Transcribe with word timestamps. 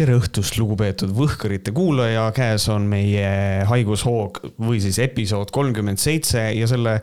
tere 0.00 0.16
õhtust, 0.16 0.56
lugupeetud 0.56 1.10
Võhkarite 1.12 1.74
kuulaja, 1.76 2.22
käes 2.32 2.64
on 2.72 2.86
meie 2.88 3.64
haigushoog 3.68 4.38
või 4.64 4.78
siis 4.80 4.96
episood 5.02 5.50
kolmkümmend 5.52 6.00
seitse 6.00 6.46
ja 6.56 6.68
selle, 6.70 6.94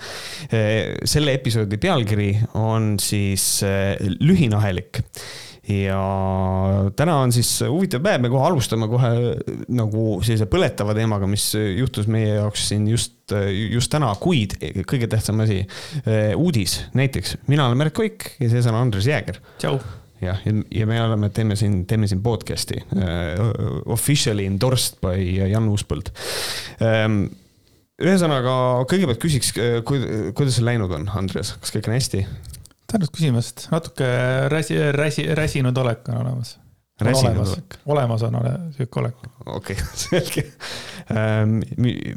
selle 0.50 1.36
episoodi 1.38 1.78
pealkiri 1.82 2.32
on 2.58 2.96
siis 3.02 3.60
lühinahelik. 4.18 5.04
Ja 5.68 6.00
täna 6.98 7.20
on 7.26 7.34
siis 7.36 7.52
huvitav 7.68 8.02
päev, 8.06 8.24
me 8.24 8.32
kohe 8.32 8.48
alustame 8.48 8.88
kohe 8.90 9.12
nagu 9.68 10.08
sellise 10.24 10.48
põletava 10.50 10.96
teemaga, 10.98 11.28
mis 11.30 11.52
juhtus 11.54 12.08
meie 12.10 12.38
jaoks 12.40 12.70
siin 12.72 12.88
just, 12.90 13.36
just 13.68 13.92
täna, 13.94 14.14
kuid 14.24 14.58
kõige 14.90 15.12
tähtsam 15.12 15.46
asi, 15.46 15.60
uudis. 16.40 16.80
Näiteks, 16.98 17.44
mina 17.52 17.68
olen 17.68 17.84
Märt 17.84 17.98
Koik 18.00 18.32
ja 18.40 18.50
sees 18.50 18.72
on 18.72 18.80
Andres 18.80 19.12
Jääger. 19.12 19.44
tšau 19.60 19.78
jah, 20.22 20.40
ja, 20.72 20.88
me 20.90 21.02
oleme, 21.02 21.30
teeme 21.34 21.56
siin, 21.60 21.82
teeme 21.90 22.08
siin 22.10 22.22
podcast'i 22.26 22.80
uh, 22.82 23.90
officially 23.94 24.48
endorsed 24.50 25.02
by 25.04 25.18
Jan 25.52 25.68
Uuspõld 25.72 26.12
um, 26.84 27.26
ühesõnaga, 27.98 28.54
kõigepealt 28.90 29.22
küsiks, 29.22 29.52
kuidas 29.88 30.60
sul 30.60 30.68
läinud 30.70 30.94
on, 30.94 31.10
Andres, 31.18 31.56
kas 31.62 31.74
kõik 31.76 31.90
on 31.90 31.98
hästi? 31.98 32.24
tänud 32.88 33.12
küsimast, 33.12 33.68
natuke 33.74 34.08
räsi, 34.54 34.80
räsi, 34.96 35.28
räsinud 35.38 35.78
olek 35.84 36.08
on 36.14 36.22
olemas. 36.22 36.56
räsinud 37.04 37.44
olek? 37.44 37.78
olemas 37.86 38.26
on 38.30 38.40
ole, 38.42 38.56
sihuke 38.78 39.04
olek. 39.04 39.30
okei 39.46 39.78
okay, 39.78 39.94
selge 40.08 40.48
um,. 41.14 41.60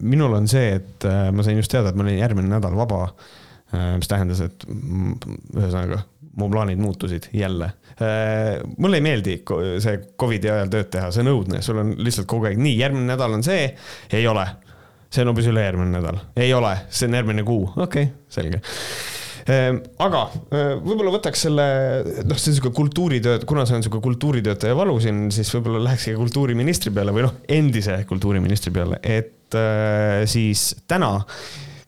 minul 0.00 0.40
on 0.40 0.48
see, 0.50 0.76
et 0.80 1.08
uh, 1.08 1.28
ma 1.34 1.46
sain 1.46 1.60
just 1.60 1.72
teada, 1.72 1.92
et 1.92 2.00
mul 2.00 2.08
oli 2.08 2.20
järgmine 2.20 2.52
nädal 2.52 2.76
vaba 2.78 3.06
mis 3.70 4.08
tähendas, 4.10 4.40
et 4.42 4.64
ühesõnaga 4.66 6.00
mu 6.38 6.48
plaanid 6.50 6.80
muutusid 6.80 7.30
jälle. 7.36 7.72
Äh, 8.00 8.62
mulle 8.80 8.96
ei 8.96 9.04
meeldi 9.04 9.34
see 9.44 9.98
Covidi 10.16 10.48
ajal 10.48 10.70
tööd 10.72 10.88
teha, 10.94 11.10
see 11.12 11.20
on 11.20 11.34
õudne, 11.34 11.58
sul 11.60 11.82
on 11.82 11.92
lihtsalt 12.00 12.28
kogu 12.30 12.46
aeg 12.48 12.56
nii, 12.56 12.78
järgmine 12.80 13.04
nädal 13.10 13.34
on 13.36 13.42
see, 13.44 13.66
ei 14.16 14.24
ole. 14.30 14.46
see 15.12 15.20
on 15.20 15.32
hoopis 15.32 15.50
ülejärgmine 15.50 15.92
nädal, 15.98 16.20
ei 16.40 16.54
ole, 16.56 16.70
see 16.88 17.10
on 17.10 17.18
järgmine 17.18 17.44
kuu, 17.44 17.66
okei 17.74 18.06
okay,, 18.06 18.12
selge 18.32 18.62
äh, 19.52 19.68
aga 20.00 20.22
äh, 20.32 20.72
võib-olla 20.80 21.12
võtaks 21.18 21.44
selle, 21.44 21.66
noh, 22.24 22.40
see 22.40 22.54
on 22.54 22.56
sihuke 22.56 22.72
kultuuritöö, 22.78 23.42
kuna 23.50 23.66
see 23.68 23.76
on 23.76 23.84
sihuke 23.84 24.00
kultuuritöötaja 24.06 24.78
valu 24.78 24.96
siin, 25.04 25.26
siis 25.34 25.52
võib-olla 25.58 25.82
lähekski 25.90 26.16
kultuuriministri 26.16 26.94
peale 26.96 27.12
või 27.12 27.26
noh, 27.26 27.36
endise 27.52 27.98
kultuuriministri 28.08 28.72
peale, 28.78 29.02
et 29.04 29.60
siis 30.30 30.70
täna, 30.88 31.18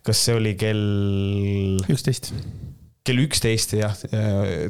kas 0.05 0.27
see 0.27 0.37
oli 0.37 0.59
kell? 0.61 1.81
üksteist 1.89 2.35
kell 3.07 3.23
üksteist 3.25 3.75
jah, 3.75 3.97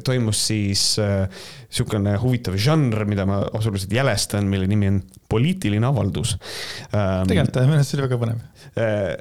toimus 0.05 0.39
siis 0.49 0.85
äh, 1.01 1.27
niisugune 1.67 2.15
huvitav 2.21 2.57
žanr, 2.61 3.05
mida 3.09 3.27
ma 3.29 3.43
absoluutselt 3.45 3.93
jälestan, 3.93 4.49
mille 4.49 4.69
nimi 4.69 4.89
on 4.89 5.01
poliitiline 5.29 5.85
avaldus. 5.89 6.35
Ähm, 6.93 7.27
tegelikult 7.29 7.61
minu 7.65 7.79
arust 7.79 7.93
see 7.93 7.99
oli 7.99 8.07
väga 8.07 8.19
põnev 8.21 8.41
äh, 8.77 9.13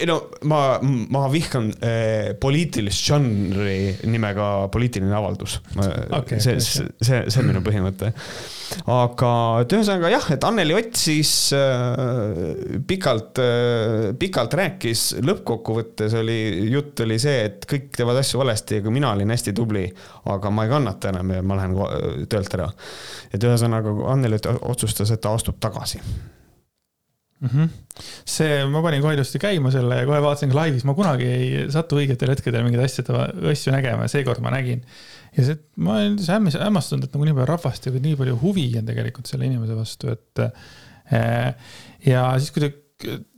ei 0.00 0.08
no 0.08 0.16
ma, 0.48 0.78
ma 0.82 1.26
vihkan 1.32 1.68
eh, 1.84 2.32
poliitilist 2.40 3.04
žanri 3.10 3.76
nimega 4.08 4.46
poliitiline 4.72 5.12
avaldus 5.16 5.58
okay,. 5.76 6.40
see, 6.40 6.56
see, 6.64 6.88
see, 7.04 7.20
see 7.26 7.42
on 7.42 7.50
minu 7.50 7.62
põhimõte. 7.64 8.12
aga 8.94 9.32
et 9.64 9.74
ühesõnaga 9.76 10.12
jah, 10.14 10.30
et 10.32 10.46
Anneli 10.48 10.76
Ott 10.78 10.96
siis 11.00 11.34
äh, 11.56 12.80
pikalt 12.88 13.42
äh,, 13.44 14.10
pikalt 14.20 14.56
rääkis, 14.60 15.04
lõppkokkuvõttes 15.26 16.16
oli, 16.22 16.40
jutt 16.72 17.04
oli 17.04 17.20
see, 17.20 17.44
et 17.50 17.68
kõik 17.68 17.90
teevad 17.96 18.22
asju 18.22 18.40
valesti, 18.40 18.80
aga 18.80 18.94
mina 18.94 19.12
olin 19.12 19.36
hästi 19.36 19.54
tubli, 19.56 19.84
aga 20.32 20.54
ma 20.54 20.66
ei 20.66 20.72
kannata 20.72 21.12
enam 21.12 21.36
ja 21.36 21.44
ma 21.44 21.60
lähen 21.60 21.78
töölt 22.30 22.58
ära. 22.58 22.72
et 23.34 23.42
ühesõnaga 23.42 23.96
Anneli 24.14 24.40
otsustas, 24.60 25.12
et 25.12 25.20
ta 25.20 25.34
astub 25.36 25.60
tagasi 25.60 26.00
mm. 27.40 27.48
-hmm. 27.48 27.68
see, 28.24 28.64
ma 28.70 28.82
panin 28.84 29.02
kohe 29.04 29.14
ilusti 29.16 29.40
käima 29.42 29.72
selle 29.74 30.02
ja 30.02 30.08
kohe 30.08 30.20
vaatasin 30.24 30.52
ka 30.52 30.60
laivis, 30.60 30.84
ma 30.88 30.96
kunagi 30.98 31.28
ei 31.28 31.48
satu 31.72 32.00
õigetel 32.00 32.34
hetkedel 32.34 32.66
mingeid 32.66 32.84
asju, 32.84 33.06
asju 33.52 33.74
nägema 33.74 34.06
ja 34.06 34.12
seekord 34.12 34.42
ma 34.44 34.52
nägin. 34.54 34.84
ja 35.36 35.46
see, 35.46 35.58
ma 35.76 35.96
olen 35.98 36.18
hämmas, 36.26 36.58
hämmastunud, 36.60 37.06
et 37.06 37.16
nagu 37.16 37.26
nii 37.28 37.38
palju 37.38 37.50
rahvast 37.54 37.88
ja 37.88 37.94
nii 37.96 38.18
palju 38.20 38.38
huvi 38.42 38.68
on 38.80 38.92
tegelikult 38.92 39.30
selle 39.30 39.48
inimese 39.50 39.78
vastu, 39.78 40.14
et. 40.16 40.46
Eh, 41.10 41.74
ja 42.06 42.22
siis, 42.38 42.52
kui 42.54 42.62
ta 42.62 42.70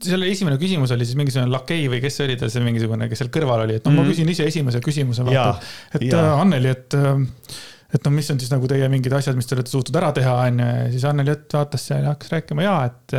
selle 0.03 0.27
esimene 0.29 0.59
küsimus 0.61 0.91
oli 0.93 1.05
siis 1.07 1.17
mingisugune 1.17 1.51
lakei 1.51 1.85
või 1.89 2.01
kes 2.03 2.17
see 2.19 2.27
oli 2.27 2.35
tal 2.39 2.51
seal 2.53 2.65
mingisugune, 2.65 3.07
kes 3.09 3.23
seal 3.23 3.31
kõrval 3.33 3.63
oli, 3.63 3.77
et 3.79 3.85
noh 3.87 3.93
mm, 3.93 4.01
ma 4.01 4.03
mhm. 4.03 4.11
küsin 4.11 4.31
ise 4.33 4.47
esimese 4.49 4.81
küsimuse, 4.83 5.25
vaata, 5.25 5.55
et 5.95 6.05
ja. 6.09 6.19
Äh, 6.19 6.41
Anneli, 6.43 6.73
et 6.73 6.97
äh, 6.99 7.23
et 7.93 8.07
noh, 8.07 8.13
mis 8.15 8.29
on 8.33 8.39
siis 8.41 8.49
nagu 8.49 8.67
teie 8.69 8.87
mingid 8.89 9.13
asjad, 9.13 9.37
mis 9.37 9.47
te 9.47 9.55
olete 9.55 9.69
suutnud 9.69 9.99
ära 9.99 10.09
teha, 10.17 10.33
on 10.47 10.61
ju, 10.63 10.69
ja 10.81 10.87
siis 10.95 11.03
Anneli 11.07 11.33
Ott 11.35 11.55
vaatas 11.55 11.85
seal 11.89 12.01
ja 12.01 12.15
hakkas 12.15 12.33
rääkima 12.33 12.65
ja 12.65 12.77
et 12.89 13.17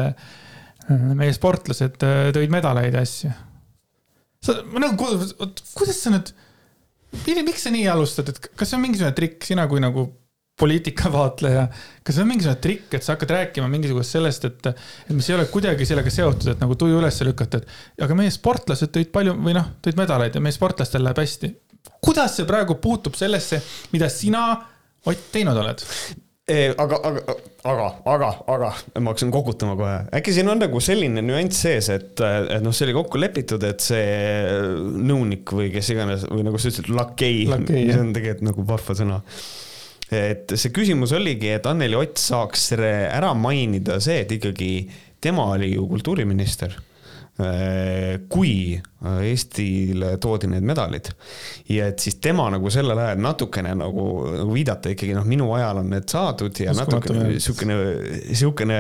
meie 0.91 1.35
sportlased 1.37 2.03
äh, 2.05 2.27
tõid 2.35 2.53
medaleid 2.53 2.97
ja 2.97 3.05
asju. 3.05 3.31
sa, 4.45 4.59
ma 4.69 4.83
nagu, 4.85 5.09
kuidas 5.77 6.01
sa 6.01 6.13
nüüd, 6.13 6.35
miks 7.47 7.65
sa 7.65 7.73
nii 7.75 7.87
alustad, 7.93 8.29
et 8.33 8.53
kas 8.53 8.71
see 8.71 8.79
on 8.79 8.85
mingisugune 8.85 9.15
trikk, 9.17 9.47
sina 9.49 9.67
kui 9.71 9.83
nagu 9.83 10.09
poliitikavaatleja, 10.61 11.65
kas 12.07 12.15
see 12.15 12.23
on 12.23 12.31
mingisugune 12.31 12.61
trikk, 12.63 12.93
et 12.95 13.07
sa 13.07 13.17
hakkad 13.17 13.33
rääkima 13.35 13.67
mingisugust 13.73 14.15
sellest, 14.15 14.45
et, 14.47 14.69
et 15.09 15.15
mis 15.17 15.31
ei 15.31 15.39
ole 15.39 15.49
kuidagi 15.51 15.89
sellega 15.89 16.13
seotud, 16.15 16.53
et 16.53 16.63
nagu 16.63 16.77
tuju 16.79 17.01
üles 17.01 17.23
lükata, 17.27 17.59
et 17.59 18.05
aga 18.07 18.19
meie 18.19 18.35
sportlased 18.35 18.93
tõid 18.95 19.11
palju 19.15 19.35
või 19.41 19.57
noh, 19.57 19.73
tõid 19.83 19.99
medaleid 19.99 20.37
ja 20.37 20.45
meie 20.45 20.55
sportlastel 20.55 21.03
läheb 21.03 21.25
hästi. 21.25 21.51
kuidas 22.05 22.37
see 22.37 22.47
praegu 22.47 22.79
puutub 22.83 23.19
sellesse, 23.19 23.63
mida 23.93 24.09
sina, 24.13 24.47
Ott, 25.05 25.27
teinud 25.35 25.59
oled? 25.61 25.83
Aga, 26.45 26.99
aga, 27.09 27.35
aga, 27.65 27.87
aga, 28.05 28.29
aga 28.53 28.71
ma 29.01 29.13
hakkasin 29.13 29.31
kokutama 29.33 29.77
kohe, 29.79 29.95
äkki 30.19 30.35
siin 30.37 30.51
on 30.53 30.61
nagu 30.61 30.81
selline 30.85 31.23
nüanss 31.25 31.63
sees, 31.65 31.89
et, 31.95 32.21
et 32.21 32.61
noh, 32.65 32.75
see 32.77 32.85
oli 32.85 32.97
kokku 32.99 33.21
lepitud, 33.21 33.65
et 33.65 33.81
see 33.81 34.05
nõunik 35.09 35.55
või 35.57 35.71
kes 35.73 35.89
iganes 35.95 36.27
või 36.29 36.45
nagu 36.45 36.61
sa 36.61 36.69
ütlesid, 36.69 36.93
lakei, 36.93 37.47
mis 37.49 37.97
on 37.97 38.13
tegelikult 38.17 38.49
nagu 38.51 38.67
vahva 38.69 38.99
sõna. 38.99 39.23
et 40.13 40.53
see 40.53 40.75
küsimus 40.77 41.17
oligi, 41.17 41.49
et 41.57 41.65
Anneli 41.71 41.97
Ott 41.97 42.21
saaks 42.21 42.75
ära 42.77 43.33
mainida 43.33 43.97
see, 44.05 44.21
et 44.27 44.37
ikkagi 44.37 44.73
tema 45.25 45.49
oli 45.57 45.73
ju 45.73 45.89
kultuuriminister 45.89 46.77
kui 47.35 48.77
äh, 48.79 49.21
Eestile 49.27 50.13
toodi 50.23 50.47
need 50.53 50.63
medalid 50.67 51.11
ja 51.73 51.89
et 51.91 51.99
siis 51.99 52.21
tema 52.23 52.47
nagu 52.55 52.71
sellel 52.71 53.01
ajal 53.03 53.23
natukene 53.25 53.73
nagu, 53.75 54.05
nagu 54.37 54.55
viidata 54.55 54.93
ikkagi 54.95 55.17
noh, 55.17 55.27
minu 55.27 55.49
ajal 55.57 55.83
on 55.83 55.91
need 55.91 56.07
saadud 56.11 56.63
ja 56.63 56.75
natukene 56.79 57.41
sihukene, 57.43 57.79
sihukene, 58.39 58.79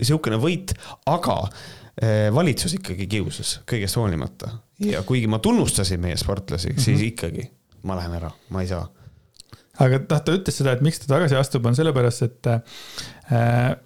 sihukene 0.00 0.40
võit, 0.40 0.72
aga 1.12 1.36
äh, 1.44 2.30
valitsus 2.32 2.78
ikkagi 2.80 3.08
kiusas 3.18 3.58
kõigest 3.68 4.00
hoolimata 4.00 4.54
ja 4.88 5.04
kuigi 5.04 5.28
ma 5.28 5.42
tunnustasin 5.44 6.00
meie 6.00 6.16
sportlasi 6.16 6.72
mm, 6.72 6.76
-hmm. 6.78 6.88
siis 6.88 7.04
ikkagi 7.12 7.50
ma 7.84 7.98
lähen 8.00 8.16
ära, 8.16 8.30
ma 8.48 8.64
ei 8.64 8.70
saa. 8.70 8.86
aga 9.84 10.00
noh, 10.00 10.20
ta 10.24 10.38
ütles 10.38 10.56
seda, 10.56 10.72
et 10.72 10.84
miks 10.84 11.02
ta 11.02 11.10
tagasi 11.16 11.36
astub, 11.36 11.66
on 11.68 11.76
sellepärast, 11.76 12.22
et 12.22 12.48
äh, 12.48 13.76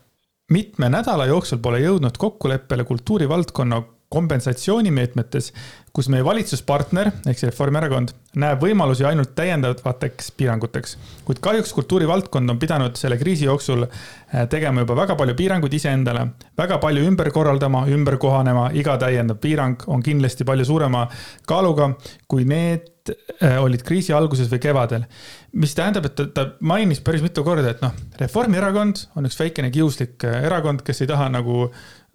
mitme 0.49 0.89
nädala 0.89 1.27
jooksul 1.29 1.61
pole 1.63 1.81
jõudnud 1.83 2.17
kokkuleppele 2.19 2.85
kultuurivaldkonna 2.85 3.83
kompensatsioonimeetmetes, 4.09 5.51
kus 5.93 6.07
meie 6.09 6.25
valitsuspartner 6.25 7.11
ehk 7.29 7.37
see 7.37 7.51
Reformierakond 7.51 8.15
näeb 8.41 8.63
võimalusi 8.65 9.05
ainult 9.05 9.35
täiendavateks 9.37 10.31
piiranguteks. 10.39 10.97
kuid 11.25 11.43
kahjuks 11.45 11.75
kultuurivaldkond 11.77 12.51
on 12.51 12.59
pidanud 12.59 12.97
selle 12.97 13.19
kriisi 13.21 13.45
jooksul 13.45 13.85
äh, 13.85 14.49
tegema 14.49 14.81
juba 14.81 14.97
väga 14.97 15.17
palju 15.17 15.35
piiranguid 15.37 15.75
iseendale, 15.77 16.27
väga 16.57 16.79
palju 16.79 17.05
ümber 17.05 17.31
korraldama, 17.31 17.85
ümber 17.87 18.17
kohanema, 18.17 18.71
iga 18.73 18.97
täiendav 18.97 19.37
piirang 19.45 19.85
on 19.87 20.03
kindlasti 20.03 20.45
palju 20.45 20.65
suurema 20.65 21.09
kaaluga 21.47 21.93
kui 22.29 22.49
need 22.49 22.89
äh, 23.11 23.59
olid 23.63 23.83
kriisi 23.87 24.15
alguses 24.15 24.51
või 24.51 24.61
kevadel. 24.63 25.05
mis 25.53 25.75
tähendab, 25.75 26.09
et 26.09 26.17
ta, 26.19 26.27
ta 26.35 26.47
mainis 26.61 27.01
päris 27.05 27.25
mitu 27.25 27.45
korda, 27.45 27.71
et 27.73 27.83
noh, 27.85 27.95
Reformierakond 28.21 29.05
on 29.17 29.29
üks 29.29 29.39
väikene 29.41 29.73
kiuslik 29.75 30.25
äh, 30.29 30.45
erakond, 30.49 30.85
kes 30.87 31.03
ei 31.05 31.11
taha 31.11 31.29
nagu 31.33 31.69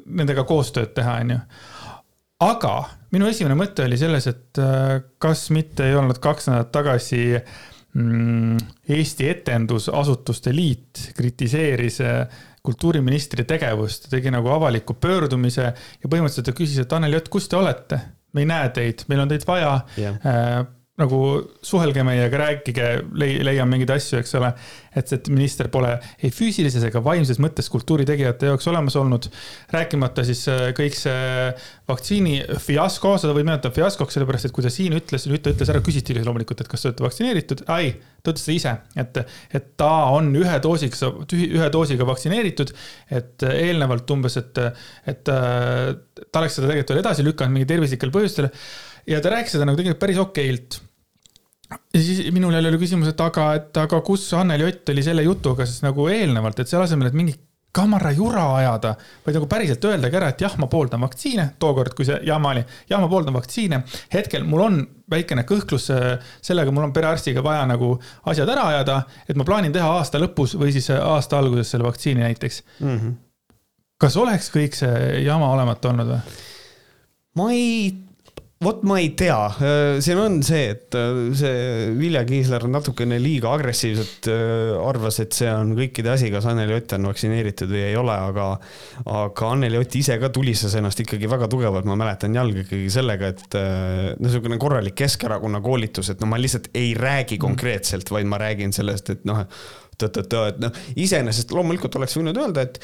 nendega 0.05 0.43
koostööd 0.47 0.93
teha, 0.97 1.19
onju 1.23 1.39
aga 2.43 2.73
minu 3.13 3.27
esimene 3.29 3.55
mõte 3.57 3.85
oli 3.87 3.99
selles, 3.99 4.27
et 4.31 4.61
äh, 4.61 4.97
kas 5.21 5.47
mitte 5.55 5.87
ei 5.87 5.99
olnud 5.99 6.19
kaks 6.23 6.49
nädalat 6.49 6.73
tagasi 6.75 7.21
mm, 7.37 8.57
Eesti 8.89 9.29
Etendusasutuste 9.31 10.55
Liit 10.55 11.11
kritiseeris 11.17 12.01
kultuuriministri 12.63 13.43
tegevust, 13.47 14.07
tegi 14.11 14.31
nagu 14.31 14.51
avaliku 14.53 14.95
pöördumise 14.95 15.65
ja 15.67 16.09
põhimõtteliselt 16.09 16.47
ta 16.47 16.55
küsis, 16.55 16.79
et 16.79 16.93
Anneli 16.95 17.19
Ott, 17.19 17.31
kus 17.31 17.49
te 17.51 17.59
olete? 17.59 17.99
me 18.33 18.41
ei 18.41 18.49
näe 18.49 18.69
teid, 18.73 19.03
meil 19.11 19.21
on 19.23 19.29
teid 19.29 19.43
vaja 19.45 19.73
yeah.. 19.99 20.63
Äh, 20.93 21.01
nagu 21.01 21.19
suhelge 21.65 22.03
meiega, 22.05 22.37
rääkige, 22.37 22.87
leiame 23.17 23.71
mingeid 23.71 23.95
asju, 23.95 24.19
eks 24.19 24.35
ole. 24.37 24.51
et, 24.93 25.09
et 25.15 25.27
minister 25.33 25.65
pole 25.73 25.89
ei 26.21 26.29
füüsilises 26.29 26.83
ega 26.85 27.01
vaimses 27.01 27.39
mõttes 27.41 27.65
kultuuritegijate 27.73 28.51
jaoks 28.51 28.67
olemas 28.69 28.95
olnud. 28.95 29.25
rääkimata 29.73 30.23
siis 30.23 30.43
äh, 30.47 30.67
kõik 30.77 30.93
see 30.93 31.49
vaktsiini 31.89 32.35
fiasko, 32.61 33.15
seda 33.17 33.33
võib 33.33 33.47
nimetada 33.47 33.73
fiaskoks, 33.73 34.13
sellepärast 34.13 34.51
et 34.51 34.53
kui 34.53 34.63
ta 34.65 34.69
siin 34.69 34.93
ütles, 34.93 35.25
nüüd 35.31 35.41
ta 35.41 35.55
ütles 35.55 35.73
ära, 35.73 35.81
küsiti 35.81 36.13
loomulikult, 36.19 36.61
et 36.61 36.69
kas 36.69 36.85
te 36.85 36.91
olete 36.91 37.07
vaktsineeritud. 37.07 37.65
ei, 37.79 37.95
ta 38.21 38.35
ütles 38.35 38.45
seda 38.45 38.59
ise, 38.59 38.77
et, 39.01 39.21
et 39.49 39.73
ta 39.81 39.91
on 40.13 40.29
ühe 40.37 40.61
doosiga, 40.61 41.13
ühe 41.41 41.73
doosiga 41.73 42.05
vaktsineeritud. 42.05 42.77
et 43.09 43.49
eelnevalt 43.49 44.13
umbes, 44.13 44.37
et, 44.37 44.65
et 45.09 45.25
ta 45.25 45.41
oleks 46.37 46.61
seda 46.61 46.69
tegelikult 46.69 46.93
veel 46.93 47.05
edasi 47.07 47.25
lükanud 47.25 47.57
mingi 47.57 47.73
tervislikel 47.73 48.13
põhjustel 48.13 48.53
ja 49.07 49.21
ta 49.21 49.33
rääkis 49.33 49.57
seda 49.57 49.67
nagu 49.67 49.79
tegelikult 49.79 50.01
päris 50.01 50.19
okeilt. 50.21 50.81
ja 51.69 52.01
siis 52.01 52.31
minul 52.31 52.53
jälle 52.53 52.69
oli 52.69 52.81
küsimus, 52.81 53.09
et 53.13 53.21
aga, 53.21 53.53
et 53.59 53.77
aga 53.77 54.01
kus 54.05 54.27
Anneli 54.37 54.67
Ott 54.67 54.89
oli 54.93 55.03
selle 55.03 55.23
jutuga 55.25 55.65
siis 55.65 55.81
nagu 55.85 56.07
eelnevalt, 56.11 56.59
et 56.59 56.69
selle 56.69 56.87
asemel, 56.87 57.09
et 57.09 57.17
mingi 57.17 57.35
kamara 57.73 58.11
jura 58.13 58.43
ajada, 58.55 58.93
vaid 59.25 59.37
nagu 59.39 59.47
päriselt 59.49 59.85
öeldagi 59.89 60.17
ära, 60.19 60.29
et 60.29 60.41
jah, 60.45 60.53
ma 60.61 60.67
pooldan 60.69 61.01
vaktsiine, 61.01 61.47
tookord, 61.61 61.95
kui 61.97 62.05
see 62.05 62.19
jama 62.27 62.51
oli, 62.53 62.61
jah, 62.89 63.01
ma 63.01 63.09
pooldan 63.09 63.33
vaktsiine. 63.33 63.79
hetkel 64.13 64.45
mul 64.45 64.61
on 64.67 64.77
väikene 65.09 65.41
kõhklus 65.49 65.89
sellega, 65.89 66.71
mul 66.71 66.85
on 66.85 66.93
perearstiga 66.93 67.41
vaja 67.43 67.65
nagu 67.69 67.95
asjad 68.29 68.49
ära 68.53 68.67
ajada, 68.75 68.99
et 69.25 69.39
ma 69.39 69.47
plaanin 69.47 69.73
teha 69.73 69.89
aasta 69.97 70.21
lõpus 70.21 70.53
või 70.59 70.73
siis 70.75 70.91
aasta 70.93 71.41
alguses 71.41 71.73
selle 71.73 71.87
vaktsiini 71.89 72.21
näiteks 72.21 72.61
mm. 72.79 72.97
-hmm. 72.99 73.19
kas 73.97 74.17
oleks 74.21 74.53
kõik 74.53 74.77
see 74.77 75.23
jama 75.25 75.49
olemata 75.57 75.89
olnud 75.89 76.13
või? 76.13 76.39
ma 77.41 77.51
ei 77.57 77.89
vot 78.63 78.83
ma 78.87 78.97
ei 79.01 79.09
tea, 79.17 79.37
siin 80.03 80.19
on 80.21 80.37
see, 80.45 80.67
et 80.73 80.95
äh, 80.97 81.19
see 81.37 81.89
Vilja 81.97 82.23
Kiisler 82.27 82.65
natukene 82.71 83.19
liiga 83.21 83.51
agressiivselt 83.55 84.29
äh, 84.31 84.73
arvas, 84.83 85.19
et 85.23 85.35
see 85.35 85.49
on 85.51 85.73
kõikide 85.77 86.13
asi, 86.13 86.29
kas 86.33 86.47
Anneli 86.49 86.75
Ott 86.77 86.95
on 86.97 87.09
vaktsineeritud 87.09 87.71
või 87.71 87.83
ei 87.89 87.97
ole, 87.99 88.15
aga 88.29 88.47
aga 89.09 89.51
Anneli 89.55 89.79
Ott 89.81 89.97
ise 89.99 90.17
ka 90.21 90.31
tulistas 90.33 90.75
ennast 90.79 91.03
ikkagi 91.03 91.29
väga 91.31 91.49
tugevalt, 91.51 91.87
ma 91.89 91.97
mäletan 91.99 92.35
jalga 92.37 92.63
ikkagi 92.63 92.89
sellega, 92.93 93.33
et 93.33 93.59
äh, 93.59 94.13
niisugune 94.21 94.59
korralik 94.61 94.97
Keskerakonna 95.03 95.61
koolitus, 95.63 96.13
et 96.13 96.23
no 96.23 96.29
ma 96.31 96.39
lihtsalt 96.41 96.71
ei 96.77 96.93
räägi 96.97 97.39
konkreetselt, 97.41 98.11
vaid 98.13 98.29
ma 98.29 98.41
räägin 98.41 98.75
sellest, 98.75 99.13
et 99.13 99.27
noh, 99.29 99.43
et 99.43 100.33
noh, 100.63 100.81
iseenesest 100.99 101.53
loomulikult 101.53 101.99
oleks 101.99 102.17
võinud 102.17 102.39
öelda, 102.41 102.65
et 102.65 102.81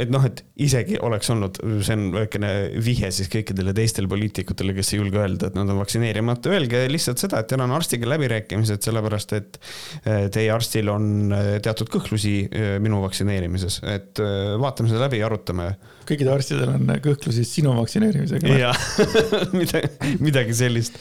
et 0.00 0.08
noh, 0.08 0.22
et 0.24 0.38
isegi 0.64 0.96
oleks 1.04 1.28
olnud, 1.34 1.58
see 1.84 1.96
on 1.98 2.04
väikene 2.14 2.50
vihje 2.80 3.10
siis 3.12 3.28
kõikidele 3.32 3.74
teistele 3.76 4.08
poliitikutele, 4.08 4.72
kes 4.76 4.94
ei 4.94 5.00
julge 5.02 5.18
öelda, 5.20 5.50
et 5.50 5.58
nad 5.58 5.68
on 5.68 5.80
vaktsineerimata, 5.82 6.52
öelge 6.54 6.80
lihtsalt 6.88 7.20
seda, 7.20 7.42
et 7.42 7.50
teil 7.50 7.60
on 7.60 7.74
arstiga 7.76 8.08
läbirääkimised, 8.08 8.80
sellepärast 8.86 9.34
et 9.36 9.58
eh, 9.60 10.30
teie 10.32 10.48
arstil 10.54 10.88
on 10.92 11.34
eh, 11.36 11.48
teatud 11.64 11.92
kõhklusi 11.92 12.32
eh, 12.46 12.70
minu 12.82 13.02
vaktsineerimises, 13.04 13.82
et 13.92 14.22
vaatame 14.62 14.88
seda 14.88 15.04
läbi 15.04 15.20
ja 15.20 15.28
arutame. 15.28 15.74
kõikidel 16.08 16.32
arstidel 16.38 16.72
on 16.72 16.94
kõhklusi 17.04 17.44
sinu 17.48 17.76
vaktsineerimisega. 17.76 18.56
jah 18.62 18.88
midagi, 19.60 20.16
midagi 20.24 20.56
sellist, 20.56 20.96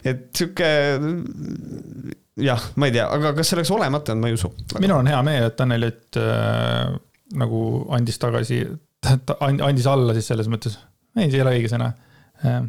et 0.00 0.30
sihuke 0.32 0.72
jah, 2.40 2.66
ma 2.80 2.88
ei 2.88 2.96
tea, 2.96 3.04
aga 3.04 3.36
kas 3.36 3.52
see 3.52 3.60
oleks 3.60 3.76
olemata 3.76 4.16
ma 4.16 4.32
ei 4.32 4.40
usu. 4.40 4.48
minul 4.80 5.02
on 5.02 5.12
hea 5.12 5.20
meel, 5.28 5.50
et 5.52 5.64
Anneli 5.66 5.92
äh 6.16 6.98
nagu 7.38 7.62
andis 7.94 8.18
tagasi, 8.20 8.62
andis 9.40 9.88
alla 9.90 10.14
siis 10.16 10.30
selles 10.32 10.48
mõttes, 10.50 10.78
ei, 11.16 11.28
see 11.28 11.38
ei 11.38 11.44
ole 11.44 11.56
õige 11.58 11.72
sõna 11.72 11.90
äh,. 12.44 12.62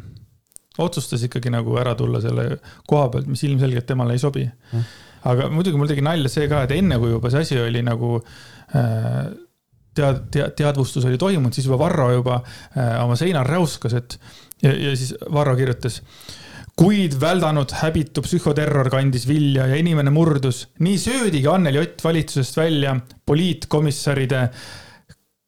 otsustas 0.82 1.22
ikkagi 1.26 1.50
nagu 1.52 1.74
ära 1.80 1.94
tulla 1.98 2.20
selle 2.22 2.58
koha 2.88 3.08
pealt, 3.12 3.30
mis 3.30 3.42
ilmselgelt 3.44 3.86
temale 3.88 4.16
ei 4.16 4.22
sobi 4.22 4.44
mm.. 4.46 4.84
aga 5.30 5.48
muidugi 5.52 5.80
mul 5.80 5.90
tegi 5.90 6.04
nalja 6.04 6.30
see 6.32 6.48
ka, 6.50 6.62
et 6.66 6.76
enne 6.78 6.98
kui 7.02 7.12
juba 7.12 7.32
see 7.32 7.44
asi 7.44 7.58
oli 7.60 7.82
nagu 7.84 8.14
äh, 8.18 9.26
tead, 9.94 10.22
tead, 10.32 10.54
teadvustus 10.58 11.06
oli 11.08 11.20
toimunud, 11.20 11.54
siis 11.54 11.68
juba 11.68 11.80
Varro 11.82 12.08
juba 12.14 12.38
äh, 12.40 12.96
oma 13.02 13.18
seinal 13.20 13.46
räuskas, 13.48 13.98
et 13.98 14.18
ja, 14.62 14.72
ja 14.72 14.94
siis 14.96 15.14
Varro 15.32 15.56
kirjutas 15.58 16.00
kuid 16.78 17.16
väldanud 17.20 17.72
häbitu 17.82 18.22
psühhoterror 18.24 18.88
kandis 18.92 19.26
vilja 19.28 19.66
ja 19.68 19.76
inimene 19.76 20.10
murdus. 20.10 20.68
nii 20.78 20.98
söödigi 20.98 21.46
Anneli 21.48 21.78
Ott 21.78 22.04
valitsusest 22.04 22.56
välja 22.56 22.96
poliitkomissaride, 23.26 24.48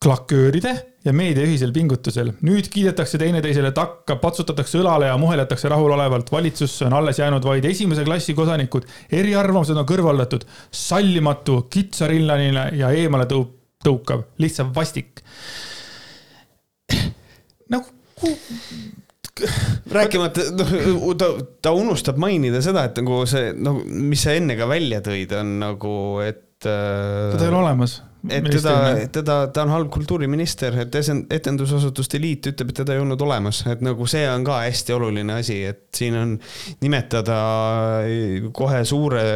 klakööride 0.04 0.74
ja 1.04 1.12
meedia 1.12 1.44
ühisel 1.44 1.72
pingutusel. 1.72 2.32
nüüd 2.42 2.68
kiidetakse 2.72 3.18
teineteisele 3.18 3.72
takka, 3.72 4.16
patsutatakse 4.16 4.78
õlale 4.80 5.08
ja 5.08 5.16
muheletakse 5.18 5.68
rahulolevalt. 5.68 6.32
valitsusse 6.32 6.84
on 6.84 6.92
alles 6.92 7.18
jäänud 7.18 7.44
vaid 7.44 7.64
esimese 7.64 8.04
klassi 8.04 8.34
kodanikud. 8.34 8.84
eriarvamused 9.12 9.76
on 9.76 9.86
kõrvaldatud. 9.86 10.44
sallimatu, 10.70 11.62
kitsarillaline 11.70 12.70
ja 12.76 12.90
eemale 12.90 13.24
tõu-, 13.24 13.48
tõukav, 13.84 14.24
lihtsalt 14.38 14.74
vastik. 14.74 15.24
nagu 17.72 17.84
rääkimata, 19.94 20.48
noh, 20.54 20.72
ta, 21.18 21.30
ta 21.62 21.74
unustab 21.74 22.18
mainida 22.22 22.62
seda, 22.64 22.86
et 22.88 22.98
nagu 23.02 23.22
see, 23.28 23.52
noh, 23.58 23.82
mis 23.84 24.24
sa 24.26 24.34
enne 24.38 24.56
ka 24.58 24.68
välja 24.70 25.02
tõid, 25.04 25.34
on 25.40 25.54
nagu, 25.62 25.94
et. 26.24 26.42
Äh, 26.64 27.32
teda 27.34 27.48
ei 27.48 27.50
ole 27.50 27.62
olemas. 27.64 27.98
et 28.30 28.46
teda, 28.48 28.74
teda, 29.12 29.34
ta 29.52 29.64
on 29.66 29.72
halb 29.74 29.90
kultuuriminister, 29.92 30.78
et 30.84 30.94
etendusasutuste 31.34 32.20
liit 32.22 32.46
ütleb, 32.52 32.70
et 32.70 32.78
teda 32.80 32.94
ei 32.94 33.02
olnud 33.02 33.20
olemas, 33.26 33.64
et 33.68 33.82
nagu 33.84 34.06
see 34.08 34.22
on 34.30 34.46
ka 34.46 34.62
hästi 34.62 34.96
oluline 34.96 35.36
asi, 35.42 35.58
et 35.68 35.82
siin 35.98 36.16
on 36.16 36.38
nimetada 36.80 37.40
kohe 38.56 38.80
suure, 38.88 39.26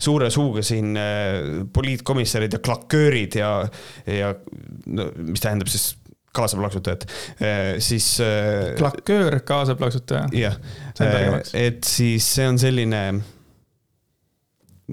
suure 0.00 0.32
suuga 0.34 0.64
siin 0.66 0.96
äh, 0.98 1.62
poliitkomissarid 1.72 2.58
ja 2.58 2.64
klaköörid 2.64 3.38
ja, 3.38 3.52
ja 4.08 4.34
no 4.88 5.12
mis 5.28 5.44
tähendab 5.44 5.70
siis 5.70 5.92
kaasaplaksutajat, 6.38 7.06
eh, 7.40 7.72
siis. 7.82 8.06
Eh, 8.20 8.74
klaköör, 8.78 9.40
kaasaplaksutaja. 9.46 10.28
jah, 10.32 10.56
eh, 11.00 11.40
et 11.54 11.84
siis 11.84 12.26
see 12.34 12.48
on 12.48 12.58
selline 12.58 13.02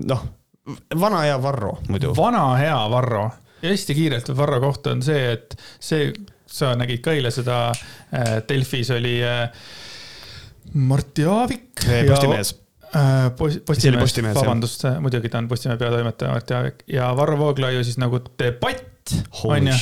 noh, 0.05 0.25
vana 0.99 1.23
hea 1.25 1.37
Varro 1.41 1.77
muidu. 1.89 2.15
vana 2.17 2.47
hea 2.59 2.77
Varro 2.91 3.29
ja 3.61 3.69
hästi 3.69 3.95
kiirelt 3.95 4.31
Varro 4.37 4.59
kohta 4.63 4.95
on 4.95 5.03
see, 5.05 5.31
et 5.37 5.55
see, 5.79 6.11
sa 6.45 6.73
nägid 6.77 7.03
ka 7.05 7.15
eile 7.15 7.31
seda 7.33 7.69
Delfis 8.49 8.91
oli 8.95 9.17
Martti 10.73 11.25
Aavik. 11.29 11.83
Postimees 12.09 12.55
Postimees, 13.65 14.35
vabandust, 14.37 14.85
muidugi 15.03 15.29
ta 15.29 15.41
on 15.41 15.47
Postimehe 15.51 15.77
peatoimetaja 15.81 16.31
Martti 16.31 16.53
Aavik 16.55 16.83
ja 16.87 17.09
Varro 17.17 17.37
Vooglaiu 17.37 17.83
siis 17.83 17.97
nagu 17.99 18.21
debatt 18.39 18.94
onju. 19.43 19.73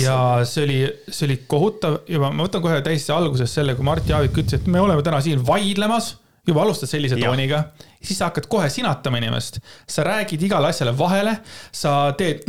ja 0.00 0.18
see 0.48 0.64
oli, 0.64 0.78
see 1.08 1.26
oli 1.28 1.38
kohutav 1.48 1.98
juba, 2.08 2.30
ma 2.32 2.46
võtan 2.46 2.62
kohe 2.64 2.78
täiesti 2.84 3.12
alguses 3.14 3.52
selle, 3.58 3.74
kui 3.76 3.86
Mart 3.86 4.08
Jaavik 4.08 4.38
ütles, 4.42 4.60
et 4.60 4.70
me 4.70 4.80
oleme 4.80 5.04
täna 5.06 5.20
siin 5.24 5.42
vaidlemas 5.46 6.14
juba 6.46 6.62
alustad 6.62 6.90
sellise 6.90 7.18
tooniga, 7.18 7.62
siis 8.00 8.20
sa 8.20 8.30
hakkad 8.30 8.46
kohe 8.50 8.70
sinatama 8.70 9.18
inimest. 9.20 9.58
sa 9.88 10.04
räägid 10.06 10.42
igale 10.46 10.70
asjale 10.70 10.94
vahele, 10.98 11.36
sa 11.74 12.12
teed 12.18 12.46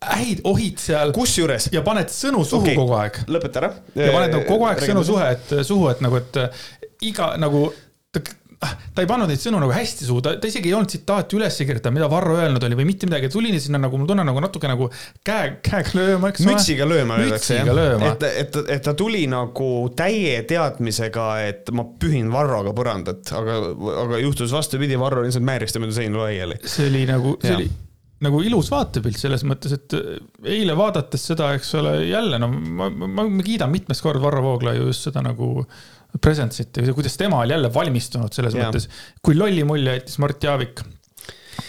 häid 0.00 0.40
ohid 0.48 0.78
seal. 0.80 1.12
kusjuures. 1.16 1.68
ja 1.74 1.82
paned 1.86 2.12
sõnu 2.14 2.44
suhu 2.46 2.64
okay. 2.64 2.78
kogu 2.78 2.96
aeg. 2.96 3.22
lõpeta 3.28 3.62
ära. 3.62 3.72
ja 3.98 4.12
paned 4.14 4.36
nagu 4.36 4.46
kogu 4.48 4.68
aeg 4.70 4.84
sõnu 4.86 5.04
suhe, 5.06 5.30
et 5.36 5.56
suhu, 5.66 5.88
et 5.92 6.04
nagu, 6.04 6.20
et 6.22 7.02
iga 7.10 7.34
nagu 7.40 7.66
ta 8.60 9.00
ei 9.00 9.08
pannud 9.08 9.30
neid 9.30 9.40
sõnu 9.40 9.60
nagu 9.62 9.72
hästi 9.72 10.04
suhu, 10.04 10.20
ta, 10.24 10.34
ta 10.40 10.48
isegi 10.50 10.68
ei 10.68 10.74
olnud 10.76 10.90
tsitaati 10.92 11.38
üles 11.38 11.56
kirjutanud, 11.56 11.96
mida 11.96 12.08
Varro 12.12 12.36
öelnud 12.36 12.64
oli 12.66 12.76
või 12.76 12.88
mitte 12.90 13.08
midagi, 13.08 13.30
tuli 13.32 13.54
sinna 13.56 13.80
nagu, 13.80 13.96
mul 13.96 14.08
tunne 14.10 14.24
nagu 14.26 14.42
natuke 14.44 14.68
nagu 14.68 14.90
käe, 15.24 15.54
käega 15.64 15.96
lööma, 15.96 16.32
eks 16.32 16.44
ole. 16.44 16.52
mütsiga 16.52 16.88
lööma 16.88 17.16
öeldakse 17.22 17.60
jah, 17.60 17.70
et, 18.10 18.26
et, 18.44 18.58
et 18.76 18.84
ta 18.84 18.94
tuli 18.98 19.24
nagu 19.32 19.70
täie 19.96 20.42
teadmisega, 20.48 21.28
et 21.48 21.72
ma 21.72 21.86
pühin 22.00 22.28
Varroga 22.32 22.74
põrandat, 22.76 23.32
aga, 23.36 23.60
aga 24.04 24.20
juhtus 24.20 24.52
vastupidi, 24.52 24.98
Varro 25.00 25.24
lihtsalt 25.24 25.46
määris 25.46 25.72
ta 25.72 25.80
mööda 25.80 25.96
seina 25.96 26.26
laiali. 26.26 26.60
see 26.68 26.90
oli 26.90 27.06
nagu, 27.08 27.38
see 27.40 27.54
ja. 27.54 27.62
oli 27.62 27.70
nagu 28.20 28.42
ilus 28.44 28.68
vaatepilt 28.68 29.16
selles 29.16 29.46
mõttes, 29.48 29.72
et 29.78 29.96
eile 30.44 30.74
vaadates 30.76 31.22
seda, 31.30 31.54
eks 31.56 31.72
ole, 31.80 31.94
jälle 32.10 32.36
no 32.42 32.50
ma, 32.52 32.90
ma, 32.92 33.24
ma 33.24 33.46
kiidan 33.46 33.72
mitmest 33.72 34.04
korda 34.04 34.20
Varro 34.20 34.44
Vooglaiu 34.44 34.90
just 34.90 35.08
seda 35.08 35.24
nagu 35.24 35.64
Presence'it 36.18 36.80
ja 36.82 36.94
kuidas 36.94 37.16
tema 37.20 37.42
oli 37.44 37.54
jälle 37.54 37.70
valmistunud 37.74 38.34
selles 38.34 38.56
ja. 38.56 38.66
mõttes, 38.66 38.88
kui 39.22 39.36
lolli 39.38 39.64
mulje 39.64 39.98
jättis 39.98 40.18
Mart 40.22 40.42
Jaavik 40.44 40.82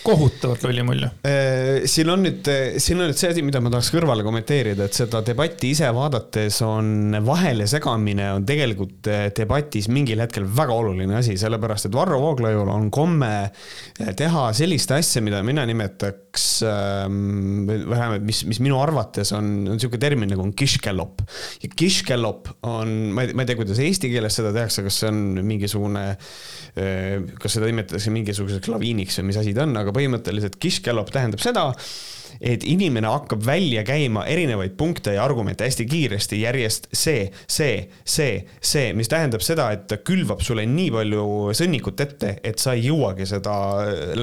kohutavalt 0.03 0.63
lolli 0.65 0.83
mulje. 0.85 1.09
Äh, 1.27 1.85
siin 1.89 2.09
on 2.13 2.23
nüüd, 2.25 2.47
siin 2.81 2.99
on 2.99 3.09
nüüd 3.09 3.19
see 3.19 3.31
asi, 3.33 3.43
mida 3.45 3.61
ma 3.63 3.71
tahaks 3.73 3.91
kõrvale 3.93 4.25
kommenteerida, 4.25 4.87
et 4.87 4.97
seda 4.97 5.21
debatti 5.25 5.71
ise 5.75 5.89
vaadates 5.95 6.61
on 6.65 7.17
vahele 7.25 7.67
segamine 7.69 8.31
on 8.35 8.45
tegelikult 8.47 9.09
äh, 9.11 9.27
debatis 9.37 9.89
mingil 9.91 10.21
hetkel 10.23 10.45
väga 10.45 10.77
oluline 10.83 11.17
asi, 11.19 11.37
sellepärast 11.39 11.89
et 11.89 11.97
Varro 11.97 12.19
Vooglaiul 12.23 12.71
on 12.71 12.89
komme 12.93 13.31
äh, 13.47 14.13
teha 14.17 14.47
sellist 14.57 14.93
asja, 14.95 15.23
mida 15.23 15.41
mina 15.45 15.65
nimetaks 15.69 16.47
ähm,, 16.67 17.67
vähemalt 17.67 18.25
mis, 18.27 18.43
mis 18.49 18.61
minu 18.63 18.79
arvates 18.81 19.33
on, 19.37 19.51
on 19.67 19.77
niisugune 19.77 20.01
termin 20.01 20.31
nagu 20.31 20.45
on 20.45 20.53
kiškellop. 20.57 21.23
ja 21.63 21.71
kiškellop 21.75 22.51
on, 22.69 22.95
ma 23.15 23.25
ei, 23.25 23.35
ma 23.35 23.45
ei 23.45 23.51
tea, 23.51 23.59
kuidas 23.59 23.81
eesti 23.83 24.11
keeles 24.11 24.39
seda 24.39 24.53
tehakse, 24.55 24.85
kas 24.85 25.01
see 25.01 25.11
on 25.11 25.21
mingisugune, 25.45 26.05
kas 27.41 27.57
seda 27.57 27.67
nimetatakse 27.67 28.13
mingisuguseks 28.13 28.71
laviiniks 28.71 29.19
või 29.19 29.29
mis 29.31 29.39
asi 29.41 29.53
ta 29.55 29.65
on, 29.65 29.75
aga 29.81 29.93
põhimõtteliselt 29.95 30.57
kiškellop 30.61 31.11
tähendab 31.13 31.43
seda, 31.43 31.69
et 32.39 32.63
inimene 32.67 33.09
hakkab 33.11 33.43
välja 33.45 33.83
käima 33.85 34.23
erinevaid 34.29 34.73
punkte 34.77 35.15
ja 35.15 35.23
argumente 35.25 35.65
hästi 35.67 35.85
kiiresti 35.89 36.39
järjest 36.41 36.87
see, 36.93 37.27
see, 37.49 37.83
see, 38.05 38.39
see, 38.57 38.91
mis 38.97 39.11
tähendab 39.11 39.43
seda, 39.45 39.67
et 39.75 39.87
ta 39.89 39.99
külvab 40.05 40.43
sulle 40.45 40.65
nii 40.69 40.89
palju 40.95 41.25
sõnnikut 41.57 42.05
ette, 42.05 42.35
et 42.47 42.61
sa 42.61 42.75
ei 42.77 42.87
jõuagi 42.87 43.27
seda 43.29 43.55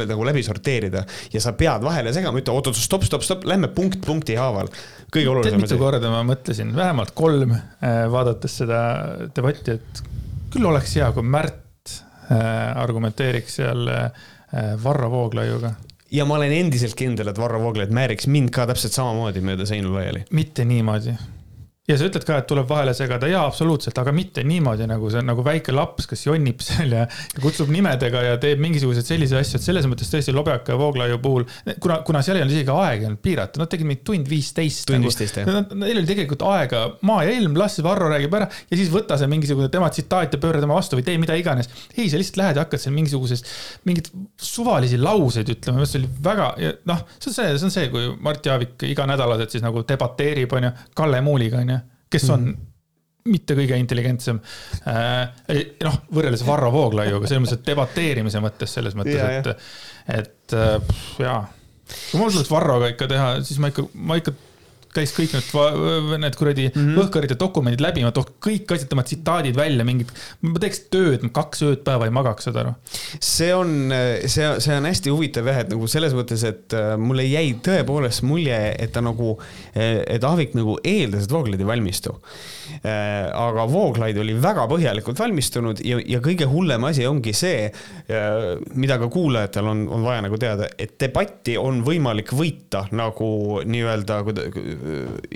nagu 0.09 0.27
läbi 0.27 0.43
sorteerida 0.47 1.05
ja 1.35 1.43
sa 1.45 1.55
pead 1.59 1.85
vahele 1.87 2.15
segama, 2.17 2.41
ütle 2.43 2.57
oot-oot, 2.57 2.79
stopp, 2.79 3.07
stopp, 3.07 3.27
stopp, 3.27 3.47
lähme 3.49 3.71
punkt 3.75 4.03
punkti 4.07 4.39
haaval. 4.39 4.71
kõige 5.15 5.33
olulisem 5.33 5.63
mitu 5.63 5.79
korda 5.81 6.11
ma 6.13 6.25
mõtlesin, 6.27 6.75
vähemalt 6.77 7.15
kolm, 7.19 7.55
äh, 7.55 8.03
vaadates 8.13 8.59
seda 8.63 8.81
debatti, 9.35 9.79
et 9.79 10.03
küll 10.53 10.67
oleks 10.69 10.97
hea, 10.99 11.11
kui 11.15 11.23
Märt 11.23 11.95
äh, 12.33 12.75
argumenteeriks 12.83 13.61
seal 13.61 13.89
äh, 13.93 14.27
Varro 14.85 15.11
Vooglaiuga 15.11 15.75
ja 16.11 16.25
ma 16.25 16.39
olen 16.39 16.53
endiselt 16.53 16.97
kindel, 16.97 17.29
et 17.29 17.39
Varro 17.39 17.61
Vooglaid 17.63 17.93
määriks 17.95 18.27
mind 18.27 18.53
ka 18.55 18.67
täpselt 18.69 18.97
samamoodi 18.97 19.43
mööda 19.45 19.67
seinu 19.69 19.93
laiali. 19.95 20.25
mitte 20.31 20.65
niimoodi 20.65 21.17
ja 21.89 21.97
sa 21.97 22.05
ütled 22.09 22.25
ka, 22.27 22.37
et 22.43 22.49
tuleb 22.49 22.69
vahele 22.69 22.93
segada, 22.97 23.29
jaa, 23.31 23.47
absoluutselt, 23.49 23.97
aga 24.01 24.13
mitte 24.13 24.43
niimoodi, 24.45 24.85
nagu 24.89 25.09
see 25.09 25.23
on 25.23 25.31
nagu 25.31 25.45
väike 25.45 25.73
laps, 25.73 26.09
kes 26.11 26.27
jonnib 26.27 26.61
seal 26.65 26.93
ja, 26.93 27.07
ja 27.09 27.43
kutsub 27.43 27.71
nimedega 27.73 28.25
ja 28.27 28.35
teeb 28.41 28.61
mingisuguseid 28.61 29.09
selliseid 29.09 29.41
asju, 29.41 29.61
et 29.61 29.65
selles 29.65 29.89
mõttes 29.89 30.13
tõesti 30.13 30.35
Lobjaka 30.37 30.75
ja 30.75 30.81
Vooglaiu 30.81 31.21
puhul, 31.25 31.47
kuna, 31.81 32.01
kuna 32.05 32.21
seal 32.25 32.39
ei 32.39 32.45
olnud 32.45 32.57
isegi 32.57 32.75
aeg 32.75 33.05
ei 33.05 33.09
olnud 33.09 33.23
piiratud, 33.25 33.63
nad 33.63 33.73
tegid 33.73 33.89
mingi 33.89 34.05
tund 34.05 34.29
viisteist. 34.29 34.85
tund 34.91 34.99
nagu. 34.99 35.09
viisteist 35.09 35.41
nagu,, 35.41 35.55
jah. 35.57 35.79
Neil 35.81 36.03
oli 36.03 36.11
tegelikult 36.11 36.45
aega, 36.51 36.83
maa 37.09 37.25
ja 37.25 37.33
ilm, 37.39 37.57
las 37.57 37.81
Varro 37.85 38.13
räägib 38.13 38.37
ära 38.37 38.51
ja 38.53 38.77
siis 38.77 38.93
võta 38.93 39.17
see 39.17 39.31
mingisugune 39.33 39.71
tema 39.73 39.89
tsitaat 39.89 40.37
ja 40.37 40.43
pööra 40.43 40.61
tema 40.61 40.77
vastu 40.77 40.99
või 40.99 41.07
tee 41.09 41.17
mida 41.21 41.37
iganes. 41.41 41.71
ei, 41.97 42.11
sa 42.11 42.21
lihtsalt 42.21 42.43
lähed 42.43 42.61
ja 42.61 42.67
hakkad 42.67 42.85
seal 42.85 42.97
mingisugusest, 42.99 43.49
mingeid 43.89 44.13
suvalisi 44.37 45.01
lauseid 45.01 45.49
ütlema, 45.57 45.89
see 45.89 46.03
oli 46.03 46.13
väga, 46.29 46.53
noh, 46.91 47.05
see 47.17 47.33
on 47.33 47.39
see, 47.39 47.49
see 47.57 47.71
on 47.71 47.77
see, 47.79 47.89
kui 47.95 48.13
Mart 48.21 48.45
Jaavik 48.45 48.85
iganädalaselt 48.91 49.55
siis 49.55 49.65
nagu 49.65 49.87
debateerib, 49.89 50.53
onju, 50.59 50.75
Kalle 50.99 51.23
Muuliga, 51.25 51.63
onju 51.63 51.78
kes 52.13 52.27
on 52.35 52.49
mm. 52.49 52.67
mitte 53.33 53.57
kõige 53.59 53.79
intelligentsem 53.81 54.41
äh,. 54.89 55.63
noh, 55.85 56.01
võrreldes 56.15 56.45
Varro 56.47 56.73
Vooglaiuga, 56.75 57.29
selles 57.29 57.45
mõttes, 57.45 57.61
et 57.61 57.71
debateerimise 57.71 58.43
mõttes, 58.45 58.75
selles 58.79 58.99
mõttes, 58.99 59.23
et, 59.41 59.71
et 60.21 60.59
äh, 60.59 61.01
jaa. 61.25 61.41
kui 62.11 62.21
mul 62.21 62.33
tuleks 62.35 62.53
Varroga 62.53 62.93
ikka 62.95 63.11
teha, 63.11 63.33
siis 63.47 63.61
ma 63.63 63.73
ikka, 63.73 63.89
ma 63.95 64.21
ikka 64.21 64.37
käis 64.95 65.13
kõik 65.17 65.35
need, 65.37 66.19
need 66.23 66.37
kuradi 66.39 66.67
mm 66.69 66.75
-hmm. 66.75 66.99
võhkarid 66.99 67.33
ja 67.35 67.39
dokumendid 67.41 67.83
läbi, 67.85 68.05
ma 68.07 68.13
tooks 68.15 68.37
kõik 68.45 68.75
asjad, 68.75 68.89
tema 68.93 69.05
tsitaadid 69.07 69.57
välja, 69.57 69.85
mingid, 69.85 70.13
ma 70.41 70.63
teeks 70.63 70.85
tööd, 70.93 71.27
kaks 71.33 71.65
ööd 71.67 71.83
päeva 71.87 72.09
ei 72.09 72.15
magaks, 72.15 72.49
saad 72.49 72.61
aru. 72.63 72.75
see 73.21 73.55
on, 73.55 73.93
see, 74.27 74.49
see 74.65 74.77
on 74.77 74.89
hästi 74.89 75.15
huvitav 75.15 75.51
jah, 75.51 75.63
et 75.65 75.73
nagu 75.73 75.87
selles 75.91 76.17
mõttes, 76.17 76.45
et 76.49 76.77
äh, 76.77 76.95
mulle 76.97 77.27
jäi 77.27 77.57
tõepoolest 77.65 78.25
mulje, 78.29 78.61
et 78.79 78.93
ta 78.93 79.05
nagu, 79.05 79.39
et 79.75 80.25
Aavik 80.25 80.55
nagu 80.59 80.79
eeldas, 80.85 81.25
et 81.25 81.33
Vooglaid 81.33 81.61
ei 81.61 81.67
valmistu. 81.69 82.17
Äh, 82.79 83.29
aga 83.33 83.65
Vooglaid 83.71 84.19
oli 84.21 84.35
väga 84.39 84.67
põhjalikult 84.71 85.19
valmistunud 85.23 85.81
ja, 85.87 85.99
ja 86.07 86.21
kõige 86.25 86.49
hullem 86.51 86.85
asi 86.89 87.07
ongi 87.09 87.35
see, 87.37 87.69
äh, 87.69 88.37
mida 88.79 88.99
ka 89.01 89.09
kuulajatel 89.13 89.71
on, 89.71 89.85
on 89.95 90.07
vaja 90.07 90.25
nagu 90.27 90.39
teada, 90.41 90.69
et 90.79 90.97
debatti 91.01 91.57
on 91.61 91.83
võimalik 91.87 92.33
võita 92.37 92.85
nagu 92.95 93.61
nii-öelda 93.67 94.21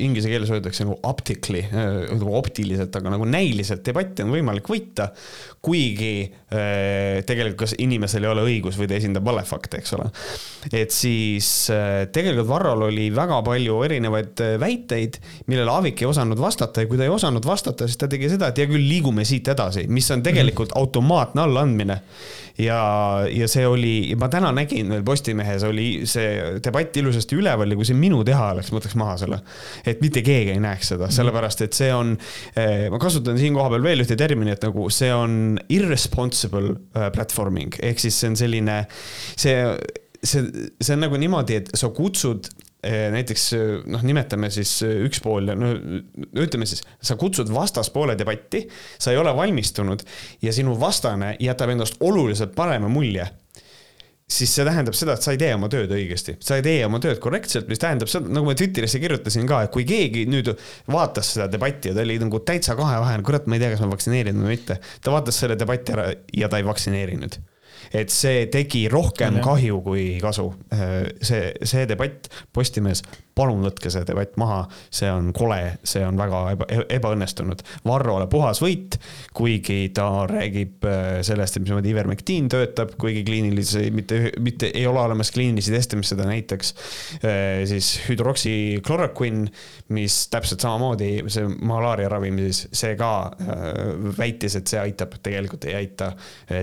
inglise 0.02 0.30
keeles 0.30 0.52
öeldakse 0.52 0.86
nagu 0.86 0.98
optically, 1.08 1.64
nagu 1.72 2.36
optiliselt, 2.38 2.94
aga 2.98 3.14
nagu 3.16 3.26
näiliselt 3.28 3.84
debatti 3.86 4.24
on 4.24 4.32
võimalik 4.34 4.68
võita, 4.70 5.10
kuigi 5.62 6.26
äh, 6.26 7.22
tegelikult 7.26 7.60
kas 7.62 7.76
inimesel 7.78 8.24
ei 8.26 8.30
ole 8.32 8.42
õigus 8.48 8.74
või 8.80 8.88
ta 8.90 8.96
esindab 8.98 9.26
valefakte, 9.28 9.78
eks 9.78 9.94
ole. 9.94 10.08
et 10.74 10.90
siis 10.94 11.48
äh, 11.70 12.08
tegelikult 12.10 12.48
Varrol 12.50 12.88
oli 12.88 13.06
väga 13.14 13.38
palju 13.46 13.78
erinevaid 13.86 14.42
äh, 14.42 14.56
väiteid, 14.58 15.20
millele 15.46 15.70
Aavik 15.70 16.02
ei 16.02 16.10
osanud 16.10 16.42
vastata 16.42 16.82
ja 16.82 16.90
kui 16.90 16.98
ta 16.98 17.06
ei 17.06 17.14
osanud 17.14 17.46
vastata, 17.46 17.86
siis 17.86 18.00
ta 18.00 18.10
tegi 18.10 18.32
seda, 18.32 18.50
et 18.50 18.58
hea 18.58 18.70
küll, 18.70 18.82
liigume 18.82 19.26
siit 19.28 19.52
edasi, 19.54 19.86
mis 19.86 20.10
on 20.10 20.24
tegelikult 20.26 20.74
mhm. 20.74 20.82
automaatne 20.82 21.46
allaandmine 21.46 22.00
ja, 22.58 22.80
ja 23.30 23.46
see 23.48 23.62
oli, 23.68 23.94
ma 24.18 24.26
täna 24.32 24.50
nägin 24.56 24.90
veel 24.90 25.06
Postimehes 25.06 25.62
oli 25.68 26.02
see 26.10 26.58
debatt 26.64 26.98
ilusasti 26.98 27.38
üleval 27.38 27.70
ja 27.70 27.78
kui 27.78 27.86
see 27.86 27.96
minu 27.96 28.24
teha 28.26 28.50
oleks, 28.56 28.74
ma 28.74 28.80
võtaks 28.80 28.98
maha 28.98 29.14
selle. 29.22 29.38
et 29.86 30.02
mitte 30.02 30.26
keegi 30.26 30.56
ei 30.56 30.60
näeks 30.62 30.92
seda, 30.96 31.06
sellepärast 31.14 31.62
et 31.68 31.78
see 31.78 31.94
on, 31.94 32.16
ma 32.90 33.00
kasutan 33.00 33.38
siin 33.38 33.54
kohapeal 33.54 33.86
veel 33.86 34.02
ühte 34.04 34.18
terminit 34.18 34.66
nagu 34.66 34.90
see 34.92 35.14
on 35.14 35.51
irresponsible 35.72 36.76
eh, 36.94 37.08
platvorming 37.14 37.78
ehk 37.82 38.02
siis 38.02 38.18
see 38.18 38.32
on 38.32 38.38
selline, 38.38 38.82
see 39.36 39.56
see, 40.22 40.68
see 40.78 40.94
on 40.94 41.02
nagu 41.06 41.18
niimoodi, 41.18 41.62
et 41.62 41.72
sa 41.78 41.90
kutsud 41.94 42.50
Eh, 42.82 43.04
näiteks 43.14 43.42
eh, 43.54 43.68
noh, 43.94 44.00
nimetame 44.02 44.48
siis 44.50 44.72
üks 44.82 45.20
pool, 45.22 45.52
no 45.54 45.68
ütleme 46.42 46.66
siis, 46.66 46.80
sa 46.98 47.14
kutsud 47.14 47.52
vastaspoole 47.54 48.16
debatti, 48.18 48.64
sa 48.98 49.12
ei 49.12 49.20
ole 49.20 49.30
valmistunud 49.38 50.02
ja 50.42 50.50
sinu 50.50 50.74
vastane 50.80 51.36
jätab 51.38 51.70
endast 51.70 52.02
oluliselt 52.02 52.56
parema 52.58 52.90
mulje 52.90 53.28
siis 54.32 54.54
see 54.56 54.66
tähendab 54.66 54.96
seda, 54.96 55.16
et 55.16 55.26
sa 55.26 55.34
ei 55.34 55.40
tee 55.40 55.52
oma 55.56 55.68
tööd 55.72 55.92
õigesti, 55.92 56.36
sa 56.44 56.58
ei 56.58 56.64
tee 56.66 56.80
oma 56.86 57.00
tööd 57.02 57.20
korrektselt, 57.22 57.68
mis 57.70 57.80
tähendab 57.82 58.10
seda, 58.10 58.30
nagu 58.32 58.48
ma 58.48 58.56
Twitterisse 58.58 59.00
kirjutasin 59.02 59.48
ka, 59.50 59.62
et 59.66 59.74
kui 59.74 59.86
keegi 59.88 60.26
nüüd 60.30 60.52
vaatas 60.92 61.34
seda 61.34 61.48
debatti 61.52 61.92
ja 61.92 61.96
ta 61.96 62.04
oli 62.04 62.18
nagu 62.22 62.42
täitsa 62.46 62.76
kahevahel, 62.78 63.24
kurat, 63.26 63.48
ma 63.48 63.58
ei 63.58 63.64
tea, 63.64 63.72
kas 63.74 63.84
ma 63.84 63.92
vaktsineerin 63.92 64.44
või 64.44 64.56
mitte. 64.56 64.78
ta 65.02 65.14
vaatas 65.14 65.40
selle 65.42 65.58
debati 65.60 65.96
ära 65.96 66.10
ja 66.36 66.50
ta 66.52 66.60
ei 66.60 66.68
vaktsineerinud 66.68 67.40
et 67.92 68.12
see 68.12 68.46
tegi 68.52 68.86
rohkem 68.92 69.40
kahju 69.44 69.80
kui 69.84 70.04
kasu. 70.22 70.48
see, 71.20 71.52
see 71.68 71.86
debatt 71.88 72.30
Postimehes 72.54 73.02
palun 73.38 73.64
võtke 73.64 73.90
see 73.92 74.04
debatt 74.08 74.36
maha, 74.40 74.60
see 74.92 75.08
on 75.10 75.30
kole, 75.36 75.58
see 75.88 76.02
on 76.04 76.18
väga 76.20 76.42
eba, 76.52 76.66
ebaõnnestunud. 76.92 77.62
Varrole 77.88 78.26
puhas 78.32 78.60
võit, 78.62 78.98
kuigi 79.36 79.86
ta 79.96 80.26
räägib 80.28 80.84
äh, 80.88 81.20
sellest, 81.24 81.56
et 81.56 81.64
mismoodi 81.64 81.92
ivermektiin 81.94 82.50
töötab, 82.52 82.94
kuigi 83.00 83.24
kliinilisi, 83.26 83.86
mitte, 83.94 84.20
mitte 84.42 84.72
ei 84.72 84.84
ole 84.88 85.00
olemas 85.00 85.32
kliinilisi 85.34 85.72
teste, 85.72 85.98
mis 86.00 86.12
seda 86.12 86.26
näitaks. 86.28 86.74
Äh, 87.22 87.62
siis 87.70 87.94
hüdroksükloroquin, 88.08 89.46
mis 89.96 90.18
täpselt 90.32 90.64
samamoodi 90.64 91.12
see 91.32 91.48
malaaria 91.64 92.12
ravimises, 92.12 92.66
see 92.76 92.96
ka 93.00 93.12
äh, 93.32 93.64
väitis, 94.18 94.58
et 94.60 94.68
see 94.68 94.82
aitab, 94.82 95.16
tegelikult 95.24 95.68
ei 95.70 95.78
aita. 95.82 96.12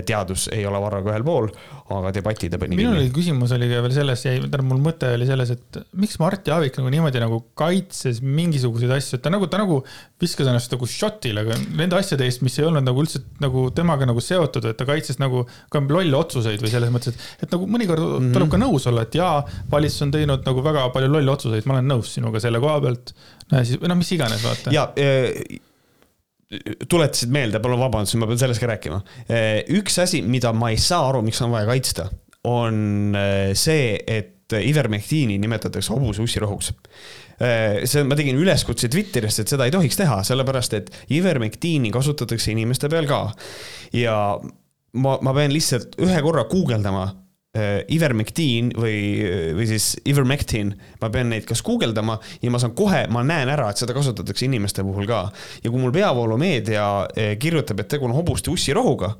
teadus 0.06 0.46
ei 0.52 0.62
ole 0.66 0.78
Varroga 0.80 1.12
ühel 1.12 1.24
pool, 1.26 1.48
aga 1.96 2.12
debati 2.14 2.48
ta 2.50 2.58
pani. 2.60 2.76
minul 2.78 2.98
oli 3.00 3.10
küsimus 3.14 3.52
oli 3.56 3.68
veel 3.70 3.90
selles, 3.94 4.22
jäi, 4.24 4.38
tähendab 4.38 4.66
mul 4.68 4.82
mõte 4.84 5.10
oli 5.16 5.26
selles, 5.28 5.50
et 5.56 5.80
miks 5.98 6.18
Mart 6.22 6.46
Jaak 6.46 6.59
Aavik 6.60 6.76
nagu 6.78 6.92
niimoodi 6.92 7.22
nagu 7.22 7.40
kaitses 7.58 8.20
mingisuguseid 8.24 8.92
asju, 8.94 9.18
et 9.18 9.24
ta 9.24 9.32
nagu, 9.32 9.48
ta 9.50 9.60
nagu 9.60 9.80
viskas 10.20 10.50
ennast 10.50 10.74
nagu 10.74 10.88
shot'ile 10.90 11.44
nende 11.48 11.98
asjade 11.98 12.26
eest, 12.26 12.44
mis 12.46 12.58
ei 12.60 12.68
olnud 12.68 12.86
nagu 12.86 13.04
üldse 13.04 13.22
nagu 13.42 13.66
temaga 13.76 14.08
nagu 14.08 14.22
seotud, 14.24 14.68
et 14.70 14.78
ta 14.78 14.86
kaitses 14.88 15.20
nagu 15.22 15.46
ka 15.72 15.82
lolle 15.88 16.20
otsuseid 16.20 16.62
või 16.62 16.72
selles 16.72 16.92
mõttes, 16.94 17.16
et, 17.16 17.46
et 17.46 17.56
nagu 17.56 17.66
mõnikord 17.70 18.04
mm 18.04 18.14
-hmm. 18.18 18.36
tuleb 18.36 18.52
ka 18.52 18.60
nõus 18.60 18.86
olla, 18.90 19.06
et 19.08 19.18
jaa, 19.18 19.40
valitsus 19.72 20.06
on 20.06 20.14
teinud 20.14 20.46
nagu 20.46 20.64
väga 20.64 20.86
palju 20.94 21.10
lolle 21.16 21.34
otsuseid, 21.34 21.66
ma 21.66 21.78
olen 21.78 21.90
nõus 21.94 22.14
sinuga 22.14 22.40
selle 22.40 22.60
koha 22.60 22.78
pealt. 22.84 23.14
siis, 23.50 23.80
noh, 23.80 23.96
mis 23.96 24.12
iganes, 24.12 24.44
vaata. 24.44 24.72
ja 24.74 24.90
e 24.96 25.60
tuletasid 26.90 27.30
meelde, 27.30 27.60
palun 27.62 27.78
vabandust, 27.78 28.16
ma 28.18 28.26
pean 28.26 28.40
sellest 28.40 28.62
ka 28.62 28.66
rääkima. 28.72 28.98
E, 29.30 29.38
üks 29.78 30.00
asi, 30.02 30.18
mida 30.26 30.50
ma 30.52 30.72
ei 30.74 30.80
saa 30.82 31.06
aru, 31.08 31.22
miks 31.22 31.38
on 31.46 31.52
vaja 31.54 31.68
kaitsta, 31.68 32.08
on 32.50 33.14
e, 33.14 33.54
see, 33.58 33.94
et 34.02 34.39
et 34.56 34.66
ivermektiini 34.70 35.38
nimetatakse 35.42 35.92
hobuse 35.94 36.24
ussirohuks 36.24 36.72
äh, 36.72 37.82
see, 37.84 38.04
ma 38.06 38.18
tegin 38.18 38.38
üleskutse 38.40 38.90
Twitterisse, 38.92 39.44
et 39.44 39.52
seda 39.52 39.68
ei 39.68 39.74
tohiks 39.74 39.98
teha, 40.00 40.20
sellepärast 40.26 40.76
et 40.78 40.92
ivermektiini 41.16 41.92
kasutatakse 41.94 42.52
inimeste 42.54 42.90
peal 42.92 43.08
ka. 43.10 43.22
ja 43.96 44.16
ma, 44.92 45.16
ma 45.22 45.34
pean 45.36 45.54
lihtsalt 45.54 45.98
ühe 46.02 46.20
korra 46.26 46.44
guugeldama 46.50 47.06
äh, 47.56 47.80
ivermektiin 47.94 48.74
või, 48.76 48.98
või 49.58 49.70
siis 49.70 49.94
ivermectin, 50.10 50.74
ma 51.00 51.10
pean 51.14 51.32
neid 51.34 51.48
kas 51.48 51.64
guugeldama 51.66 52.18
ja 52.42 52.52
ma 52.52 52.60
saan 52.62 52.76
kohe, 52.78 53.06
ma 53.12 53.24
näen 53.26 53.52
ära, 53.52 53.70
et 53.70 53.80
seda 53.80 53.96
kasutatakse 53.96 54.48
inimeste 54.48 54.84
puhul 54.86 55.08
ka. 55.10 55.24
ja 55.64 55.72
kui 55.72 55.80
mul 55.80 55.94
peavoolumeedia 55.96 56.86
kirjutab, 57.40 57.82
et 57.82 57.92
tegu 57.96 58.10
on 58.10 58.16
hobuste 58.18 58.52
ussirohuga 58.52 59.14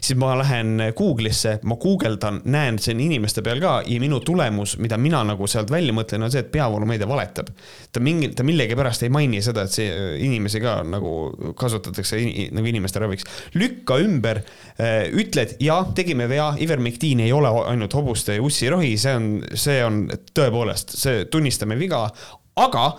siis 0.00 0.16
ma 0.20 0.34
lähen 0.38 0.78
Google'isse, 0.96 1.58
ma 1.68 1.76
guugeldan, 1.80 2.40
näen 2.50 2.78
siin 2.82 3.00
inimeste 3.00 3.42
peal 3.46 3.60
ka 3.62 3.78
ja 3.86 4.00
minu 4.02 4.20
tulemus, 4.24 4.76
mida 4.82 4.98
mina 5.00 5.22
nagu 5.26 5.46
sealt 5.50 5.70
välja 5.72 5.94
mõtlen, 5.96 6.24
on 6.26 6.32
see, 6.32 6.42
et 6.44 6.52
peavoolumeedia 6.54 7.08
valetab. 7.08 7.50
ta 7.92 8.00
mingi, 8.04 8.30
ta 8.36 8.44
millegipärast 8.46 9.06
ei 9.06 9.12
maini 9.12 9.42
seda, 9.44 9.64
et 9.64 9.74
see 9.74 9.90
inimesi 10.24 10.60
ka 10.62 10.80
nagu 10.86 11.14
kasutatakse 11.58 12.20
nagu 12.54 12.72
inimeste 12.72 13.02
raviks. 13.02 13.28
lükka 13.54 13.98
ümber, 14.04 14.42
ütled 15.12 15.56
ja 15.64 15.80
tegime 15.94 16.28
vea, 16.28 16.52
ivermektiin 16.60 17.20
ei 17.26 17.32
ole 17.32 17.52
ainult 17.66 17.94
hobuste 17.94 18.38
ja 18.38 18.42
ussirohi, 18.42 18.96
see 18.98 19.14
on, 19.14 19.30
see 19.54 19.78
on 19.84 20.04
tõepoolest, 20.34 20.96
see 20.98 21.24
tunnistame 21.32 21.78
viga, 21.78 22.06
aga 22.58 22.90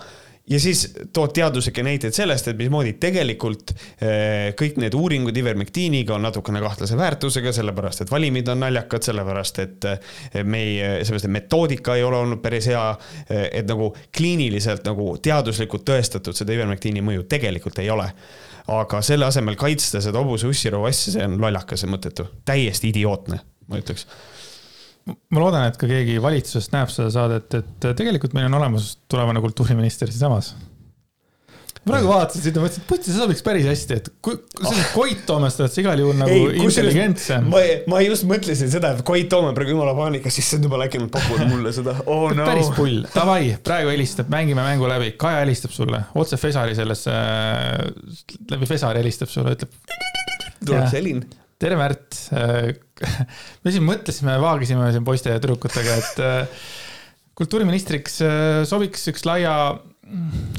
ja 0.50 0.60
siis 0.60 0.82
tood 1.12 1.32
teaduslikke 1.34 1.82
näiteid 1.86 2.14
sellest, 2.14 2.48
et 2.50 2.58
mismoodi 2.58 2.94
tegelikult 3.00 3.72
eh, 3.72 4.50
kõik 4.58 4.80
need 4.82 4.96
uuringud 4.98 5.36
ivermektiiniga 5.36 6.16
on 6.16 6.26
natukene 6.26 6.62
kahtlase 6.64 6.98
väärtusega, 6.98 7.52
sellepärast 7.54 8.04
et 8.04 8.10
valimid 8.10 8.50
on 8.50 8.64
naljakad, 8.64 9.04
sellepärast 9.06 9.62
et 9.62 9.88
eh, 9.90 10.42
meie, 10.44 10.90
sellepärast 11.04 11.28
et 11.30 11.36
metoodika 11.38 11.96
ei 11.96 12.04
ole 12.06 12.18
olnud 12.24 12.42
päris 12.42 12.70
hea. 12.70 12.84
Eh, 13.28 13.46
et 13.60 13.70
nagu 13.70 13.92
kliiniliselt 14.16 14.86
nagu 14.88 15.12
teaduslikult 15.22 15.86
tõestatud 15.86 16.36
seda 16.36 16.54
ivermektiini 16.56 17.04
mõju 17.04 17.26
tegelikult 17.30 17.78
ei 17.82 17.90
ole 17.90 18.08
aga 18.70 19.00
selle 19.02 19.26
asemel 19.26 19.56
kaitsta 19.58 20.02
seda 20.02 20.20
hobuse 20.20 20.46
ussiroo 20.46 20.84
asja, 20.86 21.14
see 21.14 21.24
on 21.26 21.38
lollakas 21.42 21.82
ja 21.82 21.88
mõttetu, 21.90 22.26
täiesti 22.46 22.90
idiootne, 22.92 23.40
ma 23.70 23.80
ütleks 23.80 24.06
ma 25.08 25.42
loodan, 25.42 25.68
et 25.70 25.78
ka 25.80 25.88
keegi 25.90 26.18
valitsusest 26.22 26.74
näeb 26.74 26.90
seda 26.92 27.12
saadet, 27.14 27.60
et 27.60 27.88
tegelikult 27.98 28.34
meil 28.36 28.50
on 28.50 28.58
olemas 28.60 28.92
tulevane 29.10 29.42
kultuuriminister 29.44 30.10
siinsamas 30.12 30.54
praegu 31.86 32.10
vaatasin 32.10 32.42
seda, 32.44 32.60
mõtlesin, 32.60 32.82
et 32.82 32.88
putsi, 32.90 33.08
see 33.08 33.16
sobiks 33.16 33.42
päris 33.44 33.64
hästi, 33.68 33.96
et 33.96 34.08
kui, 34.24 34.36
selline 34.58 34.84
Koit 34.92 35.22
Toomest 35.28 35.62
oled 35.62 35.72
sa 35.72 35.80
igal 35.82 36.02
juhul 36.02 36.18
nagu 36.18 36.34
ei, 36.34 36.60
intelligentsem. 36.66 37.48
ma, 37.50 37.62
ma 37.90 38.02
just 38.04 38.26
mõtlesin 38.28 38.70
seda, 38.72 38.92
et 38.96 39.02
Koit 39.06 39.30
Toome 39.32 39.54
praegu 39.56 39.74
jumala 39.74 39.94
paanikas, 39.96 40.36
siis 40.36 40.52
nüüd 40.54 40.68
juba 40.68 40.82
äkki 40.84 41.00
nad 41.00 41.12
pakuvad 41.14 41.48
mulle 41.48 41.72
seda 41.76 41.96
oh,. 42.04 42.28
No. 42.36 42.44
päris 42.46 42.70
pull, 42.76 43.00
davai, 43.14 43.56
praegu 43.64 43.94
helistab, 43.94 44.28
mängime 44.32 44.64
mängu 44.66 44.88
läbi, 44.90 45.14
Kaja 45.20 45.40
helistab 45.42 45.72
sulle 45.74 46.04
otse 46.20 46.38
Fesari 46.40 46.76
sellesse, 46.78 47.16
läbi 48.52 48.68
Fesari 48.68 49.00
helistab 49.02 49.32
sulle, 49.32 49.56
ütleb. 49.56 49.72
tuleb 50.60 50.90
selline 50.92 51.40
tere, 51.60 51.76
Märt. 51.76 52.16
me 53.64 53.74
siin 53.74 53.86
mõtlesime, 53.86 54.36
vaagisime 54.42 54.90
siin 54.94 55.06
poiste 55.06 55.32
ja 55.32 55.42
tüdrukutega, 55.42 55.98
et 56.00 56.24
äh, 56.24 56.66
kultuuriministriks 57.38 58.20
äh, 58.26 58.48
sobiks 58.68 59.08
üks 59.12 59.24
laia, 59.28 59.54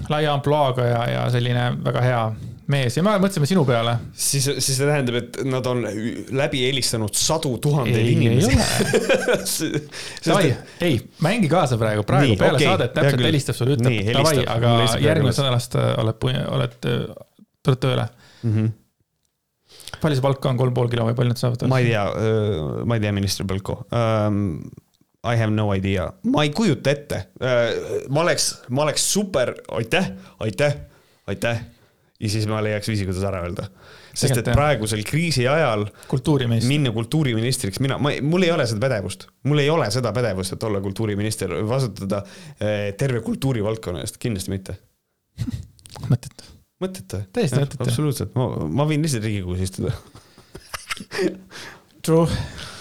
laia 0.09 0.33
ampluaaga 0.37 0.87
ja, 0.87 1.03
ja 1.15 1.27
selline 1.33 1.69
väga 1.85 2.05
hea 2.05 2.23
mees. 2.71 2.95
Ja 2.97 3.03
me 3.05 3.13
mõtlesime 3.19 3.49
sinu 3.49 3.63
peale. 3.67 3.97
siis, 4.13 4.47
siis 4.57 4.79
see 4.79 4.87
tähendab, 4.87 5.17
et 5.19 5.39
nad 5.47 5.65
on 5.67 5.83
läbi 6.37 6.63
helistanud 6.67 7.15
sadu 7.17 7.53
tuhandeid 7.61 8.11
inimesi. 8.13 8.55
davai, 10.27 10.53
ei, 10.87 10.99
mängi 11.25 11.51
kaasa 11.51 11.79
praegu, 11.81 12.05
praegu 12.07 12.31
nii, 12.31 12.39
peale 12.39 12.59
okay, 12.59 12.69
saadet 12.71 12.95
täpselt 12.97 13.25
helistab 13.27 13.59
sulle, 13.59 13.77
ütleb 13.77 14.13
davai, 14.17 14.37
aga 14.55 14.75
järgmisest 15.03 15.43
nädalast 15.43 15.79
oled, 15.81 16.29
oled, 16.57 16.77
tuled 17.61 17.83
tööle. 17.83 18.07
Mm. 18.41 18.53
-hmm 18.53 18.77
palju 20.01 20.19
see 20.19 20.25
palk 20.25 20.45
on, 20.49 20.59
kolm 20.59 20.75
pool 20.75 20.89
kilo 20.91 21.07
või 21.07 21.17
palju 21.17 21.33
nad 21.33 21.41
saavad? 21.41 21.65
ma 21.71 21.81
ei 21.81 21.91
tea, 21.91 22.05
ma 22.87 22.97
ei 22.97 23.03
tea 23.03 23.15
ministri 23.15 23.47
palku 23.49 23.81
um,. 23.89 24.45
I 25.21 25.37
have 25.37 25.53
no 25.53 25.67
idea, 25.77 26.07
ma 26.33 26.41
ei 26.47 26.49
kujuta 26.55 26.89
ette 26.89 27.17
uh,. 27.37 28.07
ma 28.09 28.23
oleks, 28.23 28.47
ma 28.73 28.87
oleks 28.87 29.03
super, 29.13 29.53
aitäh, 29.77 30.07
aitäh, 30.41 30.79
aitäh. 31.29 31.59
ja 32.21 32.31
siis 32.33 32.47
ma 32.49 32.61
leiaks 32.65 32.89
viisi, 32.89 33.05
kuidas 33.05 33.27
ära 33.29 33.43
öelda. 33.45 33.67
sest 34.17 34.41
et 34.41 34.49
praegusel 34.49 35.03
kriisi 35.05 35.45
ajal. 35.47 35.85
minna 36.65 36.93
kultuuriministriks, 36.95 37.79
mina, 37.85 37.99
ma, 38.01 38.15
mul 38.25 38.47
ei 38.47 38.53
ole 38.55 38.65
seda 38.69 38.81
pädevust, 38.87 39.27
mul 39.45 39.61
ei 39.61 39.69
ole 39.69 39.91
seda 39.93 40.09
pädevust, 40.15 40.57
et 40.57 40.65
olla 40.69 40.81
kultuuriminister, 40.81 41.53
vastutada 41.69 42.23
terve 42.97 43.21
kultuurivaldkonna 43.27 44.01
eest, 44.01 44.17
kindlasti 44.21 44.55
mitte 44.57 44.79
mõttetu 46.09 46.60
mõttetu. 46.81 47.21
täiesti 47.33 47.61
mõttetu. 47.61 47.87
absoluutselt, 47.87 48.35
ma, 48.37 48.49
ma 48.67 48.87
võin 48.89 49.05
lihtsalt 49.05 49.27
Riigikogus 49.27 49.65
istuda 49.67 49.95
True, 52.05 52.27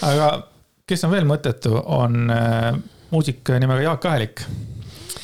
aga 0.07 0.31
kes 0.89 1.05
on 1.07 1.15
veel 1.15 1.27
mõttetu, 1.29 1.77
on 1.79 2.33
äh, 2.35 2.75
muusik 3.13 3.49
nimega 3.53 3.85
Jaak 3.85 4.07
Ahelik. 4.11 4.45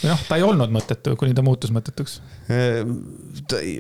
või 0.02 0.12
noh, 0.12 0.26
ta 0.28 0.38
ei 0.38 0.44
olnud 0.46 0.74
mõttetu, 0.74 1.16
kuni 1.18 1.36
ta 1.36 1.44
muutus 1.46 1.72
mõttetuks 1.74 2.20
äh,. 2.52 2.82
ta 3.48 3.62
ei 3.62 3.78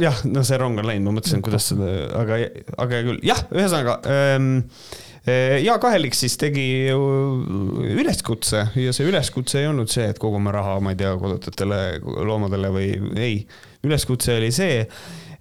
jah, 0.00 0.16
no 0.28 0.44
see 0.46 0.58
rong 0.60 0.80
on 0.80 0.88
läinud, 0.88 1.08
ma 1.08 1.18
mõtlesin, 1.18 1.44
kuidas 1.44 1.64
seda, 1.72 1.86
aga, 2.16 2.40
aga 2.80 2.96
hea 2.96 3.06
küll, 3.06 3.20
jah, 3.26 3.40
ühesõnaga 3.52 3.98
ähm, 4.08 4.52
äh, 4.64 5.08
Jaak 5.26 5.84
Ahelik 5.84 6.14
siis 6.16 6.38
tegi 6.40 6.88
üleskutse 6.90 8.62
ja 8.80 8.92
see 8.96 9.08
üleskutse 9.10 9.60
ei 9.60 9.68
olnud 9.68 9.90
see, 9.92 10.06
et 10.08 10.18
kogume 10.20 10.52
raha, 10.54 10.78
ma 10.80 10.94
ei 10.94 11.00
tea, 11.00 11.12
kodututele 11.20 11.80
loomadele 12.00 12.70
või 12.72 12.88
ei. 13.20 13.42
üleskutse 13.84 14.38
oli 14.38 14.48
see, 14.54 14.86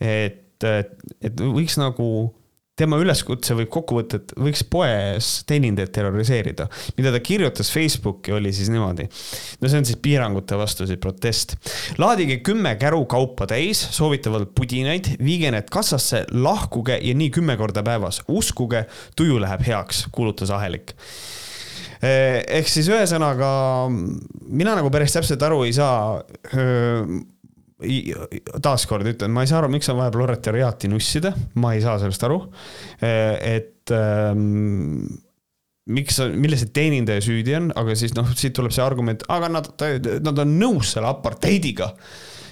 et, 0.04 0.68
et 0.68 1.40
võiks 1.40 1.80
nagu 1.80 2.10
tema 2.80 3.00
üleskutse 3.02 3.56
võib 3.58 3.70
kokkuvõtet, 3.74 4.34
võiks 4.40 4.64
poes 4.72 5.32
teenindajaid 5.50 5.92
terroriseerida. 5.96 6.68
mida 6.98 7.12
ta 7.14 7.22
kirjutas 7.24 7.72
Facebooki, 7.74 8.34
oli 8.36 8.54
siis 8.56 8.70
niimoodi. 8.74 9.08
no 9.62 9.70
see 9.70 9.82
on 9.82 9.88
siis 9.88 10.00
piirangute 10.02 10.58
vastu 10.60 10.88
see 10.88 10.98
protest. 11.02 11.56
laadige 11.98 12.40
kümme 12.46 12.76
käru 12.82 13.06
kaupa 13.06 13.48
täis, 13.50 13.82
soovitavalt 13.96 14.54
pudinaid, 14.56 15.16
viige 15.24 15.52
need 15.52 15.70
kassasse, 15.74 16.26
lahkuge 16.32 17.00
ja 17.02 17.16
nii 17.16 17.30
kümme 17.36 17.58
korda 17.58 17.84
päevas. 17.84 18.24
uskuge, 18.28 18.86
tuju 19.16 19.40
läheb 19.42 19.66
heaks, 19.68 20.08
kuulutas 20.12 20.50
Ahelik 20.56 20.96
ehk 22.00 22.70
siis 22.72 22.88
ühesõnaga 22.88 23.50
mina 23.92 24.76
nagu 24.78 24.88
päris 24.94 25.12
täpselt 25.12 25.42
aru 25.44 25.66
ei 25.68 25.74
saa 25.76 26.22
taaskord 27.80 29.08
ütlen, 29.08 29.32
ma 29.32 29.46
ei 29.46 29.52
saa 29.52 29.62
aru, 29.62 29.72
miks 29.72 29.90
on 29.92 30.00
vaja 30.02 30.12
proletariaati 30.14 30.92
nussida, 30.92 31.32
ma 31.64 31.74
ei 31.76 31.84
saa 31.84 31.96
sellest 32.02 32.26
aru. 32.28 32.42
et 33.00 33.94
ähm, 33.96 35.06
miks, 35.90 36.20
milles 36.36 36.66
see 36.66 36.74
teenindaja 36.76 37.24
süüdi 37.24 37.56
on, 37.58 37.72
aga 37.80 37.96
siis 37.98 38.14
noh, 38.18 38.28
siit 38.38 38.56
tuleb 38.58 38.76
see 38.76 38.84
argument, 38.84 39.24
aga 39.32 39.50
nad, 39.52 39.72
nad 40.26 40.44
on 40.44 40.60
nõus 40.60 40.94
selle 40.96 41.10
apartheidiga 41.12 41.94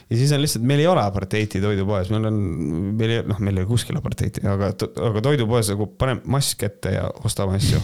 ja 0.08 0.18
siis 0.18 0.32
on 0.32 0.42
lihtsalt, 0.42 0.66
meil 0.68 0.82
ei 0.82 0.90
ole 0.90 1.04
apartheiti 1.04 1.62
toidupoes, 1.63 2.12
meil 2.13 2.30
on, 2.30 2.42
meil 2.98 3.18
ei, 3.18 3.24
noh, 3.28 3.40
meil 3.44 3.60
ei 3.60 3.66
ole 3.66 3.70
kuskil 3.70 4.00
apartheiti, 4.00 4.46
aga, 4.48 4.72
aga 5.10 5.24
toidupoes 5.26 5.74
nagu 5.74 5.90
pane 6.00 6.22
mask 6.32 6.63
ette 6.68 6.96
ja 6.96 7.08
ostame 7.28 7.60
asju, 7.60 7.82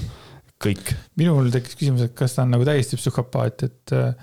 kõik. 0.64 0.94
minul 1.20 1.52
tekkis 1.54 1.78
küsimus, 1.80 2.08
et 2.08 2.16
kas 2.18 2.38
ta 2.38 2.48
on 2.48 2.56
nagu 2.56 2.68
täiesti 2.68 3.00
psühhopaat, 3.00 3.68
et 3.68 3.98
uh, 3.98 4.14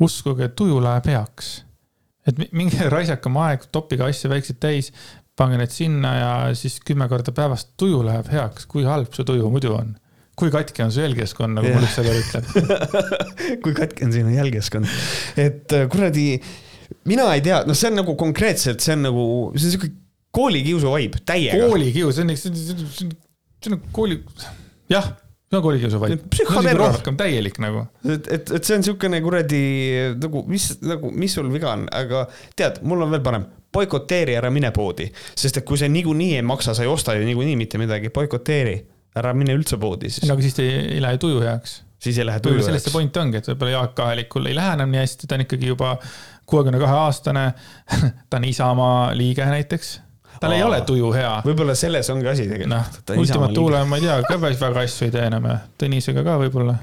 uskuge, 0.00 0.48
tuju 0.56 0.80
läheb 0.82 1.12
heaks 1.12 1.58
et 2.28 2.52
minge 2.56 2.88
raisake 2.94 3.30
oma 3.30 3.50
aeg, 3.50 3.66
toppige 3.72 4.06
asju 4.06 4.30
väikseid 4.32 4.60
täis, 4.62 4.92
pange 5.38 5.58
need 5.60 5.72
sinna 5.72 6.14
ja 6.16 6.30
siis 6.58 6.78
kümme 6.84 7.08
korda 7.08 7.32
päevas 7.36 7.66
tuju 7.80 8.02
läheb 8.04 8.28
heaks. 8.32 8.66
kui 8.70 8.84
halb 8.88 9.14
su 9.16 9.24
tuju 9.26 9.50
muidu 9.52 9.74
on? 9.76 9.94
kui 10.40 10.52
katki 10.52 10.84
on 10.84 10.92
su 10.92 11.02
jälgeskond, 11.02 11.58
nagu 11.58 11.68
mul 11.68 11.84
üks 11.84 11.96
sõber 11.98 12.16
ütleb 12.16 12.46
kui 13.64 13.74
katki 13.76 14.06
on 14.06 14.14
sinu 14.14 14.32
jälgeskond, 14.32 14.88
et 15.40 15.74
äh, 15.76 15.88
kuradi, 15.92 16.28
mina 17.10 17.26
ei 17.34 17.42
tea, 17.44 17.60
noh, 17.68 17.76
see 17.76 17.90
on 17.90 18.00
nagu 18.00 18.14
konkreetselt, 18.20 18.80
see 18.84 18.96
on 18.96 19.04
nagu, 19.10 19.24
see 19.56 19.68
on 19.68 19.74
siuke 19.74 19.90
koolikiusu 20.32 20.94
vibe 20.94 21.20
täiega. 21.28 21.68
koolikius, 21.68 22.16
see 22.16 22.24
on, 22.24 22.32
see 22.40 23.04
on, 23.04 23.12
see 23.60 23.74
on 23.74 23.82
kooli, 23.92 24.22
jah 24.92 25.12
see 25.50 25.58
on 25.58 25.62
koolikiusu 25.62 26.00
vaid. 26.00 26.18
psühhoterror. 26.30 26.92
rohkem 26.94 27.16
täielik 27.18 27.58
nagu. 27.62 27.86
et, 28.04 28.28
et, 28.30 28.50
et 28.50 28.64
see 28.64 28.76
on 28.76 28.84
niisugune 28.84 29.20
kuradi 29.24 29.62
nagu, 30.20 30.44
mis, 30.48 30.68
nagu, 30.86 31.10
mis 31.10 31.34
sul 31.34 31.50
viga 31.52 31.72
on, 31.74 31.88
aga 31.90 32.26
tead, 32.56 32.78
mul 32.86 33.02
on 33.06 33.10
veel 33.16 33.24
parem 33.24 33.46
boikoteeri, 33.74 34.34
ära 34.38 34.50
mine 34.50 34.72
poodi, 34.74 35.08
sest 35.38 35.60
et 35.60 35.66
kui 35.66 35.78
see 35.78 35.90
niikuinii 35.90 36.36
ei 36.38 36.46
maksa, 36.46 36.74
sa 36.74 36.86
ei 36.86 36.90
osta 36.90 37.14
ju 37.18 37.26
niikuinii 37.26 37.58
mitte 37.58 37.78
midagi, 37.82 38.10
boikoteeri, 38.14 38.76
ära 39.18 39.34
mine 39.34 39.54
üldse 39.58 39.78
poodi 39.80 40.10
siis. 40.10 40.26
no 40.28 40.36
aga 40.36 40.46
siis 40.46 40.58
ei, 40.62 40.76
ei 40.96 41.00
lähe 41.02 41.18
tuju 41.22 41.42
heaks. 41.42 41.80
siis 41.98 42.18
ei 42.18 42.28
lähe 42.28 42.42
tuju 42.42 42.58
heaks. 42.58 42.68
sellest 42.70 42.90
see 42.90 42.94
point 42.94 43.22
ongi, 43.22 43.42
et 43.42 43.50
võib-olla 43.50 43.74
Jaak 43.74 44.04
Ahelikul 44.06 44.46
ei 44.50 44.58
lähe 44.58 44.76
enam 44.78 44.94
nii 44.94 45.02
hästi, 45.02 45.26
ta 45.26 45.38
on 45.38 45.46
ikkagi 45.46 45.72
juba 45.72 45.96
kuuekümne 46.50 46.78
kahe 46.82 47.02
aastane 47.06 47.48
ta 48.30 48.38
on 48.38 48.46
Isamaa 48.46 49.10
liige 49.18 49.46
näiteks 49.50 49.96
tal 50.40 50.56
ei 50.56 50.62
ole 50.64 50.80
tuju 50.88 51.10
hea. 51.16 51.34
võib-olla 51.46 51.74
selles 51.78 52.08
ongi 52.14 52.30
asi 52.30 52.48
tegelikult 52.48 53.10
no,. 53.10 53.20
Ultima 53.20 53.50
Thule, 53.52 53.84
ma 53.88 54.00
ei 54.00 54.08
tea, 54.08 54.22
ka 54.28 54.40
päris 54.40 54.62
väga 54.62 54.86
asju 54.86 55.08
ei 55.08 55.18
tee 55.18 55.26
enam 55.28 55.50
ja 55.50 55.58
Tõnisega 55.80 56.24
ka 56.26 56.38
võib-olla 56.40 56.78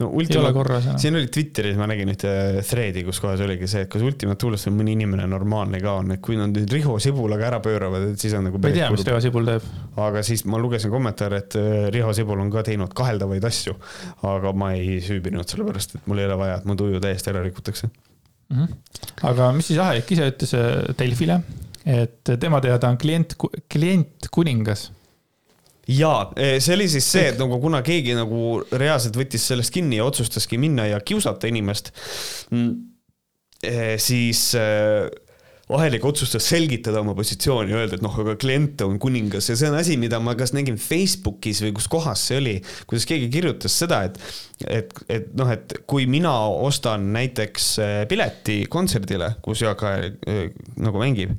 no 0.00 0.08
Ultima, 0.16 0.50
siin 0.96 1.16
oli 1.16 1.28
Twitteris, 1.32 1.76
ma 1.78 1.86
nägin 1.90 2.10
ühte 2.12 2.30
thread'i, 2.66 3.02
kus 3.04 3.20
kohas 3.22 3.42
oligi 3.44 3.68
see, 3.70 3.84
et 3.84 3.90
kas 3.92 4.04
Ultima 4.04 4.36
Thules 4.40 4.64
on 4.70 4.76
mõni 4.78 4.94
inimene 4.96 5.26
normaalne 5.30 5.80
ka 5.82 5.98
on, 6.00 6.14
et 6.14 6.22
kui 6.24 6.38
nad 6.40 6.52
nüüd 6.54 6.72
Riho 6.72 6.96
Sibulaga 7.02 7.48
ära 7.50 7.60
pööravad, 7.64 8.08
et 8.12 8.22
siis 8.22 8.34
on 8.38 8.46
nagu. 8.48 8.60
ma 8.60 8.72
ei 8.72 8.78
tea, 8.78 8.90
mis 8.94 9.04
Riho 9.06 9.20
Sibul 9.22 9.48
teeb. 9.48 9.70
aga 10.08 10.24
siis 10.26 10.46
ma 10.48 10.60
lugesin 10.60 10.92
kommentaare, 10.92 11.42
et 11.44 11.58
äh, 11.60 11.88
Riho 11.94 12.12
Sibul 12.16 12.40
on 12.40 12.52
ka 12.52 12.64
teinud 12.66 12.94
kaheldavaid 12.96 13.44
asju. 13.50 13.76
aga 14.30 14.54
ma 14.56 14.72
ei 14.78 15.00
süübinud, 15.04 15.48
sellepärast 15.52 15.98
et 15.98 16.08
mul 16.10 16.22
ei 16.22 16.30
ole 16.30 16.38
vaja, 16.40 16.60
et 16.60 16.68
mu 16.68 16.78
tuju 16.80 17.02
täiesti 17.02 17.34
ära 17.34 17.44
rikutakse 17.44 17.90
mm. 17.90 18.56
-hmm. 18.56 19.10
aga 19.32 19.52
mis 19.56 19.68
siis 19.72 19.82
Ahek 19.84 20.16
ise 20.16 20.30
ütles 20.32 20.56
äh, 20.56 20.94
Delfile, 20.98 21.42
et 21.84 22.32
tema 22.40 22.60
teada 22.60 22.90
on 22.90 22.98
klient, 23.00 23.36
klient 23.70 24.28
kuningas. 24.32 24.90
Jaa, 25.90 26.28
see 26.36 26.74
oli 26.76 26.86
siis 26.92 27.06
see, 27.10 27.30
et 27.32 27.40
nagu 27.40 27.56
kuna 27.62 27.80
keegi 27.82 28.14
nagu 28.14 28.60
reaalselt 28.70 29.16
võttis 29.18 29.48
sellest 29.50 29.72
kinni 29.74 29.98
ja 29.98 30.06
otsustaski 30.06 30.60
minna 30.60 30.84
ja 30.86 31.00
kiusata 31.02 31.50
inimest, 31.50 31.90
mm, 32.52 32.70
siis 33.98 34.44
Ahelik 35.70 36.02
otsustas 36.02 36.48
selgitada 36.50 36.98
oma 36.98 37.12
positsiooni, 37.14 37.70
öelda, 37.76 37.94
et 37.94 38.02
noh, 38.02 38.14
aga 38.22 38.32
klient 38.40 38.82
on 38.82 38.96
kuningas 39.02 39.46
ja 39.52 39.54
see 39.58 39.68
on 39.70 39.76
asi, 39.78 39.94
mida 40.02 40.18
ma 40.22 40.34
kas 40.38 40.50
nägin 40.56 40.78
Facebookis 40.82 41.60
või 41.62 41.74
kus 41.76 41.86
kohas 41.90 42.24
see 42.26 42.40
oli, 42.40 42.54
kuidas 42.90 43.06
keegi 43.06 43.28
kirjutas 43.30 43.76
seda, 43.78 44.00
et 44.08 44.18
et, 44.66 44.90
et 45.08 45.28
noh, 45.38 45.50
et 45.54 45.76
kui 45.88 46.08
mina 46.10 46.32
ostan 46.66 47.06
näiteks 47.14 47.68
pileti 48.10 48.64
kontserdile, 48.72 49.36
kus 49.44 49.62
Jaak 49.62 49.84
nagu 50.80 51.00
mängib, 51.00 51.36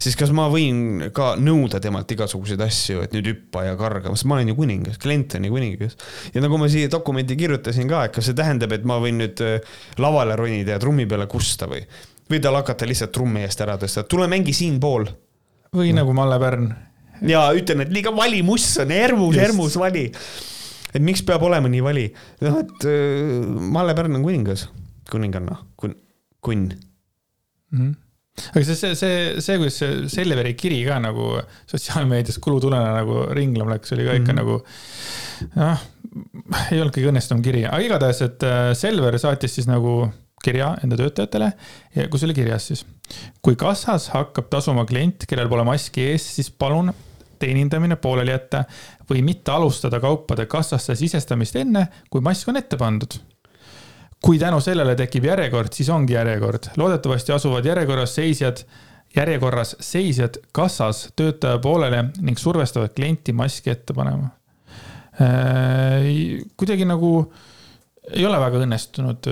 siis 0.00 0.16
kas 0.16 0.32
ma 0.36 0.46
võin 0.52 1.10
ka 1.14 1.34
nõuda 1.40 1.80
temalt 1.82 2.10
igasuguseid 2.14 2.60
asju, 2.64 3.04
et 3.04 3.14
nüüd 3.16 3.28
hüppa 3.30 3.66
ja 3.66 3.76
karga, 3.80 4.12
sest 4.14 4.26
ma 4.30 4.38
olen 4.38 4.52
ju 4.52 4.56
kuningas, 4.58 5.00
klient 5.00 5.36
on 5.36 5.46
ju 5.46 5.52
kuningas. 5.54 5.96
ja 6.34 6.42
nagu 6.44 6.60
ma 6.60 6.68
siia 6.72 6.90
dokumenti 6.92 7.36
kirjutasin 7.36 7.90
ka, 7.90 8.06
et 8.08 8.14
kas 8.16 8.30
see 8.30 8.38
tähendab, 8.38 8.72
et 8.76 8.86
ma 8.88 9.00
võin 9.02 9.20
nüüd 9.20 9.44
äh, 9.44 9.60
lavale 10.00 10.38
ronida 10.40 10.76
ja 10.76 10.82
trummi 10.82 11.06
peale 11.10 11.28
kusta 11.30 11.68
või 11.70 11.84
või 12.30 12.38
tal 12.42 12.56
hakata 12.60 12.86
lihtsalt 12.86 13.12
trummi 13.12 13.42
eest 13.42 13.60
ära 13.64 13.76
tõsta, 13.80 14.06
tule 14.08 14.28
mängi 14.30 14.54
siinpool. 14.54 15.08
või 15.74 15.92
no. 15.92 16.00
nagu 16.00 16.14
Malle 16.16 16.38
Pärn. 16.40 16.68
ja 17.28 17.48
ütlen, 17.56 17.84
et 17.84 17.92
liiga 17.92 18.14
vali 18.16 18.42
muss 18.46 18.72
on, 18.80 18.92
hermus, 18.94 19.36
hermus 19.36 19.76
vali. 19.76 20.10
et 20.94 21.02
miks 21.02 21.22
peab 21.26 21.42
olema 21.42 21.68
nii 21.68 21.82
vali? 21.84 22.06
noh, 22.40 22.60
et 22.64 22.86
äh, 22.88 23.40
Malle 23.76 23.94
Pärn 23.98 24.16
on 24.16 24.24
kuningas, 24.24 24.70
kuninganna, 25.10 25.60
kun-, 25.76 25.98
kunn 26.40 26.70
mm. 26.70 27.80
-hmm 27.80 27.98
aga 28.52 28.64
see, 28.64 28.76
see, 28.78 28.94
see, 28.98 29.18
see, 29.42 29.58
kuidas 29.60 29.78
see 29.80 30.08
Selveri 30.12 30.54
kiri 30.58 30.80
ka 30.86 30.98
nagu 31.02 31.32
sotsiaalmeedias 31.70 32.40
kulutulena 32.42 32.94
nagu 33.00 33.26
ringlema 33.36 33.76
läks, 33.76 33.94
oli 33.96 34.08
ka 34.08 34.16
ikka 34.20 34.32
mm 34.32 34.38
-hmm. 34.38 34.42
nagu 34.42 35.60
noh, 35.60 35.84
ei 36.70 36.80
olnud 36.80 36.94
kõige 36.96 37.12
õnnestunum 37.12 37.44
kiri, 37.44 37.64
aga 37.68 37.84
igatahes, 37.84 38.22
et 38.26 38.42
äh, 38.46 38.72
Selver 38.78 39.18
saatis 39.18 39.54
siis 39.58 39.70
nagu 39.70 40.08
kirja 40.44 40.72
enda 40.84 40.96
töötajatele, 40.96 41.52
kus 42.10 42.24
oli 42.24 42.34
kirjas 42.34 42.70
siis. 42.70 42.84
kui 43.42 43.56
kassas 43.60 44.08
hakkab 44.14 44.48
tasuma 44.50 44.86
klient, 44.88 45.26
kellel 45.28 45.48
pole 45.48 45.64
maski 45.68 46.06
ees, 46.12 46.24
siis 46.36 46.50
palun 46.50 46.92
teenindamine 47.40 47.96
pooleli 47.96 48.34
jätta 48.34 48.64
või 49.10 49.24
mitte 49.26 49.52
alustada 49.52 50.00
kaupade 50.00 50.46
kassasse 50.46 50.96
sisestamist 50.96 51.56
enne, 51.56 51.86
kui 52.10 52.20
mask 52.24 52.48
on 52.48 52.60
ette 52.60 52.78
pandud. 52.80 53.16
Kui 54.24 54.38
tänu 54.38 54.60
sellele 54.60 54.94
tekib 54.98 55.24
järjekord, 55.30 55.72
siis 55.72 55.88
ongi 55.88 56.16
järjekord. 56.16 56.72
loodetavasti 56.76 57.32
asuvad 57.32 57.64
järjekorras 57.64 58.14
seisjad, 58.14 58.64
järjekorras 59.16 59.76
seisjad 59.80 60.36
kassas 60.52 61.08
töötaja 61.16 61.58
poolele 61.58 62.04
ning 62.20 62.38
survestavad 62.38 62.94
klienti 62.96 63.32
maski 63.32 63.70
ette 63.70 63.94
panema 63.96 64.30
äh,. 65.20 66.44
kuidagi 66.56 66.84
nagu 66.84 67.32
ei 68.10 68.26
ole 68.26 68.40
väga 68.40 68.62
õnnestunud 68.64 69.30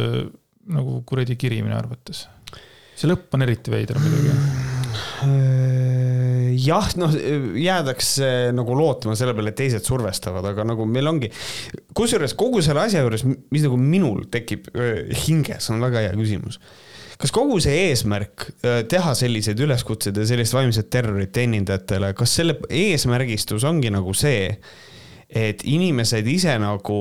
nagu 0.75 1.01
kuradi 1.07 1.37
kiri 1.41 1.63
minu 1.65 1.77
arvates. 1.79 2.27
see 2.97 3.11
lõpp 3.11 3.35
on 3.37 3.47
eriti 3.47 3.73
veider 3.73 4.01
muidugi. 4.03 4.35
Jah, 6.55 6.91
noh, 7.01 7.15
jäädakse 7.59 8.51
nagu 8.57 8.77
lootma 8.79 9.17
selle 9.19 9.35
peale, 9.37 9.53
et 9.53 9.59
teised 9.61 9.87
survestavad, 9.89 10.47
aga 10.53 10.67
nagu 10.69 10.87
meil 10.89 11.11
ongi, 11.11 11.31
kusjuures 11.97 12.37
kogu 12.39 12.63
selle 12.65 12.87
asja 12.87 13.05
juures, 13.05 13.25
mis 13.27 13.65
nagu 13.65 13.79
minul 13.81 14.27
tekib 14.33 14.71
hinges, 15.27 15.71
on 15.73 15.83
väga 15.85 16.07
hea 16.09 16.15
küsimus 16.19 16.61
kas 17.19 17.33
kogu 17.35 17.57
see 17.63 17.89
eesmärk 17.89 18.45
teha 18.91 19.15
selliseid 19.19 19.59
üleskutseid 19.65 20.21
ja 20.21 20.27
sellist 20.29 20.55
vaimset 20.55 20.87
terrorit 20.93 21.33
teenindajatele, 21.35 22.13
kas 22.15 22.37
selle 22.39 22.55
eesmärgistus 22.71 23.67
ongi 23.67 23.91
nagu 23.91 24.15
see, 24.15 24.53
et 25.29 25.65
inimesed 25.69 26.27
ise 26.31 26.55
nagu 26.63 27.01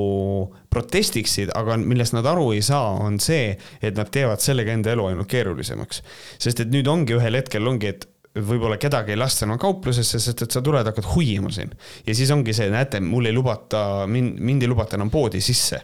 protestiksid, 0.73 1.53
aga 1.55 1.77
millest 1.79 2.17
nad 2.17 2.27
aru 2.27 2.49
ei 2.57 2.63
saa, 2.65 2.97
on 3.05 3.21
see, 3.23 3.53
et 3.81 3.97
nad 3.97 4.10
teevad 4.12 4.43
sellega 4.43 4.73
enda 4.73 4.91
elu 4.95 5.05
ainult 5.12 5.29
keerulisemaks. 5.31 6.01
sest 6.41 6.65
et 6.65 6.73
nüüd 6.73 6.89
ongi 6.91 7.15
ühel 7.15 7.39
hetkel 7.39 7.69
ongi, 7.69 7.93
et 7.93 8.10
võib-olla 8.38 8.78
kedagi 8.82 9.13
ei 9.13 9.19
lasta 9.19 9.45
enam 9.47 9.60
kauplusesse, 9.62 10.21
sest 10.21 10.45
et 10.45 10.56
sa 10.56 10.63
tuled, 10.65 10.88
hakkad 10.88 11.12
huiima 11.15 11.52
siin. 11.54 11.73
ja 12.06 12.15
siis 12.15 12.32
ongi 12.32 12.56
see, 12.58 12.69
näete, 12.73 13.02
mul 13.04 13.30
ei 13.30 13.36
lubata, 13.36 14.06
mind, 14.08 14.39
mind 14.39 14.65
ei 14.65 14.71
lubata 14.71 15.00
enam 15.00 15.12
poodi 15.13 15.41
sisse 15.43 15.82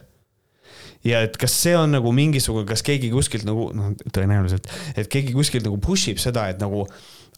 ja 1.04 1.20
et 1.26 1.36
kas 1.40 1.56
see 1.64 1.74
on 1.76 1.92
nagu 1.96 2.12
mingisugune, 2.16 2.66
kas 2.68 2.84
keegi 2.86 3.10
kuskilt 3.12 3.44
nagu 3.48 3.68
noh, 3.76 3.92
tõenäoliselt, 4.08 4.70
et 4.96 5.10
keegi 5.12 5.34
kuskilt 5.36 5.66
nagu 5.66 5.78
push 5.82 6.12
ib 6.12 6.22
seda, 6.22 6.48
et 6.52 6.62
nagu 6.62 6.86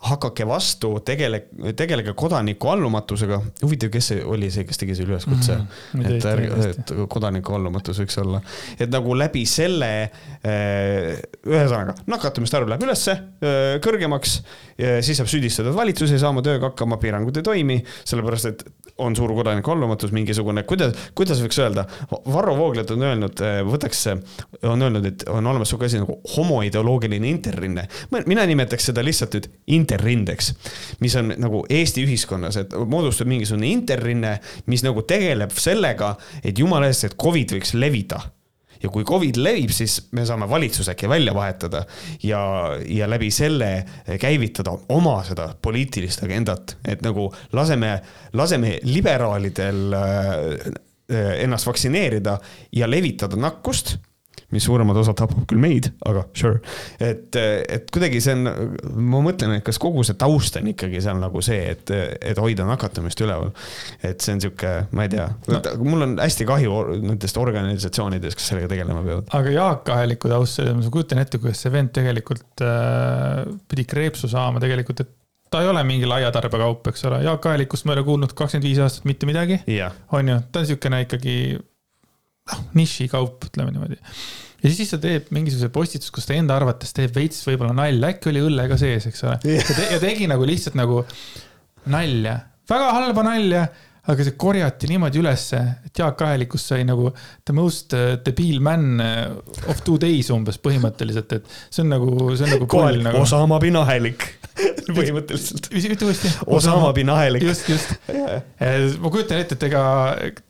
hakake 0.06 0.44
vastu, 0.46 0.90
tegele, 1.04 1.40
tegelege 1.76 2.12
kodaniku 2.18 2.68
allumatusega. 2.68 3.38
huvitav, 3.62 3.90
kes 3.94 4.10
see 4.12 4.24
oli 4.24 4.50
see, 4.52 4.66
kes 4.68 4.80
tegi 4.82 4.96
selle 4.98 5.14
üleskutse 5.14 5.56
mm, 5.56 5.66
-hmm. 5.94 6.10
et 6.10 6.26
ärge, 6.32 6.68
et 6.68 6.92
kodaniku 7.08 7.56
allumatus 7.56 8.02
võiks 8.02 8.20
olla, 8.20 8.42
et 8.78 8.92
nagu 8.92 9.16
läbi 9.16 9.46
selle 9.48 9.90
eh, 10.02 11.16
ühesõnaga 11.48 11.96
nakatumiste 12.06 12.60
arv 12.60 12.68
läheb 12.68 12.84
ülesse, 12.84 13.16
eh, 13.40 13.78
kõrgemaks, 13.84 14.42
siis 14.76 15.16
saab 15.20 15.30
süüdistada, 15.30 15.70
et 15.70 15.78
valitsus 15.78 16.12
ei 16.12 16.20
saa 16.20 16.32
oma 16.34 16.44
tööga 16.44 16.70
hakkama, 16.70 16.98
piirangud 17.02 17.38
ei 17.40 17.46
toimi, 17.46 17.78
sellepärast 18.04 18.50
et 18.50 18.64
on 18.98 19.16
suur 19.16 19.32
kodaniku 19.36 19.70
allumatus 19.70 20.12
mingisugune, 20.16 20.62
kuidas, 20.68 20.94
kuidas 21.16 21.40
võiks 21.44 21.58
öelda, 21.60 21.84
Varro 22.32 22.56
Vooglaid 22.56 22.90
on 22.94 23.04
öelnud, 23.04 23.42
eh, 23.44 23.58
võtaks, 23.66 24.04
on 24.64 24.82
öelnud, 24.82 25.08
et 25.08 25.26
on 25.32 25.46
olemas 25.46 25.70
sihuke 25.72 25.88
asi 25.88 26.00
nagu 26.00 26.18
homoideoloogiline 26.36 27.28
interrinne. 27.28 27.88
mina 28.26 28.46
nimetaks 28.46 28.86
seda 28.90 29.04
lihtsalt 29.04 29.34
nüüd 29.34 29.48
interrindeks, 29.66 30.54
mis 31.00 31.16
on 31.16 31.34
nagu 31.36 31.64
Eesti 31.70 32.04
ühiskonnas, 32.06 32.56
et 32.56 32.72
moodustub 32.72 33.28
mingisugune 33.28 33.68
interrinne, 33.68 34.40
mis 34.66 34.82
nagu 34.82 35.02
tegeleb 35.02 35.50
sellega, 35.50 36.16
et 36.44 36.58
jumala 36.58 36.86
eest, 36.86 37.04
et 37.04 37.16
Covid 37.20 37.52
võiks 37.58 37.74
levida 37.74 38.35
ja 38.82 38.90
kui 38.92 39.04
Covid 39.06 39.38
levib, 39.40 39.70
siis 39.74 39.98
me 40.16 40.26
saame 40.28 40.48
valitsuse 40.50 40.92
äkki 40.94 41.08
välja 41.10 41.34
vahetada 41.34 41.84
ja, 42.22 42.40
ja 42.88 43.08
läbi 43.10 43.30
selle 43.34 43.70
käivitada 44.20 44.74
oma 44.94 45.18
seda 45.26 45.50
poliitilist 45.62 46.24
agendat, 46.26 46.76
et 46.84 47.04
nagu 47.06 47.28
laseme, 47.56 47.96
laseme 48.36 48.76
liberaalidel 48.84 49.96
äh, 49.96 50.74
ennast 51.42 51.68
vaktsineerida 51.68 52.38
ja 52.74 52.90
levitada 52.90 53.38
nakkust 53.38 53.96
mis 54.54 54.66
suuremad 54.66 54.96
osad 55.00 55.16
tapab 55.18 55.42
küll 55.50 55.60
meid, 55.62 55.88
aga 56.06 56.22
sure. 56.36 56.60
et, 57.02 57.34
et 57.36 57.90
kuidagi 57.94 58.20
see 58.22 58.36
on, 58.36 58.46
ma 58.94 59.22
mõtlen, 59.24 59.56
et 59.58 59.66
kas 59.66 59.80
kogu 59.82 60.04
see 60.06 60.18
taust 60.18 60.58
on 60.60 60.70
ikkagi 60.70 61.02
seal 61.02 61.18
nagu 61.22 61.42
see, 61.44 61.72
et, 61.74 61.92
et 62.20 62.38
hoida 62.40 62.66
nakatumist 62.68 63.20
üleval. 63.26 63.52
et 64.06 64.22
see 64.22 64.36
on 64.36 64.44
sihuke, 64.44 64.72
ma 64.96 65.06
ei 65.06 65.12
tea 65.16 65.26
no., 65.50 65.62
mul 65.82 66.06
on 66.06 66.16
hästi 66.22 66.46
kahju 66.48 66.80
nendest 67.02 67.42
organisatsioonidest, 67.42 68.38
kes 68.38 68.50
sellega 68.52 68.70
tegelema 68.76 69.02
peavad. 69.06 69.30
aga 69.38 69.54
Jaak 69.58 69.94
Aheliku 69.96 70.30
taust, 70.32 70.60
selles 70.60 70.76
mõttes 70.76 70.90
ma 70.92 70.96
kujutan 71.00 71.22
ette, 71.24 71.42
kuidas 71.42 71.62
see 71.62 71.74
vend 71.74 71.94
tegelikult 71.96 72.66
äh, 72.66 73.44
pidi 73.66 73.86
kreepsu 73.88 74.30
saama 74.30 74.62
tegelikult, 74.62 75.02
et 75.02 75.14
ta 75.50 75.62
ei 75.62 75.70
ole 75.70 75.82
mingi 75.86 76.06
laiatarbekaup, 76.10 76.86
eks 76.90 77.06
ole, 77.10 77.22
Jaak 77.26 77.46
Ahelikust 77.50 77.86
ma 77.86 77.94
ei 77.94 78.00
ole 78.00 78.06
kuulnud 78.06 78.34
kakskümmend 78.36 78.66
viis 78.66 78.82
aastat 78.82 79.06
mitte 79.08 79.28
midagi 79.28 79.60
on 80.14 80.30
ju, 80.30 80.38
ta 80.50 80.60
on 80.60 80.66
niisugune 80.66 81.02
ikkagi 81.06 81.36
noh, 82.52 82.66
nišikaup, 82.78 83.48
ütleme 83.50 83.74
niimoodi. 83.74 83.98
ja 84.62 84.74
siis 84.74 84.92
ta 84.92 85.00
teeb 85.02 85.32
mingisuguse 85.34 85.72
postituse, 85.74 86.12
kus 86.14 86.28
ta 86.28 86.36
enda 86.36 86.58
arvates 86.58 86.94
teeb 86.96 87.14
veits 87.16 87.42
võib-olla 87.48 87.74
nalja, 87.76 88.12
äkki 88.14 88.32
oli 88.32 88.44
õlle 88.48 88.68
ka 88.70 88.78
sees, 88.80 89.08
eks 89.10 89.26
ole 89.26 89.40
yeah.. 89.44 89.64
ja, 89.64 89.80
te, 89.80 89.90
ja 89.96 90.02
tegi 90.02 90.30
nagu 90.30 90.46
lihtsalt 90.48 90.78
nagu 90.78 91.02
nalja, 91.92 92.38
väga 92.70 92.94
halba 92.96 93.26
nalja 93.26 93.66
aga 94.06 94.22
see 94.22 94.36
korjati 94.38 94.88
niimoodi 94.90 95.18
ülesse, 95.18 95.58
et 95.88 95.98
Jaak 95.98 96.20
Ahelikust 96.22 96.70
sai 96.70 96.84
nagu 96.86 97.08
the 97.46 97.54
most 97.56 97.94
uh, 97.96 98.14
debiil 98.22 98.60
man 98.62 99.02
uh, 99.02 99.70
of 99.70 99.82
two 99.86 99.98
days 100.02 100.30
umbes 100.34 100.60
põhimõtteliselt, 100.62 101.34
et 101.40 101.56
see 101.66 101.82
on 101.82 101.90
nagu, 101.90 102.10
see 102.36 102.46
on 102.46 102.54
nagu. 102.54 102.68
kohalik 102.70 103.02
nagu... 103.02 103.24
Osama 103.24 103.58
bin 103.62 103.78
Ahelik 103.80 104.28
põhimõtteliselt. 104.96 105.70
ütle 105.74 106.10
uuesti. 106.10 106.32
Osama 106.46 106.92
bin 106.96 107.10
Ahelik. 107.10 107.46
just, 107.50 107.66
just 107.70 107.96
yeah.. 108.14 108.42
ma 109.02 109.10
kujutan 109.10 109.42
ette, 109.42 109.58
et 109.58 109.70
ega, 109.72 109.84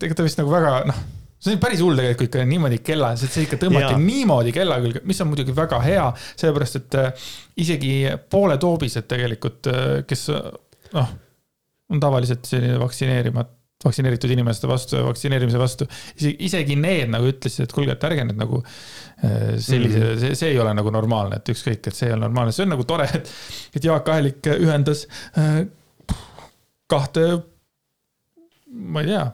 ega 0.04 0.18
ta 0.18 0.26
vist 0.26 0.40
nagu 0.42 0.52
väga 0.52 0.82
noh 0.92 1.04
see 1.38 1.56
on 1.56 1.60
päris 1.62 1.82
hull 1.84 1.98
tegelikult 1.98 2.30
ikka 2.30 2.46
niimoodi 2.48 2.80
kella, 2.84 3.12
sest 3.20 3.36
see 3.36 3.46
ikka 3.46 3.58
tõmmati 3.60 3.92
ja. 3.92 4.00
niimoodi 4.00 4.54
kella 4.56 4.78
külge, 4.84 5.02
mis 5.08 5.20
on 5.22 5.30
muidugi 5.32 5.54
väga 5.56 5.80
hea, 5.84 6.06
sellepärast 6.34 6.80
et 6.80 6.98
äh, 7.00 7.28
isegi 7.64 7.92
pooletoobised 8.32 9.08
tegelikult, 9.10 9.70
äh, 9.72 9.84
kes 10.08 10.26
noh, 10.96 11.12
on 11.92 12.02
tavaliselt 12.02 12.48
selline 12.48 12.80
vaktsineerimata 12.82 13.54
vaktsineeritud 13.84 14.30
inimeste 14.32 14.68
vastu 14.68 14.96
ja 14.96 15.04
vaktsineerimise 15.04 15.58
vastu. 15.60 15.86
isegi, 16.18 16.76
need 16.80 17.10
nagu 17.12 17.28
ütlesid, 17.28 17.66
et 17.66 17.74
kuulge, 17.76 17.92
et 17.92 18.06
ärge 18.08 18.24
nüüd 18.24 18.38
nagu 18.40 18.62
äh, 18.62 19.56
sellise 19.60 19.98
mm, 19.98 20.06
-hmm. 20.06 20.20
see, 20.20 20.34
see 20.34 20.54
ei 20.54 20.60
ole 20.60 20.72
nagu 20.74 20.90
normaalne, 20.90 21.36
et 21.36 21.52
ükskõik, 21.52 21.86
et 21.86 21.94
see 21.94 22.08
ei 22.08 22.14
ole 22.14 22.24
normaalne, 22.24 22.56
see 22.56 22.64
on 22.64 22.72
nagu 22.72 22.86
tore, 22.88 23.08
et, 23.14 23.32
et 23.76 23.84
Jaak 23.84 24.08
Ahelik 24.08 24.48
ühendas 24.56 25.04
äh, 25.38 25.66
kahte, 26.88 27.26
ma 28.72 29.04
ei 29.04 29.12
tea 29.12 29.26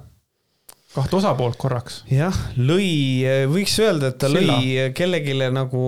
kahte 0.92 1.18
osapoolt 1.18 1.57
korraks. 1.61 2.02
jah, 2.12 2.37
lõi, 2.59 3.24
võiks 3.52 3.78
öelda, 3.81 4.12
et 4.12 4.20
ta 4.20 4.31
Silla. 4.33 4.59
lõi 4.61 4.92
kellelegi 4.96 5.38
nagu. 5.55 5.83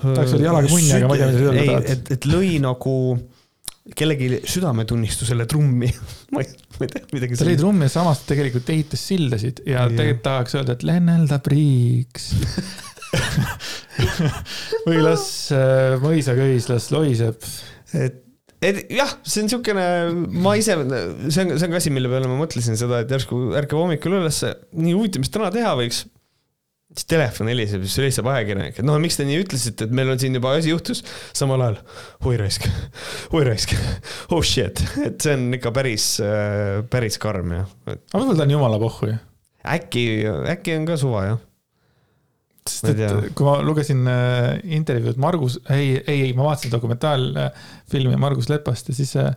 tahaks 0.00 0.36
öelda 0.36 0.48
jalaga 0.50 0.72
munni, 0.72 0.94
aga 0.96 1.10
ma 1.10 1.18
ei 1.18 1.22
tea, 1.22 1.30
mida 1.30 1.42
sa 1.42 1.50
öelda 1.50 1.68
tahad. 1.72 1.92
et, 1.96 2.16
et 2.16 2.30
lõi 2.30 2.56
nagu 2.62 2.96
kellegi 3.96 4.42
südametunnistusele 4.46 5.46
trummi 5.50 5.88
ma 6.34 6.44
ei 6.44 6.50
ma 6.80 6.86
ei 6.86 6.92
tea, 6.94 7.04
midagi 7.12 7.36
ta 7.36 7.46
lõi 7.48 7.58
trummi 7.60 7.86
ja 7.86 7.92
samas 7.92 8.22
tegelikult 8.28 8.72
ehitas 8.72 9.02
sildasid 9.10 9.60
ja 9.66 9.82
Jah. 9.82 9.92
tegelikult 9.92 10.24
tahaks 10.24 10.56
öelda, 10.56 10.76
et 10.76 10.86
lennelda 10.88 11.40
priiks. 11.44 12.30
või 14.86 15.00
las 15.02 15.24
äh, 15.52 15.98
mõisaköis, 16.00 16.70
las 16.70 16.88
lohiseb. 16.94 17.48
et, 17.98 18.22
et 18.60 18.80
jah, 18.92 19.12
see 19.24 19.44
on 19.44 19.50
siukene, 19.54 19.84
ma 20.44 20.54
ise, 20.60 20.76
see 20.76 21.44
on, 21.44 21.52
see 21.56 21.66
on 21.66 21.72
ka 21.72 21.80
asi, 21.80 21.92
mille 21.94 22.10
peale 22.12 22.28
ma 22.30 22.38
mõtlesin 22.40 22.78
seda, 22.78 23.02
et 23.02 23.12
järsku 23.12 23.50
ärkab 23.56 23.80
hommikul 23.80 24.18
üles, 24.20 24.40
nii 24.76 24.96
huvitav, 24.96 25.24
mis 25.24 25.32
täna 25.32 25.52
teha 25.54 25.72
võiks. 25.80 26.04
siis 26.90 27.06
telefon 27.06 27.48
heliseb, 27.52 27.84
siis 27.86 28.00
helistab 28.02 28.28
ajakirjanik, 28.32 28.80
et 28.80 28.86
noh, 28.86 28.98
miks 29.02 29.16
te 29.16 29.24
nii 29.28 29.44
ütlesite, 29.44 29.86
et 29.86 29.92
meil 29.94 30.10
on 30.10 30.20
siin 30.20 30.34
juba 30.36 30.56
asi 30.58 30.72
juhtus, 30.72 31.04
samal 31.36 31.62
ajal 31.62 31.78
oi 32.26 32.40
raisk, 32.40 32.66
oi 33.36 33.44
raisk, 33.46 33.76
oh 34.34 34.42
shit, 34.44 34.82
et 35.06 35.20
see 35.22 35.36
on 35.38 35.54
ikka 35.56 35.72
päris, 35.76 36.12
päris 36.90 37.20
karm 37.22 37.54
jah. 37.56 37.70
aga 37.86 38.00
võib-olla 38.16 38.40
ta 38.42 38.48
on 38.48 38.56
jumala 38.58 38.82
pohhu 38.82 39.12
ju. 39.12 39.20
äkki, 39.76 40.04
äkki 40.56 40.76
on 40.80 40.90
ka 40.90 40.98
suva 41.00 41.28
jah. 41.30 41.46
Sest 42.68 42.90
et 42.92 43.32
kui 43.36 43.46
ma 43.46 43.58
lugesin 43.64 44.04
äh, 44.10 44.58
intervjuud 44.76 45.20
Margus, 45.22 45.60
ei, 45.72 45.94
ei, 46.04 46.26
ei, 46.28 46.34
ma 46.36 46.50
vaatasin 46.50 46.74
dokumentaalfilmi 46.74 48.20
Margus 48.20 48.50
Lepast 48.52 48.92
ja 48.92 48.96
siis 48.96 49.14
äh, 49.20 49.32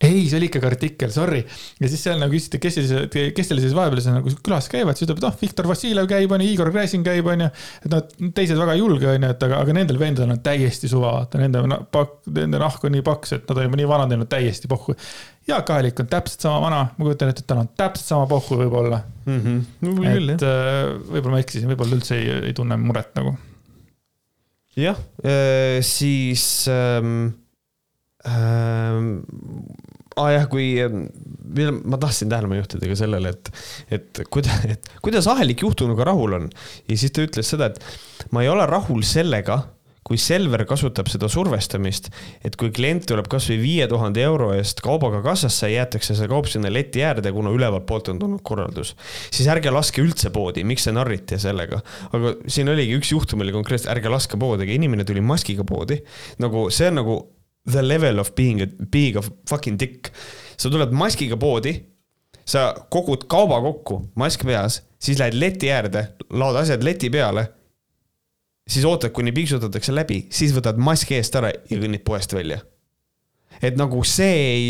ei, 0.00 0.22
see 0.30 0.38
oli 0.38 0.48
ikkagi 0.48 0.64
artikkel, 0.64 1.10
sorry. 1.12 1.40
ja 1.80 1.88
siis 1.90 2.00
seal 2.06 2.20
nagu 2.20 2.32
küsiti, 2.32 2.60
kes 2.62 2.78
siis, 2.78 2.92
kes 3.36 3.50
teil 3.50 3.60
siis 3.60 3.74
vahepeal 3.76 4.00
seal 4.00 4.16
nagu 4.16 4.32
külas 4.46 4.70
käivad, 4.72 4.96
siis 4.96 5.04
ütleb, 5.06 5.20
et 5.20 5.26
noh, 5.26 5.34
Viktor 5.42 5.68
Vassiljev 5.68 6.08
käib, 6.08 6.32
onju, 6.32 6.46
Igor 6.54 6.70
Gräzin 6.72 7.04
käib, 7.04 7.28
onju. 7.28 7.50
et 7.84 7.92
noh, 7.92 8.30
teised 8.36 8.60
väga 8.60 8.78
ei 8.78 8.80
julge, 8.80 9.10
onju, 9.12 9.32
et 9.34 9.44
aga, 9.44 9.58
aga 9.60 9.74
nendel 9.76 10.00
vendadel 10.00 10.32
on 10.32 10.40
täiesti 10.44 10.88
suva, 10.88 11.12
vaata, 11.18 11.42
nende 11.42 11.82
pakk, 11.92 12.22
nende 12.32 12.62
nahk 12.62 12.86
on 12.88 12.96
nii 12.96 13.04
paks, 13.04 13.36
et 13.36 13.52
nad 13.52 13.60
on 13.60 13.68
juba 13.68 13.80
nii 13.82 13.90
vanad, 13.92 14.14
neil 14.14 14.24
on 14.24 14.32
täiesti 14.32 14.72
pohhu. 14.72 14.96
Jaak 15.50 15.72
Aalik 15.74 16.00
on 16.02 16.08
täpselt 16.10 16.46
sama 16.46 16.62
vana, 16.64 16.80
ma 16.96 17.06
kujutan 17.06 17.32
ette, 17.32 17.44
et 17.44 17.50
tal 17.50 17.62
on 17.64 17.70
täpselt 17.78 18.12
sama 18.12 18.28
pohhu 18.30 18.60
võib-olla. 18.62 19.02
võib-olla 19.26 20.16
küll 20.16 20.34
et 20.34 20.46
jah. 20.46 20.56
äh, 20.56 20.94
võib-olla 21.10 21.36
ma 21.36 21.44
eksisin, 21.44 21.70
võib-olla 21.72 21.98
üldse 21.98 22.18
ei, 22.18 22.32
ei 22.50 22.56
tunne 22.56 22.78
muret 22.80 23.12
nagu. 23.18 23.36
jah, 24.78 24.98
siis 25.84 26.46
ähm,. 26.72 27.30
Ähm, 28.20 29.22
ah 30.20 30.28
jah, 30.34 30.46
kui, 30.50 30.74
ma 31.88 31.98
tahtsin 32.00 32.30
tähelepanu 32.30 32.60
juhtida 32.60 32.88
ka 32.90 32.96
sellele, 32.98 33.32
et, 33.32 33.50
et 33.96 34.22
kuidas, 34.32 34.64
et 34.74 34.90
kuidas 35.04 35.28
Ahelik 35.30 35.64
juhtunuga 35.64 36.06
rahul 36.10 36.36
on 36.40 36.48
ja 36.50 36.98
siis 37.00 37.14
ta 37.16 37.24
ütles 37.24 37.50
seda, 37.54 37.70
et 37.70 38.32
ma 38.34 38.44
ei 38.44 38.50
ole 38.52 38.66
rahul 38.68 39.04
sellega, 39.06 39.62
kui 40.10 40.18
Selver 40.18 40.64
kasutab 40.66 41.06
seda 41.06 41.28
survestamist, 41.30 42.08
et 42.42 42.56
kui 42.58 42.72
klient 42.74 43.04
tuleb 43.06 43.28
kasvõi 43.30 43.60
viie 43.60 43.84
tuhande 43.86 44.24
euro 44.26 44.48
eest 44.56 44.80
kaubaga 44.82 45.20
kassasse, 45.22 45.68
jäetakse 45.70 46.16
see 46.18 46.26
kaup 46.30 46.48
sinna 46.50 46.72
leti 46.72 47.04
äärde, 47.06 47.30
kuna 47.30 47.52
ülevalt 47.54 47.86
poolt 47.86 48.10
on 48.10 48.18
tulnud 48.18 48.42
korraldus, 48.42 48.96
siis 49.30 49.46
ärge 49.52 49.70
laske 49.70 50.02
üldse 50.02 50.32
poodi, 50.34 50.64
miks 50.66 50.88
te 50.88 50.94
narrite 50.96 51.38
sellega. 51.38 51.78
aga 52.10 52.32
siin 52.50 52.72
oligi 52.72 52.96
üks 52.98 53.12
juhtum 53.12 53.44
oli 53.44 53.54
konkreetselt, 53.54 53.92
ärge 53.94 54.10
laske 54.10 54.40
poodi, 54.40 54.66
aga 54.66 54.74
inimene 54.74 55.06
tuli 55.06 55.22
maskiga 55.22 55.62
poodi. 55.68 56.00
nagu 56.42 56.66
see 56.74 56.90
on 56.90 56.98
nagu 56.98 57.16
the 57.70 57.86
level 57.86 58.18
of 58.18 58.34
being 58.34 58.64
a, 58.66 58.66
being 58.66 59.14
a 59.16 59.22
fucking 59.46 59.78
dick. 59.78 60.10
sa 60.58 60.74
tuled 60.74 60.90
maskiga 60.90 61.38
poodi, 61.38 61.76
sa 62.42 62.72
kogud 62.90 63.28
kauba 63.30 63.62
kokku, 63.62 64.02
mask 64.18 64.42
peas, 64.42 64.82
siis 64.98 65.22
lähed 65.22 65.38
leti 65.38 65.70
äärde, 65.70 66.08
laod 66.34 66.58
asjad 66.64 66.82
leti 66.82 67.14
peale 67.14 67.46
siis 68.70 68.84
ootad, 68.88 69.12
kuni 69.14 69.32
piiksutatakse 69.36 69.94
läbi, 69.94 70.24
siis 70.32 70.54
võtad 70.56 70.78
maski 70.80 71.18
eest 71.18 71.38
ära 71.38 71.52
ja 71.52 71.78
kõnnid 71.78 72.04
poest 72.06 72.34
välja. 72.36 72.60
et 73.60 73.76
nagu 73.76 73.98
see 74.08 74.36
ei, 74.40 74.68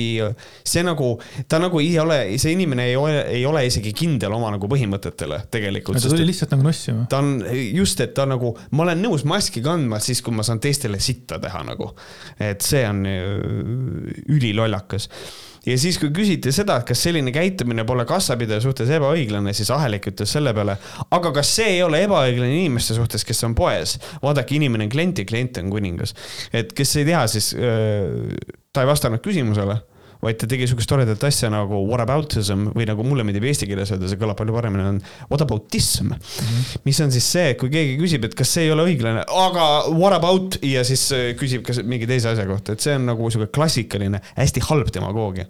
see 0.66 0.80
nagu, 0.82 1.12
ta 1.46 1.60
nagu 1.62 1.78
ei 1.78 1.92
ole, 2.02 2.16
see 2.42 2.56
inimene 2.56 2.88
ei 2.90 2.96
ole, 2.98 3.20
ei 3.30 3.44
ole 3.46 3.62
isegi 3.68 3.92
kindel 3.94 4.32
oma 4.34 4.50
nagu 4.56 4.70
põhimõtetele 4.70 5.44
tegelikult. 5.52 6.00
ta 6.02 6.10
tuli 6.10 6.26
lihtsalt 6.32 6.56
nagu 6.56 6.66
nussima. 6.66 7.04
ta 7.10 7.20
on 7.22 7.44
just, 7.76 8.00
et 8.02 8.16
ta 8.16 8.26
nagu, 8.26 8.54
ma 8.72 8.88
olen 8.88 9.04
nõus 9.04 9.26
maski 9.28 9.62
kandma 9.62 10.00
siis, 10.02 10.24
kui 10.24 10.34
ma 10.34 10.46
saan 10.46 10.62
teistele 10.64 10.98
sitta 10.98 11.38
teha 11.42 11.62
nagu. 11.68 11.92
et 12.40 12.66
see 12.66 12.82
on 12.88 13.06
äh, 13.06 13.30
ülilollakas 14.32 15.10
ja 15.66 15.76
siis, 15.80 15.98
kui 16.00 16.12
küsiti 16.14 16.52
seda, 16.54 16.78
et 16.80 16.88
kas 16.88 17.02
selline 17.06 17.32
käitumine 17.34 17.84
pole 17.88 18.06
kassapidaja 18.08 18.62
suhtes 18.64 18.90
ebaõiglane, 18.96 19.54
siis 19.56 19.70
Ahelik 19.74 20.10
ütles 20.12 20.32
selle 20.36 20.54
peale, 20.56 20.76
aga 21.10 21.34
kas 21.36 21.52
see 21.58 21.76
ei 21.76 21.82
ole 21.84 22.02
ebaõiglane 22.06 22.52
inimeste 22.62 22.96
suhtes, 22.96 23.26
kes 23.28 23.44
on 23.48 23.56
poes? 23.58 23.98
vaadake, 24.22 24.56
inimene 24.56 24.86
on 24.88 24.92
klient 24.92 25.20
ja 25.20 25.28
klient 25.28 25.60
on 25.60 25.70
kuningas. 25.72 26.14
et 26.52 26.72
kes 26.76 26.96
ei 27.00 27.08
tea, 27.08 27.26
siis 27.30 27.52
äh, 27.58 28.36
ta 28.72 28.84
ei 28.84 28.90
vastanud 28.90 29.22
küsimusele 29.24 29.80
vaid 30.20 30.40
ta 30.40 30.48
tegi 30.50 30.68
sihukest 30.68 30.90
toredat 30.90 31.22
asja 31.28 31.50
nagu 31.52 31.82
whataboutism 31.88 32.70
või 32.74 32.86
nagu 32.88 33.04
mulle 33.06 33.24
meeldib 33.26 33.46
eesti 33.50 33.68
keeles 33.70 33.92
öelda, 33.94 34.10
see 34.10 34.20
kõlab 34.20 34.38
palju 34.40 34.56
paremini, 34.56 34.88
on 34.94 34.98
whataboutism 35.30 36.10
mm. 36.10 36.24
-hmm. 36.40 36.82
mis 36.88 37.00
on 37.04 37.14
siis 37.14 37.30
see, 37.36 37.54
kui 37.60 37.72
keegi 37.72 37.96
küsib, 38.00 38.26
et 38.28 38.36
kas 38.38 38.52
see 38.56 38.66
ei 38.68 38.74
ole 38.74 38.86
õiglane, 38.90 39.24
aga 39.26 39.68
what 39.94 40.16
about 40.16 40.58
ja 40.66 40.84
siis 40.86 41.06
äh, 41.16 41.30
küsib 41.40 41.64
ka 41.66 41.76
mingi 41.84 42.08
teise 42.10 42.34
asja 42.34 42.46
kohta, 42.48 42.76
et 42.76 42.84
see 42.84 42.98
on 42.98 43.08
nagu 43.08 43.30
sihuke 43.30 43.50
klassikaline 43.54 44.20
hästi 44.36 44.66
halb 44.68 44.92
demagoogia 44.94 45.48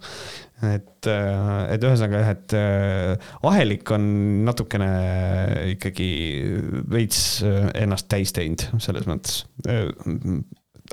et, 0.61 1.07
et 1.09 1.83
ühesõnaga 1.83 2.21
jah, 2.21 2.31
et 2.35 2.55
äh, 2.57 3.29
ahelik 3.49 3.91
on 3.95 4.07
natukene 4.45 4.89
ikkagi 5.73 6.09
veits 6.91 7.41
äh, 7.47 7.67
ennast 7.83 8.09
täis 8.11 8.33
teinud 8.35 8.67
selles 8.83 9.07
mõttes, 9.09 9.43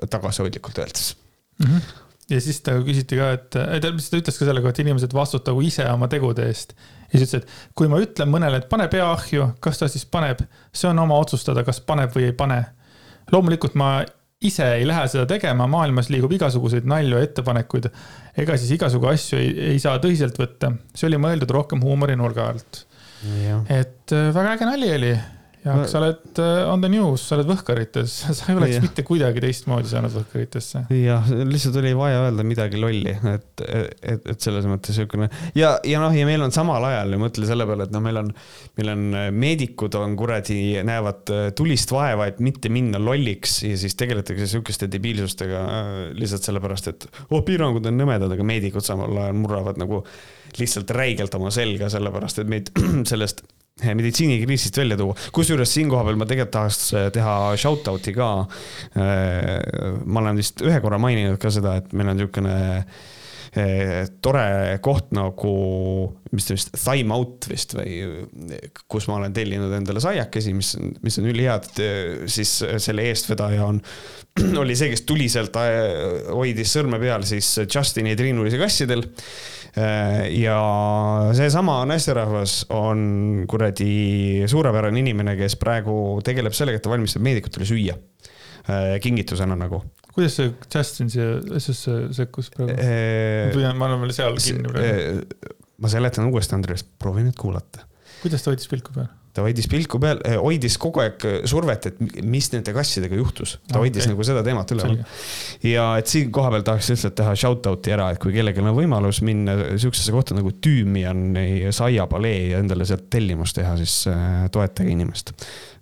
tagasihoidlikult 0.08 0.78
öeldes 0.82 1.12
mm. 1.58 1.66
-hmm. 1.66 2.08
Ja 2.28 2.40
siis 2.44 2.60
ta 2.64 2.76
küsiti 2.84 3.18
ka, 3.18 3.30
et, 3.38 3.48
ta 3.54 3.80
ta 3.80 3.92
ütles 4.20 4.36
ka 4.36 4.46
selle 4.46 4.62
kohta, 4.62 4.76
et 4.76 4.84
inimesed 4.84 5.14
vastutagu 5.16 5.62
ise 5.64 5.86
oma 5.90 6.10
tegude 6.12 6.46
eest. 6.48 6.74
ja 7.08 7.20
siis 7.20 7.30
ütles, 7.30 7.44
et 7.44 7.72
kui 7.78 7.88
ma 7.90 8.00
ütlen 8.04 8.30
mõnele, 8.32 8.60
et 8.60 8.68
pane 8.70 8.88
pea 8.92 9.08
ahju, 9.14 9.52
kas 9.64 9.80
ta 9.80 9.88
siis 9.90 10.04
paneb, 10.08 10.42
see 10.72 10.90
on 10.90 11.00
oma 11.04 11.18
otsustada, 11.22 11.64
kas 11.66 11.80
paneb 11.80 12.12
või 12.14 12.28
ei 12.28 12.36
pane. 12.36 12.64
loomulikult 13.32 13.74
ma 13.76 14.02
ise 14.44 14.66
ei 14.76 14.84
lähe 14.86 15.06
seda 15.10 15.26
tegema, 15.26 15.66
maailmas 15.70 16.12
liigub 16.12 16.32
igasuguseid 16.36 16.86
nalju 16.88 17.18
ja 17.18 17.26
ettepanekuid. 17.26 17.88
ega 18.38 18.56
siis 18.56 18.76
igasugu 18.76 19.08
asju 19.10 19.38
ei, 19.38 19.48
ei 19.72 19.80
saa 19.82 19.98
tõsiselt 20.02 20.38
võtta, 20.38 20.72
see 20.94 21.08
oli 21.08 21.18
mõeldud 21.22 21.50
rohkem 21.56 21.82
huumorinurga 21.82 22.52
alt. 22.52 22.84
et 23.72 24.14
äh, 24.14 24.30
väga 24.34 24.54
äge 24.54 24.68
nali 24.68 24.94
oli 24.94 25.16
Jaak 25.64 25.88
sa 25.90 25.99
oled 26.01 26.38
äh, 26.38 26.61
on 26.71 26.83
the 26.83 26.90
news, 26.92 27.23
sa 27.27 27.37
oled 27.37 27.49
Võhkarites, 27.49 28.12
sa 28.38 28.51
ei 28.51 28.59
oleks 28.59 28.77
Jah. 28.77 28.85
mitte 28.85 29.05
kuidagi 29.07 29.42
teistmoodi 29.42 29.90
saanud 29.90 30.14
Võhkaritesse. 30.14 30.85
jah, 30.94 31.27
lihtsalt 31.49 31.79
oli 31.81 31.92
vaja 31.99 32.23
öelda 32.27 32.47
midagi 32.47 32.81
lolli, 32.81 33.14
et, 33.33 33.64
et, 33.66 34.31
et 34.35 34.44
selles 34.44 34.68
mõttes 34.71 34.94
niisugune 34.94 35.29
ja, 35.59 35.75
ja 35.87 36.03
noh, 36.03 36.14
ja 36.14 36.29
meil 36.29 36.44
on 36.47 36.55
samal 36.55 36.87
ajal 36.90 37.18
mõtle 37.21 37.49
selle 37.49 37.66
peale, 37.68 37.88
et 37.88 37.94
noh, 37.94 38.05
meil 38.05 38.23
on, 38.23 38.33
meil 38.79 38.92
on 38.94 39.05
äh, 39.18 39.29
meedikud 39.35 39.99
on 39.99 40.16
kuradi, 40.18 40.61
näevad 40.87 41.35
äh, 41.35 41.44
tulist 41.59 41.92
vaeva, 41.94 42.31
et 42.31 42.42
mitte 42.44 42.71
minna 42.73 43.03
lolliks 43.03 43.61
ja 43.66 43.75
siis 43.81 43.99
tegeletakse 43.99 44.49
sihukeste 44.55 44.90
debiilsustega 44.92 45.64
lihtsalt 46.16 46.47
sellepärast, 46.49 46.92
et 46.94 47.09
oh, 47.29 47.42
piirangud 47.47 47.87
on 47.90 47.99
nõmedad, 47.99 48.31
aga 48.35 48.47
meedikud 48.47 48.87
samal 48.87 49.25
ajal 49.25 49.38
murravad 49.38 49.81
nagu 49.81 50.05
lihtsalt 50.59 50.90
räigelt 50.97 51.35
oma 51.37 51.51
selga, 51.55 51.90
sellepärast 51.92 52.42
et 52.42 52.51
meid 52.51 52.71
sellest 53.11 53.42
meditsiinikriisist 53.82 54.80
välja 54.80 54.98
tuua, 55.00 55.16
kusjuures 55.34 55.74
siinkohal 55.76 56.18
ma 56.18 56.26
tegelikult 56.28 56.54
tahaks 56.56 56.80
äh, 56.96 57.10
teha 57.14 57.34
shout-out'i 57.60 58.14
ka. 58.16 58.30
ma 58.98 60.20
olen 60.22 60.38
vist 60.40 60.62
ühe 60.64 60.80
korra 60.82 60.98
maininud 61.00 61.38
ka 61.40 61.50
seda, 61.52 61.78
et 61.80 61.92
meil 61.96 62.10
on 62.10 62.18
niisugune 62.18 62.54
eh, 63.58 64.06
tore 64.24 64.78
koht 64.84 65.12
nagu, 65.16 65.52
mis 66.34 66.48
ta 66.48 66.56
vist, 66.56 66.72
Time 66.76 67.14
Out 67.14 67.48
vist 67.50 67.74
või 67.76 68.00
kus 68.90 69.08
ma 69.10 69.18
olen 69.20 69.36
tellinud 69.36 69.72
endale 69.78 70.02
saiakesi, 70.04 70.54
mis 70.56 70.74
mis 71.04 71.20
on 71.20 71.28
ülihead, 71.30 71.70
siis 72.30 72.58
selle 72.82 73.06
eestvedaja 73.10 73.66
on, 73.68 73.80
oli 74.62 74.76
see, 74.78 74.92
kes 74.94 75.04
tuliselt 75.08 75.56
eh, 75.62 76.32
hoidis 76.32 76.74
sõrme 76.76 77.00
peal 77.02 77.26
siis 77.28 77.54
Justini 77.66 78.16
triinulisi 78.18 78.60
kassidel 78.60 79.06
ja 79.76 80.59
seesama 81.37 81.81
naisterahvas 81.88 82.61
on 82.74 83.44
kuradi 83.50 84.44
suurepärane 84.50 85.02
inimene, 85.02 85.37
kes 85.38 85.59
praegu 85.61 85.94
tegeleb 86.24 86.57
sellega, 86.57 86.81
et 86.81 86.87
ta 86.87 86.92
valmistab 86.92 87.24
meedikutele 87.26 87.68
süüa. 87.68 87.98
kingitusena 89.00 89.57
nagu. 89.57 89.83
kuidas 90.12 90.35
see 90.37 90.50
Justin 90.74 91.09
siia 91.11 91.38
asjasse 91.57 92.00
sekkus 92.16 92.50
praegu? 92.54 92.74
ma 92.74 93.52
püüan, 93.54 93.78
ma 93.78 93.88
olen 93.88 94.02
veel 94.04 94.16
seal 94.16 94.40
kinni 94.40 94.72
praegu. 94.72 95.22
ma 95.78 95.92
seletan 95.92 96.28
uuesti, 96.33 96.57
Andres, 96.57 96.85
proovi 96.85 97.24
nüüd 97.28 97.38
kuulata. 97.38 97.87
kuidas 98.22 98.44
ta 98.44 98.52
hoidis 98.52 98.68
pilku 98.68 98.92
peal? 98.96 99.09
Ta 99.38 99.44
hoidis 99.46 99.68
pilku 99.70 100.01
peal, 100.03 100.20
hoidis 100.42 100.77
kogu 100.83 101.03
aeg 101.05 101.27
survet, 101.48 101.90
et 101.92 102.24
mis 102.27 102.51
nende 102.55 102.74
kassidega 102.74 103.18
juhtus. 103.18 103.57
ta 103.70 103.83
hoidis 103.83 104.05
okei. 104.05 104.12
nagu 104.14 104.27
seda 104.27 104.42
teemat 104.46 104.74
üleval 104.74 104.98
ja 105.66 105.87
et 106.01 106.11
siin 106.11 106.33
kohapeal 106.35 106.66
tahaks 106.66 106.90
lihtsalt 106.94 107.16
teha 107.18 107.37
shout-out'i 107.38 107.94
ära, 107.94 108.11
et 108.14 108.22
kui 108.22 108.35
kellelgi 108.35 108.64
on 108.64 108.74
võimalus 108.77 109.22
minna 109.27 109.57
sihukesesse 109.77 110.14
kohta 110.14 110.37
nagu 110.38 110.53
Tüümian 110.59 111.31
saiapalee 111.74 112.51
ja 112.53 112.64
endale 112.64 112.88
sealt 112.88 113.07
tellimust 113.12 113.59
teha, 113.61 113.77
siis 113.81 114.03
toetage 114.55 114.90
inimest. 114.92 115.33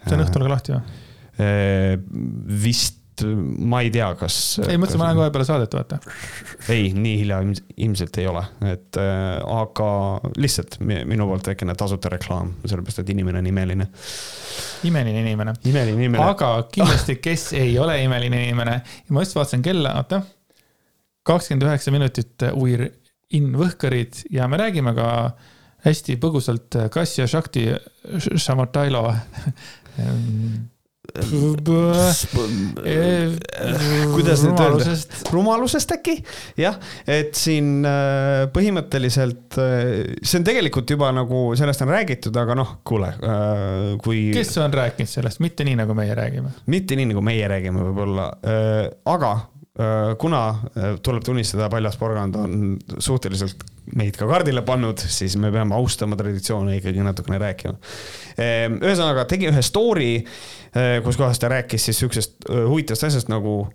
see 0.04 0.14
on 0.18 0.26
õhtul 0.26 0.46
ka 0.46 0.52
lahti 0.52 0.76
või? 0.76 1.02
Vist 2.66 3.02
et 3.16 3.24
ma 3.64 3.80
ei 3.84 3.90
tea, 3.92 4.08
kas. 4.18 4.36
ei, 4.66 4.76
mõtlesin, 4.80 5.00
ma 5.00 5.08
lähen 5.08 5.20
kohe 5.20 5.30
peale 5.32 5.46
saadet, 5.48 5.72
vaata. 5.76 5.98
ei, 6.72 6.90
nii 6.96 7.14
hilja 7.22 7.38
ilmselt 7.86 8.18
ei 8.20 8.28
ole, 8.28 8.42
et 8.72 8.98
äh, 9.00 9.38
aga 9.56 9.88
lihtsalt 10.40 10.78
minu 10.84 11.28
poolt 11.30 11.48
väikene 11.50 11.76
tasuta 11.78 12.12
reklaam, 12.12 12.52
sellepärast 12.64 13.02
et 13.02 13.14
inimene 13.14 13.40
on 13.40 13.50
imeline. 13.52 13.88
imeline 14.88 15.24
inimene. 15.24 15.56
imeline 15.64 15.96
inimene. 15.96 16.28
aga 16.34 16.52
kindlasti, 16.72 17.18
kes 17.24 17.48
ei 17.62 17.78
ole 17.80 17.98
imeline 18.04 18.44
inimene, 18.48 18.78
ma 19.08 19.24
just 19.24 19.38
vaatasin 19.38 19.64
kella, 19.64 19.96
oota. 20.02 20.22
kakskümmend 21.26 21.68
üheksa 21.70 21.94
minutit 21.94 22.48
We're 22.52 22.90
in 23.34 23.52
Võhkarid 23.56 24.26
ja 24.30 24.46
me 24.48 24.60
räägime 24.60 24.92
ka 24.94 25.08
hästi 25.86 26.18
põgusalt 26.22 26.76
Kasia 26.92 27.26
Shakti 27.30 27.68
Shamotailo 28.36 29.08
kuidas 34.12 34.44
nüüd 34.44 34.60
öelda, 34.60 34.96
rumalusest 35.32 35.94
äkki, 35.96 36.16
jah, 36.60 36.78
et 37.08 37.34
siin 37.38 37.86
äh, 37.86 38.46
põhimõtteliselt, 38.54 39.58
äh, 39.62 40.14
see 40.22 40.40
on 40.40 40.46
tegelikult 40.46 40.90
juba 40.96 41.10
nagu 41.16 41.48
sellest 41.58 41.84
on 41.86 41.92
räägitud, 41.94 42.36
aga 42.40 42.56
noh, 42.58 42.76
kuule, 42.86 43.12
äh, 43.16 43.96
kui. 44.04 44.28
kes 44.36 44.54
on 44.62 44.74
rääkinud 44.76 45.10
sellest, 45.10 45.42
mitte 45.44 45.66
nii, 45.66 45.78
nagu 45.82 45.96
meie 45.98 46.16
räägime? 46.18 46.54
mitte 46.72 46.98
nii, 46.98 47.10
nagu 47.12 47.24
meie 47.24 47.50
räägime, 47.50 47.84
võib-olla, 47.90 48.30
aga 49.06 49.32
kuna 50.18 50.42
tuleb 51.04 51.24
tunnistada, 51.26 51.66
Paljas 51.68 51.98
porgand 52.00 52.36
on 52.40 52.60
suhteliselt 52.96 53.60
meid 53.96 54.16
ka 54.16 54.24
kaardile 54.26 54.62
pannud, 54.66 54.98
siis 54.98 55.36
me 55.36 55.50
peame 55.52 55.76
austama 55.76 56.16
traditsioone 56.16 56.78
ikkagi 56.78 57.04
natukene 57.04 57.36
rääkima. 57.42 57.74
ühesõnaga 58.80 59.26
tegi 59.28 59.50
ühe 59.50 59.62
story 59.62 60.10
Äh, 60.76 61.00
kus 61.04 61.16
kohas 61.16 61.38
ta 61.40 61.48
rääkis 61.48 61.84
siis 61.88 61.98
sihukesest 62.02 62.50
äh, 62.50 62.64
huvitavast 62.68 63.06
asjast 63.08 63.30
nagu 63.32 63.68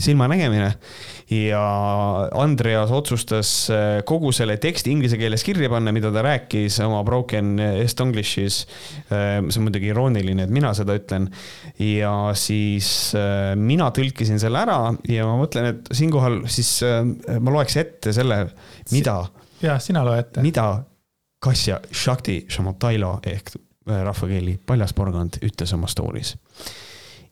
silmanägemine. 0.00 0.70
ja 1.30 1.62
Andreas 2.34 2.90
otsustas 2.90 3.52
äh, 3.70 4.00
kogu 4.06 4.32
selle 4.34 4.56
teksti 4.60 4.90
inglise 4.90 5.18
keeles 5.20 5.44
kirja 5.46 5.70
panna, 5.70 5.92
mida 5.94 6.10
ta 6.12 6.24
rääkis 6.26 6.80
oma 6.86 7.04
broken 7.06 7.58
estonglish'is. 7.60 8.64
see 9.10 9.60
on 9.60 9.66
muidugi 9.66 9.92
irooniline, 9.92 10.48
et 10.48 10.50
mina 10.50 10.74
seda 10.74 10.96
ütlen. 10.98 11.30
ja 11.78 12.12
siis 12.34 13.12
mina 13.56 13.90
tõlkisin 13.94 14.42
selle 14.42 14.62
ära 14.64 14.80
ja 15.08 15.28
ma 15.28 15.38
mõtlen, 15.40 15.72
et 15.74 15.94
siinkohal 15.94 16.42
siis 16.50 16.78
ma 17.40 17.54
loeks 17.54 17.76
ette 17.80 18.14
selle, 18.16 18.46
mida. 18.92 19.22
ja, 19.62 19.78
sina 19.78 20.04
loe 20.06 20.22
ette. 20.24 20.42
mida 20.44 20.70
Kasja 21.40 21.78
Shakti 21.96 22.42
Shamotailo 22.52 23.14
ehk 23.24 23.54
Äh, 23.90 24.02
rahvakeeli 24.04 24.58
Paljas 24.66 24.92
porgand 24.94 25.40
ütles 25.42 25.72
oma 25.74 25.88
story's. 25.88 26.34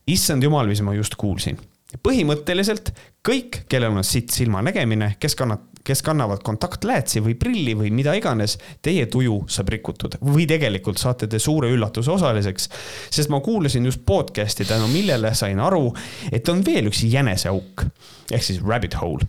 issand 0.08 0.42
jumal, 0.42 0.66
mis 0.66 0.80
ma 0.82 0.94
just 0.96 1.14
kuulsin. 1.20 1.58
Põhimõtteliselt 2.02 2.92
kõik, 3.24 3.62
kellel 3.68 3.96
on 3.96 4.04
sitt 4.04 4.32
silmanägemine, 4.34 5.14
kes 5.20 5.36
kannab, 5.38 5.64
kes 5.84 6.02
kannavad 6.04 6.42
kontaktläätsi 6.44 7.22
või 7.24 7.34
prilli 7.40 7.72
või 7.78 7.90
mida 7.94 8.12
iganes, 8.18 8.58
teie 8.84 9.06
tuju 9.08 9.40
saab 9.48 9.72
rikutud 9.72 10.18
või 10.20 10.44
tegelikult 10.48 11.00
saate 11.00 11.26
te 11.30 11.40
suure 11.40 11.70
üllatuse 11.72 12.12
osaliseks. 12.12 12.68
sest 13.10 13.32
ma 13.32 13.40
kuulasin 13.40 13.88
just 13.88 14.04
podcast'i, 14.06 14.66
tänu 14.68 14.88
millele 14.92 15.32
sain 15.34 15.60
aru, 15.60 15.94
et 16.32 16.48
on 16.48 16.60
veel 16.64 16.90
üks 16.92 17.04
jäneseauk 17.08 17.86
ehk 18.32 18.44
siis 18.44 18.60
rabbit 18.60 18.98
hole. 19.00 19.24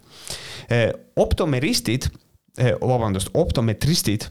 Äh, 0.70 0.92
optomeristid, 1.16 2.10
äh, 2.60 2.76
vabandust, 2.82 3.32
optometristid 3.34 4.28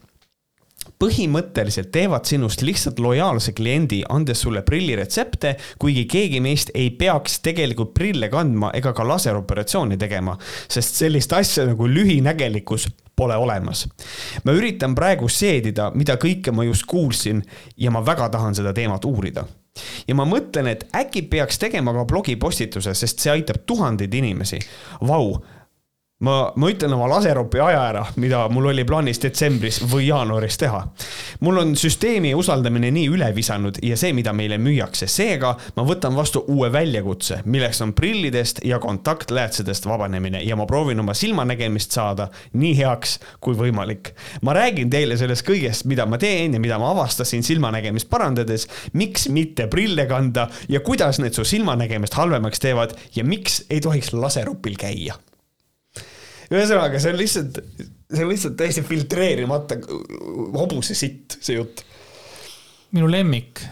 põhimõtteliselt 0.99 1.93
teevad 1.95 2.27
sinust 2.29 2.63
lihtsalt 2.67 2.99
lojaalse 2.99 3.53
kliendi, 3.57 4.03
andes 4.09 4.41
sulle 4.43 4.63
prilliretsepte, 4.67 5.55
kuigi 5.79 6.05
keegi 6.11 6.41
meist 6.45 6.73
ei 6.75 6.91
peaks 6.91 7.39
tegelikult 7.45 7.95
prille 7.95 8.31
kandma 8.33 8.73
ega 8.75 8.93
ka 8.93 9.07
laseroperatsiooni 9.07 9.99
tegema, 10.01 10.37
sest 10.69 10.99
sellist 11.03 11.33
asja 11.33 11.69
nagu 11.69 11.87
lühinägelikkus 11.87 12.89
pole 13.19 13.37
olemas. 13.37 13.87
ma 14.45 14.53
üritan 14.55 14.95
praegu 14.95 15.29
seedida, 15.29 15.91
mida 15.95 16.17
kõike 16.17 16.53
ma 16.55 16.65
just 16.65 16.87
kuulsin 16.87 17.43
ja 17.77 17.91
ma 17.91 18.05
väga 18.07 18.29
tahan 18.29 18.55
seda 18.55 18.73
teemat 18.73 19.05
uurida 19.05 19.47
ja 20.09 20.15
ma 20.19 20.27
mõtlen, 20.27 20.71
et 20.73 20.87
äkki 20.97 21.23
peaks 21.31 21.59
tegema 21.59 21.93
ka 21.95 22.05
blogipostituse, 22.09 22.95
sest 22.95 23.23
see 23.23 23.33
aitab 23.33 23.63
tuhandeid 23.67 24.15
inimesi. 24.15 24.59
Vau 25.07 25.39
ma, 26.25 26.53
ma 26.57 26.71
ütlen 26.71 26.93
oma 26.97 27.07
laseropi 27.13 27.61
aja 27.63 27.83
ära, 27.93 28.03
mida 28.19 28.41
mul 28.51 28.73
oli 28.73 28.83
plaanis 28.87 29.21
detsembris 29.23 29.79
või 29.87 30.09
jaanuaris 30.09 30.59
teha. 30.59 30.81
mul 31.47 31.61
on 31.63 31.77
süsteemi 31.79 32.33
usaldamine 32.35 32.91
nii 32.91 33.07
üle 33.13 33.29
visanud 33.37 33.79
ja 33.87 33.97
see, 33.97 34.11
mida 34.17 34.33
meile 34.35 34.59
müüakse, 34.59 35.07
seega 35.07 35.55
ma 35.77 35.85
võtan 35.87 36.17
vastu 36.19 36.43
uue 36.51 36.73
väljakutse, 36.75 37.43
milleks 37.45 37.83
on 37.87 37.93
prillidest 37.95 38.65
ja 38.67 38.81
kontaktläätsedest 38.83 39.87
vabanemine 39.87 40.43
ja 40.43 40.57
ma 40.59 40.67
proovin 40.67 41.01
oma 41.01 41.15
silmanägemist 41.15 41.95
saada 41.95 42.29
nii 42.53 42.75
heaks 42.81 43.19
kui 43.41 43.55
võimalik. 43.55 44.13
ma 44.43 44.57
räägin 44.59 44.91
teile 44.91 45.17
sellest 45.17 45.47
kõigest, 45.47 45.87
mida 45.87 46.07
ma 46.07 46.19
teen 46.19 46.55
ja 46.55 46.61
mida 46.61 46.79
ma 46.83 46.91
avastasin 46.97 47.47
silmanägemist 47.47 48.11
parandades, 48.11 48.67
miks 48.93 49.29
mitte 49.29 49.69
prille 49.71 50.07
kanda 50.11 50.49
ja 50.69 50.81
kuidas 50.81 51.23
need 51.23 51.39
su 51.39 51.47
silmanägemist 51.47 52.19
halvemaks 52.19 52.59
teevad 52.59 52.99
ja 53.15 53.25
miks 53.25 53.63
ei 53.71 53.81
tohiks 53.81 54.13
laseropil 54.13 54.75
käia 54.79 55.15
ühesõnaga, 56.53 57.01
see 57.03 57.13
on 57.13 57.19
lihtsalt, 57.21 57.59
see 57.79 58.25
on 58.25 58.31
lihtsalt 58.33 58.57
täiesti 58.59 58.85
filtreerimata 58.87 59.79
hobuse 60.57 60.97
sitt, 60.99 61.39
see 61.41 61.59
jutt. 61.59 61.83
minu 62.97 63.11
lemmik, 63.11 63.63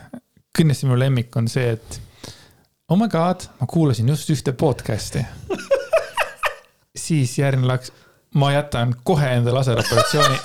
kindlasti 0.56 0.88
minu 0.88 0.98
lemmik 1.00 1.36
on 1.40 1.48
see, 1.48 1.76
et 1.76 2.00
oh 2.88 2.98
my 2.98 3.08
god, 3.12 3.48
ma 3.60 3.68
kuulasin 3.70 4.08
just 4.12 4.30
ühte 4.30 4.52
podcast'i. 4.52 5.24
Siis 7.06 7.38
järgmine 7.38 7.68
laks, 7.68 7.92
ma 8.34 8.52
jätan 8.52 8.94
kohe 9.04 9.28
enda 9.38 9.54
laseroperatsiooni, 9.54 10.38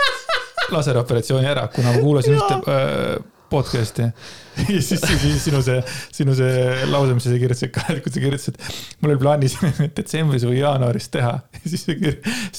laseroperatsiooni 0.72 1.48
ära, 1.48 1.68
kuna 1.72 1.94
ma 1.96 2.04
kuulasin 2.04 2.36
ühte 2.40 2.58
äh, 2.60 3.14
podcast'i 3.52 4.08
ja 4.74 4.82
siis, 4.82 5.02
siis 5.02 5.44
sinu 5.46 5.62
see, 5.64 5.80
sinu 6.12 6.36
see 6.36 6.86
lause, 6.92 7.16
mis 7.16 7.26
sa 7.26 7.36
kirjutasid 7.40 7.72
ka, 7.76 7.86
kui 8.04 8.12
sa 8.12 8.24
kirjutasid, 8.24 8.58
mul 9.02 9.14
oli 9.14 9.22
plaanis 9.22 9.56
detsembris 9.98 10.46
või 10.48 10.60
jaanuaris 10.60 11.08
teha. 11.14 11.38
ja 11.56 11.72
siis 11.72 11.86
sa 11.86 11.96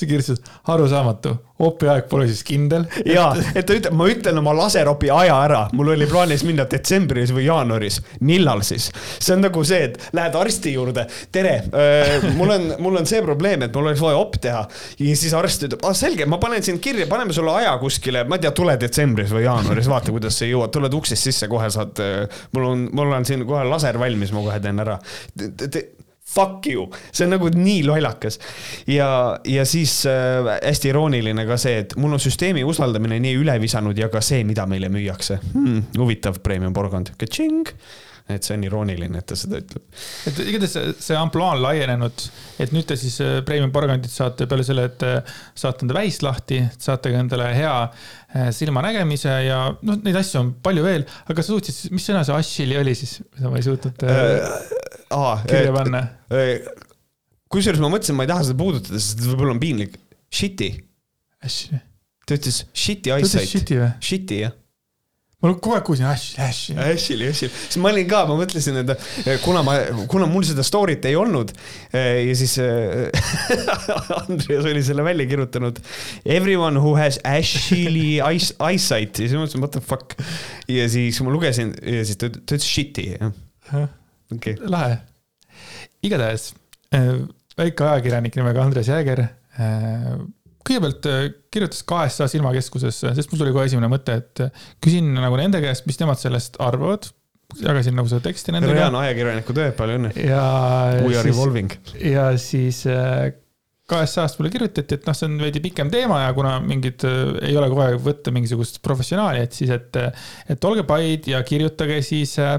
kirjutasid, 0.09 0.53
arusaamatu, 0.73 1.35
opi 1.63 1.91
aeg 1.93 2.09
pole 2.11 2.27
siis 2.31 2.43
kindel. 2.47 2.87
ja, 3.07 3.29
et 3.55 3.67
ta 3.69 3.77
ütleb, 3.77 3.95
ma 3.99 4.09
ütlen 4.11 4.41
oma 4.41 4.55
laseropi 4.57 5.11
aja 5.13 5.37
ära, 5.45 5.63
mul 5.77 5.93
oli 5.95 6.09
plaanis 6.11 6.47
minna 6.49 6.67
detsembris 6.71 7.35
või 7.35 7.47
jaanuaris. 7.49 8.01
millal 8.21 8.65
siis? 8.67 8.89
see 9.19 9.37
on 9.37 9.45
nagu 9.45 9.65
see, 9.67 9.91
et 9.91 10.01
lähed 10.17 10.39
arsti 10.39 10.75
juurde, 10.75 11.07
tere, 11.35 11.59
mul 12.39 12.57
on, 12.57 12.69
mul 12.83 13.01
on 13.03 13.09
see 13.09 13.21
probleem, 13.25 13.67
et 13.67 13.77
mul 13.77 13.91
oleks 13.91 14.03
vaja 14.03 14.21
op 14.23 14.41
teha. 14.43 14.65
ja 14.99 15.19
siis 15.19 15.37
arst 15.37 15.69
ütleb, 15.69 15.85
ah 15.89 15.97
selge, 15.97 16.27
ma 16.27 16.41
panen 16.43 16.65
sind 16.65 16.81
kirja, 16.83 17.07
paneme 17.11 17.37
sulle 17.37 17.53
aja 17.61 17.77
kuskile, 17.83 18.25
ma 18.29 18.41
ei 18.41 18.47
tea, 18.47 18.55
tule 18.57 18.79
detsembris 18.81 19.33
või 19.35 19.45
jaanuaris, 19.45 19.93
vaata, 19.93 20.15
kuidas 20.15 20.41
sa 20.41 20.49
jõuad, 20.49 20.73
tuled 20.73 21.01
uksest 21.03 21.29
sisse, 21.29 21.51
kohe 21.53 21.69
saad 21.73 21.82
saad, 21.83 22.05
äh, 22.05 22.45
mul 22.57 22.69
on, 22.69 22.87
mul 22.97 23.13
on 23.19 23.27
siin 23.29 23.45
kohe 23.49 23.65
laser 23.69 23.99
valmis, 24.01 24.33
ma 24.35 24.45
kohe 24.45 24.61
teen 24.63 24.83
ära. 24.83 24.99
Fuck 26.33 26.65
you, 26.71 26.87
see 27.13 27.27
on 27.27 27.35
nagu 27.35 27.51
nii 27.53 27.83
lollakas. 27.85 28.39
ja, 28.89 29.39
ja 29.45 29.67
siis 29.69 30.07
äh, 30.09 30.47
hästi 30.63 30.89
irooniline 30.89 31.45
ka 31.49 31.59
see, 31.61 31.83
et 31.83 31.97
mul 32.01 32.15
on 32.17 32.23
süsteemi 32.23 32.65
usaldamine 32.65 33.19
nii 33.21 33.35
üle 33.43 33.59
visanud 33.61 33.99
ja 33.99 34.09
ka 34.13 34.23
see, 34.25 34.41
mida 34.49 34.65
meile 34.71 34.89
müüakse 34.93 35.43
hmm,. 35.53 35.93
huvitav 35.99 36.41
premium 36.45 36.73
porgand, 36.73 37.13
ka-tšing 37.21 37.75
et 38.31 38.47
see 38.47 38.55
on 38.57 38.65
irooniline, 38.67 39.19
et 39.19 39.27
ta 39.27 39.37
seda 39.39 39.59
ütleb. 39.59 39.83
et 40.29 40.39
igatahes 40.45 40.75
see, 40.77 40.93
see 41.09 41.17
ampluaa 41.19 41.57
on 41.57 41.63
laienenud, 41.65 42.27
et 42.63 42.75
nüüd 42.75 42.87
te 42.89 42.97
siis 43.01 43.19
äh, 43.25 43.41
premium 43.47 43.73
porgandit 43.75 44.13
saate 44.13 44.47
peale 44.51 44.67
selle, 44.67 44.87
et 44.91 45.05
äh, 45.07 45.35
saate 45.59 45.87
enda 45.87 45.97
väis 45.97 46.21
lahti, 46.25 46.61
saate 46.79 47.13
ka 47.13 47.23
endale 47.23 47.51
hea 47.57 47.75
äh, 47.83 48.49
silmanägemise 48.55 49.35
ja 49.49 49.59
noh, 49.75 49.99
neid 50.07 50.21
asju 50.23 50.41
on 50.43 50.55
palju 50.65 50.87
veel, 50.87 51.07
aga 51.27 51.43
sa 51.43 51.51
suutsid, 51.51 51.93
mis 51.95 52.07
sõna 52.09 52.23
see 52.27 52.39
Ashili 52.39 52.79
oli 52.81 52.95
siis, 52.99 53.19
mida 53.37 53.53
ma 53.53 53.61
ei 53.61 53.67
suutnud 53.67 54.07
äh, 54.07 54.49
kirja 55.49 55.75
panna 55.75 56.07
äh,? 56.33 56.57
kusjuures 57.53 57.83
ma 57.83 57.91
mõtlesin, 57.93 58.17
ma 58.17 58.25
ei 58.25 58.33
taha 58.33 58.47
seda 58.49 58.57
puudutada, 58.57 58.97
sest 58.97 59.21
võib-olla 59.27 59.53
on 59.53 59.61
piinlik. 59.61 59.99
Shit'i. 60.33 60.71
ta 62.25 62.39
ütles 62.39 62.63
shit'i 62.73 63.13
eyesight. 63.13 63.75
Shit'i 64.01 64.39
jah 64.41 64.55
ma 65.43 65.51
kogu 65.59 65.75
aeg 65.75 65.87
kuulsin 65.87 66.07
Ash, 66.07 66.37
Ash. 66.39 66.71
Ashil, 66.79 67.23
Ashil, 67.27 67.51
siis 67.51 67.79
ma 67.83 67.91
olin 67.91 68.07
ka, 68.11 68.23
ma 68.29 68.37
mõtlesin, 68.39 68.79
et 68.83 68.93
eh, 68.95 69.39
kuna 69.43 69.65
ma, 69.67 69.75
kuna 70.11 70.29
mul 70.31 70.47
seda 70.47 70.63
story't 70.67 71.07
ei 71.11 71.17
olnud 71.19 71.51
eh, 71.91 72.23
ja 72.29 72.37
siis 72.39 72.55
eh, 72.63 73.11
Andreas 74.21 74.69
oli 74.71 74.85
selle 74.87 75.05
välja 75.07 75.27
kirjutanud. 75.31 75.81
Everyone 76.25 76.79
who 76.83 76.95
has 76.99 77.19
Ashili 77.27 78.21
eyesight 78.23 79.19
ja 79.19 79.27
siis 79.27 79.35
ma 79.35 79.43
mõtlesin, 79.45 79.65
what 79.65 79.75
the 79.75 79.83
fuck. 79.83 80.15
ja 80.71 80.87
siis 80.91 81.19
ma 81.27 81.35
lugesin 81.35 81.75
ja 81.81 82.05
siis 82.07 82.21
ta, 82.23 82.31
ütles 82.31 82.69
shit'i, 82.69 83.09
jah. 83.17 83.89
okei 84.33 84.59
lahe. 84.63 85.01
igatahes 86.07 86.53
väike 87.59 87.85
ajakirjanik 87.89 88.39
nimega 88.39 88.63
Andres 88.63 88.89
Jääger 88.91 89.27
kõigepealt 90.67 91.09
äh, 91.11 91.25
kirjutas 91.53 91.83
KSA 91.89 92.29
silmakeskusesse, 92.33 93.13
sest 93.17 93.33
mul 93.33 93.43
tuli 93.43 93.55
kohe 93.55 93.67
esimene 93.69 93.91
mõte, 93.93 94.17
et 94.23 94.45
äh, 94.47 94.65
küsin 94.83 95.13
nagu 95.17 95.39
nende 95.41 95.61
käest, 95.65 95.87
mis 95.89 96.01
nemad 96.03 96.21
sellest 96.23 96.59
arvavad. 96.63 97.11
jagasin 97.61 97.97
nagu 97.99 98.09
seda 98.09 98.23
teksti 98.25 98.55
nendega. 98.55 98.79
reaalne 98.79 99.03
ajakirjaniku 99.03 99.57
töö, 99.57 99.73
palju 99.77 100.01
õnne. 100.01 100.13
ja. 100.17 100.43
We 101.05 101.19
are 101.19 101.29
evolving. 101.29 101.75
ja 102.01 102.31
siis 102.41 102.85
äh, 102.91 103.33
KSA-st 103.93 104.41
mulle 104.41 104.53
kirjutati, 104.55 104.97
et 104.97 105.07
noh, 105.09 105.17
see 105.17 105.29
on 105.29 105.37
veidi 105.43 105.61
pikem 105.65 105.91
teema 105.93 106.23
ja 106.23 106.33
kuna 106.37 106.57
mingid 106.65 107.05
äh, 107.09 107.37
ei 107.51 107.59
ole 107.59 107.69
kogu 107.73 107.85
aeg 107.85 108.01
võtta 108.03 108.33
mingisugust 108.35 108.81
professionaali, 108.85 109.45
et 109.45 109.59
siis, 109.59 109.73
et, 109.75 110.01
et 110.55 110.69
olge 110.69 110.87
paid 110.89 111.29
ja 111.33 111.43
kirjutage 111.47 112.01
siis 112.07 112.39
äh, 112.43 112.59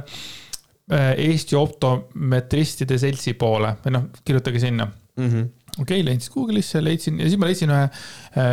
Eesti 0.94 1.56
optometristide 1.56 2.98
seltsi 3.00 3.32
poole 3.40 3.70
või 3.86 3.94
noh, 3.96 4.10
kirjutage 4.28 4.60
sinna 4.60 4.90
mm 4.90 5.30
-hmm.. 5.30 5.46
Okei 5.80 6.02
okay,, 6.02 6.06
leidsin 6.06 6.34
Google'isse, 6.34 6.84
leidsin 6.84 7.20
ja 7.22 7.28
siis 7.30 7.42
ma 7.42 7.50
leidsin 7.50 7.74
ühe 7.74 8.48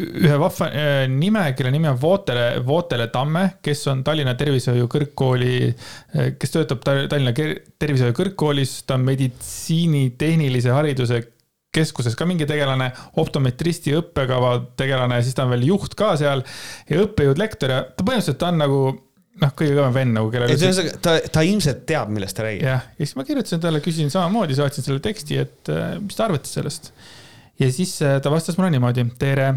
ühe 0.00 0.36
vahva 0.40 0.70
äh, 0.72 1.02
nime, 1.10 1.42
kelle 1.56 1.70
nimi 1.74 1.90
on 1.90 1.98
Vootele, 2.00 2.46
Vootele 2.64 3.10
Tamme, 3.12 3.58
kes 3.64 3.84
on 3.92 4.00
Tallinna 4.04 4.32
Tervishoiu 4.40 4.88
Kõrgkooli, 4.90 5.56
äh, 5.68 6.30
kes 6.40 6.54
töötab 6.54 6.80
Tallinna 6.86 7.34
Tervishoiu 7.36 8.16
Kõrgkoolis, 8.16 8.78
ta 8.88 8.96
on 8.96 9.04
meditsiinitehnilise 9.10 10.72
hariduse 10.72 11.20
keskuses 11.72 12.16
ka 12.16 12.24
mingi 12.28 12.48
tegelane, 12.48 12.90
optometristi 13.20 13.94
õppekava 13.96 14.58
tegelane 14.80 15.20
siis 15.24 15.36
ta 15.36 15.46
on 15.46 15.54
veel 15.54 15.68
juht 15.70 15.96
ka 15.96 16.14
seal 16.20 16.44
ja 16.88 17.04
õppejõud, 17.04 17.40
lektor 17.40 17.72
ja 17.72 17.84
ta 17.84 18.04
põhimõtteliselt 18.04 18.40
ta 18.40 18.52
on 18.52 18.60
nagu 18.60 18.82
noh, 19.40 19.54
kõige 19.56 19.74
kõvem 19.78 19.96
vend 19.96 20.18
nagu 20.18 20.30
kellel. 20.34 20.52
ühesõnaga 20.52 21.00
ta, 21.02 21.16
ta 21.32 21.44
ilmselt 21.46 21.84
teab, 21.88 22.12
millest 22.12 22.36
ta 22.36 22.46
räägib. 22.46 22.68
jah, 22.68 22.86
ja 22.98 23.06
siis 23.06 23.16
ma 23.18 23.26
kirjutasin 23.28 23.64
talle, 23.64 23.82
küsisin 23.84 24.12
samamoodi, 24.12 24.58
saatsin 24.58 24.86
selle 24.86 25.02
teksti, 25.04 25.42
et 25.46 25.72
äh, 25.72 25.98
mis 26.02 26.18
te 26.18 26.26
arvate 26.26 26.50
sellest. 26.50 26.92
ja 27.62 27.70
siis 27.72 27.98
ta 27.98 28.32
vastas 28.32 28.58
mulle 28.58 28.72
niimoodi, 28.74 29.06
tere 29.20 29.52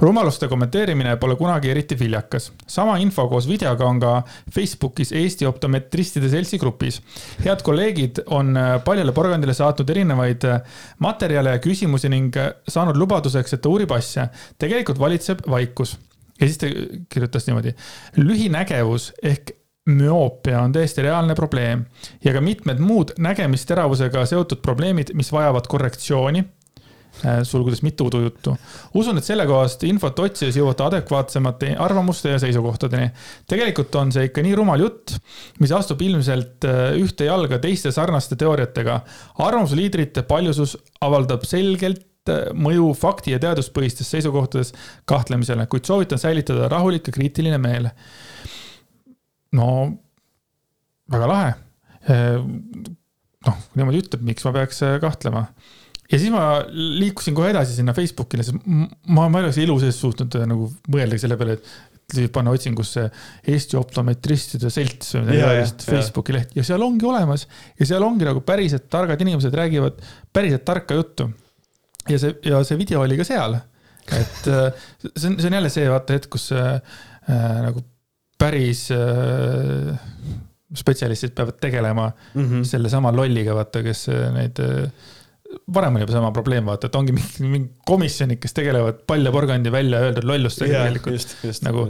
rumaluste 0.00 0.48
kommenteerimine 0.48 1.16
pole 1.20 1.36
kunagi 1.36 1.70
eriti 1.70 1.98
viljakas. 1.98 2.52
sama 2.66 2.96
info 2.98 3.28
koos 3.28 3.48
videoga 3.48 3.86
on 3.86 4.00
ka 4.00 4.22
Facebookis 4.54 5.12
Eesti 5.12 5.46
Optometristide 5.46 6.28
Seltsi 6.28 6.58
grupis. 6.58 7.02
head 7.44 7.62
kolleegid 7.62 8.22
on 8.26 8.56
äh, 8.56 8.84
paljale 8.84 9.12
porgandile 9.12 9.54
saatnud 9.54 9.90
erinevaid 9.90 10.44
äh, 10.44 10.60
materjale 10.98 11.50
ja 11.50 11.58
küsimusi 11.58 12.08
ning 12.08 12.36
äh, 12.36 12.52
saanud 12.68 12.96
lubaduseks, 12.96 13.52
et 13.52 13.62
ta 13.62 13.68
uurib 13.68 13.92
asja. 13.92 14.28
tegelikult 14.58 14.98
valitseb 14.98 15.44
vaikus. 15.50 15.98
Ja 16.40 16.46
siis 16.46 16.58
ta 16.58 16.66
kirjutas 17.08 17.46
niimoodi. 17.46 17.74
lühinägevus 18.16 19.12
ehk 19.22 19.56
müoopia 19.90 20.60
on 20.60 20.72
täiesti 20.72 21.02
reaalne 21.02 21.34
probleem 21.34 21.84
ja 22.24 22.32
ka 22.32 22.40
mitmed 22.40 22.78
muud 22.78 23.14
nägemisteravusega 23.18 24.26
seotud 24.26 24.60
probleemid, 24.62 25.14
mis 25.14 25.32
vajavad 25.32 25.66
korrektsiooni 25.68 26.44
Äh, 27.20 27.42
sulgudes 27.44 27.82
mitu 27.82 28.06
udujuttu. 28.06 28.54
usun, 28.94 29.18
et 29.18 29.26
sellekohast 29.26 29.82
infot 29.84 30.18
otsides 30.22 30.56
jõuate 30.56 30.86
adekvaatsemate 30.86 31.74
arvamuste 31.76 32.30
ja 32.32 32.38
seisukohtadeni. 32.40 33.10
tegelikult 33.50 33.94
on 34.00 34.12
see 34.14 34.30
ikka 34.30 34.44
nii 34.46 34.54
rumal 34.56 34.80
jutt, 34.80 35.18
mis 35.60 35.74
astub 35.74 36.00
ilmselt 36.06 36.64
äh, 36.64 36.94
ühte 36.96 37.26
jalga 37.28 37.58
teiste 37.60 37.92
sarnaste 37.92 38.38
teooriatega. 38.40 39.00
arvamusliidrite 39.36 40.22
paljusus 40.22 40.78
avaldab 41.00 41.44
selgelt 41.44 42.06
äh, 42.28 42.50
mõju 42.52 42.92
fakti 42.98 43.32
ja 43.34 43.40
teaduspõhistes 43.42 44.10
seisukohtades 44.12 44.74
kahtlemisele, 45.08 45.66
kuid 45.70 45.88
soovitan 45.88 46.20
säilitada 46.20 46.68
rahulik 46.68 47.08
ja 47.08 47.16
kriitiline 47.16 47.58
meel. 47.58 47.90
no 49.56 49.66
väga 51.10 51.26
lahe. 51.26 51.54
noh, 53.46 53.56
niimoodi 53.76 53.98
ütleb, 54.00 54.22
miks 54.24 54.44
ma 54.46 54.52
peaks 54.54 54.78
kahtlema 55.02 55.46
ja 56.10 56.18
siis 56.18 56.32
ma 56.34 56.44
liikusin 56.70 57.36
kohe 57.36 57.52
edasi 57.52 57.76
sinna 57.76 57.94
Facebookile, 57.96 58.44
sest 58.46 58.58
ma, 58.66 59.28
ma 59.28 59.40
ei 59.40 59.46
oleks 59.46 59.60
elu 59.62 59.76
sees 59.82 60.00
suutnud 60.02 60.36
äh, 60.40 60.46
nagu 60.50 60.68
mõeldagi 60.90 61.24
selle 61.24 61.38
peale, 61.40 61.56
et 61.58 62.32
panna 62.34 62.50
otsingusse 62.50 63.04
Eesti 63.52 63.76
optometristide 63.78 64.72
selts 64.74 65.14
või 65.14 65.28
midagi 65.28 65.44
taolist 65.44 65.84
Facebooki 65.86 66.34
leht 66.34 66.56
ja 66.58 66.64
seal 66.66 66.82
ongi 66.82 67.06
olemas. 67.06 67.46
ja 67.78 67.86
seal 67.86 68.02
ongi 68.02 68.26
nagu 68.26 68.42
päriselt 68.42 68.88
targad 68.90 69.22
inimesed 69.22 69.54
räägivad 69.54 70.02
päriselt 70.34 70.66
tarka 70.66 70.98
juttu. 70.98 71.28
Ja 72.08 72.18
see, 72.18 72.34
ja 72.44 72.62
see 72.64 72.78
video 72.80 73.02
oli 73.04 73.18
ka 73.20 73.26
seal. 73.28 73.58
et 74.10 74.48
äh, 74.48 74.70
see 75.14 75.28
on, 75.30 75.38
see 75.38 75.50
on 75.50 75.58
jälle 75.60 75.70
see 75.72 75.88
vaata 75.90 76.16
hetk, 76.16 76.30
kus 76.32 76.50
äh, 76.56 76.80
äh, 77.28 77.60
nagu 77.66 77.84
päris 78.40 78.88
äh, 78.94 79.94
spetsialistid 80.76 81.34
peavad 81.36 81.58
tegelema 81.60 82.10
mm 82.34 82.44
-hmm. 82.44 82.64
sellesama 82.64 83.12
lolliga, 83.12 83.54
vaata, 83.54 83.82
kes 83.82 84.06
neid 84.34 84.58
äh, 84.64 84.90
varem 85.74 85.96
oli 85.96 86.04
juba 86.04 86.16
sama 86.16 86.30
probleem, 86.34 86.66
vaata, 86.70 86.90
et 86.90 86.98
ongi 86.98 87.14
mingi, 87.16 87.48
mingi 87.50 87.70
komisjonid, 87.86 88.40
kes 88.42 88.54
tegelevad 88.56 89.02
palja 89.08 89.32
porgandi 89.34 89.72
välja 89.72 90.02
öeldud 90.06 90.26
lollustega 90.30 90.84
tegelikult. 90.84 91.14
just, 91.14 91.36
just. 91.44 91.64
nagu. 91.66 91.88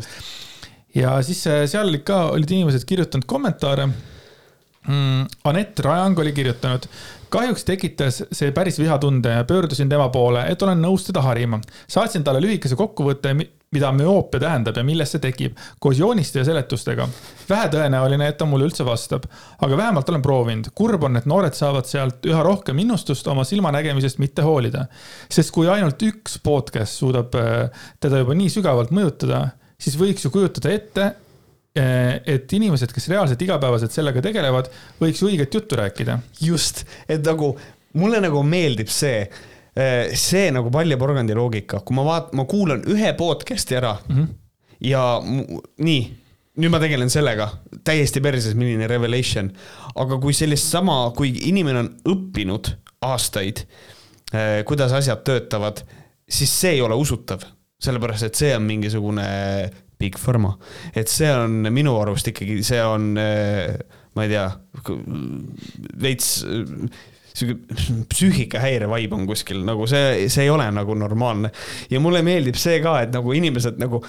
ja 0.94 1.16
siis 1.26 1.42
äh, 1.46 1.64
seal 1.70 1.88
olid 1.88 2.04
ka, 2.06 2.22
olid 2.34 2.50
inimesed 2.56 2.86
kirjutanud 2.88 3.28
kommentaare 3.30 3.86
mm,. 3.90 5.26
Anett 5.50 5.80
Rajang 5.84 6.18
oli 6.18 6.32
kirjutanud, 6.36 6.88
kahjuks 7.31 7.64
tekitas 7.64 8.22
see 8.33 8.53
päris 8.53 8.78
vihatunde 8.78 9.33
ja 9.39 9.45
pöördusin 9.45 9.89
tema 9.89 10.09
poole, 10.12 10.45
et 10.51 10.62
olen 10.62 10.83
nõus 10.83 11.07
teda 11.07 11.22
harima. 11.22 11.61
saatsin 11.89 12.24
talle 12.24 12.43
lühikese 12.43 12.76
kokkuvõtte, 12.76 13.35
mida 13.70 13.93
müoopia 13.95 14.41
tähendab 14.43 14.76
ja 14.76 14.85
millest 14.85 15.14
see 15.14 15.22
tekib, 15.22 15.59
koos 15.78 15.99
jooniste 15.99 16.41
ja 16.41 16.45
seletustega. 16.45 17.09
vähetõenäoline, 17.51 18.28
et 18.28 18.39
ta 18.39 18.47
mulle 18.47 18.66
üldse 18.66 18.85
vastab, 18.87 19.26
aga 19.62 19.76
vähemalt 19.76 20.09
olen 20.09 20.22
proovinud. 20.22 20.70
kurb 20.74 21.05
on, 21.07 21.16
et 21.16 21.26
noored 21.26 21.55
saavad 21.55 21.87
sealt 21.87 22.26
üha 22.26 22.43
rohkem 22.43 22.78
innustust 22.78 23.26
oma 23.26 23.45
silmanägemisest 23.45 24.18
mitte 24.18 24.43
hoolida. 24.43 24.87
sest 25.28 25.51
kui 25.51 25.68
ainult 25.68 26.03
üks 26.03 26.39
podcast 26.43 26.99
suudab 26.99 27.35
äh, 27.35 27.70
teda 28.01 28.24
juba 28.24 28.35
nii 28.35 28.51
sügavalt 28.51 28.91
mõjutada, 28.91 29.49
siis 29.78 29.99
võiks 29.99 30.24
ju 30.24 30.31
kujutada 30.31 30.74
ette, 30.74 31.12
et 31.74 32.52
inimesed, 32.52 32.90
kes 32.90 33.08
reaalselt 33.12 33.42
igapäevaselt 33.44 33.94
sellega 33.94 34.22
tegelevad, 34.24 34.70
võiks 34.98 35.22
õiget 35.22 35.54
juttu 35.54 35.78
rääkida. 35.78 36.18
just, 36.40 36.84
et 37.08 37.22
nagu 37.26 37.52
mulle 37.98 38.20
nagu 38.22 38.42
meeldib 38.46 38.90
see, 38.92 39.22
eh, 39.76 40.14
see 40.18 40.50
nagu 40.54 40.70
paljaporgandi 40.74 41.36
loogika, 41.36 41.82
kui 41.84 41.96
ma 41.98 42.06
vaat-, 42.06 42.32
ma 42.36 42.46
kuulan 42.50 42.82
ühe 42.90 43.12
podcast'i 43.18 43.78
ära 43.78 43.96
mm 44.00 44.16
-hmm. 44.16 44.34
ja 44.90 45.04
nii, 45.78 46.02
nüüd 46.60 46.74
ma 46.74 46.80
tegelen 46.82 47.10
sellega, 47.10 47.48
täiesti 47.84 48.20
perses, 48.20 48.54
milline 48.54 48.86
revelation. 48.86 49.52
aga 49.94 50.18
kui 50.18 50.32
sellist 50.32 50.66
sama, 50.70 51.12
kui 51.16 51.32
inimene 51.48 51.78
on 51.78 51.94
õppinud 52.04 52.74
aastaid, 53.00 53.66
eh, 54.32 54.64
kuidas 54.64 54.92
asjad 54.92 55.24
töötavad, 55.24 55.82
siis 56.28 56.60
see 56.60 56.70
ei 56.70 56.80
ole 56.80 56.94
usutav 56.94 57.40
sellepärast, 57.80 58.22
et 58.22 58.34
see 58.34 58.56
on 58.56 58.62
mingisugune 58.62 59.70
Big 60.01 60.18
Pharma. 60.18 60.57
et 60.94 61.09
see 61.09 61.30
on 61.30 61.68
minu 61.70 61.94
arust 62.01 62.32
ikkagi, 62.32 62.61
see 62.66 62.82
on, 62.82 63.12
äh, 63.20 63.76
ma 64.16 64.26
ei 64.26 64.34
tea, 64.34 64.48
veits 66.01 66.32
sihuke 67.40 68.05
psüühikahäire 68.11 68.88
vibe 68.90 69.16
on 69.16 69.26
kuskil, 69.28 69.62
nagu 69.66 69.86
see, 69.90 70.26
see 70.32 70.46
ei 70.46 70.53
ole 70.53 70.66
nagu 70.74 70.96
normaalne. 70.98 71.53
ja 71.90 72.01
mulle 72.03 72.22
meeldib 72.26 72.59
see 72.61 72.80
ka, 72.84 72.96
et 73.05 73.14
nagu 73.14 73.34
inimesed 73.36 73.78
nagu 73.80 74.03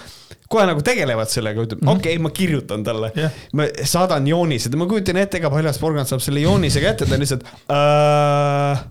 kohe 0.52 0.66
nagu 0.68 0.82
tegelevad 0.84 1.30
sellega, 1.32 1.62
ütleb 1.64 1.82
mm 1.82 1.88
-hmm. 1.88 2.00
okei 2.00 2.16
okay,, 2.16 2.22
ma 2.22 2.30
kirjutan 2.30 2.84
talle 2.84 3.12
yeah., 3.16 3.32
ma 3.54 3.68
saadan 3.84 4.26
joonised 4.28 4.74
ma 4.76 4.88
kujutan 4.90 5.22
ette 5.22 5.40
ka, 5.40 5.50
Paljas 5.50 5.78
Porgand 5.78 6.10
saab 6.10 6.24
selle 6.24 6.42
joonise 6.44 6.80
kätte, 6.80 7.06
ta 7.06 7.14
on 7.14 7.24
lihtsalt 7.24 7.46
uh, 7.46 8.82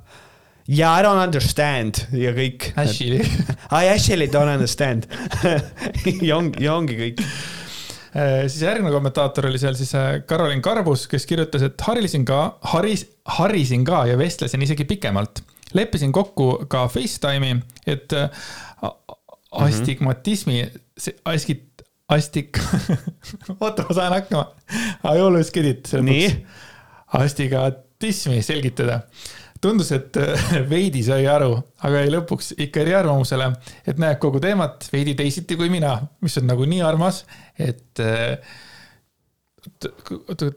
yeah, 0.72 1.00
I 1.00 1.04
don't 1.04 1.20
understand 1.20 2.06
ja 2.16 2.32
kõik. 2.36 2.72
Actually 2.80 3.26
I 3.82 3.90
actually 3.92 4.28
don't 4.32 4.52
understand 4.52 5.08
ja 6.28 6.38
ongi, 6.38 6.64
ja 6.64 6.76
ongi 6.78 6.98
kõik 7.00 7.24
äh, 7.24 8.46
siis 8.48 8.62
järgmine 8.66 8.94
kommentaator 8.94 9.50
oli 9.50 9.60
seal 9.62 9.76
siis 9.80 9.94
äh, 9.98 10.22
Karolin 10.28 10.64
Karbus, 10.64 11.08
kes 11.12 11.28
kirjutas, 11.30 11.66
et 11.68 11.88
harisin 11.88 12.26
ka, 12.28 12.44
haris, 12.74 13.06
harisin 13.40 13.86
ka 13.88 14.06
ja 14.10 14.20
vestlesin 14.20 14.64
isegi 14.64 14.88
pikemalt. 14.88 15.44
leppisin 15.74 16.12
kokku 16.12 16.66
ka 16.72 16.88
Facetime'i, 16.92 17.60
et 17.88 18.14
äh, 18.14 18.30
astigmatismi, 19.52 20.64
see 20.98 21.16
askit, 21.28 21.84
astik 22.12 22.60
oota, 23.60 23.84
ma 23.88 23.96
saan 23.96 24.16
hakkama. 24.16 24.48
I 25.04 25.20
always 25.20 25.52
get 25.52 25.66
it. 25.66 25.94
nii. 26.02 26.32
astigmatismi 27.20 28.40
selgitada 28.44 29.02
tundus, 29.62 29.92
et 29.96 30.18
äh, 30.18 30.48
veidi 30.72 31.04
sai 31.06 31.26
aru, 31.30 31.54
aga 31.86 32.02
jäi 32.04 32.12
lõpuks 32.16 32.56
ikka 32.66 32.84
eriarvamusele, 32.86 33.52
et 33.88 34.02
näeb 34.02 34.20
kogu 34.24 34.42
teemat 34.44 34.88
veidi 34.94 35.16
teisiti 35.20 35.58
kui 35.60 35.72
mina, 35.74 35.96
mis 36.26 36.38
on 36.42 36.50
nagu 36.50 36.68
nii 36.68 36.84
armas, 36.86 37.24
et 37.62 38.02
äh, 38.04 38.38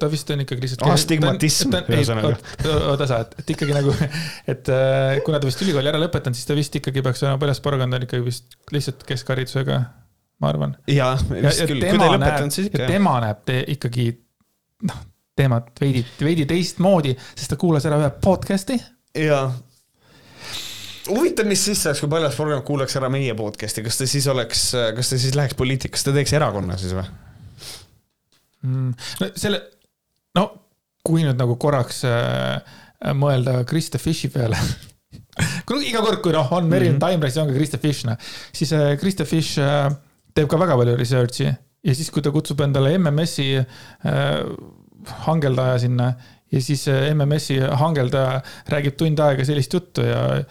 ta 0.01 0.09
vist 0.09 0.31
on 0.33 0.45
ikkagi 0.45 0.65
lihtsalt. 0.65 0.87
astigmatism, 0.95 1.75
ühesõnaga. 1.93 2.39
oota 2.89 3.09
sa, 3.09 3.21
et, 3.37 3.51
ikkagi 3.53 3.77
nagu, 3.77 3.93
et 4.49 4.71
äh, 4.73 5.19
kuna 5.27 5.41
ta 5.41 5.51
vist 5.51 5.61
ülikooli 5.65 5.93
ära 5.93 6.01
lõpetanud, 6.01 6.39
siis 6.39 6.49
ta 6.49 6.57
vist 6.57 6.81
ikkagi 6.81 7.05
peaks 7.05 7.25
olema 7.27 7.43
väljasporgand 7.43 7.99
on 7.99 8.07
ikkagi 8.09 8.25
vist 8.25 8.57
lihtsalt 8.73 9.05
keskharidusega, 9.09 9.81
ma 10.41 10.53
arvan. 10.53 10.77
jaa, 10.89 11.13
vist 11.21 11.67
küll, 11.69 11.85
kui 11.85 12.01
ta 12.01 12.09
ei 12.09 12.17
lõpetanud, 12.17 12.57
siis 12.57 12.71
ikka. 12.73 12.89
tema 12.89 13.19
näeb 13.27 13.45
te 13.45 13.61
ikkagi 13.77 14.09
noh, 14.89 15.05
teemat 15.37 15.73
veidi, 15.83 16.05
veidi 16.25 16.49
teistmoodi, 16.49 17.13
sest 17.35 17.53
ta 17.53 17.61
kuulas 17.61 17.85
ära 17.91 18.01
ühe 18.01 18.13
podcast'i 18.25 18.81
jaa. 19.19 19.47
Huvitav, 21.05 21.47
mis 21.47 21.61
siis 21.67 21.83
saaks, 21.85 22.01
kui 22.01 22.09
Paljas 22.09 22.37
Program 22.39 22.63
kuulaks 22.65 22.97
ära 22.97 23.11
meie 23.13 23.35
podcast'i, 23.37 23.85
kas 23.85 23.99
ta 24.01 24.07
siis 24.09 24.27
oleks, 24.33 24.71
kas 24.97 25.13
ta 25.13 25.19
siis 25.21 25.37
läheks 25.37 25.57
poliitikasse, 25.59 26.07
ta 26.09 26.15
teeks 26.17 26.33
erakonna 26.33 26.79
siis 26.81 26.95
või? 26.97 27.05
Mm,? 28.65 28.95
no 29.21 29.29
selle, 29.37 29.61
no 30.39 30.47
kui 31.05 31.27
nüüd 31.27 31.37
nagu 31.37 31.59
korraks 31.61 32.01
äh, 32.09 32.79
mõelda 33.13 33.59
Krista 33.69 34.01
Fishi 34.01 34.31
peale. 34.33 34.57
Iga 35.91 36.01
kord, 36.01 36.23
kui 36.25 36.33
noh, 36.33 36.49
on 36.57 36.69
Merin 36.71 36.95
mm 36.95 36.99
-hmm. 36.99 37.11
Time 37.11 37.27
Race 37.27 37.39
ja 37.39 37.45
on 37.45 37.53
ka 37.53 37.59
Krista 37.59 37.79
Fish, 37.79 38.07
noh, 38.09 38.17
siis 38.53 38.73
äh, 38.73 38.97
Krista 38.99 39.25
Fish 39.25 39.59
äh, 39.59 39.93
teeb 40.35 40.49
ka 40.49 40.59
väga 40.59 40.77
palju 40.77 40.97
research'i. 40.97 41.53
Ja 41.85 41.95
siis, 41.95 42.11
kui 42.11 42.23
ta 42.23 42.31
kutsub 42.33 42.61
endale 42.61 42.99
MMS-i 42.99 43.59
äh, 43.59 43.67
hangeldaja 45.27 45.79
sinna 45.79 46.15
ja 46.55 46.63
siis 46.63 46.87
äh, 46.93 47.11
MMS-i 47.15 47.59
hangeldaja 47.83 48.39
räägib 48.73 48.97
tund 49.01 49.21
aega 49.25 49.47
sellist 49.47 49.75
juttu 49.75 50.07
ja 50.07 50.45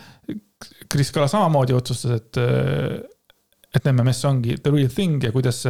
Kris 0.92 1.12
Kala 1.12 1.28
samamoodi 1.32 1.76
otsustas, 1.76 2.20
et 2.20 2.42
äh, 2.42 3.00
et 3.74 3.88
MMS 3.90 4.20
ongi 4.30 4.60
the 4.62 4.70
real 4.70 4.92
thing 4.94 5.24
ja 5.24 5.32
kuidas 5.34 5.64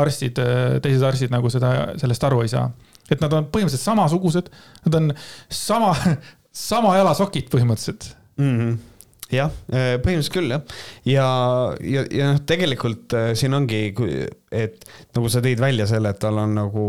arstid, 0.00 0.38
teised 0.80 1.02
arstid 1.04 1.34
nagu 1.34 1.50
seda, 1.52 1.92
sellest 2.00 2.24
aru 2.24 2.40
ei 2.46 2.48
saa 2.48 2.70
et 3.10 3.20
nad 3.22 3.34
on 3.36 3.48
põhimõtteliselt 3.52 3.84
samasugused, 3.84 4.48
nad 4.86 4.96
on 4.98 5.10
sama, 5.52 5.92
sama 6.70 6.96
jalasokid 7.00 7.52
põhimõtteliselt 7.52 8.14
mm. 8.38 8.56
-hmm 8.56 8.80
jah, 9.32 9.52
äh, 9.72 9.96
põhimõtteliselt 10.02 10.34
küll 10.34 10.52
jah. 10.52 10.62
ja, 11.08 11.26
ja, 11.80 12.04
ja 12.12 12.28
noh, 12.32 12.40
tegelikult 12.48 13.14
äh, 13.16 13.30
siin 13.38 13.56
ongi, 13.56 13.80
et 14.52 14.86
nagu 15.16 15.30
sa 15.32 15.42
tõid 15.44 15.62
välja 15.62 15.86
selle, 15.88 16.12
et 16.12 16.20
tal 16.22 16.40
on 16.42 16.54
nagu 16.58 16.86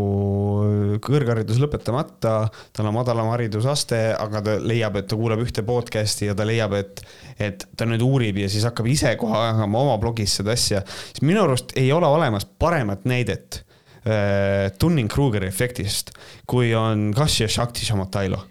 kõrgharidus 1.04 1.60
lõpetamata, 1.62 2.36
tal 2.76 2.90
on 2.90 2.96
madalam 2.98 3.30
haridusaste, 3.32 4.00
aga 4.18 4.44
ta 4.44 4.56
leiab, 4.60 5.00
et 5.00 5.08
ta 5.10 5.18
kuulab 5.18 5.44
ühte 5.44 5.64
podcast'i 5.66 6.28
ja 6.30 6.36
ta 6.38 6.46
leiab, 6.48 6.76
et, 6.78 7.04
et 7.40 7.68
ta 7.76 7.88
nüüd 7.88 8.04
uurib 8.04 8.42
ja 8.44 8.50
siis 8.52 8.66
hakkab 8.68 8.88
ise 8.92 9.16
kohe 9.20 9.40
ajama 9.40 9.84
oma 9.86 9.98
blogis 10.02 10.38
seda 10.40 10.54
asja. 10.54 10.84
siis 11.10 11.24
minu 11.24 11.44
arust 11.46 11.76
ei 11.80 11.90
ole 11.92 12.08
olemas 12.10 12.44
paremat 12.44 13.08
näidet 13.08 13.62
äh, 14.04 14.68
Tunning-Krugeri 14.78 15.48
efektist, 15.48 16.12
kui 16.46 16.74
on 16.76 17.12
Kasia 17.16 17.48
Shakti 17.48 17.86
Shamotailo 17.88 18.44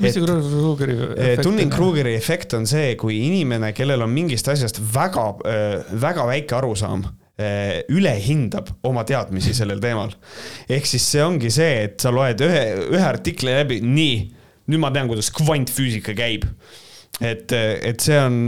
mis 0.00 0.14
see 0.16 0.22
Krugeri 0.24 0.96
efekt 0.96 1.42
on? 1.42 1.48
Tunning-Krugeri 1.48 2.14
efekt 2.16 2.56
on 2.58 2.68
see, 2.68 2.94
kui 3.00 3.18
inimene, 3.26 3.72
kellel 3.76 4.04
on 4.06 4.12
mingist 4.12 4.48
asjast 4.52 4.80
väga, 4.94 5.26
äh, 5.48 5.92
väga 6.02 6.26
väike 6.30 6.58
arusaam 6.60 7.04
äh, 7.04 7.82
ülehindab 7.92 8.72
oma 8.88 9.04
teadmisi 9.08 9.54
sellel 9.56 9.82
teemal. 9.82 10.14
ehk 10.68 10.88
siis 10.88 11.08
see 11.14 11.24
ongi 11.24 11.52
see, 11.52 11.86
et 11.88 12.00
sa 12.02 12.14
loed 12.14 12.44
ühe, 12.46 12.64
ühe 12.94 13.04
artikli 13.06 13.52
läbi, 13.52 13.82
nii, 13.84 14.18
nüüd 14.72 14.82
ma 14.82 14.92
tean, 14.94 15.10
kuidas 15.10 15.32
kvantfüüsika 15.34 16.16
käib. 16.16 16.48
et, 17.20 17.52
et 17.52 18.00
see 18.00 18.18
on 18.18 18.44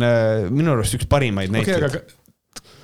minu 0.51 0.73
arust 0.73 0.97
üks 0.97 1.09
parimaid 1.11 1.53
okay, 1.53 1.77
näiteid 1.77 2.15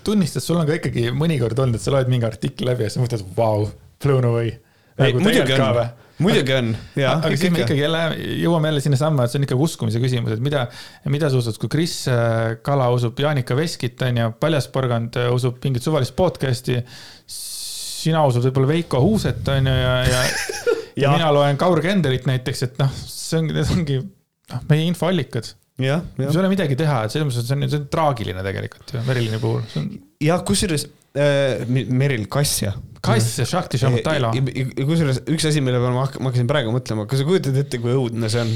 tunnistad, 0.04 0.44
sul 0.44 0.60
on 0.60 0.68
ka 0.68 0.76
ikkagi 0.78 1.10
mõnikord 1.16 1.58
olnud, 1.60 1.78
et 1.78 1.84
sa 1.84 1.92
loed 1.94 2.10
mingi 2.10 2.26
artikli 2.28 2.68
läbi 2.68 2.86
ja 2.86 2.92
sa 2.92 3.02
mõtled, 3.02 3.24
vau, 3.36 3.66
blown 4.02 4.28
away. 4.28 4.54
nagu 5.00 5.22
muidugi 5.22 5.56
on, 5.56 5.82
muidugi 6.20 6.54
on, 6.56 6.72
aga 7.06 7.30
siis 7.34 7.52
me 7.52 7.62
ikkagi 7.64 7.84
jälle 7.84 8.02
jõuame 8.42 8.70
jälle 8.70 8.82
sinnasamma, 8.84 9.24
et 9.24 9.32
see 9.32 9.40
on 9.40 9.46
ikka 9.46 9.58
uskumise 9.66 10.02
küsimus, 10.02 10.34
et 10.36 10.42
mida, 10.44 10.66
mida 11.12 11.30
sa 11.32 11.40
usud, 11.40 11.58
kui 11.62 11.72
Kris 11.72 11.96
äh, 12.10 12.56
Kala 12.66 12.90
usub 12.94 13.18
Jaanika 13.20 13.56
Veskit, 13.58 14.00
on 14.06 14.20
ju, 14.22 14.32
Paljasporgand 14.42 15.20
äh, 15.20 15.30
usub 15.34 15.60
mingit 15.64 15.86
suvalist 15.86 16.16
podcast'i. 16.18 16.80
sina 17.30 18.24
usud 18.28 18.46
võib-olla 18.48 18.72
Veiko 18.74 19.00
Huuset, 19.04 19.42
on 19.52 19.70
ju, 19.70 19.76
ja, 19.76 19.96
ja, 20.08 20.24
ja, 20.24 20.76
ja 21.04 21.14
mina 21.16 21.32
loen 21.36 21.60
Kaur 21.60 21.82
Kenderit 21.84 22.28
näiteks, 22.30 22.66
et 22.68 22.82
noh, 22.82 22.92
see 23.06 23.40
ongi, 23.40 23.56
need 23.56 23.74
ongi 23.76 23.98
noh, 24.00 24.68
meie 24.70 24.86
infoallikad 24.88 25.54
jah. 25.84 26.04
ei 26.20 26.30
ole 26.30 26.52
midagi 26.52 26.78
teha, 26.78 27.02
et 27.06 27.14
selles 27.14 27.28
mõttes, 27.28 27.42
et 27.44 27.50
see 27.50 27.58
on, 27.58 27.66
see 27.68 27.80
on 27.80 27.88
traagiline 27.92 28.44
tegelikult 28.46 28.94
ju 28.94 29.02
Merilini 29.06 29.40
puhul. 29.42 29.64
jah, 30.24 30.44
kusjuures 30.46 30.86
äh, 31.16 31.66
Meril 31.68 32.26
Kass, 32.32 32.62
jah. 32.66 32.78
Kass 33.00 33.38
ja 33.40 33.46
Shakti 33.48 33.80
Shamotailo. 33.80 34.32
kusjuures 34.76 35.22
üks 35.32 35.48
asi, 35.48 35.62
mille 35.64 35.80
peale 35.80 35.96
ma 35.96 36.04
hakkasin 36.06 36.50
praegu 36.50 36.74
mõtlema, 36.74 37.06
kas 37.10 37.22
sa 37.22 37.28
kujutad 37.28 37.56
ette, 37.62 37.80
kui 37.80 37.94
õudne 37.96 38.28
see 38.32 38.44
on, 38.44 38.54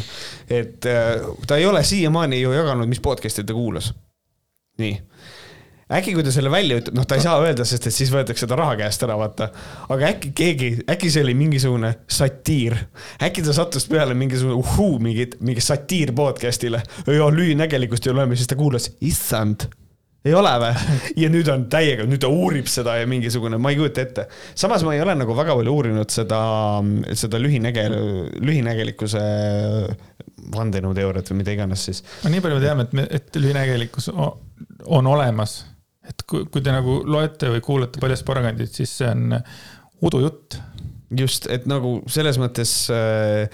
et 0.61 0.91
äh, 0.91 1.29
ta 1.49 1.61
ei 1.61 1.69
ole 1.71 1.85
siiamaani 1.87 2.43
ju 2.43 2.53
jaganud, 2.57 2.91
mis 2.91 3.03
podcast'i 3.05 3.47
ta 3.47 3.57
kuulas. 3.57 3.93
nii 4.83 4.99
äkki 5.93 6.15
kui 6.17 6.25
ta 6.25 6.33
selle 6.33 6.51
välja 6.53 6.79
ütleb, 6.81 6.97
noh, 6.97 7.07
ta 7.09 7.19
ei 7.19 7.25
saa 7.25 7.37
öelda, 7.45 7.67
sest 7.69 7.89
et 7.91 7.95
siis 7.95 8.13
võetakse 8.13 8.49
ta 8.49 8.57
raha 8.59 8.77
käest 8.81 9.05
ära, 9.05 9.19
vaata. 9.21 9.51
aga 9.93 10.11
äkki 10.15 10.33
keegi, 10.37 10.71
äkki 10.91 11.13
see 11.13 11.25
oli 11.27 11.37
mingisugune 11.39 11.93
satiir. 12.09 12.79
äkki 13.23 13.45
ta 13.45 13.57
sattus 13.57 13.89
peale 13.91 14.17
mingisugune 14.19 14.57
uhuu, 14.61 14.99
mingi, 15.05 15.29
mingi 15.41 15.65
satiir 15.65 16.15
podcast'ile. 16.17 16.83
ja 17.07 17.31
lühinägelikkust 17.31 18.07
ei 18.07 18.15
ole 18.17 18.29
siis 18.37 18.49
ta 18.49 18.57
kuulas, 18.57 18.91
issand 19.01 19.69
ei 20.25 20.33
ole 20.35 20.53
või? 20.61 20.97
ja 21.23 21.29
nüüd 21.33 21.49
on 21.53 21.67
täiega, 21.73 22.07
nüüd 22.09 22.23
ta 22.23 22.31
uurib 22.33 22.69
seda 22.71 22.97
ja 22.97 23.09
mingisugune, 23.09 23.59
ma 23.61 23.73
ei 23.73 23.79
kujuta 23.81 24.05
ette. 24.05 24.27
samas 24.57 24.85
ma 24.87 24.95
ei 24.97 25.03
ole 25.05 25.17
nagu 25.21 25.37
väga 25.37 25.57
palju 25.59 25.75
uurinud 25.75 26.15
seda, 26.15 26.41
seda 27.13 27.41
lühinägel-, 27.43 27.99
lühinägelikkuse 28.41 29.25
vandenõuteooriat 30.55 31.31
või 31.31 31.43
mida 31.43 31.55
iganes 31.57 31.85
siis. 31.91 32.03
no 32.25 32.33
nii 32.33 32.41
palju 32.45 32.59
me 32.59 32.65
teame, 32.65 32.89
et 32.89 33.21
et 33.21 33.41
lühinägelikkus 33.41 34.11
on 34.15 35.13
olemas 35.13 35.61
et 36.09 36.27
kui, 36.29 36.45
kui 36.53 36.65
te 36.65 36.75
nagu 36.75 37.01
loete 37.09 37.53
või 37.55 37.63
kuulate 37.65 38.03
Paljast 38.03 38.27
porgandit, 38.29 38.73
siis 38.75 38.93
see 39.01 39.09
on 39.11 39.39
udujutt. 40.05 40.59
just, 41.15 41.49
et 41.53 41.67
nagu 41.71 42.01
selles 42.11 42.39
mõttes 42.41 42.75
äh, 42.93 43.47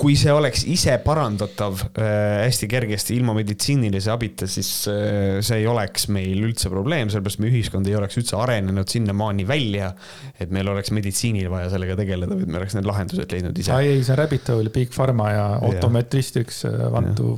kui 0.00 0.16
see 0.18 0.32
oleks 0.34 0.64
ise 0.66 0.96
parandatav 1.04 1.84
äh, 1.86 2.44
hästi 2.44 2.68
kergesti 2.70 3.14
ilma 3.18 3.34
meditsiinilise 3.36 4.10
abita, 4.10 4.48
siis 4.50 4.70
äh, 4.90 5.38
see 5.44 5.60
ei 5.62 5.68
oleks 5.70 6.08
meil 6.14 6.42
üldse 6.48 6.72
probleem, 6.72 7.12
sellepärast 7.12 7.42
meie 7.44 7.54
ühiskond 7.54 7.88
ei 7.90 7.94
oleks 7.98 8.18
üldse 8.18 8.38
arenenud 8.40 8.90
sinnamaani 8.90 9.46
välja, 9.48 9.92
et 10.40 10.54
meil 10.54 10.70
oleks 10.72 10.90
meditsiinil 10.96 11.50
vaja 11.52 11.70
sellega 11.74 11.98
tegeleda, 12.00 12.38
vaid 12.40 12.50
me 12.50 12.62
oleks 12.62 12.78
need 12.78 12.88
lahendused 12.90 13.36
leidnud 13.36 13.60
ise. 13.60 13.74
ai 13.76 13.92
ei, 13.92 14.06
see 14.06 14.18
Rabbit 14.18 14.50
Hole, 14.54 14.72
Big 14.74 14.94
Pharma 14.94 15.30
ja 15.30 15.44
Optometristics 15.70 16.64
vantu 16.94 17.36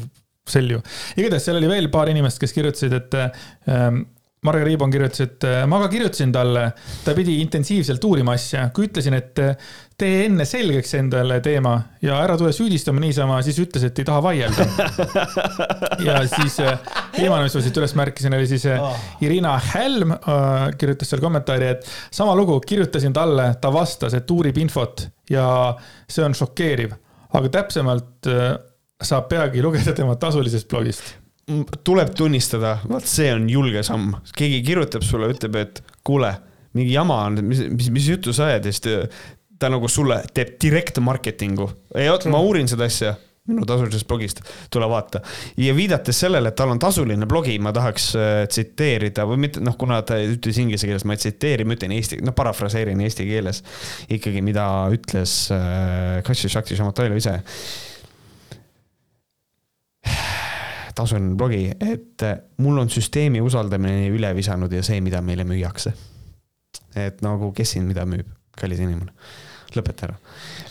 selju. 0.50 0.82
igatahes 1.16 1.48
seal 1.48 1.60
oli 1.60 1.70
veel 1.70 1.90
paar 1.92 2.10
inimest, 2.12 2.40
kes 2.42 2.54
kirjutasid, 2.56 2.94
et 3.00 3.18
ähm, 3.72 4.04
Marge 4.46 4.64
Riibon 4.64 4.92
kirjutas, 4.92 5.22
et 5.24 5.44
äh, 5.48 5.62
ma 5.66 5.78
ka 5.82 5.88
kirjutasin 5.90 6.30
talle, 6.34 6.68
ta 7.04 7.14
pidi 7.16 7.38
intensiivselt 7.42 8.04
uurima 8.06 8.36
asja, 8.36 8.66
kui 8.74 8.86
ütlesin, 8.86 9.16
et 9.18 9.40
äh, 9.42 9.56
tee 9.98 10.26
enne 10.26 10.44
selgeks 10.46 10.92
endale 10.98 11.40
teema 11.42 11.72
ja 12.04 12.18
ära 12.22 12.36
tule 12.38 12.52
süüdistama 12.54 13.02
niisama, 13.02 13.40
siis 13.46 13.58
ütles, 13.64 13.88
et 13.88 13.98
ei 13.98 14.06
taha 14.06 14.20
vaielda. 14.26 14.66
ja 16.06 16.20
siis 16.30 16.60
äh, 16.62 16.76
viimane, 17.16 17.48
mis 17.48 17.56
ma 17.56 17.64
siit 17.64 17.80
üles 17.80 17.96
märkisin, 17.98 18.36
oli 18.36 18.50
siis 18.50 18.68
Irina 19.24 19.56
Helm 19.72 20.14
kirjutas 20.78 21.10
seal 21.10 21.24
kommentaari, 21.24 21.72
et 21.74 21.90
sama 22.14 22.36
lugu, 22.38 22.60
kirjutasin 22.66 23.16
talle, 23.16 23.50
ta 23.60 23.72
vastas, 23.74 24.14
et 24.14 24.30
uurib 24.30 24.60
infot 24.62 25.08
ja 25.32 25.48
see 26.06 26.22
on 26.26 26.36
šokeeriv, 26.36 26.94
aga 27.34 27.54
täpsemalt 27.58 28.30
saab 29.02 29.28
peagi 29.30 29.62
lugeda 29.64 29.94
tema 29.96 30.16
tasulisest 30.20 30.68
blogist. 30.70 31.14
Tuleb 31.86 32.10
tunnistada, 32.18 32.78
vot 32.90 33.06
see 33.06 33.28
on 33.34 33.44
julge 33.50 33.84
samm, 33.86 34.16
keegi 34.36 34.64
kirjutab 34.66 35.04
sulle, 35.06 35.28
ütleb, 35.30 35.60
et 35.60 35.82
kuule, 36.06 36.32
mingi 36.74 36.96
jama 36.96 37.20
on, 37.28 37.38
mis, 37.46 37.62
mis, 37.70 37.90
mis 37.94 38.08
juttu 38.10 38.34
sa 38.34 38.48
ajad 38.50 38.66
ja 38.66 38.72
siis 38.74 38.82
ta, 39.60 39.70
nagu 39.70 39.86
sulle 39.88 40.18
teeb 40.34 40.56
direct 40.62 40.98
marketing'u. 41.04 41.68
ei 41.94 42.10
oota, 42.10 42.32
ma 42.32 42.42
uurin 42.42 42.68
seda 42.70 42.88
asja. 42.90 43.14
Minu 43.46 43.62
tasulisest 43.62 44.08
blogist, 44.10 44.40
tule 44.74 44.88
vaata. 44.90 45.20
ja 45.62 45.70
viidates 45.76 46.18
sellele, 46.18 46.50
et 46.50 46.56
tal 46.58 46.72
on 46.72 46.80
tasuline 46.82 47.28
blogi, 47.30 47.52
ma 47.62 47.70
tahaks 47.70 48.08
äh, 48.18 48.38
tsiteerida 48.50 49.22
või 49.22 49.44
mitte, 49.44 49.62
noh, 49.62 49.76
kuna 49.78 50.00
ta 50.02 50.18
ütles 50.18 50.58
inglise 50.58 50.88
keeles, 50.90 51.04
ma 51.06 51.14
ei 51.14 51.20
tsiteeri, 51.22 51.62
ma 51.62 51.76
ütlen 51.78 51.94
eesti, 51.94 52.18
noh, 52.26 52.34
parafraseerin 52.34 53.04
eesti 53.06 53.28
keeles 53.28 53.62
ikkagi, 54.10 54.42
mida 54.42 54.66
ütles 54.90 55.44
äh, 55.54 56.24
Kashi 56.26 56.50
Shakti 56.50 56.74
Shamotailo 56.74 57.22
ise 57.22 57.36
tasuline 60.96 61.36
blogi, 61.38 61.70
et 61.76 62.22
äh, 62.24 62.38
mul 62.64 62.78
on 62.82 62.90
süsteemi 62.92 63.40
usaldamine 63.44 64.08
üle 64.12 64.30
visanud 64.36 64.72
ja 64.72 64.82
see, 64.86 65.00
mida 65.04 65.20
meile 65.24 65.44
müüakse. 65.48 65.92
et 66.96 67.20
nagu, 67.24 67.52
kes 67.52 67.70
siin 67.74 67.84
mida 67.84 68.06
müüb, 68.08 68.26
kallis 68.56 68.80
inimene, 68.80 69.12
lõpeta 69.76 70.08
ära. 70.08 70.16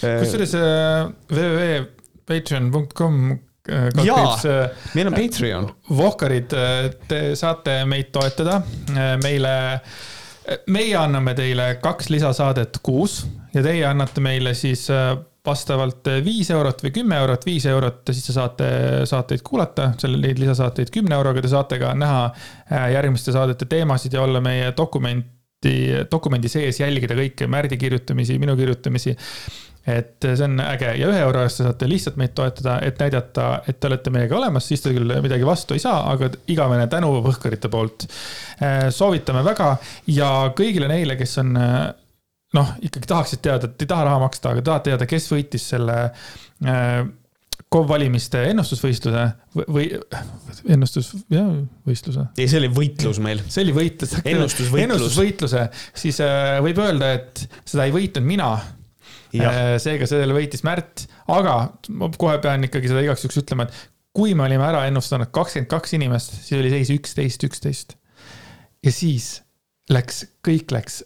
Äh, 0.01 0.19
kusjuures 0.23 0.53
www.patreon.com 1.29 3.13
jaa, 4.05 4.37
meil 4.97 5.07
on 5.09 5.13
Patreon. 5.17 5.69
Vohkarid, 5.97 6.49
te 7.09 7.19
saate 7.37 7.79
meid 7.89 8.11
toetada, 8.13 8.59
meile, 9.21 9.53
meie 10.69 10.97
anname 11.01 11.33
teile 11.37 11.75
kaks 11.81 12.09
lisasaadet 12.13 12.77
kuus 12.85 13.23
ja 13.53 13.61
teie 13.65 13.85
annate 13.89 14.21
meile 14.21 14.53
siis 14.57 14.89
vastavalt 15.45 16.09
viis 16.25 16.49
eurot 16.53 16.83
või 16.85 16.91
kümme 16.95 17.19
eurot, 17.21 17.45
viis 17.45 17.65
eurot, 17.69 18.01
siis 18.11 18.27
te 18.27 18.35
saate 18.35 18.69
saateid 19.09 19.43
kuulata, 19.45 19.91
selle, 20.01 20.19
neid 20.21 20.41
lisasaateid 20.41 20.91
kümne 20.93 21.17
euroga 21.17 21.43
te 21.43 21.51
saate 21.51 21.79
ka 21.81 21.93
näha 21.97 22.25
äh, 22.29 22.89
järgmiste 22.95 23.35
saadete 23.35 23.67
teemasid 23.69 24.17
ja 24.17 24.25
olla 24.25 24.41
meie 24.43 24.71
dokumenti, 24.77 25.75
dokumendi 26.11 26.51
sees, 26.51 26.79
jälgida 26.81 27.17
kõike 27.17 27.47
Märdi 27.51 27.77
kirjutamisi, 27.81 28.39
minu 28.41 28.57
kirjutamisi. 28.57 29.15
et 29.85 30.17
see 30.25 30.41
on 30.41 30.57
äge 30.63 30.95
ja 30.97 31.09
ühe 31.11 31.19
euro 31.21 31.43
eest 31.45 31.59
te 31.59 31.63
saate 31.67 31.89
lihtsalt 31.89 32.15
meid 32.17 32.31
toetada, 32.33 32.79
et 32.81 32.97
näidata, 32.99 33.49
et 33.69 33.77
te 33.79 33.87
olete 33.87 34.09
meiega 34.09 34.37
olemas, 34.37 34.65
siis 34.65 34.81
te 34.81 34.93
küll 34.95 35.13
midagi 35.21 35.45
vastu 35.45 35.77
ei 35.77 35.83
saa, 35.83 35.99
aga 36.09 36.31
igavene 36.49 36.87
tänu 36.89 37.11
Võhkarite 37.27 37.69
poolt. 37.69 38.07
Äh, 38.61 38.87
soovitame 38.89 39.45
väga 39.45 39.75
ja 40.07 40.31
kõigile 40.57 40.89
neile, 40.89 41.19
kes 41.19 41.37
on 41.43 41.53
äh, 41.61 41.93
noh, 42.55 42.73
ikkagi 42.85 43.11
tahaksid 43.11 43.43
teada, 43.45 43.69
et 43.69 43.85
ei 43.85 43.89
taha 43.89 44.07
raha 44.09 44.23
maksta, 44.23 44.55
aga 44.55 44.63
tahad 44.65 44.89
teada, 44.89 45.07
kes 45.09 45.27
võitis 45.33 45.69
selle 45.73 45.97
äh, 46.05 47.05
KOV 47.71 47.87
valimiste 47.89 48.41
ennustusvõistluse 48.51 49.23
või 49.73 49.87
ennustus, 50.71 51.11
jah, 51.31 51.49
võistluse. 51.87 52.27
ei, 52.37 52.47
see 52.51 52.61
oli 52.61 52.69
võitlus 52.75 53.19
meil. 53.23 53.41
see 53.51 53.65
oli 53.65 53.75
võitlus. 53.75 54.15
ennustusvõitlus. 54.31 54.83
ennustusvõitluse, 54.85 55.65
siis 55.97 56.21
äh, 56.23 56.55
võib 56.63 56.79
öelda, 56.83 57.11
et 57.19 57.45
seda 57.63 57.87
ei 57.87 57.95
võitnud 57.95 58.27
mina. 58.27 58.53
Äh, 59.35 59.75
seega 59.83 60.07
selle 60.07 60.31
võitis 60.31 60.61
Märt, 60.63 61.09
aga 61.27 61.57
ma 61.91 62.07
kohe 62.15 62.37
pean 62.43 62.63
ikkagi 62.63 62.87
seda 62.87 63.01
igaks 63.03 63.25
juhuks 63.25 63.41
ütlema, 63.41 63.65
et 63.67 63.81
kui 64.15 64.31
me 64.37 64.45
olime 64.45 64.63
ära 64.63 64.85
ennustanud 64.87 65.27
kakskümmend 65.35 65.67
kaks 65.73 65.97
inimest, 65.97 66.37
siis 66.45 66.61
oli 66.61 66.71
seis 66.71 66.93
üksteist, 66.93 67.43
üksteist. 67.43 67.97
ja 68.85 68.93
siis 68.95 69.41
läks, 69.91 70.23
kõik 70.45 70.71
läks 70.71 71.01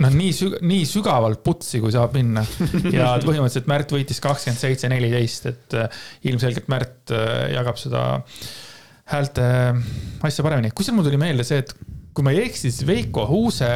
noh, 0.00 0.12
nii 0.16 0.32
süg-, 0.36 0.58
nii 0.64 0.84
sügavalt 0.88 1.42
putsi, 1.44 1.80
kui 1.82 1.92
saab 1.94 2.16
minna. 2.16 2.44
ja 2.94 3.12
põhimõtteliselt 3.22 3.68
Märt 3.70 3.92
võitis 3.94 4.22
kakskümmend 4.24 4.60
seitse, 4.60 4.90
neliteist, 4.92 5.50
et 5.50 5.76
äh, 5.78 6.04
ilmselgelt 6.30 6.70
Märt 6.72 7.12
äh, 7.14 7.50
jagab 7.56 7.80
seda 7.80 8.06
häälte 9.12 9.44
äh, 9.44 9.84
asja 10.28 10.46
paremini. 10.46 10.72
kusjuures 10.72 10.98
mul 10.98 11.10
tuli 11.10 11.20
meelde 11.20 11.46
see, 11.46 11.60
et 11.64 11.74
kui 12.12 12.24
ma 12.24 12.34
ei 12.34 12.46
eksi, 12.46 12.70
siis 12.70 12.88
Veiko 12.88 13.26
Huuse 13.30 13.74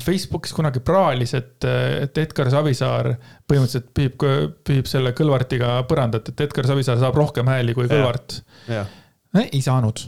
Facebookis 0.00 0.54
kunagi 0.56 0.80
praalis, 0.80 1.34
et, 1.36 1.66
et 2.00 2.16
Edgar 2.22 2.48
Savisaar 2.48 3.10
põhimõtteliselt 3.44 3.90
püüab, 3.92 4.54
püüab 4.64 4.88
selle 4.88 5.12
Kõlvartiga 5.12 5.74
põrandat, 5.84 6.30
et 6.32 6.40
Edgar 6.46 6.64
Savisaar 6.70 6.96
saab 7.02 7.18
rohkem 7.20 7.50
hääli 7.52 7.74
kui 7.76 7.84
Kõlvart. 7.90 8.38
ei 9.44 9.60
saanud 9.60 10.00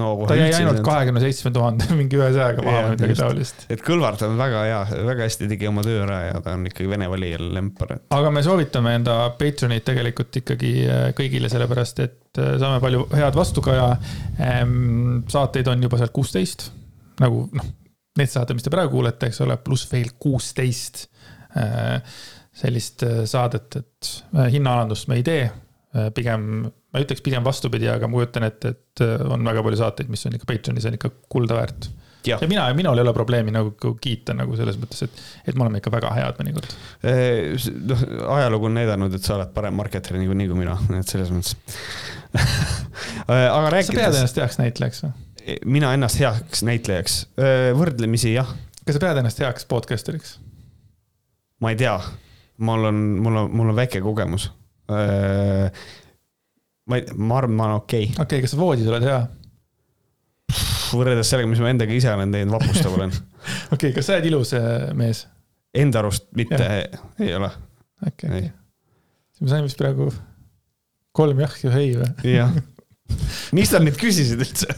no 0.00 0.12
ta 0.28 0.36
jäi 0.36 0.52
ainult 0.56 0.80
kahekümne 0.84 1.20
seitsme 1.20 1.52
tuhande 1.52 1.86
mingi 1.98 2.16
ühesajaga 2.16 2.64
maha 2.64 2.84
või 2.86 2.94
midagi 2.94 3.16
taolist. 3.18 3.66
et 3.72 3.82
Kõlvart 3.84 4.24
on 4.24 4.38
väga 4.40 4.62
hea, 4.64 4.80
väga 5.08 5.26
hästi 5.26 5.48
tegi 5.50 5.68
oma 5.68 5.84
töö 5.84 6.00
ära 6.06 6.18
ja 6.30 6.40
ta 6.44 6.56
on 6.56 6.64
ikkagi 6.70 6.88
Vene 6.92 7.08
valijal 7.12 7.50
lempar. 7.52 7.96
aga 8.16 8.32
me 8.32 8.44
soovitame 8.46 8.96
enda 9.00 9.18
Patreonit 9.38 9.84
tegelikult 9.88 10.40
ikkagi 10.42 10.72
äh, 10.86 11.04
kõigile, 11.18 11.52
sellepärast 11.52 12.02
et 12.06 12.40
äh, 12.40 12.54
saame 12.62 12.80
palju 12.84 13.04
head 13.12 13.36
vastukaja. 13.36 13.88
Ehm, 14.40 15.22
saateid 15.32 15.68
on 15.72 15.84
juba 15.84 16.00
seal 16.00 16.12
kuusteist, 16.16 16.70
nagu 17.20 17.46
noh, 17.52 17.72
need 18.18 18.32
saated, 18.32 18.56
mis 18.56 18.64
te 18.64 18.72
praegu 18.72 18.96
kuulete, 18.96 19.28
eks 19.28 19.44
ole, 19.44 19.58
pluss 19.60 19.90
veel 19.92 20.14
kuusteist 20.20 21.06
äh, 21.60 21.98
sellist 22.56 23.04
saadet, 23.28 23.80
et 23.80 24.14
hinnaalandust 24.52 25.08
me 25.08 25.16
ei 25.20 25.24
tee 25.24 25.44
pigem 26.16 26.66
ma 26.92 27.00
ütleks 27.00 27.24
pigem 27.24 27.44
vastupidi, 27.44 27.88
aga 27.90 28.08
ma 28.08 28.20
kujutan 28.20 28.46
ette, 28.46 28.74
et 28.74 29.02
äh, 29.04 29.24
on 29.32 29.44
väga 29.46 29.64
palju 29.64 29.80
saateid, 29.80 30.12
mis 30.12 30.24
on 30.28 30.36
ikka 30.36 30.48
Patreonis 30.48 30.86
on 30.88 30.96
ikka 30.98 31.10
kulda 31.32 31.56
väärt. 31.56 31.88
ja 32.28 32.38
mina, 32.48 32.66
minul 32.78 33.00
ei 33.00 33.04
ole 33.06 33.14
probleemi 33.16 33.54
nagu 33.54 33.94
kiita 34.00 34.36
nagu 34.36 34.56
selles 34.58 34.78
mõttes, 34.80 35.00
et, 35.06 35.22
et 35.48 35.56
me 35.56 35.66
oleme 35.66 35.80
ikka 35.80 35.92
väga 35.94 36.12
head 36.18 36.40
mõnikord. 36.42 36.76
noh, 37.88 38.04
ajalugu 38.36 38.68
on 38.68 38.76
näidanud, 38.78 39.16
et 39.16 39.26
sa 39.26 39.38
oled 39.38 39.54
parem 39.56 39.76
marketer 39.80 40.18
niikuinii 40.20 40.50
kui 40.50 40.60
mina, 40.60 40.76
et 40.98 41.08
selles 41.14 41.32
mõttes 41.34 41.56
aga 43.28 43.72
rääkides. 43.72 43.88
sa 43.88 43.98
pead 43.98 44.20
ennast 44.20 44.42
heaks 44.42 44.60
näitlejaks 44.60 45.04
või? 45.06 45.14
mina 45.66 45.90
ennast 45.96 46.20
heaks 46.22 46.62
näitlejaks, 46.68 47.16
võrdlemisi 47.78 48.36
jah. 48.36 48.52
kas 48.84 48.98
sa 48.98 49.02
pead 49.02 49.22
ennast 49.24 49.40
heaks 49.42 49.66
podcast'eriks? 49.72 50.36
ma 51.64 51.72
ei 51.72 51.80
tea, 51.80 51.96
mul 52.62 52.92
on, 52.92 53.02
mul 53.24 53.40
on, 53.42 53.50
mul 53.56 53.72
on 53.72 53.80
väike 53.80 54.04
kogemus 54.04 54.50
ma 56.90 56.98
ei, 56.98 57.06
ma 57.16 57.38
arvan, 57.38 57.56
ma 57.58 57.68
olen 57.68 57.82
okei 57.82 58.08
okay.. 58.08 58.14
okei 58.14 58.24
okay,, 58.24 58.44
kas 58.46 58.54
sa 58.54 58.60
voodis 58.60 58.88
oled 58.90 59.06
hea? 59.06 59.20
võrreldes 60.92 61.30
sellega, 61.32 61.48
mis 61.48 61.62
ma 61.62 61.70
endaga 61.72 61.94
ise 61.96 62.10
olen 62.12 62.34
teinud, 62.34 62.52
vapustav 62.52 62.96
olen. 62.98 63.14
okei 63.74 63.76
okay,, 63.76 63.94
kas 63.96 64.08
sa 64.08 64.18
oled 64.18 64.28
ilus 64.32 64.52
äh, 64.58 64.90
mees? 64.98 65.24
Enda 65.72 66.02
arust 66.02 66.28
mitte, 66.36 66.66
ei 67.22 67.32
ole. 67.38 67.48
okei, 68.04 68.28
okei. 68.28 68.50
siis 69.32 69.46
me 69.46 69.54
saime 69.54 69.70
vist 69.70 69.80
praegu 69.80 70.10
kolm 71.16 71.40
jah 71.44 71.56
ja 71.64 71.72
ei 71.80 71.96
või? 71.96 72.12
jah 72.32 72.52
miks 73.56 73.72
nad 73.74 73.84
nüüd 73.84 73.98
küsisid 74.00 74.40
üldse 74.40 74.68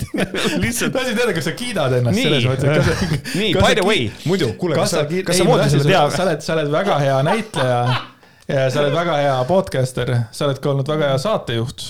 lihtsalt. 0.62 0.94
tahtsin 0.94 1.16
teada, 1.18 1.34
kas 1.36 1.48
sa 1.48 1.52
kiidad 1.56 1.96
ennast 1.98 2.16
nii, 2.16 2.26
selles 2.28 2.46
mõttes, 2.48 3.04
nii, 3.36 3.52
by 3.58 3.76
the 3.76 3.84
way, 3.84 4.08
muidu, 4.28 4.52
kuule, 4.60 4.78
kas 4.78 4.94
sa, 4.96 5.04
kas 5.04 5.40
sa 5.40 5.48
voodis 5.48 5.76
oled 5.80 5.92
hea? 5.92 6.02
sa 6.14 6.26
oled, 6.26 6.44
sa 6.44 6.56
oled 6.56 6.72
väga 6.72 6.98
hea 7.02 7.18
näitleja 7.28 7.80
ja 8.48 8.70
sa 8.70 8.82
oled 8.82 8.94
väga 8.94 9.18
hea 9.20 9.36
podcaster, 9.48 10.14
sa 10.34 10.48
oled 10.48 10.60
ka 10.62 10.72
olnud 10.72 10.88
väga 10.88 11.12
hea 11.12 11.20
saatejuht. 11.22 11.84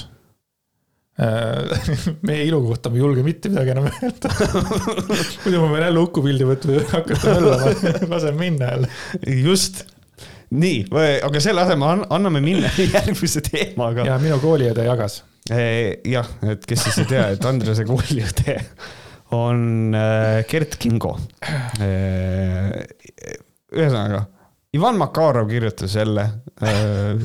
Äh, 1.15 1.91
meie 2.27 2.47
ilu 2.49 2.59
kohta 2.65 2.91
ma 2.91 2.99
ei 2.99 3.05
julge 3.05 3.23
mitte 3.27 3.51
midagi 3.53 3.71
enam 3.75 3.87
öelda. 3.91 4.31
muidu 5.45 5.61
ma 5.63 5.69
pean 5.71 5.85
jälle 5.87 6.01
Uku 6.03 6.25
pildi 6.25 6.49
võtma 6.49 6.79
ja 6.79 6.87
hakata 6.91 7.37
möllama, 7.37 7.75
lasen 8.15 8.41
minna 8.41 8.73
jälle. 8.73 8.91
just, 9.45 9.85
nii, 10.51 10.81
aga 11.23 11.43
selle 11.43 11.63
asemel 11.63 12.03
anname 12.11 12.43
minna 12.43 12.73
järgmise 12.81 13.45
teemaga. 13.47 14.09
ja 14.11 14.19
minu 14.23 14.41
kooliõde 14.43 14.89
jagas. 14.89 15.21
jah, 15.47 16.29
et 16.51 16.67
kes 16.67 16.87
siis 16.89 16.99
ei 17.05 17.11
tea, 17.15 17.29
et 17.37 17.47
Andrese 17.47 17.87
kooliõde 17.87 18.59
on 19.35 19.95
äh, 19.95 20.43
Gert 20.51 20.75
Kingo. 20.83 21.15
ühesõnaga 23.75 24.34
Ivan 24.75 24.99
Makarov 24.99 25.49
kirjutas 25.49 25.95
jälle. 25.95 26.23
Äh, 26.63 27.21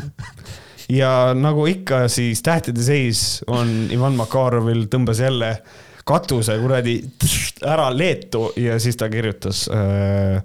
ja 0.90 1.34
nagu 1.34 1.66
ikka, 1.66 2.08
siis 2.08 2.44
tähtede 2.46 2.84
seis 2.84 3.44
on 3.48 3.90
Ivan 3.92 4.18
Makarovil 4.20 4.86
tõmbas 4.92 5.22
jälle 5.24 5.56
katuse 6.06 6.58
kuradi 6.62 7.00
ära 7.66 7.90
Leetu 7.94 8.52
ja 8.58 8.80
siis 8.82 8.98
ta 8.98 9.10
kirjutas 9.10 9.66
äh, 9.74 10.38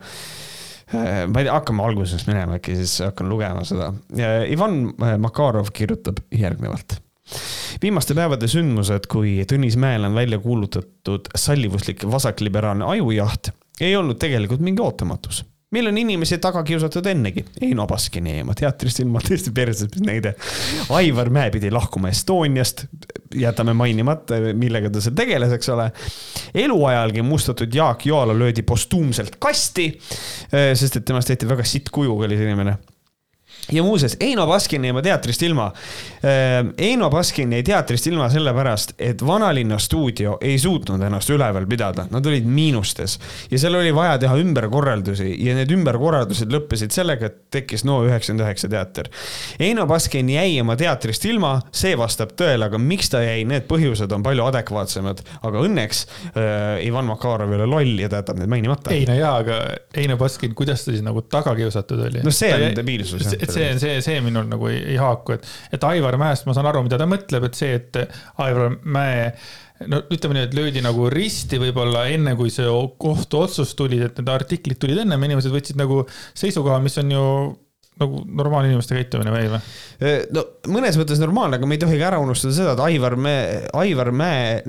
äh, 0.94 1.22
ma 1.28 1.40
ei 1.40 1.46
tea, 1.46 1.52
hakkame 1.52 1.84
algusest 1.84 2.28
minema, 2.28 2.58
äkki 2.58 2.76
siis 2.80 2.98
hakkan 3.04 3.28
lugema 3.28 3.64
seda. 3.68 3.92
Ivan 4.48 4.94
Makarov 5.20 5.72
kirjutab 5.76 6.24
järgnevalt. 6.32 7.00
viimaste 7.82 8.14
päevade 8.14 8.48
sündmused, 8.48 9.08
kui 9.12 9.42
Tõnis 9.48 9.76
Mäel 9.80 10.04
on 10.04 10.14
välja 10.14 10.38
kuulutatud 10.38 11.32
sallivuslik 11.36 12.04
vasakliberaalne 12.04 12.84
ajujaht, 12.84 13.52
ei 13.80 13.96
olnud 13.96 14.20
tegelikult 14.20 14.60
mingi 14.60 14.84
ootamatus 14.84 15.44
meil 15.74 15.90
on 15.90 15.98
inimesi 15.98 16.38
taga 16.42 16.62
kiusatud 16.66 17.06
ennegi. 17.10 17.44
Eino 17.64 17.86
Baskini 17.90 18.38
eema 18.38 18.54
teatrist 18.58 19.02
ilma 19.02 19.22
tõesti 19.24 19.52
perses 19.54 19.98
näide. 20.04 20.34
Aivar 20.94 21.30
Mäe 21.34 21.50
pidi 21.54 21.72
lahkuma 21.74 22.12
Estoniast, 22.14 22.86
jätame 23.34 23.74
mainimata, 23.76 24.38
millega 24.54 24.92
ta 24.94 25.02
seal 25.04 25.16
tegeles, 25.18 25.54
eks 25.56 25.72
ole. 25.74 25.90
eluajalgi 26.64 27.22
mustatud 27.26 27.74
Jaak 27.74 28.06
Joala 28.06 28.36
löödi 28.38 28.62
postuumselt 28.62 29.36
kasti, 29.42 29.90
sest 30.50 31.00
et 31.00 31.04
temast 31.04 31.30
tehti 31.32 31.48
väga 31.48 31.66
sitt 31.66 31.90
kujuga 31.94 32.28
oli 32.28 32.38
see 32.38 32.50
inimene 32.50 32.78
ja 33.72 33.82
muuseas, 33.82 34.16
Eino 34.20 34.46
Baskin 34.46 34.84
jäi 34.84 34.92
oma 34.92 35.02
teatrist 35.02 35.42
ilma. 35.42 35.70
Ehm, 36.22 36.72
Eino 36.78 37.10
Baskin 37.10 37.52
jäi 37.52 37.62
teatrist 37.62 38.06
ilma 38.06 38.28
sellepärast, 38.28 38.94
et 38.98 39.26
Vanalinna 39.26 39.78
stuudio 39.78 40.36
ei 40.40 40.58
suutnud 40.58 41.02
ennast 41.02 41.30
üleval 41.30 41.66
pidada, 41.66 42.06
nad 42.10 42.26
olid 42.26 42.44
miinustes 42.44 43.18
ja 43.50 43.58
seal 43.58 43.78
oli 43.78 43.94
vaja 43.94 44.18
teha 44.18 44.36
ümberkorraldusi 44.40 45.30
ja 45.44 45.54
need 45.56 45.72
ümberkorraldused 45.72 46.52
lõppesid 46.52 46.94
sellega, 46.94 47.30
et 47.30 47.40
tekkis 47.54 47.84
No 47.84 47.98
üheksakümmend 48.06 48.46
üheksa 48.46 48.68
teater. 48.72 49.10
Eino 49.60 49.86
Baskin 49.86 50.28
jäi 50.32 50.60
oma 50.60 50.76
teatrist 50.80 51.24
ilma, 51.28 51.58
see 51.74 51.92
vastab 52.00 52.32
tõele, 52.38 52.68
aga 52.68 52.80
miks 52.80 53.10
ta 53.12 53.20
jäi, 53.20 53.44
need 53.48 53.68
põhjused 53.68 54.12
on 54.16 54.24
palju 54.24 54.46
adekvaatsemad, 54.48 55.20
aga 55.44 55.64
õnneks 55.66 56.04
äh, 56.32 56.86
Ivan 56.86 57.08
Makarov 57.10 57.52
ei 57.52 57.60
ole 57.60 57.68
loll 57.68 58.00
ja 58.00 58.08
ta 58.08 58.22
jätab 58.22 58.40
need 58.40 58.52
mainimata. 58.52 58.94
ei 58.94 59.04
no 59.08 59.16
jaa, 59.18 59.34
aga 59.44 59.60
Eino 60.00 60.16
Baskin, 60.20 60.54
kuidas 60.56 60.86
ta 60.86 60.94
siis 60.94 61.04
nagu 61.04 61.22
taga 61.28 61.54
kiusatud 61.58 62.06
oli? 62.08 62.24
no 62.24 62.32
see 62.34 62.52
on 62.56 62.78
debiilsus 62.78 63.28
jah 63.28 63.53
see 63.54 63.72
on 63.72 63.82
see, 63.82 63.98
see 64.04 64.22
minul 64.24 64.48
nagu 64.50 64.70
ei, 64.70 64.80
ei 64.94 65.00
haaku, 65.00 65.38
et, 65.38 65.50
et 65.76 65.90
Aivar 65.90 66.18
Mäest 66.20 66.48
ma 66.48 66.56
saan 66.56 66.70
aru, 66.70 66.84
mida 66.86 67.00
ta 67.00 67.08
mõtleb, 67.10 67.48
et 67.48 67.58
see, 67.58 67.78
et 67.80 68.00
Aivar 68.44 68.78
Mäe 68.82 69.28
no 69.90 70.00
ütleme 70.12 70.38
nii, 70.38 70.46
et 70.48 70.56
löödi 70.56 70.82
nagu 70.84 71.08
risti 71.12 71.58
võib-olla 71.62 72.06
enne, 72.14 72.36
kui 72.38 72.52
see 72.52 72.68
kohtuotsus 73.00 73.74
tuli, 73.78 74.00
et 74.04 74.18
need 74.20 74.30
artiklid 74.30 74.80
tulid 74.80 75.02
ennem, 75.02 75.28
inimesed 75.28 75.54
võtsid 75.54 75.78
nagu 75.80 76.02
seisukoha, 76.36 76.78
mis 76.84 76.98
on 77.02 77.14
ju 77.14 77.26
nagu 78.00 78.24
normaalne 78.26 78.72
inimeste 78.72 78.96
käitumine 78.96 79.30
või 79.30 79.50
või? 79.52 79.60
no 80.34 80.42
mõnes 80.74 80.98
mõttes 80.98 81.20
normaalne, 81.22 81.60
aga 81.60 81.68
me 81.68 81.76
ei 81.76 81.82
tohi 81.84 81.98
ka 82.00 82.10
ära 82.10 82.20
unustada 82.22 82.56
seda, 82.56 82.74
et 82.74 82.84
Aivar 82.88 83.18
Mäe, 83.20 83.64
Aivar 83.84 84.10
Mäe 84.14 84.62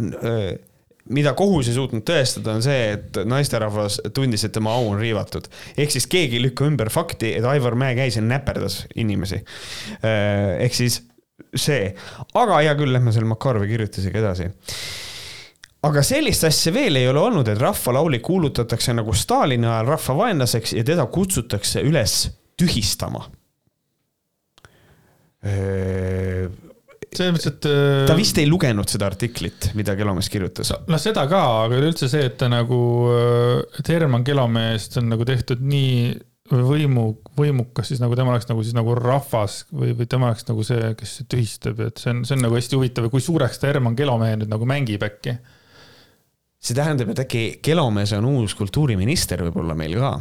mida 1.13 1.35
kohus 1.37 1.69
ei 1.69 1.75
suutnud 1.77 2.05
tõestada, 2.07 2.55
on 2.57 2.63
see, 2.65 2.91
et 2.95 3.19
naisterahvas 3.29 3.99
tundis, 4.15 4.45
et 4.45 4.53
tema 4.55 4.73
au 4.73 4.89
on 4.89 4.99
riivatud. 4.99 5.47
ehk 5.77 5.91
siis 5.93 6.07
keegi 6.09 6.39
ei 6.39 6.45
lükka 6.47 6.65
ümber 6.65 6.89
fakti, 6.93 7.35
et 7.37 7.45
Aivar 7.45 7.75
Mäe 7.75 7.95
käis 7.97 8.17
ja 8.17 8.23
näperdas 8.25 8.83
inimesi. 8.95 9.43
Äh, 10.01 10.55
ehk 10.65 10.77
siis 10.77 11.03
see, 11.55 11.93
aga 12.33 12.61
hea 12.61 12.75
küll, 12.79 12.93
lähme 12.93 13.13
selle 13.13 13.29
Makarovi 13.29 13.69
kirjutisega 13.69 14.23
edasi 14.23 14.49
aga 15.85 16.01
sellist 16.05 16.45
asja 16.47 16.73
veel 16.73 16.97
ei 16.97 17.07
ole 17.09 17.21
olnud, 17.21 17.47
et 17.51 17.61
rahvalauli 17.61 18.19
kuulutatakse 18.25 18.93
nagu 18.97 19.13
Stalini 19.13 19.67
ajal 19.69 19.91
rahvavaenlaseks 19.93 20.73
ja 20.79 20.83
teda 20.87 21.05
kutsutakse 21.13 21.83
üles 21.85 22.23
tühistama. 22.57 23.27
Äh, 27.16 27.32
selles 27.32 27.36
mõttes, 27.36 27.51
et. 27.53 27.68
Äh, 27.70 28.03
ta 28.09 28.18
vist 28.18 28.38
ei 28.41 28.47
lugenud 28.49 28.91
seda 28.91 29.09
artiklit, 29.09 29.72
mida 29.78 29.95
Kelomees 29.97 30.30
kirjutas. 30.32 30.74
noh, 30.88 31.01
seda 31.01 31.26
ka, 31.32 31.41
aga 31.66 31.80
üleüldse 31.80 32.09
see, 32.11 32.28
et 32.30 32.38
ta 32.41 32.49
nagu, 32.51 32.80
äh, 33.11 33.82
et 33.82 33.91
Herman 33.91 34.26
Kelomeest 34.28 34.99
on 35.01 35.11
nagu 35.13 35.28
tehtud 35.28 35.63
nii 35.66 36.13
võimu, 36.51 37.07
võimukas, 37.38 37.89
siis 37.89 38.01
nagu 38.03 38.13
tema 38.18 38.36
oleks 38.36 38.45
nagu 38.51 38.61
siis 38.61 38.76
nagu 38.78 38.93
rahvas 38.97 39.63
või, 39.74 39.95
või 39.97 40.05
tema 40.09 40.30
oleks 40.30 40.45
nagu 40.45 40.66
see, 40.66 40.91
kes 40.99 41.18
tühistab, 41.32 41.82
et 41.88 42.01
see 42.01 42.13
on, 42.13 42.22
see 42.28 42.38
on 42.38 42.45
nagu 42.45 42.57
hästi 42.57 42.78
huvitav 42.78 43.07
ja 43.07 43.13
kui 43.13 43.24
suureks 43.24 43.57
ta 43.61 43.72
Herman 43.72 43.97
Kelomehe 43.97 44.38
nüüd 44.41 44.51
nagu 44.51 44.68
mängib 44.70 45.03
äkki. 45.07 45.39
see 46.61 46.78
tähendab, 46.78 47.09
et 47.13 47.24
äkki 47.26 47.45
Kelomees 47.66 48.13
on 48.18 48.30
uus 48.30 48.53
kultuuriminister 48.57 49.41
võib-olla 49.47 49.78
meil 49.78 49.97
ka 49.97 50.20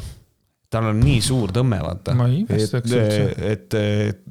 tal 0.75 0.91
on 0.91 1.01
nii 1.03 1.21
suur 1.25 1.55
tõmme, 1.55 1.79
vaata. 1.85 2.17
et, 2.51 2.77
et, 3.55 3.79
et 3.79 4.25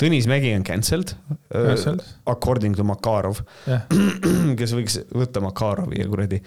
Tõnis 0.00 0.26
Mägi 0.30 0.52
on 0.56 0.64
cancelled, 0.66 1.12
cancelled., 1.52 2.02
according 2.30 2.76
to 2.76 2.86
Makarov 2.86 3.42
yeah., 3.68 3.84
kes 4.58 4.74
võiks 4.76 4.98
võtta 5.14 5.42
Makarovi 5.44 6.00
ja 6.00 6.08
kuradi. 6.10 6.40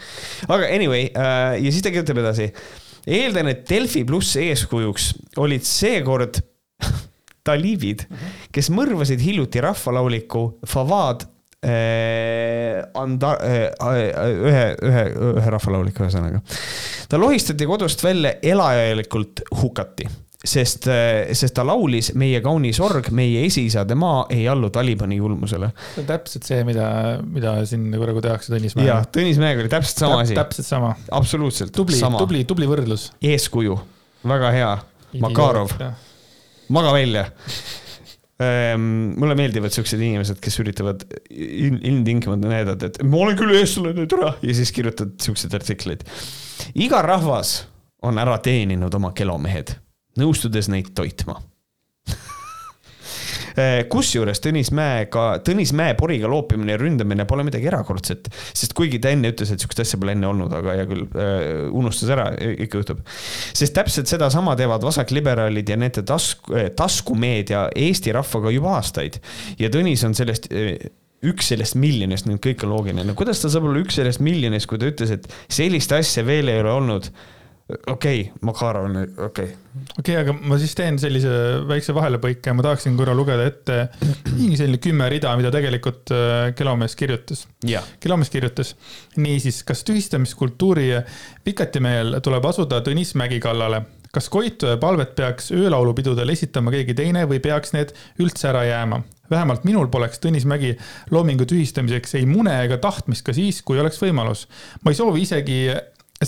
aga 0.50 0.68
anyway 0.68 1.08
äh, 1.10 1.58
ja 1.64 1.72
siis 1.72 1.84
ta 1.86 1.94
kirjutab 1.94 2.20
edasi. 2.24 2.50
eeldan, 3.08 3.52
et 3.54 3.66
Delfi 3.70 4.04
pluss 4.08 4.36
eeskujuks 4.42 5.12
olid 5.44 5.68
seekord 5.68 6.42
taliibid, 7.48 8.08
kes 8.56 8.72
mõrvasid 8.74 9.24
hiljuti 9.24 9.64
rahvalauliku 9.64 10.46
Fawad 10.68 11.28
Äh, 11.64 12.84
anda-, 12.94 13.38
äh, 13.40 13.72
äh, 13.72 14.34
ühe, 14.36 14.64
ühe, 14.84 15.04
ühe 15.40 15.52
rahvalaulik, 15.54 15.96
ühesõnaga. 16.04 16.42
ta 17.08 17.20
lohistati 17.22 17.64
kodust 17.70 18.04
välja 18.04 18.34
elajalikult 18.44 19.46
hukati, 19.62 20.10
sest, 20.44 20.90
sest 21.32 21.56
ta 21.56 21.64
laulis 21.64 22.10
Meie 22.20 22.42
kaunis 22.44 22.82
org, 22.84 23.08
meie 23.16 23.46
esiisade 23.48 23.96
maa 23.96 24.26
ei 24.34 24.44
allu 24.52 24.68
Talibani 24.76 25.22
julmusele. 25.22 25.70
see 25.94 26.04
on 26.04 26.10
täpselt 26.10 26.50
see, 26.50 26.66
mida, 26.68 26.88
mida 27.24 27.56
siin 27.70 27.86
praegu 27.96 28.26
tehakse 28.26 28.52
Tõnis 28.52 28.76
Mäega. 28.76 28.90
jah, 28.90 29.08
Tõnis 29.20 29.40
Mäega 29.40 29.64
oli 29.64 29.72
täpselt 29.72 30.04
sama 30.04 30.20
asi. 30.26 30.36
täpselt 30.36 30.68
sama. 30.68 30.92
absoluutselt. 31.16 31.72
tubli, 31.78 32.02
tubli, 32.18 32.44
tubli 32.50 32.68
võrdlus. 32.68 33.14
eeskuju, 33.24 33.80
väga 34.34 34.52
hea. 34.58 34.74
Makarov, 35.24 35.72
maga 36.74 36.92
välja 36.92 37.28
mulle 38.80 39.36
meeldivad 39.38 39.74
siuksed 39.76 40.02
inimesed, 40.02 40.40
kes 40.44 40.60
üritavad 40.64 41.06
ilmtingimata 41.30 42.52
näidata, 42.52 42.90
et 42.90 43.00
ma 43.08 43.24
olen 43.26 43.40
küll 43.40 43.56
eestlane, 43.60 44.08
türa, 44.10 44.34
ja 44.42 44.58
siis 44.58 44.74
kirjutad 44.76 45.16
siukseid 45.24 45.56
artikleid. 45.60 46.06
iga 46.76 47.02
rahvas 47.06 47.64
on 48.04 48.20
ära 48.20 48.38
teeninud 48.44 48.94
oma 49.00 49.14
kelomehed, 49.16 49.78
nõustudes 50.20 50.70
neid 50.72 50.94
toitma 50.98 51.40
kusjuures 53.92 54.42
Tõnis 54.44 54.72
Mäega, 54.76 55.26
Tõnis 55.46 55.74
Mäe 55.78 55.94
poriga 56.00 56.30
loopimine 56.32 56.76
ja 56.76 56.82
ründamine 56.82 57.28
pole 57.30 57.46
midagi 57.48 57.70
erakordset, 57.70 58.30
sest 58.54 58.74
kuigi 58.78 59.02
ta 59.04 59.12
enne 59.14 59.34
ütles, 59.34 59.52
et 59.54 59.62
sihukest 59.62 59.84
asja 59.86 60.00
pole 60.02 60.16
enne 60.16 60.30
olnud, 60.30 60.54
aga 60.58 60.78
hea 60.80 60.88
küll, 60.90 61.06
eh, 61.14 61.68
unustas 61.70 62.14
ära, 62.14 62.30
ikka 62.66 62.82
juhtub. 62.82 63.04
sest 63.54 63.76
täpselt 63.76 64.10
sedasama 64.10 64.56
teevad 64.60 64.84
vasakliberaalid 64.84 65.70
ja 65.70 65.78
nende 65.78 66.04
tasku, 66.08 66.56
eh, 66.58 66.70
taskumeedia 66.70 67.70
Eesti 67.76 68.14
rahvaga 68.16 68.52
juba 68.54 68.78
aastaid. 68.80 69.20
Ja 69.60 69.70
Tõnis 69.70 70.04
on 70.06 70.14
sellest 70.14 70.50
üks 71.24 71.54
sellest 71.54 71.78
miljonist, 71.80 72.28
nüüd 72.28 72.42
kõik 72.44 72.66
on 72.66 72.74
loogiline, 72.74 73.06
no 73.08 73.16
kuidas 73.16 73.40
ta 73.42 73.52
saab 73.52 73.70
olla 73.70 73.80
üks 73.84 73.96
sellest 74.00 74.20
miljonist, 74.24 74.68
kui 74.68 74.82
ta 74.82 74.90
ütles, 74.92 75.14
et 75.16 75.30
sellist 75.48 75.94
asja 75.96 76.26
veel 76.28 76.52
ei 76.52 76.60
ole 76.60 76.74
olnud 76.74 77.10
okei 77.70 78.22
okay,, 78.22 78.32
Makarov 78.42 78.86
on 78.90 78.98
okei 78.98 79.16
okay.. 79.26 79.46
okei 79.46 79.56
okay,, 80.00 80.18
aga 80.20 80.36
ma 80.36 80.58
siis 80.60 80.76
teen 80.76 81.00
sellise 81.00 81.32
väikse 81.70 81.96
vahelepõike 81.96 82.52
ja 82.52 82.56
ma 82.58 82.66
tahaksin 82.66 82.98
korra 83.00 83.16
lugeda 83.16 83.46
ette 83.48 83.78
mingi 84.36 84.60
selline 84.60 84.82
kümme 84.84 85.08
rida, 85.14 85.32
mida 85.40 85.52
tegelikult 85.54 86.12
äh, 86.12 86.52
Kelomees 86.58 86.98
kirjutas 87.00 87.46
yeah.. 87.68 87.88
Kelomees 88.04 88.34
kirjutas, 88.34 88.76
niisiis, 89.16 89.62
kas 89.68 89.86
tühistamiskultuuri 89.88 90.90
pikatimehel 91.48 92.20
tuleb 92.24 92.52
asuda 92.52 92.84
Tõnis 92.84 93.16
Mägi 93.20 93.40
kallale? 93.44 93.86
kas 94.14 94.28
Koitu 94.30 94.68
ja 94.70 94.78
palvet 94.78 95.16
peaks 95.18 95.50
öölaulupidudel 95.56 96.30
esitama 96.30 96.70
keegi 96.76 96.94
teine 96.94 97.24
või 97.30 97.40
peaks 97.42 97.74
need 97.74 97.96
üldse 98.22 98.52
ära 98.52 98.68
jääma? 98.68 99.02
vähemalt 99.32 99.64
minul 99.66 99.88
poleks 99.88 100.20
Tõnis 100.22 100.46
Mägi 100.46 100.76
loomingu 101.12 101.48
tühistamiseks 101.50 102.20
ei 102.20 102.28
mune 102.30 102.54
ega 102.66 102.78
tahtmist 102.84 103.26
ka 103.26 103.34
siis, 103.34 103.64
kui 103.66 103.80
oleks 103.80 103.98
võimalus. 104.04 104.46
ma 104.84 104.92
ei 104.92 105.00
soovi 105.00 105.24
isegi 105.24 105.58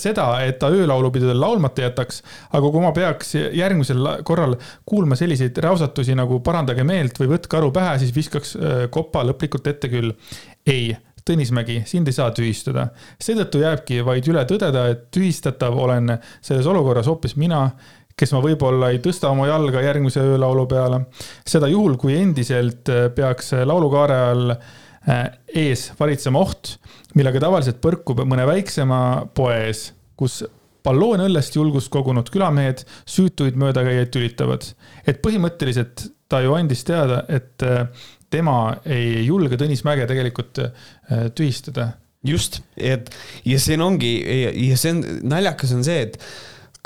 seda, 0.02 0.28
et 0.46 0.60
ta 0.60 0.70
öölaulupidudel 0.74 1.40
laulmata 1.42 1.88
jätaks, 1.88 2.22
aga 2.52 2.72
kui 2.72 2.84
ma 2.84 2.92
peaks 2.96 3.36
järgmisel 3.36 4.12
korral 4.28 4.56
kuulma 4.86 5.18
selliseid 5.20 5.58
räusatusi 5.64 6.16
nagu 6.18 6.40
parandage 6.46 6.84
meelt 6.88 7.20
või 7.20 7.34
võtke 7.36 7.60
aru 7.60 7.72
pähe, 7.76 7.98
siis 8.02 8.16
viskaks 8.16 8.56
kopa 8.92 9.26
lõplikult 9.28 9.68
ette 9.72 9.92
küll. 9.92 10.14
ei, 10.66 10.96
Tõnis 11.26 11.50
Mägi, 11.50 11.80
sind 11.90 12.06
ei 12.06 12.14
saa 12.14 12.30
tühistada. 12.38 12.92
seetõttu 13.18 13.58
jääbki 13.58 14.04
vaid 14.06 14.28
üle 14.30 14.44
tõdeda, 14.46 14.84
et 14.92 15.08
tühistatav 15.10 15.74
olen 15.74 16.20
selles 16.38 16.68
olukorras 16.70 17.08
hoopis 17.10 17.34
mina, 17.42 17.64
kes 18.16 18.30
ma 18.36 18.44
võib-olla 18.44 18.92
ei 18.94 19.00
tõsta 19.02 19.32
oma 19.34 19.48
jalga 19.50 19.82
järgmise 19.82 20.22
öölaulu 20.22 20.68
peale. 20.70 21.00
seda 21.48 21.68
juhul, 21.68 21.98
kui 21.98 22.14
endiselt 22.14 22.92
peaks 23.16 23.56
laulukaare 23.66 24.20
all 24.30 24.54
ees 25.06 25.92
valitsema 26.00 26.40
oht 26.42 26.76
millega 27.16 27.42
tavaliselt 27.44 27.82
põrkub 27.84 28.24
mõne 28.28 28.46
väiksema 28.48 29.00
poe 29.36 29.56
ees, 29.68 29.88
kus 30.20 30.42
balloon 30.86 31.24
õllest 31.26 31.58
julgust 31.58 31.90
kogunud 31.94 32.30
külamehed 32.34 32.84
süütuid 33.10 33.58
möödakäijaid 33.60 34.12
tülitavad. 34.14 34.68
et 35.08 35.22
põhimõtteliselt 35.22 36.10
ta 36.30 36.42
ju 36.42 36.54
andis 36.58 36.84
teada, 36.86 37.24
et 37.30 37.64
äh, 37.64 37.88
tema 38.30 38.78
ei 38.86 39.24
julge 39.26 39.58
Tõnis 39.62 39.86
Mäge 39.86 40.08
tegelikult 40.10 40.60
äh, 40.60 41.30
tühistada. 41.36 41.94
just, 42.26 42.62
et 42.76 43.12
ja 43.46 43.60
siin 43.60 43.82
ongi 43.82 44.18
ja 44.68 44.78
see 44.78 44.96
on, 44.96 45.04
naljakas 45.30 45.74
on 45.78 45.84
see, 45.86 46.08
et 46.08 46.18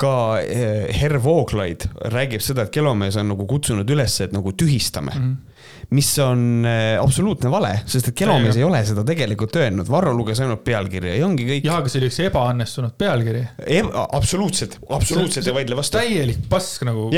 ka 0.00 0.40
äh, 0.40 0.88
Herr 0.96 1.20
Vooglaid 1.22 1.88
räägib 2.12 2.44
seda, 2.44 2.64
et 2.64 2.72
Kelomees 2.72 3.16
on 3.16 3.32
nagu 3.32 3.46
kutsunud 3.48 3.88
üles, 3.90 4.20
et 4.20 4.32
nagu 4.36 4.52
tühistame 4.52 5.16
mm. 5.16 5.22
-hmm 5.24 5.49
mis 5.90 6.10
on 6.22 6.64
äh, 6.66 7.00
absoluutne 7.02 7.50
vale, 7.50 7.72
sest 7.90 8.12
et 8.12 8.16
Kelomees 8.20 8.58
ei 8.58 8.64
ole 8.66 8.80
seda 8.86 9.02
tegelikult 9.06 9.56
öelnud, 9.58 9.88
Varro 9.90 10.12
luges 10.14 10.38
ainult 10.42 10.62
pealkirja 10.66 11.16
ja 11.18 11.26
ongi 11.26 11.48
kõik. 11.48 11.66
jah, 11.66 11.80
aga 11.82 11.90
see 11.90 12.00
oli 12.02 12.10
üks 12.12 12.20
ebaõnnestunud 12.28 12.96
pealkiri 13.00 13.42
e. 13.66 13.82
absoluutselt, 14.04 14.78
absoluutselt 14.86 15.50
ei 15.50 15.56
vaidle 15.60 15.78
vastu. 15.80 15.98
täielik 15.98 16.46
pask 16.52 16.86
nagu. 16.86 17.10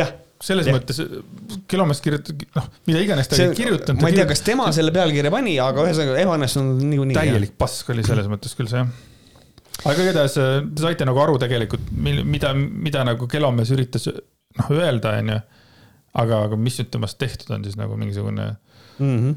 selles 0.42 0.70
ja. 0.70 0.76
mõttes 0.78 1.02
Kelomees 1.68 2.00
kirjutab, 2.04 2.44
noh, 2.56 2.72
mida 2.88 3.04
iganes 3.04 3.28
ta 3.28 3.38
ei 3.44 3.52
kirjutanud. 3.60 4.00
ma 4.00 4.12
ei 4.12 4.20
tea, 4.20 4.28
kas 4.32 4.44
tema 4.46 4.72
selle 4.72 4.94
pealkirja 4.94 5.34
pani, 5.34 5.58
aga 5.62 5.88
ühesõnaga 5.88 6.20
ebaõnnestunud 6.24 6.84
niikuinii. 6.88 7.20
täielik 7.20 7.56
pask 7.60 7.92
oli 7.92 8.06
selles 8.08 8.30
mõttes 8.32 8.56
küll 8.56 8.72
see 8.72 8.80
jah 8.80 9.00
aga 9.82 10.04
igatahes 10.04 10.36
äh, 10.40 10.60
te 10.64 10.84
saite 10.84 11.04
nagu 11.08 11.20
aru 11.20 11.36
tegelikult, 11.42 11.88
mida, 11.92 12.52
mida 12.56 13.04
nagu 13.04 13.28
Kelomees 13.28 13.72
üritas 13.74 14.08
noh 14.08 14.72
öelda, 14.72 15.18
onju 15.20 15.42
aga, 16.18 16.42
aga 16.46 16.58
mis 16.60 16.76
nüüd 16.80 16.90
temast 16.92 17.18
tehtud 17.20 17.52
on 17.56 17.64
siis 17.66 17.78
nagu 17.80 17.96
mingisugune 18.00 18.52
mm? 18.98 19.18
-hmm. 19.18 19.36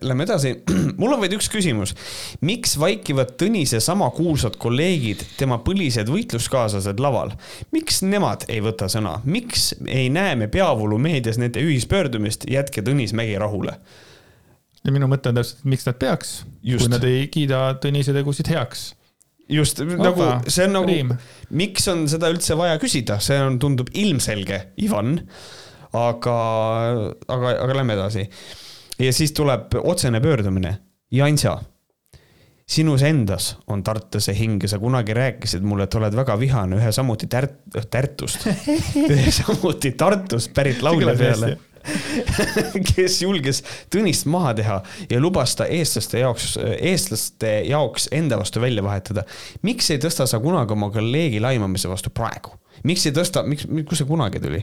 Lähme 0.00 0.22
edasi. 0.24 0.54
mul 1.00 1.12
on 1.12 1.20
vaid 1.20 1.32
üks 1.34 1.48
küsimus. 1.50 1.94
miks 2.40 2.76
vaikivad 2.78 3.34
Tõnise 3.40 3.80
sama 3.80 4.10
kuulsad 4.10 4.56
kolleegid, 4.56 5.24
tema 5.36 5.58
põlised 5.58 6.08
võitluskaaslased 6.08 7.00
laval? 7.02 7.34
miks 7.72 8.02
nemad 8.02 8.46
ei 8.48 8.62
võta 8.64 8.88
sõna? 8.88 9.18
miks 9.24 9.74
ei 9.86 10.08
näe 10.08 10.36
me 10.36 10.48
peavoolu 10.48 10.98
meedias 10.98 11.38
nende 11.38 11.60
ühispöördumist 11.60 12.46
Jätke 12.50 12.82
Tõnis 12.86 13.12
Mägi 13.12 13.36
rahule? 13.38 13.76
ja 14.84 14.92
minu 14.92 15.10
mõte 15.10 15.28
on 15.28 15.42
täpselt, 15.42 15.64
miks 15.64 15.84
nad 15.86 15.98
peaks, 15.98 16.32
kui 16.62 16.88
nad 16.88 17.04
ei 17.04 17.26
kiida 17.28 17.74
Tõnise 17.82 18.14
tegusid 18.16 18.48
heaks 18.48 18.92
just 19.50 19.80
Opa, 19.82 19.98
nagu 19.98 20.28
see 20.50 20.68
on 20.68 20.76
nagu, 20.78 21.16
miks 21.58 21.88
on 21.90 22.06
seda 22.10 22.30
üldse 22.32 22.56
vaja 22.58 22.78
küsida, 22.82 23.18
see 23.22 23.38
on, 23.42 23.58
tundub 23.62 23.90
ilmselge, 23.98 24.62
Ivan. 24.84 25.18
Aga, 25.92 26.36
aga, 27.28 27.56
aga 27.64 27.76
lähme 27.76 27.96
edasi. 27.98 28.28
ja 28.98 29.12
siis 29.12 29.32
tuleb 29.32 29.74
otsene 29.82 30.20
pöördumine. 30.20 30.78
Jansa, 31.10 31.56
sinus 32.70 33.02
endas 33.02 33.56
on 33.66 33.82
tartlase 33.82 34.34
hing 34.38 34.62
ja 34.62 34.68
sa 34.70 34.78
kunagi 34.78 35.14
rääkisid 35.14 35.64
mulle, 35.66 35.88
et 35.88 35.94
oled 35.98 36.14
väga 36.14 36.36
vihane 36.38 36.78
ühe 36.78 36.92
samuti 36.94 37.26
Tärt-, 37.26 37.80
Tartust 37.90 38.46
ühe 39.14 39.32
samuti 39.34 39.92
Tartust 39.98 40.54
pärit 40.54 40.82
laulja 40.86 41.16
peale 41.18 41.56
kes 42.90 43.20
julges 43.22 43.62
Tõnist 43.92 44.28
maha 44.30 44.54
teha 44.58 44.78
ja 45.10 45.20
lubas 45.22 45.54
ta 45.58 45.66
eestlaste 45.70 46.22
jaoks, 46.22 46.56
eestlaste 46.78 47.52
jaoks 47.68 48.08
enda 48.16 48.38
vastu 48.40 48.62
välja 48.62 48.84
vahetada. 48.84 49.24
miks 49.62 49.90
ei 49.90 50.00
tõsta 50.02 50.26
sa 50.26 50.40
kunagi 50.40 50.76
oma 50.76 50.90
kolleegi 50.94 51.40
laimamise 51.40 51.90
vastu 51.90 52.10
praegu? 52.14 52.56
miks 52.86 53.06
ei 53.06 53.14
tõsta, 53.14 53.42
miks, 53.46 53.66
kust 53.88 54.02
see 54.02 54.08
kunagi 54.08 54.40
tuli? 54.42 54.60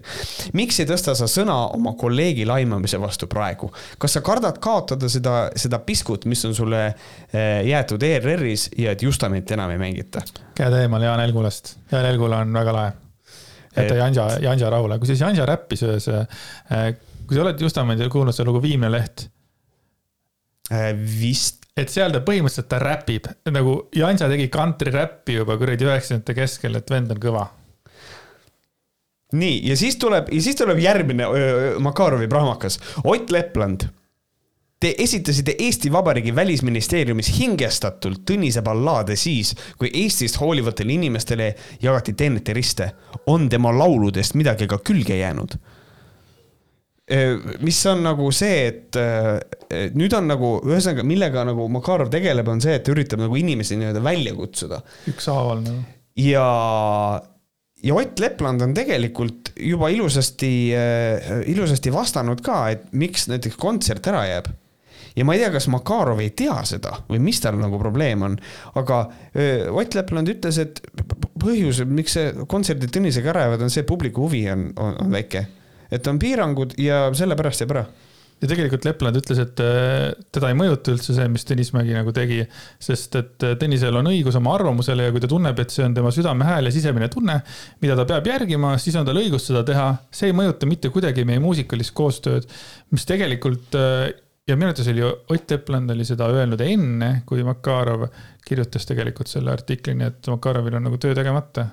miks 0.58 0.80
ei 0.82 0.90
tõsta 0.90 1.16
sa 1.18 1.28
sõna 1.32 1.58
oma 1.76 1.94
kolleegi 2.00 2.46
laimamise 2.50 3.00
vastu 3.02 3.30
praegu? 3.32 3.72
kas 3.98 4.18
sa 4.18 4.24
kardad 4.26 4.62
kaotada 4.64 5.10
seda, 5.12 5.48
seda 5.56 5.80
piskut, 5.86 6.26
mis 6.26 6.46
on 6.48 6.56
sulle 6.58 6.84
eh, 6.88 7.66
jäetud 7.68 8.04
ERR-is 8.04 8.70
ja 8.78 8.96
et 8.96 9.04
Justamit 9.04 9.52
enam 9.52 9.74
ei 9.76 9.82
mängita? 9.82 10.24
käed 10.58 10.80
eemal 10.82 11.04
Jaan 11.04 11.22
Helgulast. 11.22 11.76
Jaan 11.92 12.08
Helgula 12.10 12.42
on 12.46 12.54
väga 12.54 12.74
lahe 12.74 12.96
jäta 13.78 13.96
Janja, 13.96 14.28
Janja 14.42 14.70
rahule, 14.70 14.98
kusjuures 15.00 15.22
Janja 15.22 15.46
räppis 15.46 15.84
ühes 15.86 16.08
äh, 16.10 16.90
kui 17.28 17.36
sa 17.36 17.44
oled 17.44 17.62
Justamendi 17.62 18.08
kuulnud 18.10 18.36
seda 18.36 18.48
lugu 18.50 18.62
Viimne 18.64 18.90
leht, 18.92 19.28
Äh, 20.68 20.92
vist 20.92 21.64
et 21.80 21.88
seal 21.94 22.12
ta 22.12 22.20
põhimõtteliselt 22.26 22.68
ta 22.68 22.80
räpib 22.82 23.28
nagu 23.56 23.76
Jansa 23.96 24.28
tegi 24.28 24.50
kantri 24.52 24.92
räppi 24.92 25.38
juba 25.38 25.56
kuradi 25.56 25.86
üheksakümnendate 25.88 26.34
keskel, 26.36 26.76
et 26.76 26.92
vend 26.92 27.14
on 27.14 27.22
kõva. 27.24 27.46
nii, 29.32 29.62
ja 29.70 29.78
siis 29.80 29.96
tuleb, 29.96 30.28
ja 30.34 30.42
siis 30.44 30.60
tuleb 30.60 30.82
järgmine 30.84 31.24
öö, 31.24 31.80
Makarovi 31.80 32.28
prahmakas, 32.28 32.80
Ott 33.04 33.32
Lepland. 33.32 33.88
Te 34.80 34.92
esitasite 35.00 35.56
Eesti 35.58 35.90
Vabariigi 35.92 36.36
välisministeeriumis 36.36 37.32
hingestatult 37.40 38.26
Tõnise 38.28 38.62
ballaade 38.62 39.16
siis, 39.16 39.56
kui 39.78 39.90
Eestist 39.94 40.38
hoolivatele 40.42 40.94
inimestele 40.94 41.54
jagati 41.82 42.14
teenete 42.14 42.54
riste. 42.54 42.92
on 43.28 43.50
tema 43.50 43.72
lauludest 43.72 44.36
midagi 44.36 44.68
ka 44.68 44.78
külge 44.84 45.16
jäänud? 45.18 45.58
Mis 47.64 47.80
on 47.88 48.04
nagu 48.04 48.28
see, 48.36 48.68
et 48.68 48.98
nüüd 49.96 50.16
on 50.18 50.28
nagu, 50.28 50.52
ühesõnaga, 50.68 51.06
millega 51.08 51.46
nagu 51.48 51.70
Makarov 51.72 52.12
tegeleb, 52.12 52.50
on 52.52 52.60
see, 52.64 52.76
et 52.76 52.84
ta 52.84 52.92
üritab 52.92 53.22
nagu 53.24 53.40
inimesi 53.40 53.80
nii-öelda 53.80 54.04
välja 54.04 54.36
kutsuda. 54.36 54.82
ükshaaval 55.08 55.64
nagu. 55.64 55.84
ja, 56.20 56.48
ja 57.84 57.96
Ott 57.96 58.20
Lepland 58.20 58.66
on 58.66 58.76
tegelikult 58.76 59.54
juba 59.56 59.90
ilusasti, 59.94 60.54
ilusasti 61.48 61.94
vastanud 61.96 62.44
ka, 62.44 62.66
et 62.76 62.88
miks 62.92 63.30
näiteks 63.32 63.56
kontsert 63.62 64.12
ära 64.12 64.26
jääb 64.28 64.52
ja 65.18 65.26
ma 65.26 65.34
ei 65.34 65.42
tea, 65.42 65.52
kas 65.56 65.68
Makarov 65.74 66.20
ei 66.22 66.32
tea 66.38 66.58
seda 66.68 67.00
või 67.08 67.22
mis 67.24 67.40
tal 67.42 67.58
nagu 67.60 67.80
probleem 67.82 68.26
on, 68.28 68.36
aga 68.78 69.06
Ott 69.72 69.96
Lepland 69.98 70.30
ütles, 70.36 70.60
et 70.62 70.82
põhjus, 71.42 71.82
miks 71.88 72.18
see 72.18 72.34
kontserdid 72.50 72.92
Tõnisega 72.94 73.32
ära 73.34 73.48
jäävad, 73.48 73.64
on 73.66 73.74
see, 73.74 73.88
publiku 73.88 74.28
huvi 74.28 74.44
on, 74.52 74.70
on, 74.76 75.00
on 75.06 75.16
väike 75.16 75.48
et 75.92 76.08
on 76.08 76.20
piirangud 76.20 76.78
ja 76.82 77.08
sellepärast 77.16 77.64
jääb 77.64 77.74
ära 77.76 77.86
ja 78.38 78.50
tegelikult 78.50 78.86
Lepland 78.86 79.18
ütles, 79.18 79.40
et 79.42 79.62
äh, 79.64 80.12
teda 80.34 80.52
ei 80.52 80.58
mõjuta 80.58 80.94
üldse 80.94 81.16
see, 81.16 81.26
mis 81.32 81.46
Tõnis 81.48 81.72
Mägi 81.74 81.96
nagu 81.96 82.14
tegi, 82.14 82.44
sest 82.84 83.18
et 83.18 83.46
äh, 83.46 83.56
Tõnisel 83.60 83.98
on 83.98 84.10
õigus 84.12 84.38
oma 84.38 84.54
arvamusele 84.58 85.08
ja 85.08 85.16
kui 85.16 85.24
ta 85.24 85.30
tunneb, 85.32 85.58
et 85.62 85.74
see 85.74 85.86
on 85.88 85.96
tema 85.98 86.12
südamehääl 86.14 86.70
ja 86.70 86.76
sisemine 86.76 87.10
tunne, 87.14 87.40
mida 87.82 87.98
ta 87.98 88.06
peab 88.10 88.30
järgima, 88.30 88.76
siis 88.82 88.98
on 89.00 89.08
tal 89.08 89.18
õigus 89.24 89.50
seda 89.50 89.64
teha. 89.68 89.90
see 90.14 90.30
ei 90.30 90.38
mõjuta 90.38 90.70
mitte 90.70 90.94
kuidagi 90.94 91.26
meie 91.26 91.42
muusikalist 91.42 91.96
koostööd, 91.98 92.46
mis 92.94 93.10
tegelikult 93.10 93.78
äh, 93.80 94.12
ja 94.48 94.56
minu 94.56 94.70
arvates 94.70 94.94
oli 94.94 95.06
Ott 95.08 95.52
Lepland 95.52 95.98
oli 95.98 96.06
seda 96.06 96.30
öelnud 96.30 96.62
enne, 96.62 97.12
kui 97.26 97.42
Makarov 97.48 98.06
kirjutas 98.48 98.86
tegelikult 98.88 99.34
selle 99.34 99.52
artikli, 99.52 99.98
nii 99.98 100.14
et 100.14 100.30
Makarovil 100.32 100.78
on 100.78 100.90
nagu 100.92 101.02
töö 101.02 101.18
tegemata 101.18 101.66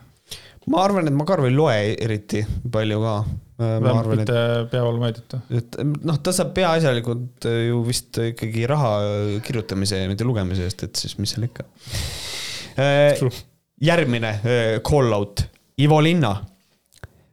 ma 0.73 0.81
arvan, 0.81 1.09
et 1.09 1.17
Makarov 1.17 1.51
ei 1.51 1.55
loe 1.55 1.81
eriti 2.01 2.41
palju 2.73 3.03
ka. 3.03 3.19
Vähemalt 3.59 4.09
mitte 4.19 4.39
peavoolumeediat. 4.71 5.37
et 5.55 5.77
noh, 5.85 6.19
ta 6.23 6.33
saab 6.35 6.55
peaasjalikult 6.57 7.47
ju 7.47 7.83
vist 7.87 8.19
ikkagi 8.31 8.67
raha 8.71 8.95
kirjutamise 9.47 10.01
ja 10.03 10.09
mitte 10.11 10.27
lugemise 10.27 10.67
eest, 10.67 10.87
et 10.89 11.05
siis 11.05 11.19
mis 11.23 11.35
seal 11.35 11.47
ikka. 11.47 11.67
järgmine 13.81 14.33
call 14.87 15.15
out, 15.15 15.45
Ivo 15.79 16.01
Linna. 16.03 16.35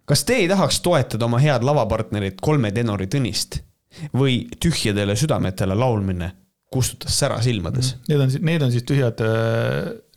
kas 0.05 0.23
te 0.27 0.41
ei 0.43 0.47
tahaks 0.49 0.81
toetada 0.85 1.25
oma 1.25 1.39
head 1.41 1.65
lavapartnerit 1.65 2.41
kolme 2.41 2.71
tenori 2.75 3.07
Tõnist 3.09 3.61
või 4.17 4.43
tühjadele 4.61 5.15
südametele 5.17 5.75
laulmine 5.75 6.31
kustutas 6.71 7.17
sära 7.19 7.41
silmades. 7.43 7.95
Mm. 7.95 8.03
Need 8.07 8.21
on, 8.21 8.45
need 8.47 8.63
on 8.63 8.71
siis 8.71 8.85
tühjad, 8.87 9.21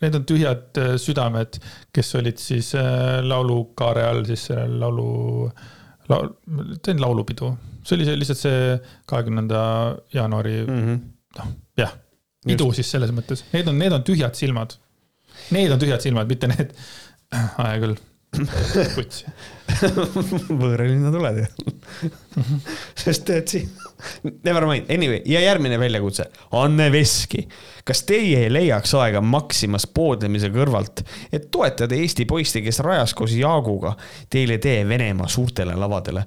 need 0.01 0.15
on 0.15 0.27
tühjad 0.27 0.79
südamed, 1.03 1.57
kes 1.93 2.13
olid 2.15 2.39
siis 2.39 2.71
äh, 2.79 3.19
laulukaare 3.27 4.05
all 4.07 4.23
siis 4.29 4.47
laulu, 4.53 5.49
laul, 6.11 6.31
teen 6.85 7.01
laulupidu. 7.01 7.55
see 7.85 7.97
oli 7.97 8.07
see 8.07 8.17
lihtsalt 8.19 8.41
see 8.41 8.79
kahekümnenda 9.09 9.59
jaanuari 10.13 10.55
mm 10.65 10.81
-hmm., 10.81 11.03
noh, 11.39 11.51
jah, 11.77 11.93
pidu 12.45 12.71
siis 12.73 12.91
selles 12.91 13.13
mõttes, 13.13 13.45
need 13.53 13.67
on, 13.69 13.77
need 13.79 13.93
on 13.93 14.03
tühjad 14.03 14.37
silmad. 14.37 14.77
Need 15.51 15.71
on 15.71 15.79
tühjad 15.79 16.01
silmad, 16.01 16.27
mitte 16.27 16.47
need, 16.47 16.73
hea 17.57 17.77
küll 17.83 17.97
kutsi 18.95 19.25
võõralinna 20.61 21.11
tuled 21.13 21.39
ju 21.41 21.73
sest 23.03 23.29
et 23.33 23.51
siin, 23.51 23.69
never 24.45 24.67
mind, 24.69 24.89
anyway, 24.93 25.21
ja 25.29 25.41
järgmine 25.43 25.79
väljakutse, 25.81 26.27
Anne 26.59 26.89
Veski. 26.93 27.45
kas 27.87 28.03
teie 28.07 28.45
ei 28.45 28.51
leiaks 28.53 28.93
aega 28.99 29.21
Maximas 29.25 29.87
poodlemise 29.87 30.51
kõrvalt, 30.53 31.05
et 31.31 31.49
toetada 31.51 31.97
Eesti 31.97 32.27
poiste, 32.29 32.61
kes 32.65 32.81
rajas 32.85 33.15
koos 33.17 33.35
Jaaguga 33.37 33.95
teile 34.29 34.59
tee 34.63 34.83
Venemaa 34.87 35.29
suurtele 35.31 35.77
lavadele? 35.79 36.25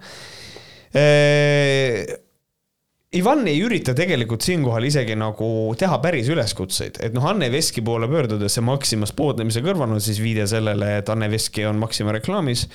Ivan 3.16 3.46
ei 3.48 3.62
ürita 3.64 3.94
tegelikult 3.96 4.44
siinkohal 4.44 4.84
isegi 4.84 5.14
nagu 5.16 5.46
teha 5.80 5.96
päris 6.04 6.26
üleskutseid, 6.28 6.98
et 7.06 7.14
noh, 7.16 7.24
Anne 7.24 7.46
Veski 7.48 7.80
poole 7.80 8.04
pöördudes 8.10 8.52
see 8.58 8.64
Maximas 8.66 9.14
poodlemise 9.16 9.62
kõrval 9.64 9.94
on 9.94 10.02
siis 10.04 10.18
viide 10.20 10.44
sellele, 10.50 10.90
et 11.00 11.08
Anne 11.08 11.30
Veski 11.32 11.64
on 11.64 11.80
Maxima 11.80 12.12
reklaamis 12.12 12.66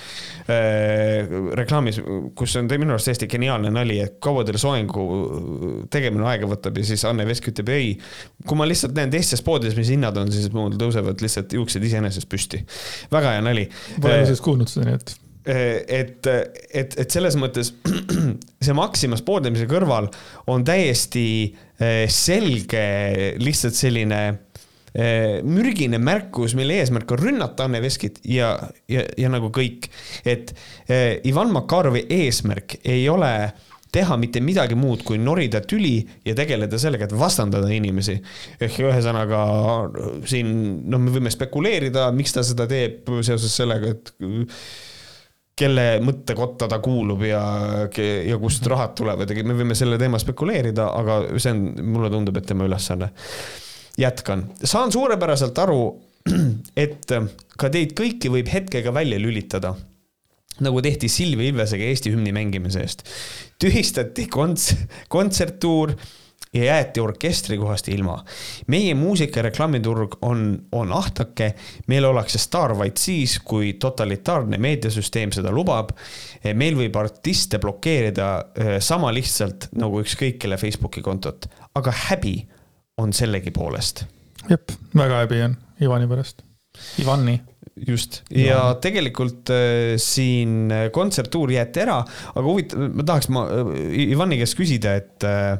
äh,. 0.50 1.30
reklaamis, 1.60 2.02
kus 2.34 2.58
on 2.58 2.66
minu 2.66 2.96
arust 2.96 3.12
täiesti 3.12 3.30
geniaalne 3.30 3.70
nali, 3.78 4.00
et 4.02 4.18
kaua 4.26 4.42
teil 4.48 4.58
soengu 4.58 5.06
tegemine 5.94 6.26
aega 6.32 6.50
võtab 6.50 6.82
ja 6.82 6.90
siis 6.90 7.06
Anne 7.06 7.30
Veski 7.30 7.54
ütleb 7.54 7.70
ei. 7.76 7.94
kui 8.42 8.58
ma 8.58 8.66
lihtsalt 8.66 8.98
näen 8.98 9.14
teistes 9.14 9.46
poodides, 9.46 9.78
mis 9.78 9.94
hinnad 9.94 10.18
on, 10.18 10.34
siis 10.34 10.50
mul 10.56 10.74
tõusevad 10.82 11.22
lihtsalt 11.22 11.54
juuksed 11.54 11.86
iseenesest 11.92 12.32
püsti. 12.32 12.66
väga 13.14 13.38
hea 13.38 13.46
nali. 13.46 13.70
Pole 14.02 14.24
äh, 14.26 14.34
kuulnud 14.42 14.74
seda, 14.74 14.90
nii 14.90 14.98
et 14.98 15.20
et, 15.46 16.28
et, 16.28 16.96
et 17.00 17.12
selles 17.12 17.36
mõttes 17.40 17.74
see 18.64 18.78
Maximas 18.78 19.24
pooldamise 19.26 19.68
kõrval 19.70 20.08
on 20.52 20.64
täiesti 20.68 21.26
eh, 21.80 22.06
selge 22.12 22.86
lihtsalt 23.42 23.76
selline 23.76 24.22
eh, 24.30 25.42
mürgine 25.44 26.00
märkus, 26.00 26.56
mille 26.56 26.80
eesmärk 26.80 27.12
on 27.16 27.24
rünnata 27.26 27.68
Anne 27.68 27.84
Veskit 27.84 28.22
ja, 28.24 28.56
ja, 28.88 29.04
ja 29.20 29.34
nagu 29.34 29.52
kõik, 29.54 29.92
et 30.24 30.56
Ivan 31.28 31.52
Makarovi 31.52 32.06
eesmärk 32.12 32.80
ei 32.84 33.06
ole 33.12 33.34
teha 33.94 34.18
mitte 34.18 34.42
midagi 34.44 34.78
muud, 34.78 35.04
kui 35.06 35.20
norida 35.22 35.62
tüli 35.66 36.00
ja 36.26 36.34
tegeleda 36.38 36.80
sellega, 36.82 37.06
et 37.08 37.16
vastandada 37.18 37.70
inimesi. 37.74 38.16
ehk 38.62 38.80
ühesõnaga 38.88 39.44
siin, 40.30 40.50
noh, 40.90 41.02
me 41.02 41.14
võime 41.14 41.34
spekuleerida, 41.34 42.08
miks 42.16 42.34
ta 42.34 42.44
seda 42.46 42.68
teeb 42.70 43.12
seoses 43.22 43.54
sellega, 43.54 43.94
et 43.94 44.14
kelle 45.58 46.00
mõttekotta 46.02 46.68
ta 46.70 46.80
kuulub 46.82 47.22
ja, 47.28 47.44
ja 47.94 48.38
kust 48.42 48.66
rahad 48.70 48.96
tulevad 48.98 49.30
ja 49.30 49.46
me 49.46 49.58
võime 49.58 49.78
selle 49.78 50.00
teema 50.02 50.20
spekuleerida, 50.22 50.88
aga 50.98 51.20
see 51.38 51.54
on, 51.54 51.64
mulle 51.94 52.10
tundub, 52.14 52.40
et 52.40 52.48
tema 52.50 52.66
ülesanne. 52.66 53.12
jätkan, 54.00 54.48
saan 54.64 54.92
suurepäraselt 54.92 55.60
aru, 55.62 55.82
et 56.86 57.12
ka 57.58 57.70
teid 57.70 57.94
kõiki 57.98 58.34
võib 58.34 58.50
hetkega 58.50 58.94
välja 58.96 59.22
lülitada 59.22 59.76
nagu 60.62 60.82
tehti 60.86 61.10
Silvia 61.10 61.50
Ilvesega 61.50 61.86
Eesti 61.90 62.12
hümni 62.14 62.34
mängimise 62.36 62.84
eest. 62.84 63.06
tühistati 63.62 64.28
konts-, 64.30 64.76
kontserttuur 65.10 65.96
ja 66.54 66.64
jäeti 66.64 67.02
orkestri 67.02 67.58
kohast 67.58 67.88
ilma. 67.88 68.18
meie 68.68 68.96
muusika 68.96 69.42
reklaamiturg 69.42 70.18
on, 70.22 70.46
on 70.72 70.94
ahtake, 70.94 71.54
meil 71.88 72.06
ollakse 72.06 72.38
staar 72.38 72.78
vaid 72.78 72.98
siis, 72.98 73.40
kui 73.40 73.74
totalitaarne 73.74 74.58
meediasüsteem 74.58 75.32
seda 75.32 75.52
lubab. 75.52 75.92
meil 76.54 76.78
võib 76.78 76.96
artiste 77.00 77.60
blokeerida 77.60 78.30
eh, 78.56 78.80
sama 78.80 79.14
lihtsalt 79.14 79.70
nagu 79.78 80.02
ükskõik 80.02 80.38
kelle 80.40 80.58
Facebooki 80.58 81.02
kontot, 81.02 81.48
aga 81.76 81.94
häbi 82.10 82.36
on 82.98 83.14
sellegipoolest. 83.14 84.06
jep, 84.50 84.72
väga 84.94 85.24
häbi 85.24 85.42
on 85.48 85.58
Ivani 85.82 86.08
pärast, 86.08 86.44
Ivani 87.02 87.40
just, 87.88 88.22
ja 88.30 88.76
tegelikult 88.82 89.50
äh, 89.54 89.96
siin 90.02 90.72
kontserttuur 90.94 91.52
jäeti 91.52 91.82
ära, 91.86 92.02
aga 92.34 92.46
huvitav, 92.46 92.86
ma 92.94 93.08
tahaks 93.08 93.32
ma 93.34 93.48
äh, 93.50 93.74
Ivani 94.12 94.38
käest 94.42 94.58
küsida, 94.60 94.94
et 95.02 95.26
äh, 95.28 95.58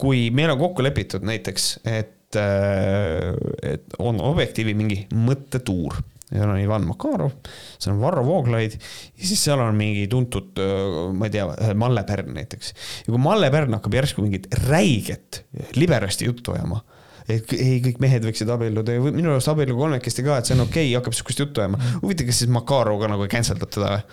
kui 0.00 0.28
meil 0.34 0.52
on 0.52 0.60
kokku 0.60 0.84
lepitud 0.84 1.24
näiteks, 1.26 1.70
et, 1.88 2.36
äh, 2.40 3.32
et 3.62 3.96
on 4.02 4.20
Objektiivi 4.20 4.76
mingi 4.76 5.04
mõttetuur 5.14 6.02
seal 6.26 6.50
on 6.50 6.58
Ivan 6.58 6.82
Makarov, 6.88 7.36
seal 7.78 7.94
on 7.94 8.00
Varro 8.02 8.24
Vooglaid 8.26 8.72
ja 8.74 9.28
siis 9.28 9.44
seal 9.46 9.60
on 9.62 9.76
mingi 9.78 10.08
tuntud, 10.10 10.58
äh, 10.58 10.98
ma 11.14 11.28
ei 11.28 11.34
tea, 11.36 11.46
Malle 11.78 12.02
Pärn 12.08 12.34
näiteks. 12.34 12.72
ja 13.06 13.12
kui 13.12 13.22
Malle 13.22 13.50
Pärn 13.54 13.78
hakkab 13.78 13.94
järsku 13.94 14.24
mingit 14.24 14.50
räiget 14.66 15.44
liberasti 15.78 16.26
juttu 16.26 16.56
ajama 16.56 16.82
et 17.30 17.52
ei, 17.56 17.78
kõik 17.82 17.98
mehed 18.02 18.26
võiksid 18.26 18.50
abielluda 18.54 18.94
ja 18.94 19.02
minu 19.02 19.32
arust 19.32 19.50
abiellu 19.50 19.74
kolmekesti 19.78 20.24
ka, 20.26 20.38
et 20.38 20.48
see 20.48 20.54
on 20.54 20.66
okei 20.66 20.88
okay,, 20.88 20.94
hakkab 20.98 21.16
sihukest 21.16 21.42
juttu 21.42 21.62
ajama. 21.62 21.80
huvitav, 22.02 22.28
kas 22.28 22.42
siis 22.42 22.52
Makarov 22.54 23.00
ka 23.02 23.10
nagu 23.10 23.26
cancel 23.30 23.58
dab 23.62 23.72
teda 23.74 23.96
või? 23.96 24.04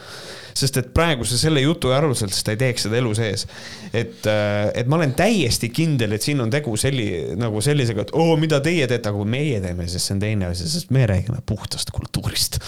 Sest 0.54 0.80
et 0.82 0.90
praeguse 0.96 1.38
selle 1.40 1.64
jutu 1.64 1.94
alusel, 1.96 2.32
siis 2.34 2.46
ta 2.46 2.56
ei 2.56 2.62
teeks 2.62 2.88
seda 2.88 3.00
elu 3.00 3.14
sees. 3.18 3.48
et, 3.94 4.26
äh, 4.30 4.72
et 4.82 4.90
ma 4.90 5.00
olen 5.00 5.16
täiesti 5.18 5.70
kindel, 5.74 6.16
et 6.18 6.26
siin 6.26 6.42
on 6.44 6.52
tegu 6.54 6.76
selli-, 6.80 7.38
nagu 7.40 7.62
sellisega, 7.62 8.08
et 8.08 8.14
oo 8.18 8.36
mida 8.42 8.62
teie 8.64 8.88
teete, 8.88 9.10
aga 9.10 9.18
kui 9.18 9.30
meie 9.30 9.62
teeme, 9.64 9.88
siis 9.92 10.08
see 10.08 10.18
on 10.18 10.24
teine 10.24 10.52
asi, 10.52 10.70
sest 10.70 10.94
me 10.94 11.08
räägime 11.10 11.42
puhtast 11.46 11.94
kultuurist. 11.96 12.60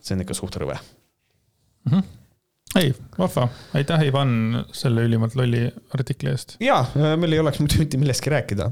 see 0.00 0.14
on 0.14 0.22
ikka 0.22 0.34
suht 0.38 0.60
rõve 0.62 0.78
mm. 0.78 1.92
-hmm 1.92 2.25
ei, 2.74 2.90
vahva, 3.18 3.46
aitäh, 3.78 4.02
Ivan, 4.08 4.30
selle 4.74 5.04
ülimalt 5.06 5.36
lolli 5.38 5.62
artikli 5.94 6.28
eest. 6.32 6.56
ja, 6.60 6.80
meil 7.16 7.36
ei 7.36 7.40
oleks 7.40 7.60
muidu 7.62 7.78
mitte 7.80 8.00
millestki 8.00 8.32
rääkida, 8.32 8.66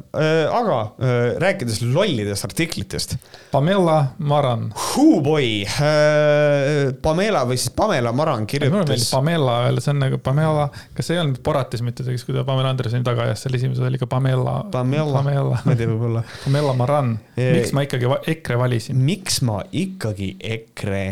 aga 0.53 0.79
rääkides 1.41 1.81
lollidest 1.87 2.45
artiklitest. 2.49 3.17
Pamela 3.53 4.01
Maran. 4.19 4.67
Boy, 5.25 5.63
Pamela 7.03 7.45
või 7.49 7.61
siis 7.61 7.73
Pamela 7.77 8.13
Maran 8.13 8.49
kirjutas. 8.51 8.75
mulle 8.75 8.91
meeldib 8.91 9.15
Pamela 9.15 9.57
öelda, 9.69 9.87
see 9.87 9.95
on 9.95 10.03
nagu 10.03 10.21
Pamela, 10.27 10.69
kas 10.99 11.09
see 11.09 11.17
ei 11.17 11.23
olnud 11.23 11.41
Boratis 11.47 11.85
mitte, 11.87 12.05
kui 12.05 12.37
ta 12.37 12.45
Pamela 12.45 12.75
Andersoni 12.75 13.07
taga 13.07 13.29
ajas, 13.29 13.47
seal 13.47 13.57
esimeses 13.61 13.87
oli 13.87 14.03
ka 14.03 14.11
Pamela. 14.11 14.59
Pamela, 14.75 15.23
Pamela., 15.23 15.63
ma 15.65 15.73
ei 15.73 15.81
tea, 15.81 15.89
võib-olla. 15.95 16.27
Pamela 16.45 16.77
Maran, 16.83 17.17
miks 17.39 17.73
ma 17.73 17.87
ikkagi 17.87 18.13
EKRE 18.35 18.61
valisin? 18.67 19.01
miks 19.07 19.41
ma 19.47 19.63
ikkagi 19.73 20.35
EKRE 20.59 21.05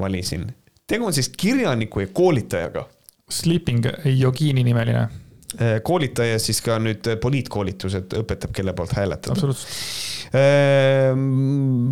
valisin? 0.00 0.50
Tegu 0.90 1.06
on 1.08 1.16
siis 1.16 1.28
kirjaniku 1.28 2.04
ja 2.04 2.12
koolitajaga. 2.12 2.88
Sleeping 3.30 3.86
Yogini 4.04 4.64
nimeline. 4.64 5.08
Äh, 5.54 5.76
koolitaja 5.86 6.38
siis 6.42 6.58
ka 6.64 6.80
nüüd 6.82 7.06
poliitkoolitused 7.22 8.16
õpetab, 8.18 8.50
kelle 8.56 8.74
poolt 8.74 8.94
hääletada. 8.96 9.36
absoluutselt. 9.36 10.34
Äh, 10.34 11.12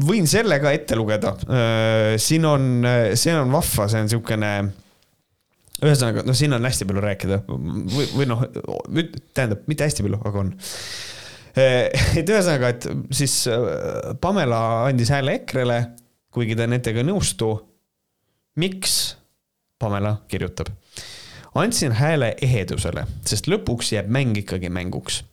võin 0.02 0.26
selle 0.30 0.58
ka 0.62 0.72
ette 0.74 0.98
lugeda. 0.98 1.36
Äh, 1.46 2.16
siin 2.22 2.46
on, 2.48 2.86
see 3.14 3.36
on 3.38 3.54
vahva, 3.54 3.86
see 3.86 4.02
on 4.02 4.08
niisugune 4.08 4.52
ühesõnaga, 5.82 6.26
no 6.26 6.34
siin 6.38 6.54
on 6.54 6.66
hästi 6.66 6.86
palju 6.86 7.02
rääkida 7.02 7.40
või, 7.48 8.04
või 8.12 8.26
noh, 8.30 8.44
tähendab, 9.34 9.64
mitte 9.70 9.86
hästi 9.86 10.04
palju, 10.06 10.20
aga 10.28 10.42
on. 10.44 10.52
et 11.58 12.22
ühesõnaga, 12.22 12.70
et 12.70 12.86
siis 13.18 13.34
Pamela 14.22 14.60
andis 14.86 15.10
hääle 15.10 15.34
EKRE-le, 15.40 15.80
kuigi 16.34 16.54
ta 16.58 16.68
nendega 16.70 17.02
ei 17.02 17.08
nõustu 17.08 17.50
miks? 18.56 19.16
Pamela 19.78 20.16
kirjutab. 20.28 20.66
andsin 21.54 21.92
hääle 21.92 22.34
ehedusele, 22.42 23.02
sest 23.28 23.48
lõpuks 23.50 23.90
jääb 23.92 24.06
mäng 24.08 24.36
ikkagi 24.38 24.70
mänguks. 24.70 25.24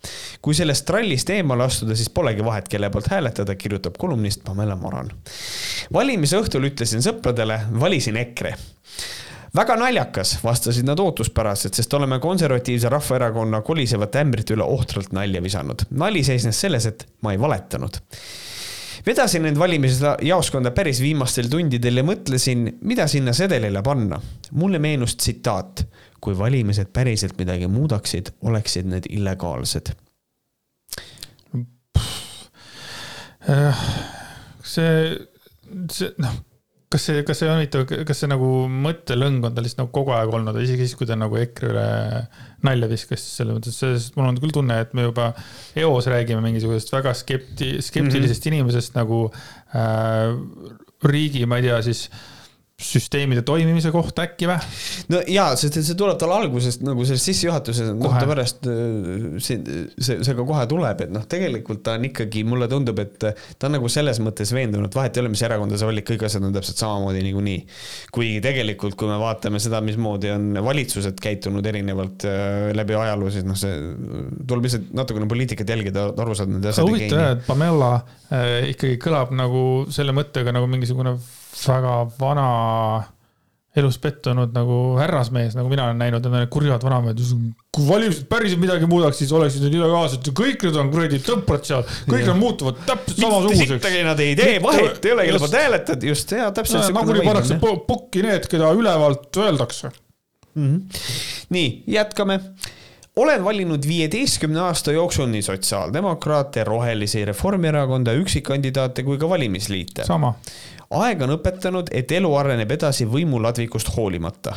kui 0.41 0.53
sellest 0.53 0.85
trallist 0.85 1.29
eemale 1.29 1.63
astuda, 1.63 1.95
siis 1.95 2.09
polegi 2.09 2.45
vahet, 2.45 2.67
kelle 2.67 2.89
poolt 2.89 3.07
hääletada, 3.07 3.55
kirjutab 3.55 3.97
kolumnist 3.97 4.43
Pamela 4.43 4.75
Moran. 4.75 5.11
valimise 5.93 6.39
õhtul 6.39 6.67
ütlesin 6.71 7.03
sõpradele, 7.05 7.59
valisin 7.79 8.17
EKRE 8.17 8.55
väga 9.55 9.75
naljakas, 9.75 10.37
vastasid 10.43 10.85
nad 10.85 10.99
ootuspäraselt, 10.99 11.73
sest 11.73 11.93
oleme 11.93 12.19
konservatiivse 12.19 12.89
rahvaerakonna 12.89 13.61
kolisevat 13.61 14.15
ämbrit 14.15 14.51
üle 14.55 14.63
ohtralt 14.63 15.11
nalja 15.11 15.43
visanud. 15.43 15.87
nali 15.91 16.23
seisnes 16.23 16.61
selles, 16.61 16.85
et 16.85 17.07
ma 17.21 17.31
ei 17.35 17.39
valetanud 17.39 17.99
vedasin 19.05 19.45
end 19.49 19.59
valimisjaoskonda 19.59 20.71
päris 20.75 21.01
viimastel 21.03 21.49
tundidel 21.51 22.01
ja 22.01 22.05
mõtlesin, 22.07 22.65
mida 22.81 23.07
sinna 23.07 23.33
sedelile 23.33 23.81
panna. 23.83 24.21
mulle 24.51 24.79
meenus 24.79 25.15
tsitaat. 25.15 25.87
kui 26.19 26.37
valimised 26.37 26.89
päriselt 26.93 27.37
midagi 27.37 27.67
muudaksid, 27.67 28.33
oleksid 28.41 28.85
need 28.85 29.05
illegaalsed. 29.09 29.93
see, 34.63 35.17
see 35.91 36.13
noh 36.17 36.48
kas 36.89 37.03
see, 37.05 37.23
kas 37.27 37.37
see 37.41 37.49
on 37.49 37.59
huvitav, 37.59 37.85
kas 38.07 38.23
see 38.23 38.29
nagu 38.31 38.47
mõttelõng 38.87 39.43
on 39.45 39.53
tal 39.53 39.65
lihtsalt 39.65 39.83
nagu 39.83 39.91
kogu 39.93 40.15
aeg 40.15 40.33
olnud, 40.33 40.57
isegi 40.63 40.87
siis, 40.87 40.97
kui 40.97 41.09
ta 41.09 41.17
nagu 41.19 41.37
EKRE 41.37 41.69
üle 41.69 41.85
nalja 42.65 42.89
viskas, 42.89 43.25
selles 43.37 43.59
mõttes, 43.59 43.77
sest 43.77 44.17
mul 44.17 44.31
on 44.31 44.39
küll 44.41 44.55
tunne, 44.55 44.79
et 44.81 44.95
me 44.97 45.05
juba 45.05 45.29
eos 45.77 46.09
räägime 46.09 46.41
mingisugusest 46.47 46.91
väga 46.95 47.13
skepti-, 47.17 47.77
skeptilisest 47.85 48.45
mm 48.45 48.49
-hmm. 48.49 48.57
inimesest 48.57 48.97
nagu 48.97 49.21
äh, 49.29 50.33
riigi, 51.05 51.45
ma 51.45 51.61
ei 51.61 51.69
tea, 51.69 51.81
siis 51.85 52.09
äh, 52.09 52.38
süsteemide 52.79 53.43
toimimise 53.47 53.91
kohta 53.91 54.23
äkki 54.23 54.47
või? 54.47 54.57
no 55.11 55.19
jaa, 55.27 55.51
sest 55.59 55.79
et 55.81 55.87
see 55.87 55.97
tuleb 55.99 56.19
tal 56.21 56.31
algusest 56.35 56.83
nagu 56.85 57.03
selles 57.07 57.25
sissejuhatuses, 57.27 57.91
noh 57.97 58.13
ta 58.15 58.25
pärast 58.29 58.67
äh, 58.71 59.39
see, 59.43 59.59
see, 59.97 60.19
see 60.23 60.35
ka 60.37 60.45
kohe 60.47 60.63
tuleb, 60.71 61.03
et 61.05 61.11
noh, 61.11 61.25
tegelikult 61.29 61.83
ta 61.85 61.97
on 61.99 62.07
ikkagi, 62.09 62.45
mulle 62.47 62.69
tundub, 62.71 63.01
et 63.03 63.17
ta 63.19 63.67
on 63.67 63.75
nagu 63.75 63.91
selles 63.91 64.21
mõttes 64.23 64.53
veendunud, 64.55 64.93
vahet 64.95 65.17
ei 65.17 65.23
ole, 65.23 65.33
mis 65.33 65.43
erakonda 65.45 65.79
sa 65.79 65.89
valid, 65.89 66.05
kõik 66.07 66.23
asjad 66.29 66.45
on 66.47 66.55
täpselt 66.55 66.79
samamoodi 66.79 67.23
niikuinii. 67.27 67.57
kuigi 68.15 68.39
tegelikult, 68.45 68.95
kui 68.99 69.11
me 69.11 69.19
vaatame 69.21 69.59
seda, 69.63 69.83
mismoodi 69.85 70.31
on 70.33 70.61
valitsused 70.63 71.19
käitunud 71.23 71.65
erinevalt 71.73 72.27
äh, 72.29 72.69
läbi 72.77 72.95
ajaloo, 72.99 73.33
siis 73.33 73.47
noh, 73.47 73.59
see 73.59 73.75
tuleb 74.47 74.69
lihtsalt 74.69 74.95
natukene 74.95 75.27
poliitikat 75.29 75.75
jälgida, 75.75 76.07
aru 76.15 76.37
saada 76.37 76.55
nende 76.55 76.71
asjade. 76.71 76.87
huvitav 76.87 77.23
jah, 77.25 77.35
et 77.35 77.45
Pamela 77.49 77.91
äh, 78.31 78.71
ikkagi 78.71 79.01
kõlab 79.03 79.35
nagu 79.35 79.65
selle 79.93 80.15
mõttega 80.15 80.55
nagu 80.55 80.71
mingisugune 80.71 81.17
väga 81.53 81.93
vana, 82.19 82.49
elus 83.79 83.99
pettunud 84.01 84.53
nagu 84.55 84.77
härrasmees, 84.97 85.53
nagu 85.57 85.69
mina 85.71 85.85
olen 85.87 85.99
näinud, 86.01 86.25
need 86.33 86.49
kurjad 86.51 86.83
vanamehed. 86.83 87.21
kui 87.75 87.85
valimised 87.87 88.25
päriselt 88.31 88.61
midagi 88.61 88.89
muudaks, 88.89 89.21
siis 89.21 89.31
oleksid 89.35 89.63
need 89.65 89.77
illegaalsed 89.77 90.25
ja 90.25 90.33
kõik 90.39 90.65
need 90.65 90.79
on 90.81 90.89
kuradi 90.93 91.21
tõmprad 91.25 91.67
seal, 91.69 91.85
kõik 92.09 92.25
nad 92.31 92.39
muutuvad 92.39 92.81
täpselt 92.87 93.21
samasuguseks. 93.21 93.75
sittagi 93.77 94.01
nad 94.07 94.23
ei 94.25 94.35
tee 94.39 94.57
vahet, 94.63 95.05
ei 95.05 95.15
ole, 95.15 95.27
kelle 95.29 95.43
poolt 95.45 95.59
hääletad, 95.61 96.09
just, 96.09 96.33
jaa, 96.35 96.49
täpselt. 96.55 96.89
nagunii 96.97 97.27
pannakse 97.27 97.59
pukki 97.61 98.25
need, 98.25 98.49
keda 98.51 98.73
ülevalt 98.77 99.41
öeldakse 99.45 99.93
mm. 100.55 100.65
-hmm. 100.65 100.99
nii, 101.55 101.71
jätkame 101.87 102.41
olen 103.19 103.43
valinud 103.43 103.87
viieteistkümne 103.87 104.59
aasta 104.59 104.91
jooksul 104.91 105.27
nii 105.27 105.41
sotsiaaldemokraate, 105.41 106.63
rohelisi, 106.63 107.25
Reformierakonda, 107.25 108.13
üksikkandidaate 108.13 109.03
kui 109.03 109.17
ka 109.17 109.29
valimisliite. 109.29 110.05
Aeg 110.97 111.25
on 111.25 111.35
õpetanud, 111.37 111.91
et 111.95 112.11
elu 112.17 112.29
areneb 112.39 112.71
edasi 112.77 113.07
võimuladvikust 113.09 113.93
hoolimata. 113.95 114.55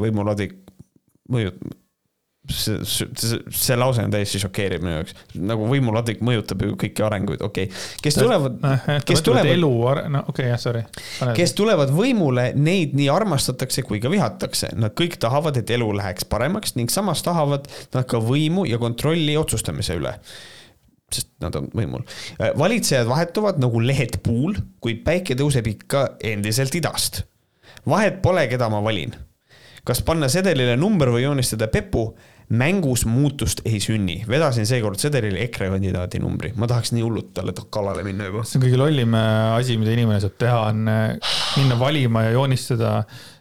võimuladvik, 0.00 0.54
mõju, 1.30 1.52
see, 2.50 2.78
see, 2.84 3.38
see 3.54 3.76
lause 3.78 4.02
on 4.02 4.10
täiesti 4.10 4.40
šokeeriv 4.42 4.82
minu 4.82 4.96
jaoks. 4.96 5.14
nagu 5.38 5.68
võimuladvik 5.70 6.24
mõjutab 6.26 6.64
ju 6.66 6.74
kõiki 6.80 7.04
arenguid, 7.06 7.44
okei 7.44 7.68
okay.. 7.68 7.84
kes 8.02 8.18
tulevad, 8.18 8.58
kes 9.06 9.22
tulevad. 9.26 9.52
elu, 9.52 9.70
no 10.10 10.24
okei 10.24 10.32
okay,, 10.32 10.48
jah, 10.50 10.60
sorry. 10.62 10.82
kes 11.38 11.54
tulevad 11.58 11.94
võimule, 11.94 12.48
neid 12.58 12.96
nii 12.98 13.08
armastatakse 13.12 13.86
kui 13.86 14.02
ka 14.02 14.10
vihatakse. 14.12 14.72
Nad 14.80 14.96
kõik 14.98 15.20
tahavad, 15.22 15.60
et 15.60 15.70
elu 15.76 15.92
läheks 16.00 16.26
paremaks 16.30 16.74
ning 16.80 16.90
samas 16.92 17.22
tahavad 17.26 17.70
nad 17.94 18.10
ka 18.10 18.22
võimu 18.22 18.66
ja 18.66 18.80
kontrolli 18.82 19.36
otsustamise 19.38 20.00
üle 20.00 20.16
sest 21.12 21.30
nad 21.42 21.54
on 21.58 21.68
võimul. 21.76 22.02
Valitsejad 22.58 23.06
vahetuvad 23.08 23.60
nagu 23.62 23.80
lehed 23.82 24.18
puul, 24.26 24.56
kuid 24.82 25.04
päike 25.06 25.36
tõuseb 25.38 25.68
ikka 25.70 26.08
endiselt 26.34 26.74
idast. 26.74 27.24
vahet 27.86 28.22
pole, 28.22 28.48
keda 28.50 28.68
ma 28.68 28.82
valin. 28.82 29.14
kas 29.86 30.00
panna 30.02 30.26
sedelile 30.28 30.74
number 30.76 31.12
või 31.14 31.22
joonistada 31.22 31.68
pepu, 31.70 32.08
mängus 32.48 33.04
muutust 33.06 33.60
ei 33.64 33.80
sünni. 33.80 34.24
vedasin 34.28 34.66
seekord 34.66 34.98
sedelile 34.98 35.42
EKRE 35.46 35.70
kandidaadi 35.70 36.18
numbri, 36.18 36.52
ma 36.56 36.66
tahaks 36.66 36.92
nii 36.92 37.02
hullult 37.02 37.32
talle 37.34 37.54
kallale 37.70 38.02
minna 38.02 38.26
juba. 38.26 38.44
see 38.44 38.58
on 38.58 38.66
kõige 38.66 38.78
lollim 38.78 39.14
äh, 39.14 39.56
asi, 39.56 39.78
mida 39.78 39.94
inimene 39.94 40.20
saab 40.20 40.36
teha, 40.38 40.60
on 40.70 40.88
äh, 40.90 41.34
minna 41.56 41.78
valima 41.78 42.26
ja 42.26 42.34
joonistada 42.34 42.96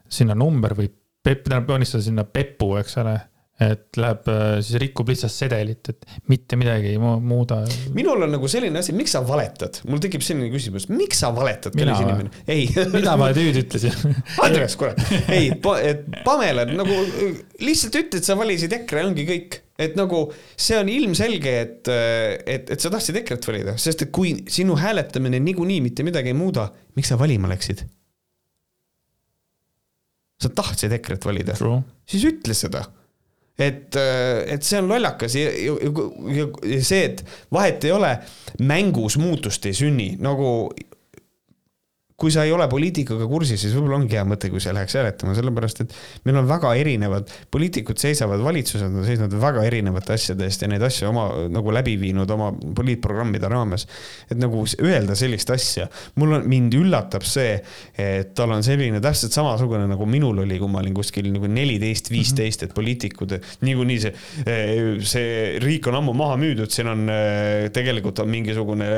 sinna 0.10 0.36
number 0.38 0.78
või 0.78 0.90
pep, 1.26 1.44
tähendab 1.46 1.70
joonistada 1.70 2.06
sinna 2.06 2.26
pepu, 2.26 2.76
eks 2.78 2.98
ole 3.02 3.18
et 3.56 3.96
läheb, 3.96 4.26
äh, 4.28 4.58
siis 4.60 4.76
rikub 4.84 5.08
lihtsalt 5.08 5.32
sedelit, 5.32 5.88
et 5.94 6.08
mitte 6.28 6.58
midagi 6.60 6.90
ei 6.92 6.98
muuda. 7.00 7.62
minul 7.96 8.26
on 8.26 8.34
nagu 8.36 8.48
selline 8.52 8.82
asi, 8.82 8.92
miks 8.96 9.14
sa 9.16 9.22
valetad, 9.24 9.80
mul 9.88 10.02
tekib 10.04 10.24
selline 10.26 10.50
küsimus, 10.52 10.90
miks 10.92 11.22
sa 11.24 11.30
valetad, 11.36 11.76
kallis 11.78 12.02
inimene? 12.04 12.34
ei. 12.52 12.66
mida 12.92 13.14
ma 13.20 13.30
nüüd 13.36 13.62
ütlesin 13.64 13.96
Andres, 14.46 14.76
kurat, 14.80 15.00
ei, 15.32 15.54
et 15.88 16.04
Pamela 16.26 16.66
nagu 16.68 16.98
lihtsalt 17.64 17.96
ütle, 18.02 18.20
et 18.20 18.28
sa 18.28 18.36
valisid 18.40 18.76
EKRE, 18.76 19.06
ongi 19.08 19.24
kõik. 19.30 19.62
et 19.80 19.96
nagu 19.96 20.26
see 20.60 20.76
on 20.82 20.92
ilmselge, 20.92 21.56
et, 21.62 21.94
et, 22.44 22.76
et 22.76 22.84
sa 22.84 22.92
tahtsid 22.92 23.22
EKRE-t 23.22 23.50
valida, 23.54 23.78
sest 23.80 24.04
et 24.04 24.12
kui 24.16 24.36
sinu 24.52 24.76
hääletamine 24.80 25.40
niikuinii 25.48 25.80
mitte 25.86 26.04
midagi 26.04 26.36
ei 26.36 26.38
muuda, 26.38 26.68
miks 27.00 27.14
sa 27.14 27.20
valima 27.20 27.52
läksid? 27.54 27.88
sa 30.44 30.52
tahtsid 30.52 30.92
EKRE-t 31.00 31.24
valida, 31.24 31.56
siis 32.04 32.28
ütle 32.28 32.52
seda 32.52 32.84
et, 33.58 33.96
äh, 33.96 34.44
et 34.54 34.64
see 34.68 34.80
on 34.82 34.90
lollakas 34.92 35.36
ja, 35.40 35.52
ja, 35.52 36.48
ja 36.68 36.82
see, 36.84 37.04
et 37.12 37.24
vahet 37.56 37.88
ei 37.88 37.94
ole, 37.96 38.12
mängus 38.60 39.18
muutust 39.22 39.66
ei 39.70 39.78
sünni, 39.78 40.12
nagu 40.20 40.70
kui 42.16 42.32
sa 42.32 42.46
ei 42.48 42.52
ole 42.56 42.64
poliitikaga 42.72 43.26
kursis, 43.28 43.60
siis 43.60 43.74
võib-olla 43.76 43.98
ongi 44.00 44.16
hea 44.16 44.22
mõte, 44.24 44.48
kui 44.48 44.62
sa 44.64 44.72
läheks 44.72 44.94
hääletama, 44.96 45.34
sellepärast 45.36 45.82
et 45.84 45.96
meil 46.24 46.38
on 46.40 46.46
väga 46.48 46.70
erinevad, 46.80 47.32
poliitikud 47.52 48.00
seisavad, 48.00 48.40
valitsused 48.40 48.88
on 48.88 49.04
seisnud 49.04 49.34
väga 49.42 49.66
erinevate 49.68 50.16
asjade 50.16 50.48
eest 50.48 50.64
ja 50.64 50.70
neid 50.72 50.86
asju 50.88 51.10
oma 51.10 51.26
nagu 51.52 51.74
läbi 51.76 51.98
viinud 52.00 52.32
oma 52.32 52.54
poliitprogrammide 52.56 53.50
raames. 53.52 53.84
et 54.32 54.40
nagu 54.40 54.64
öelda 54.64 55.18
sellist 55.20 55.52
asja, 55.52 55.90
mul 56.16 56.38
on, 56.38 56.46
mind 56.48 56.78
üllatab 56.80 57.28
see, 57.28 57.58
et 58.00 58.32
tal 58.38 58.56
on 58.56 58.64
selline 58.64 59.04
täpselt 59.04 59.36
samasugune 59.36 59.84
nagu 59.92 60.08
minul 60.08 60.40
oli, 60.46 60.56
kui 60.62 60.72
ma 60.72 60.80
olin 60.86 60.96
kuskil 60.96 61.28
nagu 61.34 61.52
neliteist, 61.52 62.14
viisteist, 62.16 62.64
et 62.64 62.78
poliitikud, 62.80 63.36
niikuinii 63.68 64.00
see, 64.06 64.14
see 65.04 65.36
riik 65.60 65.92
on 65.92 66.00
ammu 66.00 66.16
maha 66.16 66.40
müüdud, 66.40 66.72
siin 66.72 66.94
on 66.96 67.06
tegelikult 67.76 68.24
on 68.24 68.32
mingisugune 68.32 68.90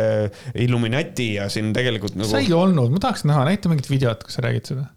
Illuminati 0.67 1.31
ja 1.39 1.49
siin 1.49 1.73
tegelikult 1.73 2.13
nagu. 2.21 2.29
sa 2.29 2.45
ei 2.45 2.53
olnud, 2.53 2.93
ma 2.93 3.06
tahaks 3.07 3.25
näha, 3.27 3.47
näita 3.47 3.71
mingit 3.71 3.89
videot, 3.89 4.23
kus 4.27 4.37
sa 4.37 4.45
räägid 4.45 4.71
seda. 4.73 4.87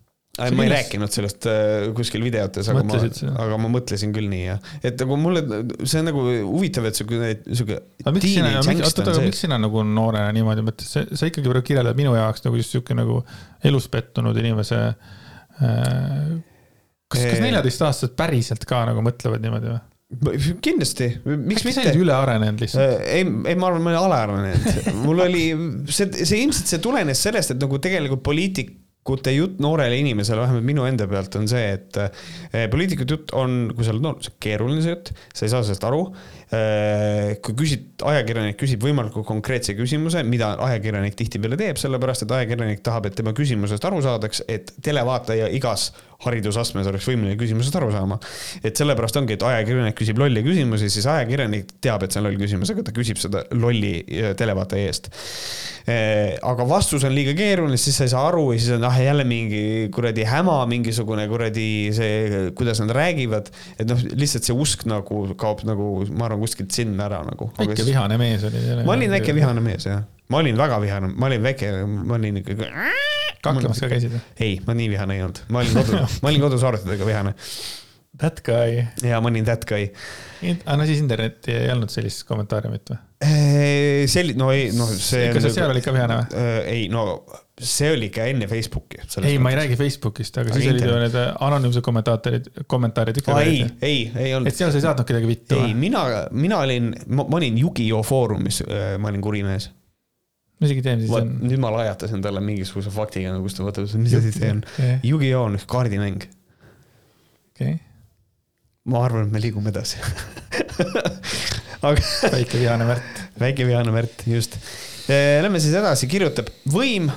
Ei, 0.40 0.54
ma 0.54 0.62
ei 0.64 0.70
rääkinud 0.70 1.10
sellest 1.12 1.44
äh, 1.50 1.88
kuskil 1.96 2.22
videotes, 2.22 2.68
aga 2.70 2.84
ma, 2.86 2.98
aga 3.42 3.56
ma 3.60 3.70
mõtlesin 3.74 4.12
küll 4.14 4.28
nii 4.30 4.44
jah, 4.44 4.60
et 4.86 5.02
nagu 5.02 5.18
mulle, 5.20 5.42
see 5.82 6.00
on 6.00 6.06
nagu 6.06 6.22
huvitav, 6.46 6.86
et 6.86 6.96
siuke. 6.96 7.80
aga 8.04 8.12
miks 8.14 8.30
sina, 8.30 8.52
oota, 8.62 9.04
aga 9.10 9.24
miks 9.24 9.42
sina 9.44 9.58
nagu 9.60 9.82
noorena 9.84 10.30
niimoodi 10.36 10.64
mõtled, 10.64 10.86
sa, 10.86 11.02
sa 11.10 11.28
ikkagi 11.28 11.50
praegu 11.50 11.66
kirjeldad 11.72 11.98
minu 11.98 12.14
jaoks 12.16 12.46
nagu 12.46 12.62
just 12.62 12.76
siuke 12.76 12.96
nagu 12.96 13.18
elus 13.66 13.90
pettunud 13.92 14.38
inimese 14.40 14.80
äh,. 14.86 16.32
kas, 17.10 17.26
kas 17.26 17.42
neljateistaastased 17.42 18.16
päriselt 18.16 18.64
ka 18.70 18.84
nagu 18.88 19.02
mõtlevad 19.04 19.44
niimoodi 19.44 19.74
või? 19.74 19.82
Kindlasti, 20.64 21.06
miks 21.38 21.62
mitte. 21.66 21.92
üle 21.94 22.14
arenenud 22.16 22.64
lihtsalt? 22.64 22.98
Äh, 22.98 23.20
ei, 23.20 23.26
ei, 23.52 23.54
ma 23.54 23.70
arvan, 23.70 23.84
ma 23.84 23.92
olen 23.92 24.00
alaarenenud. 24.00 24.94
mul 25.06 25.24
oli, 25.28 25.44
see, 25.86 26.10
see 26.18 26.42
ilmselt 26.42 26.72
see 26.72 26.82
tulenes 26.82 27.22
sellest, 27.22 27.54
et 27.54 27.62
nagu 27.62 27.78
tegelikult 27.82 28.24
poliitik 28.26 28.74
poliitikute 29.00 29.32
jutt 29.32 29.60
noorele 29.60 29.96
inimesele, 29.98 30.40
vähemalt 30.44 30.64
minu 30.66 30.84
enda 30.84 31.06
pealt 31.08 31.34
on 31.38 31.48
see, 31.48 31.72
et 31.72 31.96
eh, 32.52 32.66
poliitikute 32.70 33.16
jutt 33.16 33.32
on, 33.32 33.72
kui 33.74 33.84
sa 33.84 33.94
oled 33.94 34.04
noor, 34.04 34.18
see 34.20 34.32
on 34.34 34.40
keeruline 34.44 34.82
see 34.84 34.92
jutt, 34.92 35.12
sa 35.32 35.46
ei 35.46 35.52
saa 35.52 35.62
sellest 35.64 35.86
aru. 35.88 36.02
Eh, 36.50 37.36
kui 37.46 37.54
küsid, 37.54 37.84
ajakirjanik 38.02 38.56
küsib 38.58 38.82
võimalikult 38.82 39.22
konkreetse 39.28 39.76
küsimuse, 39.78 40.24
mida 40.26 40.48
ajakirjanik 40.66 41.14
tihtipeale 41.14 41.54
teeb, 41.60 41.78
sellepärast 41.78 42.24
et 42.26 42.34
ajakirjanik 42.34 42.82
tahab, 42.82 43.06
et 43.06 43.14
tema 43.14 43.30
küsimusest 43.38 43.86
aru 43.86 44.00
saadaks, 44.02 44.42
et 44.50 44.72
televaataja 44.82 45.46
igas 45.54 45.92
haridusastmes 46.24 46.88
oleks 46.90 47.06
võimeline 47.08 47.36
küsimusest 47.40 47.76
aru 47.78 47.90
saama. 47.94 48.18
et 48.64 48.76
sellepärast 48.76 49.16
ongi, 49.20 49.36
et 49.38 49.44
ajakirjanik 49.46 49.96
küsib 49.96 50.18
lolli 50.20 50.42
küsimusi, 50.44 50.90
siis 50.92 51.06
ajakirjanik 51.08 51.76
teab, 51.80 52.02
et 52.04 52.12
see 52.12 52.20
on 52.20 52.26
loll 52.28 52.40
küsimus, 52.40 52.72
aga 52.74 52.84
ta 52.84 52.94
küsib 52.96 53.20
seda 53.20 53.44
lolli 53.56 53.94
äh, 54.02 54.32
televaataja 54.36 54.90
eest. 54.90 55.08
Äh, 55.88 56.36
aga 56.44 56.66
vastus 56.68 57.06
on 57.08 57.14
liiga 57.16 57.32
keeruline, 57.38 57.78
siis 57.80 57.96
sa 57.96 58.08
ei 58.08 58.12
saa 58.12 58.26
aru 58.28 58.50
ja 58.52 58.60
siis 58.60 58.74
on 58.76 58.84
ah 58.90 58.98
jälle 59.00 59.24
mingi 59.28 59.62
kuradi 59.94 60.26
häma, 60.28 60.58
mingisugune 60.70 61.24
kuradi 61.30 61.70
see, 61.96 62.42
kuidas 62.58 62.82
nad 62.84 62.92
räägivad. 62.96 63.48
et 63.78 63.88
noh, 63.88 64.02
lihtsalt 64.12 64.44
see 64.44 64.56
usk 64.56 64.84
nagu 64.90 65.22
kaob 65.40 65.64
nagu, 65.68 66.04
ma 66.12 66.28
arvan, 66.28 66.39
kuskilt 66.42 66.74
sinna 66.74 67.06
ära 67.08 67.20
nagu. 67.26 67.50
väike 67.58 67.86
vihane 67.86 68.18
mees 68.20 68.44
oli. 68.48 68.62
ma 68.86 68.96
olin 68.96 69.12
väike 69.16 69.34
vihane 69.38 69.64
mees 69.64 69.86
jah, 69.88 70.02
ma 70.28 70.40
olin 70.42 70.58
väga 70.58 70.80
vihane, 70.82 71.12
ma 71.14 71.30
olin 71.30 71.44
väike, 71.44 71.72
ma 71.86 72.16
olin 72.18 72.40
ikkagi 72.42 72.70
kaklemas 73.44 73.82
ka 73.82 73.90
käisid 73.92 74.14
või? 74.14 74.24
ei, 74.46 74.56
ma 74.66 74.76
nii 74.76 74.88
vihane 74.94 75.18
ei 75.18 75.26
olnud, 75.26 75.44
ma 75.48 75.62
olin 75.62 75.78
kodus 75.80 76.18
ma 76.22 76.32
olin 76.32 76.48
kodus 76.48 76.66
arvutitega 76.70 77.08
vihane. 77.08 77.36
That 78.20 78.42
guy. 78.44 78.82
ja 79.06 79.20
ma 79.22 79.30
olin 79.30 79.46
that 79.48 79.64
guy. 79.68 79.88
aga 80.42 80.76
no 80.76 80.88
siis 80.88 81.00
internetti 81.00 81.54
ei 81.56 81.70
olnud 81.72 81.92
sellist 81.92 82.26
kommentaariumit 82.28 82.92
või? 82.92 83.00
Selli-, 84.10 84.36
no 84.38 84.50
ei, 84.54 84.70
noh, 84.76 84.90
see. 84.96 85.30
kas 85.34 85.48
seal 85.54 85.72
olid 85.72 85.84
ka 85.84 85.94
vihane 85.94 86.18
või? 86.20 86.42
ei, 86.70 86.84
no 86.92 87.04
see 87.60 87.90
oli 87.92 88.08
ikka 88.08 88.24
enne 88.30 88.46
Facebooki. 88.48 89.00
ei, 89.22 89.38
ma 89.38 89.52
ei 89.52 89.58
räägi 89.58 89.76
Facebookist, 89.76 90.38
aga, 90.40 90.54
siis 90.54 90.70
olid 90.72 90.86
ju 90.86 91.00
need 91.02 91.18
anonüümsed 91.44 91.84
kommentaatorid, 91.84 92.48
kommentaarid 92.70 93.20
ikka. 93.20 93.36
ei, 93.44 93.66
ei, 93.82 93.98
ei 94.14 94.34
olnud. 94.34 94.48
et 94.48 94.56
seal 94.56 94.72
sa 94.72 94.80
ei 94.80 94.86
saatnud 94.86 95.08
kedagi 95.08 95.28
vittu? 95.28 95.58
ei, 95.60 95.74
mina, 95.76 96.04
mina 96.32 96.62
olin, 96.64 96.94
ma 97.12 97.28
olin 97.36 97.60
Yugi-Oh 97.60 98.06
foorumis, 98.06 98.62
ma 98.98 99.12
olin 99.12 99.24
kuri 99.24 99.44
mees 99.46 99.68
ma 100.60 100.68
isegi 100.68 100.84
tean, 100.84 101.04
siis 101.04 101.12
on. 101.16 101.30
nüüd 101.44 101.60
ma 101.60 101.72
lajatasin 101.72 102.24
talle 102.24 102.42
mingisuguse 102.44 102.92
faktiga, 102.92 103.32
kus 103.44 103.56
ta 103.56 103.64
vaatab, 103.64 103.88
mis 104.00 104.16
asi 104.18 104.32
see 104.34 104.50
on. 104.52 104.64
Yu-Gi-Oh 105.08 105.46
on 105.48 105.56
üks 105.60 105.68
kaardimäng. 105.70 106.26
okei 107.54 107.76
okay.. 107.76 107.80
ma 108.92 109.04
arvan, 109.04 109.28
et 109.28 109.36
me 109.36 109.44
liigume 109.44 109.72
edasi 109.72 110.00
aga. 111.82 112.02
väike 112.32 112.60
vihane 112.60 112.86
Märt. 112.88 113.22
väike 113.40 113.66
vihane 113.66 113.92
Märt, 113.94 114.24
just. 114.26 114.56
Eh, 115.08 115.40
lähme 115.42 115.60
siis 115.60 115.74
edasi, 115.74 116.08
kirjutab 116.10 116.50
võim, 116.70 117.10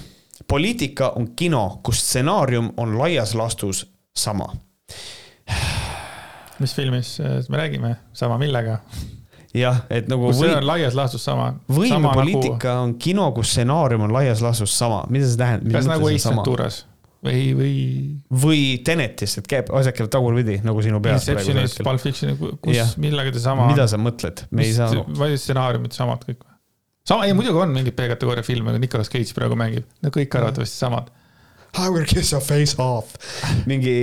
poliitika 0.48 1.14
on 1.20 1.32
kino, 1.38 1.66
kus 1.84 2.04
stsenaarium 2.04 2.74
on 2.78 2.98
laias 3.00 3.36
laastus 3.38 3.86
sama. 4.16 4.50
mis 6.60 6.76
filmis 6.76 7.18
me 7.50 7.58
räägime, 7.58 7.96
sama 8.14 8.38
millega? 8.38 8.80
jah, 9.54 9.84
et 9.90 10.08
nagu. 10.10 10.32
kus 10.32 10.40
see 10.42 10.56
on 10.56 10.66
laias 10.68 10.96
laastus 10.98 11.26
sama. 11.26 11.52
võimepoliitika 11.70 12.74
nagu... 12.74 12.88
on 12.88 12.96
kino, 13.02 13.30
kus 13.36 13.54
stsenaarium 13.54 14.08
on 14.08 14.16
laias 14.16 14.42
laastus 14.42 14.74
sama, 14.78 15.04
mida 15.14 15.30
see 15.30 15.40
tähendab? 15.40 15.76
kas 15.76 15.90
nagu 15.90 16.10
Ace 16.10 16.30
Venturas 16.30 16.84
või, 17.24 17.44
või? 17.58 17.74
või 18.44 18.62
Tenetis, 18.86 19.38
et 19.40 19.50
käib, 19.50 19.72
asjad 19.76 19.96
käivad 19.98 20.14
tagurpidi 20.14 20.60
nagu 20.66 20.84
sinu 20.86 21.02
peas. 21.04 21.28
Inceptionis, 21.28 21.78
Pulp 21.86 22.04
Fictionis, 22.04 22.40
kus, 22.64 22.96
millega 23.02 23.34
ta 23.36 23.44
sama. 23.44 23.68
mida 23.72 23.88
sa 23.90 24.00
mõtled, 24.02 24.46
me 24.52 24.68
ei 24.68 24.76
saa. 24.76 25.06
vaid 25.20 25.38
stsenaariumid 25.40 25.96
samad 25.96 26.26
kõik 26.28 26.42
või? 26.44 26.54
sama, 27.08 27.28
ei 27.28 27.36
muidugi 27.36 27.64
on 27.64 27.76
mingeid 27.76 27.98
B-kategooria 27.98 28.46
filme, 28.48 28.76
Nicolas 28.80 29.12
Cage 29.12 29.36
praegu 29.36 29.60
mängib, 29.60 29.88
no 30.04 30.14
kõik 30.14 30.40
arvatavasti 30.40 30.80
samad. 30.86 31.12
I 31.74 31.90
will 31.90 32.06
kiss 32.06 32.32
your 32.36 32.44
face 32.44 32.78
off, 32.78 33.16
mingi 33.70 33.96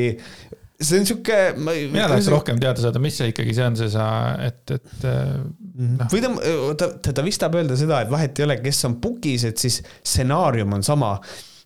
see 0.80 0.98
on 0.98 1.06
sihuke. 1.06 1.36
mina 1.60 2.08
tahaks 2.08 2.26
see... 2.26 2.34
rohkem 2.34 2.60
teada 2.60 2.82
saada, 2.82 3.02
mis 3.02 3.16
see 3.20 3.30
ikkagi 3.34 3.54
see 3.56 3.68
on, 3.68 3.76
see 3.78 3.92
sa, 3.92 4.06
et, 4.46 4.74
et 4.74 5.06
no.. 5.06 6.08
või 6.12 6.24
ta, 6.24 6.90
ta, 6.90 7.12
ta 7.12 7.24
vist 7.26 7.42
tahab 7.42 7.60
öelda 7.60 7.76
seda, 7.78 8.00
et 8.04 8.12
vahet 8.12 8.40
ei 8.40 8.48
ole, 8.48 8.58
kes 8.64 8.82
on 8.88 8.96
pukis, 9.02 9.44
et 9.48 9.60
siis 9.60 9.80
stsenaarium 10.00 10.78
on 10.78 10.84
sama 10.86 11.14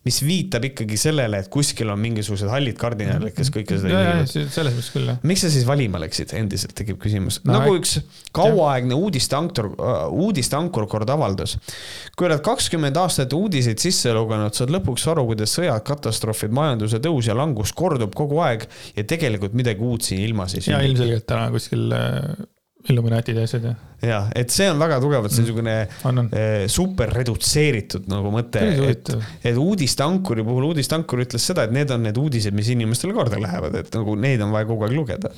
mis 0.05 0.19
viitab 0.21 0.67
ikkagi 0.69 0.97
sellele, 1.01 1.39
et 1.41 1.49
kuskil 1.51 1.89
on 1.89 1.99
mingisugused 2.01 2.49
hallid 2.51 2.77
kardinaalid, 2.77 3.33
kes 3.33 3.49
kõike 3.53 3.79
seda 3.79 3.89
juhivad. 3.89 4.51
selles 4.53 4.75
mõttes 4.75 4.91
küll, 4.93 5.09
jah. 5.09 5.19
miks 5.25 5.45
sa 5.45 5.51
siis 5.53 5.65
valima 5.65 6.01
läksid, 6.03 6.35
endiselt 6.37 6.75
tekib 6.77 6.99
küsimus 7.01 7.39
no,. 7.43 7.55
nagu 7.57 7.73
üks 7.79 7.97
kauaaegne 8.35 8.97
uudisteankur, 9.01 9.71
uh, 9.73 10.05
uudisteankur 10.13 10.85
kord 10.91 11.09
avaldas. 11.09 11.57
kui 12.15 12.29
oled 12.29 12.43
kakskümmend 12.45 12.97
aastat 13.01 13.33
uudiseid 13.33 13.81
sisse 13.81 14.13
lugenud, 14.15 14.53
saad 14.53 14.73
lõpuks 14.75 15.07
aru, 15.11 15.25
kuidas 15.31 15.57
sõjad, 15.57 15.81
katastroofid, 15.87 16.53
majanduse 16.55 17.01
tõus 17.01 17.31
ja 17.31 17.37
langus 17.37 17.73
kordub 17.73 18.13
kogu 18.15 18.43
aeg 18.45 18.67
ja 18.95 19.07
tegelikult 19.07 19.57
midagi 19.57 19.81
uut 19.85 20.05
siin 20.05 20.21
ilmas 20.27 20.53
ei 20.53 20.61
sünni. 20.61 20.77
ja 20.77 20.91
ilmselgelt 20.91 21.25
täna 21.29 21.49
kuskil 21.55 21.89
Illuminatid 22.89 23.37
ja 23.39 23.45
asjad 23.47 23.63
ja. 23.65 23.73
ja, 24.05 24.19
et 24.37 24.53
see 24.53 24.67
on 24.69 24.79
väga 24.81 24.99
tugevalt 25.01 25.33
mm. 25.33 25.41
niisugune 25.41 25.75
mm. 25.87 26.27
Eh, 26.35 26.65
super 26.71 27.09
redutseeritud 27.15 28.09
nagu 28.11 28.31
mõte, 28.33 28.61
et, 28.91 29.11
et 29.45 29.57
uudisteankuri 29.61 30.45
puhul, 30.45 30.69
uudisteankur 30.71 31.23
ütles 31.25 31.47
seda, 31.49 31.65
et 31.65 31.73
need 31.75 31.93
on 31.95 32.05
need 32.05 32.19
uudised, 32.21 32.53
mis 32.55 32.69
inimestele 32.75 33.15
korda 33.17 33.41
lähevad, 33.41 33.79
et 33.81 33.89
nagu 33.97 34.17
neid 34.19 34.43
on 34.45 34.53
vaja 34.53 34.69
kogu 34.69 34.87
aeg 34.87 34.95
lugeda 34.97 35.33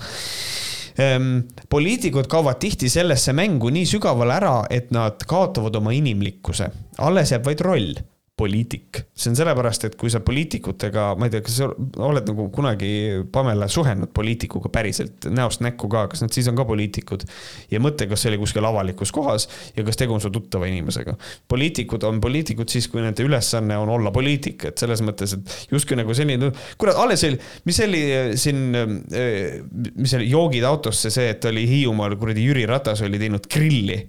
ehm,. 1.00 1.32
poliitikud 1.72 2.28
kaovad 2.32 2.60
tihti 2.64 2.92
sellesse 2.92 3.36
mängu 3.38 3.72
nii 3.74 3.88
sügavale 3.96 4.38
ära, 4.42 4.58
et 4.74 4.92
nad 4.96 5.24
kaotavad 5.30 5.80
oma 5.80 5.96
inimlikkuse, 5.96 6.72
alles 7.08 7.36
jääb 7.36 7.48
vaid 7.48 7.64
roll 7.64 7.98
poliitik. 8.38 9.00
see 9.18 9.32
on 9.32 9.36
sellepärast, 9.36 9.88
et 9.88 9.96
kui 9.98 10.12
sa 10.14 10.20
poliitikutega, 10.22 11.08
ma 11.18 11.26
ei 11.26 11.32
tea, 11.34 11.42
kas 11.46 11.56
sa 11.58 11.70
oled 12.06 12.28
nagu 12.30 12.44
kunagi, 12.54 12.90
Pamela, 13.34 13.66
suhelnud 13.72 14.12
poliitikuga 14.14 14.70
päriselt 14.74 15.26
näost 15.34 15.64
näkku 15.66 15.90
ka, 15.90 16.04
kas 16.12 16.22
nad 16.22 16.36
siis 16.36 16.50
on 16.52 16.58
ka 16.60 16.66
poliitikud? 16.70 17.26
ja 17.74 17.82
mõtle, 17.82 18.06
kas 18.12 18.22
see 18.22 18.32
oli 18.32 18.40
kuskil 18.44 18.68
avalikus 18.70 19.12
kohas 19.16 19.48
ja 19.78 19.86
kas 19.88 19.98
tegu 19.98 20.14
on 20.14 20.22
su 20.22 20.30
tuttava 20.34 20.70
inimesega. 20.70 21.18
poliitikud 21.50 22.06
on 22.06 22.22
poliitikud 22.22 22.70
siis, 22.70 22.90
kui 22.94 23.02
nende 23.02 23.26
ülesanne 23.26 23.80
on 23.82 23.90
olla 23.98 24.14
poliitik, 24.14 24.70
et 24.70 24.86
selles 24.86 25.02
mõttes, 25.02 25.34
et 25.34 25.74
justkui 25.74 25.98
nagu 25.98 26.14
selline, 26.14 26.52
kurat, 26.78 27.02
alles 27.02 27.26
oli, 27.26 27.42
mis 27.66 27.84
oli 27.90 28.06
äh, 28.14 28.32
siin, 28.38 28.64
äh, 28.78 29.60
mis 29.98 30.14
oli, 30.14 30.30
joogid 30.30 30.70
autosse, 30.70 31.10
see, 31.14 31.34
et 31.34 31.50
oli 31.50 31.66
Hiiumaal 31.74 32.20
kuradi 32.22 32.46
Jüri 32.46 32.70
Ratas 32.70 33.02
oli 33.02 33.18
teinud 33.18 33.50
grilli. 33.50 34.04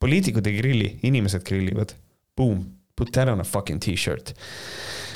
poliitikud 0.00 0.46
ei 0.48 0.56
grilli, 0.56 0.92
inimesed 1.04 1.44
grillivad. 1.44 1.92
Boom 2.36 2.79
Put 3.00 3.12
that 3.16 3.30
on 3.32 3.40
a 3.40 3.46
fucking 3.48 3.80
t-shirt. 3.80 4.34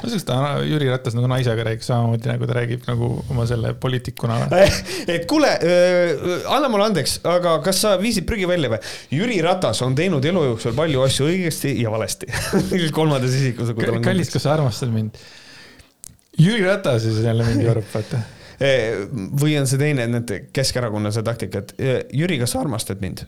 ma 0.00 0.08
ütleks, 0.08 0.24
ta 0.26 0.38
Jüri 0.64 0.88
Ratas 0.88 1.14
nagu 1.16 1.28
naisega 1.30 1.66
räägib 1.68 1.84
samamoodi 1.84 2.30
nagu 2.30 2.48
ta 2.48 2.56
räägib 2.56 2.86
nagu 2.88 3.10
oma 3.30 3.44
selle 3.48 3.74
poliitikuna 3.80 4.38
et 5.14 5.26
kuule 5.30 5.52
äh,, 5.54 6.24
anna 6.50 6.70
mulle 6.72 6.88
andeks, 6.90 7.18
aga 7.28 7.58
kas 7.64 7.82
sa 7.84 7.94
viisid 8.00 8.26
prügi 8.28 8.48
välja 8.48 8.72
või? 8.72 8.80
Jüri 9.14 9.38
Ratas 9.44 9.82
on 9.86 9.96
teinud 9.98 10.24
elu 10.32 10.46
jooksul 10.50 10.76
palju 10.76 11.04
asju 11.06 11.28
õigesti 11.30 11.76
ja 11.82 11.92
valesti 11.92 12.30
kolmandas 12.98 13.36
isikus. 13.36 13.74
kallis, 14.04 14.32
kas 14.32 14.48
sa 14.48 14.56
armastad 14.56 14.92
mind? 14.94 15.20
Jüri 16.40 16.64
Ratas 16.66 17.04
siis 17.04 17.20
jälle 17.22 17.46
mingi 17.52 17.68
orb, 17.70 17.86
vaata 17.92 18.24
või 19.40 19.56
on 19.60 19.68
see 19.68 19.80
teine, 19.80 20.08
need 20.10 20.34
Keskerakonna 20.54 21.12
see 21.14 21.26
taktika, 21.26 21.64
et 21.64 22.12
Jüri, 22.14 22.40
kas 22.40 22.56
sa 22.56 22.64
armastad 22.64 23.04
mind? 23.04 23.26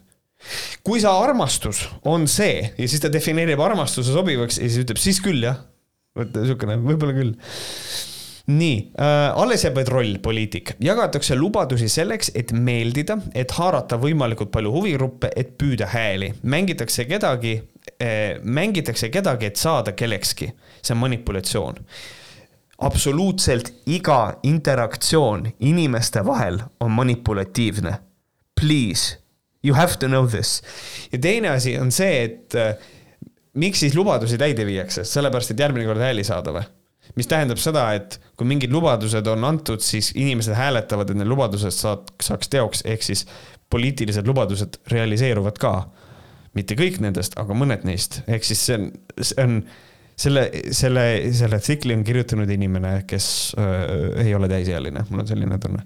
Kui 0.86 1.02
sa 1.02 1.16
armastus 1.18 1.82
on 2.06 2.28
see 2.30 2.60
ja 2.62 2.86
siis 2.86 3.02
ta 3.02 3.10
defineerib 3.12 3.60
armastuse 3.62 4.14
sobivaks 4.14 4.60
ja 4.60 4.68
siis 4.68 4.84
ütleb 4.84 5.00
siis 5.02 5.18
küll 5.24 5.42
jah. 5.42 5.64
vot 6.16 6.30
niisugune, 6.38 6.76
võib-olla 6.84 7.16
küll. 7.16 7.32
nii 8.46 8.76
äh,, 8.94 9.24
alles 9.34 9.66
jääb 9.66 9.80
vaid 9.80 9.90
roll, 9.90 10.12
poliitik. 10.22 10.76
jagatakse 10.80 11.34
lubadusi 11.38 11.88
selleks, 11.90 12.30
et 12.38 12.54
meeldida, 12.54 13.18
et 13.34 13.56
haarata 13.58 13.98
võimalikult 13.98 14.52
palju 14.54 14.72
huvigruppe, 14.76 15.32
et 15.34 15.56
püüda 15.58 15.90
hääli. 15.90 16.30
mängitakse 16.42 17.08
kedagi 17.10 17.56
äh,, 17.98 18.38
mängitakse 18.42 19.10
kedagi, 19.10 19.50
et 19.50 19.58
saada 19.58 19.92
kellekski. 19.92 20.52
see 20.82 20.94
on 20.94 21.02
manipulatsioon 21.02 21.82
absoluutselt 22.86 23.72
iga 23.88 24.36
interaktsioon 24.44 25.46
inimeste 25.64 26.20
vahel 26.26 26.60
on 26.80 26.90
manipulatiivne. 26.92 27.94
Please 28.60 29.25
You 29.66 29.74
have 29.74 29.98
to 29.98 30.10
know 30.10 30.28
this. 30.30 30.60
ja 31.12 31.18
teine 31.18 31.50
asi 31.56 31.76
on 31.78 31.90
see, 31.94 32.22
et 32.28 32.54
äh, 32.54 32.76
miks 33.58 33.82
siis 33.82 33.96
lubadusi 33.98 34.38
täide 34.38 34.66
viiakse, 34.68 35.04
sellepärast 35.08 35.54
et 35.54 35.62
järgmine 35.64 35.88
kord 35.88 36.02
hääli 36.02 36.24
saada 36.26 36.54
või? 36.54 36.66
mis 37.16 37.28
tähendab 37.30 37.60
seda, 37.62 37.86
et 37.96 38.18
kui 38.36 38.48
mingid 38.48 38.72
lubadused 38.74 39.28
on 39.30 39.44
antud, 39.46 39.82
siis 39.84 40.10
inimesed 40.18 40.56
hääletavad, 40.58 41.12
et 41.12 41.20
need 41.20 41.30
lubadused 41.30 41.74
saad, 41.74 42.08
saaks 42.22 42.50
teoks, 42.52 42.82
ehk 42.88 43.04
siis 43.06 43.24
poliitilised 43.70 44.26
lubadused 44.26 44.80
realiseeruvad 44.92 45.60
ka. 45.62 45.76
mitte 46.56 46.72
kõik 46.72 47.02
nendest, 47.04 47.34
aga 47.36 47.52
mõned 47.52 47.82
neist, 47.84 48.22
ehk 48.26 48.44
siis 48.48 48.62
see 48.64 48.76
on, 48.78 48.86
see 49.20 49.42
on 49.42 49.58
selle, 50.16 50.46
selle, 50.72 51.02
selle 51.36 51.58
tsikli 51.60 51.92
on 51.94 52.04
kirjutanud 52.04 52.50
inimene, 52.50 53.02
kes 53.08 53.26
äh, 53.60 54.24
ei 54.24 54.34
ole 54.34 54.48
täisealine, 54.48 55.04
mul 55.10 55.24
on 55.24 55.28
selline 55.28 55.58
tunne. 55.60 55.84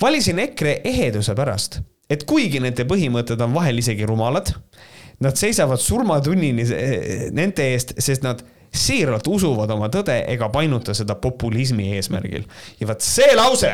valisin 0.00 0.40
EKRE 0.46 0.80
eheduse 0.88 1.36
pärast, 1.36 1.82
et 2.10 2.24
kuigi 2.28 2.60
nende 2.64 2.86
põhimõtted 2.88 3.40
on 3.44 3.56
vahel 3.56 3.82
isegi 3.82 4.06
rumalad, 4.08 4.52
nad 5.24 5.38
seisavad 5.38 5.80
surmatunnini 5.82 6.66
nende 7.34 7.68
eest, 7.72 7.96
sest 8.02 8.24
nad 8.26 8.42
siiralt 8.74 9.26
usuvad 9.30 9.70
oma 9.72 9.88
tõde 9.92 10.18
ega 10.28 10.50
painuta 10.52 10.94
seda 10.94 11.16
populismi 11.18 11.92
eesmärgil. 11.96 12.44
ja 12.80 12.88
vot 12.90 13.04
see 13.04 13.30
lause 13.36 13.72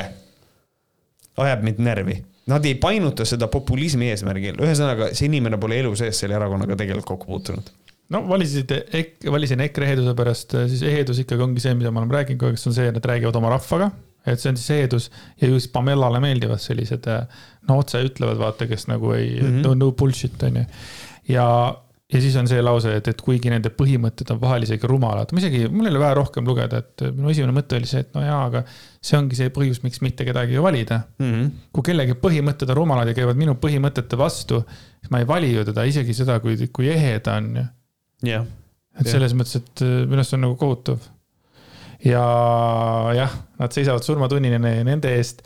ajab 1.37 1.65
mind 1.67 1.83
närvi. 1.83 2.21
Nad 2.47 2.67
ei 2.69 2.75
painuta 2.77 3.25
seda 3.25 3.49
populismi 3.49 4.11
eesmärgil, 4.13 4.59
ühesõnaga 4.61 5.15
see 5.17 5.31
inimene 5.31 5.57
pole 5.59 5.81
elu 5.81 5.95
sees 5.97 6.19
selle 6.21 6.37
erakonnaga 6.37 6.77
tegelikult 6.77 7.09
kokku 7.15 7.33
puutunud 7.33 7.73
no 8.13 8.21
valisid 8.29 8.73
ek-, 8.75 9.25
valisin 9.33 9.63
EKRE 9.65 9.91
eheduse 9.91 10.15
pärast, 10.19 10.57
siis 10.71 10.83
ehedus 10.87 11.23
ikkagi 11.25 11.45
ongi 11.47 11.63
see, 11.65 11.75
mida 11.79 11.93
me 11.93 12.03
oleme 12.03 12.19
rääkinud 12.19 12.41
kogu 12.41 12.53
aeg, 12.53 12.61
see 12.61 12.71
on 12.71 12.77
see, 12.77 12.89
et 12.91 12.99
nad 12.99 13.09
räägivad 13.11 13.39
oma 13.41 13.53
rahvaga. 13.55 13.91
Et 14.27 14.41
see 14.41 14.53
on 14.53 14.59
siis 14.61 14.75
ehedus 14.79 15.11
ja 15.41 15.49
just 15.51 15.73
Pamellale 15.73 16.21
meeldivad 16.25 16.63
sellised, 16.63 17.09
no 17.69 17.79
otse 17.83 18.03
ütlevad, 18.05 18.41
vaata, 18.41 18.69
kes 18.71 18.89
nagu 18.91 19.13
ei 19.17 19.35
mm, 19.41 19.49
-hmm. 19.49 19.65
no, 19.67 19.75
no 19.79 19.93
bullshit 19.93 20.43
on 20.49 20.57
ju. 20.63 20.65
ja, 21.29 21.47
ja 22.13 22.21
siis 22.21 22.37
on 22.37 22.49
see 22.49 22.63
lause, 22.63 22.97
et, 22.97 23.09
et 23.09 23.23
kuigi 23.25 23.53
nende 23.53 23.73
põhimõtted 23.75 24.33
on 24.35 24.41
vahel 24.41 24.67
isegi 24.67 24.89
rumalad, 24.91 25.33
ma 25.33 25.43
isegi, 25.43 25.65
mul 25.69 25.91
oli 25.91 26.03
vaja 26.03 26.19
rohkem 26.21 26.49
lugeda, 26.49 26.81
et 26.85 27.07
minu 27.11 27.33
esimene 27.33 27.55
mõte 27.57 27.79
oli 27.81 27.89
see, 27.91 28.05
et 28.05 28.17
no 28.17 28.25
jaa, 28.25 28.41
aga 28.49 28.65
see 29.05 29.19
ongi 29.19 29.39
see 29.39 29.53
põhjus, 29.55 29.83
miks 29.85 30.03
mitte 30.05 30.27
kedagi 30.29 30.61
valida 30.63 31.03
mm. 31.19 31.31
-hmm. 31.31 31.55
kui 31.73 31.89
kellegi 31.91 32.19
põhimõtted 32.27 32.71
on 32.71 32.81
rumalad 32.83 33.13
ja 33.13 33.17
käivad 33.17 33.41
minu 33.41 33.57
põhimõtete 33.61 34.21
vastu, 34.21 34.65
siis 35.01 35.15
ma 35.15 35.23
ei 35.23 35.29
vali 35.29 35.55
ju 35.55 35.65
teda 35.65 35.85
isegi 35.89 36.17
seda, 36.17 36.41
kui, 36.41 36.57
kui 36.73 36.93
ehe 36.93 37.19
ta 37.21 37.41
on 37.41 37.57
ju 37.57 37.67
jah. 38.31 38.47
et 39.01 39.11
selles 39.11 39.35
mõttes, 39.37 39.59
et 39.61 39.85
äh, 39.85 40.05
minu 40.07 40.23
arust 40.23 40.35
see 40.35 40.39
on 40.39 40.47
nagu 40.49 40.57
kohutav. 40.61 41.11
Ja 42.05 42.25
jah, 43.17 43.35
nad 43.61 43.75
seisavad 43.75 44.05
surmatunnini 44.05 44.59
nende 44.61 45.15
eest, 45.17 45.45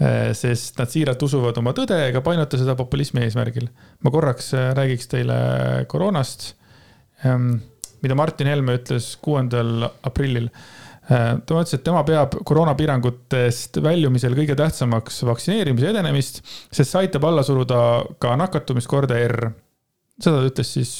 äh, 0.00 0.32
sest 0.36 0.80
nad 0.80 0.92
siiralt 0.92 1.22
usuvad 1.22 1.58
oma 1.60 1.74
tõde 1.76 1.98
ega 2.08 2.22
painuta 2.26 2.58
seda 2.60 2.76
populismi 2.78 3.24
eesmärgil. 3.26 3.68
ma 4.02 4.14
korraks 4.14 4.52
äh, 4.54 4.72
räägiks 4.78 5.12
teile 5.12 5.36
koroonast, 5.88 6.54
ähm, 7.24 7.54
mida 8.02 8.18
Martin 8.18 8.50
Helme 8.50 8.80
ütles 8.80 9.14
kuuendal 9.22 9.88
aprillil 10.02 10.50
ta 11.06 11.38
ütles, 11.38 11.76
et 11.76 11.84
tema 11.86 12.00
peab 12.06 12.32
koroonapiirangutest 12.46 13.78
väljumisel 13.82 14.34
kõige 14.34 14.56
tähtsamaks 14.58 15.20
vaktsineerimise 15.28 15.92
edenemist, 15.92 16.40
sest 16.74 16.90
see 16.90 17.04
aitab 17.04 17.28
alla 17.28 17.44
suruda 17.46 17.78
ka 18.22 18.32
nakatumiskordaja 18.40 19.28
R. 19.30 19.52
seda 20.18 20.40
ta 20.40 20.50
ütles 20.50 20.72
siis 20.78 20.94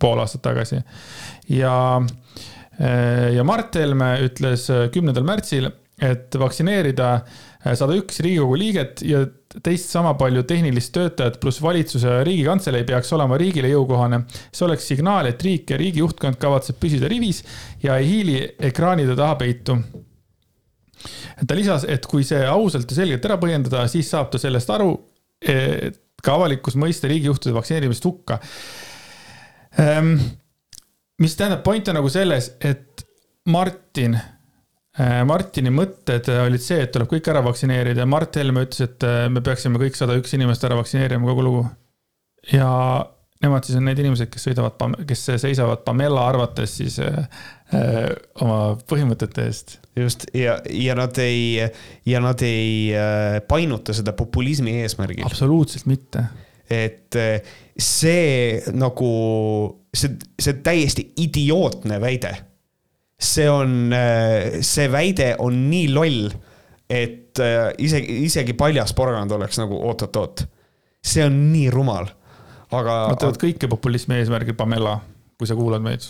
pool 0.00 0.20
aastat 0.20 0.42
tagasi. 0.44 0.82
ja, 1.48 2.02
eh, 2.02 2.57
ja 3.34 3.44
Mart 3.46 3.74
Helme 3.78 4.14
ütles 4.26 4.68
eh, 4.70 4.86
kümnendal 4.94 5.26
märtsil, 5.26 5.68
et 5.98 6.34
vaktsineerida 6.38 7.10
eh, 7.18 7.74
sada 7.78 7.96
üks 7.98 8.20
Riigikogu 8.24 8.58
liiget 8.60 9.02
ja 9.06 9.24
teist 9.64 9.90
sama 9.90 10.12
palju 10.20 10.44
tehnilist 10.46 10.92
töötajat 10.94 11.38
pluss 11.42 11.62
valitsuse 11.64 12.18
ja 12.18 12.24
riigikantselei 12.26 12.84
peaks 12.86 13.10
olema 13.16 13.38
riigile 13.40 13.70
jõukohane. 13.72 14.22
see 14.52 14.66
oleks 14.66 14.86
signaal, 14.92 15.26
et 15.26 15.42
riik 15.42 15.72
ja 15.72 15.78
riigi 15.80 16.04
juhtkond 16.04 16.38
kavatseb 16.40 16.78
püsida 16.80 17.08
rivis 17.10 17.42
ja 17.82 17.96
ei 17.96 18.10
hiili 18.10 18.42
ekraanide 18.70 19.16
taha 19.16 19.38
peitu 19.40 19.78
ta 21.46 21.54
lisas, 21.54 21.86
et 21.88 22.04
kui 22.06 22.26
see 22.26 22.44
ausalt 22.46 22.90
ja 22.90 23.00
selgelt 23.00 23.24
ära 23.24 23.38
põhjendada, 23.40 23.86
siis 23.88 24.10
saab 24.10 24.30
ta 24.32 24.38
sellest 24.42 24.70
aru, 24.74 24.90
ka 26.22 26.34
avalikkus 26.34 26.74
mõista 26.74 27.06
riigijuhtide 27.08 27.54
vaktsineerimist 27.54 28.04
hukka 28.04 28.40
Ehm, 29.78 30.16
mis 31.22 31.36
tähendab, 31.38 31.62
point 31.66 31.88
on 31.90 31.98
nagu 31.98 32.10
selles, 32.12 32.52
et 32.60 33.04
Martin, 33.48 34.16
äh, 34.98 35.20
Martini 35.28 35.72
mõtted 35.74 36.30
olid 36.38 36.64
see, 36.64 36.82
et 36.84 36.94
tuleb 36.94 37.10
kõik 37.10 37.30
ära 37.32 37.42
vaktsineerida 37.46 38.04
ja 38.04 38.08
Mart 38.08 38.36
Helme 38.40 38.66
ütles, 38.66 38.84
et 38.84 39.06
äh, 39.06 39.26
me 39.32 39.44
peaksime 39.44 39.80
kõik 39.82 39.98
sada 39.98 40.16
üks 40.18 40.34
inimest 40.36 40.66
ära 40.68 40.78
vaktsineerima, 40.78 41.28
kogu 41.30 41.46
lugu. 41.46 41.68
ja 42.52 42.68
nemad 43.42 43.66
siis 43.66 43.78
on 43.78 43.86
need 43.86 44.00
inimesed, 44.02 44.30
kes 44.32 44.48
sõidavad, 44.48 45.04
kes 45.06 45.24
seisavad 45.42 45.84
Pamela 45.86 46.24
arvates 46.30 46.74
siis 46.80 46.98
äh, 47.02 47.20
äh, 47.74 48.00
oma 48.42 48.60
põhimõtete 48.90 49.46
eest. 49.46 49.78
just 49.98 50.26
ja, 50.34 50.58
ja 50.70 50.96
nad 50.98 51.18
ei, 51.22 51.68
ja 52.06 52.22
nad 52.22 52.42
ei 52.46 52.90
äh, 52.98 53.38
painuta 53.48 53.94
seda 53.96 54.14
populismi 54.18 54.80
eesmärgil. 54.82 55.26
absoluutselt 55.26 55.86
mitte. 55.90 56.26
Et 56.70 57.16
äh, 57.18 57.54
see 57.78 58.58
nagu, 58.76 59.10
see, 59.94 60.14
see 60.40 60.60
täiesti 60.64 61.08
idiootne 61.24 62.00
väide. 62.02 62.34
see 63.18 63.48
on, 63.50 63.90
see 64.62 64.86
väide 64.92 65.32
on 65.42 65.56
nii 65.70 65.88
loll, 65.90 66.28
et 66.86 67.40
äh, 67.42 67.72
isegi, 67.82 68.20
isegi 68.28 68.54
paljas 68.54 68.94
porgand 68.94 69.32
oleks 69.34 69.58
nagu 69.58 69.80
oot-oot-oot. 69.88 70.44
see 71.02 71.24
on 71.24 71.40
nii 71.52 71.70
rumal, 71.74 72.06
aga. 72.70 73.00
Nad 73.10 73.22
teevad 73.22 73.40
kõike 73.42 73.70
populismi 73.70 74.20
eesmärgil, 74.20 74.54
Pamela, 74.58 75.00
kui 75.38 75.50
sa 75.50 75.58
kuulad 75.58 75.82
meid 75.82 76.06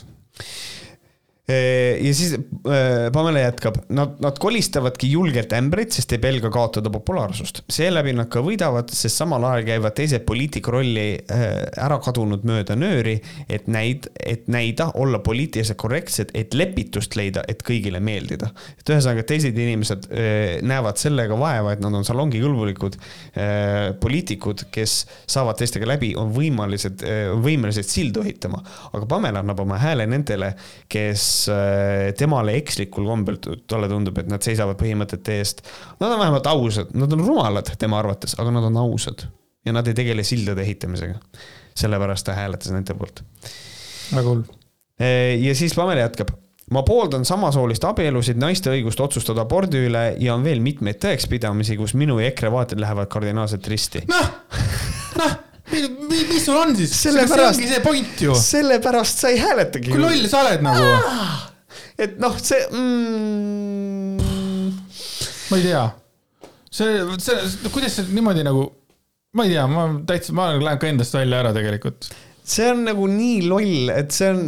ja 1.48 2.14
siis 2.14 2.34
äh, 2.34 3.12
Pamela 3.12 3.40
jätkab, 3.40 3.78
nad, 3.88 4.18
nad 4.20 4.36
kolistavadki 4.38 5.08
julgelt 5.10 5.52
ämbreid, 5.56 5.94
sest 5.96 6.12
ei 6.12 6.20
pelga 6.20 6.50
kaotada 6.52 6.90
populaarsust. 6.92 7.62
seeläbi 7.72 8.12
nad 8.12 8.28
ka 8.32 8.42
võidavad, 8.44 8.92
sest 8.92 9.16
samal 9.22 9.46
ajal 9.48 9.64
käivad 9.70 9.96
teised 9.96 10.26
poliitiku 10.28 10.74
rolli 10.76 11.06
äh, 11.16 11.46
ära 11.80 11.96
kadunud 12.04 12.44
mööda 12.48 12.76
nööri, 12.76 13.16
et 13.48 13.64
näid-, 13.72 14.10
et 14.20 14.44
näida, 14.52 14.90
olla 15.00 15.22
poliitiliselt 15.24 15.80
korrektsed, 15.80 16.34
et 16.36 16.56
lepitust 16.56 17.16
leida, 17.16 17.46
et 17.48 17.64
kõigile 17.64 18.00
meeldida. 18.04 18.50
et 18.76 18.92
ühesõnaga, 18.92 19.24
teised 19.32 19.56
inimesed 19.56 20.10
äh, 20.12 20.58
näevad 20.68 21.00
sellega 21.00 21.38
vaeva, 21.40 21.72
et 21.72 21.84
nad 21.84 21.96
on 21.96 22.04
salongikõlbulikud 22.04 23.00
poliitikud, 24.00 24.66
kes 24.74 24.94
saavad 25.30 25.58
teistega 25.60 25.86
läbi, 25.88 26.10
on 26.18 26.30
võimelised, 26.34 27.02
võimelised 27.40 27.86
sildu 27.88 28.22
ehitama. 28.24 28.60
aga 28.92 29.06
Pamela 29.08 29.40
annab 29.44 29.60
oma 29.62 29.78
hääle 29.80 30.06
nendele, 30.10 30.52
kes 30.90 31.37
temale 32.18 32.56
ekslikul 32.58 33.06
kombel, 33.08 33.38
talle 33.70 33.88
tundub, 33.90 34.18
et 34.18 34.30
nad 34.30 34.44
seisavad 34.44 34.78
põhimõtete 34.80 35.38
eest. 35.38 35.62
Nad 36.00 36.10
on 36.10 36.22
vähemalt 36.22 36.48
ausad, 36.50 36.90
nad 36.98 37.12
on 37.14 37.24
rumalad 37.24 37.70
tema 37.78 38.00
arvates, 38.02 38.34
aga 38.38 38.54
nad 38.54 38.68
on 38.70 38.80
ausad 38.82 39.26
ja 39.66 39.74
nad 39.76 39.86
ei 39.88 39.94
tegele 39.94 40.24
sildade 40.24 40.64
ehitamisega. 40.64 41.20
sellepärast 41.78 42.26
ta 42.26 42.34
hääletas 42.34 42.72
nende 42.74 42.94
poolt. 42.98 43.22
väga 44.14 44.28
hull. 44.28 44.42
Äh, 45.00 45.38
ja 45.38 45.54
siis 45.54 45.74
Pamela 45.74 46.00
jätkab 46.00 46.32
ma 46.74 46.82
pooldan 46.82 47.24
samasoolist 47.24 47.84
abielusid, 47.88 48.38
naiste 48.40 48.72
õigust 48.72 49.00
otsustada 49.00 49.44
abordi 49.46 49.86
üle 49.88 50.04
ja 50.20 50.34
on 50.34 50.44
veel 50.44 50.60
mitmeid 50.64 51.00
tõekspidamisi, 51.02 51.78
kus 51.80 51.94
minu 51.96 52.18
ja 52.20 52.32
EKRE 52.32 52.52
vaated 52.52 52.82
lähevad 52.82 53.08
kardinaalselt 53.12 53.68
risti. 53.72 54.04
noh, 54.10 54.32
noh 55.72 55.98
mis 56.08 56.44
sul 56.44 56.56
on 56.56 56.74
siis? 56.76 56.92
sellepärast, 57.02 57.58
see 57.58 57.64
ongi 57.64 57.70
see 57.70 57.82
point 57.84 58.22
ju. 58.24 58.36
sellepärast 58.40 59.22
sa 59.22 59.32
ei 59.32 59.40
hääletagi. 59.42 59.92
kui 59.92 60.00
loll 60.02 60.28
sa 60.30 60.42
oled 60.44 60.64
nagu. 60.64 60.86
et 61.98 62.16
noh, 62.22 62.38
see 62.42 62.60
mm.... 62.72 64.22
ma 65.50 65.58
ei 65.58 65.66
tea, 65.66 65.84
see, 66.70 66.96
see, 67.24 67.68
kuidas 67.74 67.98
see 67.98 68.08
niimoodi 68.14 68.46
nagu, 68.46 68.64
ma 69.36 69.46
ei 69.48 69.54
tea, 69.56 69.66
ma 69.72 69.90
täitsa, 70.08 70.36
ma 70.36 70.50
lähen 70.56 70.80
ka 70.80 70.90
endast 70.90 71.16
välja 71.18 71.42
ära 71.44 71.52
tegelikult. 71.56 72.10
see 72.48 72.72
on 72.72 72.84
nagu 72.88 73.10
nii 73.12 73.44
loll, 73.50 73.92
et 73.94 74.14
see 74.14 74.32
on, 74.32 74.42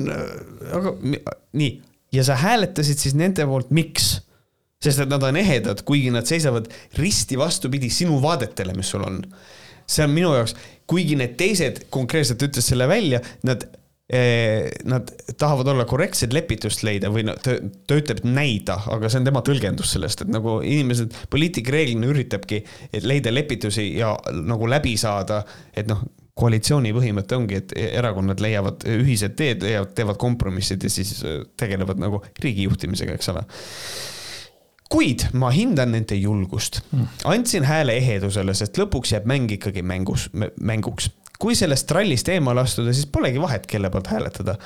aga 0.81 0.97
nii, 1.61 1.71
ja 2.17 2.27
sa 2.27 2.39
hääletasid 2.41 3.03
siis 3.03 3.17
nende 3.19 3.47
poolt, 3.49 3.73
miks? 3.77 4.17
sest 4.81 5.03
et 5.03 5.11
nad 5.13 5.21
on 5.29 5.37
ehedad, 5.37 5.83
kuigi 5.85 6.09
nad 6.09 6.25
seisavad 6.25 6.71
risti 6.97 7.37
vastupidi 7.37 7.91
sinu 7.93 8.15
vaadetele, 8.23 8.73
mis 8.73 8.89
sul 8.89 9.03
on 9.05 9.19
see 9.91 10.07
on 10.07 10.15
minu 10.15 10.31
jaoks, 10.37 10.55
kuigi 10.91 11.19
need 11.19 11.37
teised 11.41 11.85
konkreetselt 11.95 12.43
ütles 12.49 12.67
selle 12.73 12.89
välja, 12.91 13.23
nad 13.47 13.67
eh, 14.11 14.67
Nad 14.91 15.13
tahavad 15.39 15.69
olla 15.71 15.85
korrektsed, 15.87 16.33
lepitust 16.35 16.83
leida 16.83 17.13
või 17.15 17.23
no 17.29 17.37
ta, 17.39 17.55
ta 17.87 17.99
ütleb 18.01 18.25
näida, 18.27 18.81
aga 18.91 19.11
see 19.11 19.21
on 19.21 19.29
tema 19.29 19.43
tõlgendus 19.47 19.95
sellest, 19.95 20.25
et 20.25 20.33
nagu 20.35 20.57
inimesed, 20.67 21.15
poliitik 21.31 21.71
reeglina 21.71 22.11
üritabki 22.11 22.59
leida 23.07 23.31
lepitusi 23.31 23.93
ja 24.01 24.17
nagu 24.35 24.67
läbi 24.71 24.97
saada, 24.99 25.45
et 25.71 25.87
noh, 25.91 26.03
koalitsiooni 26.41 26.91
põhimõte 26.97 27.37
ongi, 27.37 27.61
et 27.61 27.75
erakonnad 28.01 28.43
leiavad 28.43 28.87
ühised 28.91 29.37
teed, 29.39 29.63
leiavad, 29.67 29.93
teevad 29.95 30.19
kompromissid 30.19 30.83
ja 30.83 30.91
siis 30.91 31.21
tegelevad 31.61 32.01
nagu 32.03 32.23
riigi 32.43 32.67
juhtimisega, 32.67 33.15
eks 33.15 33.31
ole 33.35 33.45
kuid 34.91 35.29
ma 35.39 35.53
hindan 35.55 35.95
nende 35.95 36.19
julgust. 36.19 36.81
andsin 37.25 37.65
hääle 37.69 37.97
ehedusele, 38.01 38.55
sest 38.55 38.79
lõpuks 38.81 39.15
jääb 39.15 39.27
mäng 39.31 39.51
ikkagi 39.55 39.83
mängus, 39.87 40.29
mänguks. 40.61 41.11
kui 41.41 41.55
sellest 41.57 41.87
trallist 41.89 42.29
eemale 42.29 42.61
astuda, 42.61 42.93
siis 42.93 43.07
polegi 43.09 43.41
vahet, 43.41 43.65
kelle 43.67 43.91
poolt 43.91 44.11
hääletada. 44.13 44.57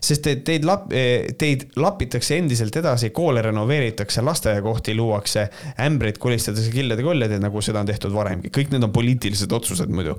sest 0.00 0.26
et 0.30 0.44
teid 0.44 0.66
lap-, 0.68 0.92
teid 1.38 1.70
lapitakse 1.76 2.36
endiselt 2.38 2.76
edasi, 2.76 3.10
koole 3.10 3.42
renoveeritakse, 3.42 4.22
lasteaiakohti 4.22 4.94
luuakse, 4.94 5.48
ämbreid 5.86 6.18
kolistatakse 6.18 6.70
killede-koljede, 6.70 7.40
nagu 7.40 7.64
seda 7.64 7.80
on 7.80 7.88
tehtud 7.88 8.12
varemgi, 8.14 8.52
kõik 8.52 8.74
need 8.74 8.84
on 8.84 8.92
poliitilised 8.92 9.52
otsused 9.52 9.90
muidu 9.90 10.18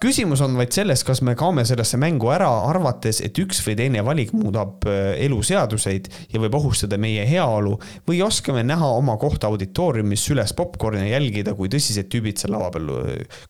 küsimus 0.00 0.40
on 0.40 0.54
vaid 0.56 0.72
selles, 0.72 1.02
kas 1.04 1.20
me 1.26 1.34
kaome 1.38 1.64
sellesse 1.68 1.98
mängu 2.00 2.30
ära, 2.32 2.48
arvates, 2.70 3.20
et 3.24 3.36
üks 3.42 3.60
või 3.66 3.76
teine 3.76 4.04
valik 4.06 4.32
muudab 4.36 4.86
äh, 4.88 5.12
elu 5.26 5.40
seaduseid 5.44 6.08
ja 6.32 6.40
võib 6.40 6.56
ohustada 6.56 6.96
meie 7.00 7.26
heaolu 7.28 7.74
või 8.08 8.22
oskame 8.24 8.64
näha 8.66 8.88
oma 8.96 9.18
kohta 9.20 9.50
auditooriumis 9.50 10.24
süles 10.30 10.54
popkorni 10.56 11.04
ja 11.04 11.18
jälgida, 11.18 11.54
kui 11.58 11.68
tõsised 11.72 12.08
tüübid 12.12 12.40
seal 12.40 12.54
lava 12.56 12.70
peal, 12.74 12.88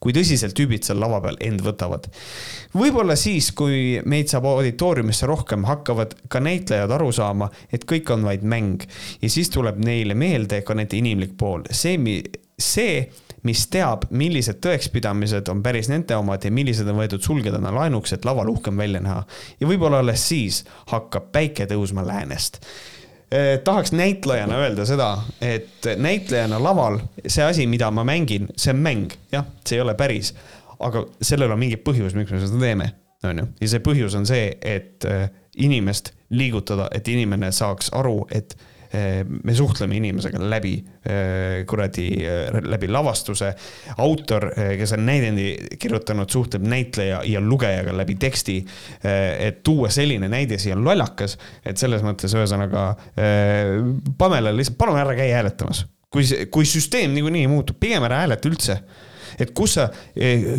kui 0.02 0.14
tõsiselt 0.16 0.56
tüübid 0.58 0.86
seal 0.86 0.98
lava 1.02 1.22
peal 1.24 1.38
end 1.46 1.62
võtavad. 1.64 2.10
võib-olla 2.74 3.16
siis, 3.18 3.52
kui 3.54 4.00
meid 4.04 4.32
saab 4.32 4.50
auditooriumisse 4.50 5.30
rohkem, 5.30 5.64
hakkavad 5.70 6.16
ka 6.28 6.42
näitlejad 6.42 6.90
aru 6.98 7.12
saama, 7.14 7.50
et 7.70 7.86
kõik 7.86 8.10
on 8.14 8.26
vaid 8.26 8.42
mäng 8.42 8.86
ja 9.22 9.30
siis 9.30 9.52
tuleb 9.54 9.78
neile 9.78 10.18
meelde 10.18 10.64
ka 10.66 10.74
nende 10.74 10.98
inimlik 10.98 11.38
pool, 11.38 11.62
see, 11.70 12.22
see 12.58 13.04
mis 13.42 13.66
teab, 13.72 14.06
millised 14.10 14.60
tõekspidamised 14.64 15.48
on 15.52 15.62
päris 15.64 15.88
nende 15.90 16.16
omad 16.16 16.44
ja 16.44 16.52
millised 16.52 16.88
on 16.90 17.00
võetud 17.00 17.24
sulgedena 17.24 17.72
laenuks, 17.74 18.14
et 18.16 18.24
laval 18.28 18.50
uhkem 18.52 18.76
välja 18.76 19.00
näha. 19.00 19.24
ja 19.60 19.68
võib-olla 19.68 20.02
alles 20.04 20.28
siis 20.28 20.64
hakkab 20.92 21.30
päike 21.32 21.66
tõusma 21.70 22.06
läänest. 22.06 22.60
Eh, 23.30 23.58
tahaks 23.64 23.92
näitlejana 23.92 24.58
öelda 24.58 24.84
seda, 24.86 25.10
et 25.40 25.86
näitlejana 25.96 26.62
laval 26.62 26.98
see 27.26 27.44
asi, 27.44 27.66
mida 27.66 27.90
ma 27.90 28.04
mängin, 28.04 28.48
see 28.56 28.74
on 28.74 28.80
mäng, 28.82 29.12
jah, 29.32 29.46
see 29.64 29.78
ei 29.78 29.84
ole 29.84 29.94
päris, 29.94 30.34
aga 30.80 31.04
sellel 31.22 31.54
on 31.54 31.60
mingi 31.60 31.78
põhjus, 31.78 32.16
miks 32.18 32.32
me 32.34 32.40
seda 32.42 32.58
teeme, 32.58 32.90
on 33.24 33.38
ju, 33.38 33.46
ja 33.60 33.68
see 33.70 33.84
põhjus 33.86 34.16
on 34.18 34.26
see, 34.26 34.50
et 34.60 35.06
eh, 35.06 35.28
inimest 35.62 36.12
liigutada, 36.30 36.88
et 36.94 37.08
inimene 37.08 37.52
saaks 37.54 37.92
aru, 37.94 38.24
et 38.34 38.56
me 39.44 39.54
suhtleme 39.54 39.96
inimesega 39.96 40.40
läbi 40.50 40.72
eh, 41.06 41.64
kuradi, 41.66 42.06
eh, 42.26 42.56
läbi 42.62 42.88
lavastuse. 42.90 43.52
autor, 43.96 44.50
kes 44.78 44.92
on 44.92 45.06
näidendi 45.06 45.54
kirjutanud, 45.78 46.30
suhtleb 46.30 46.66
näitleja 46.66 47.20
ja 47.24 47.40
lugejaga 47.40 47.96
läbi 47.96 48.14
teksti. 48.14 48.64
et 49.38 49.62
tuua 49.62 49.88
selline 49.90 50.28
näide 50.28 50.58
siia 50.58 50.74
on 50.76 50.84
lollakas, 50.84 51.38
et 51.64 51.78
selles 51.78 52.02
mõttes 52.02 52.34
ühesõnaga 52.34 52.96
Pamela 54.18 54.52
lihtsalt 54.56 54.78
palun 54.78 54.98
ära 54.98 55.14
käi 55.14 55.30
hääletamas. 55.30 55.86
kui, 56.10 56.24
kui 56.50 56.64
süsteem 56.64 57.14
niikuinii 57.14 57.46
muutub, 57.48 57.78
pigem 57.80 58.02
ära 58.02 58.24
hääleta 58.24 58.48
üldse 58.48 58.78
et 59.38 59.54
kus 59.54 59.78
sa, 59.78 59.88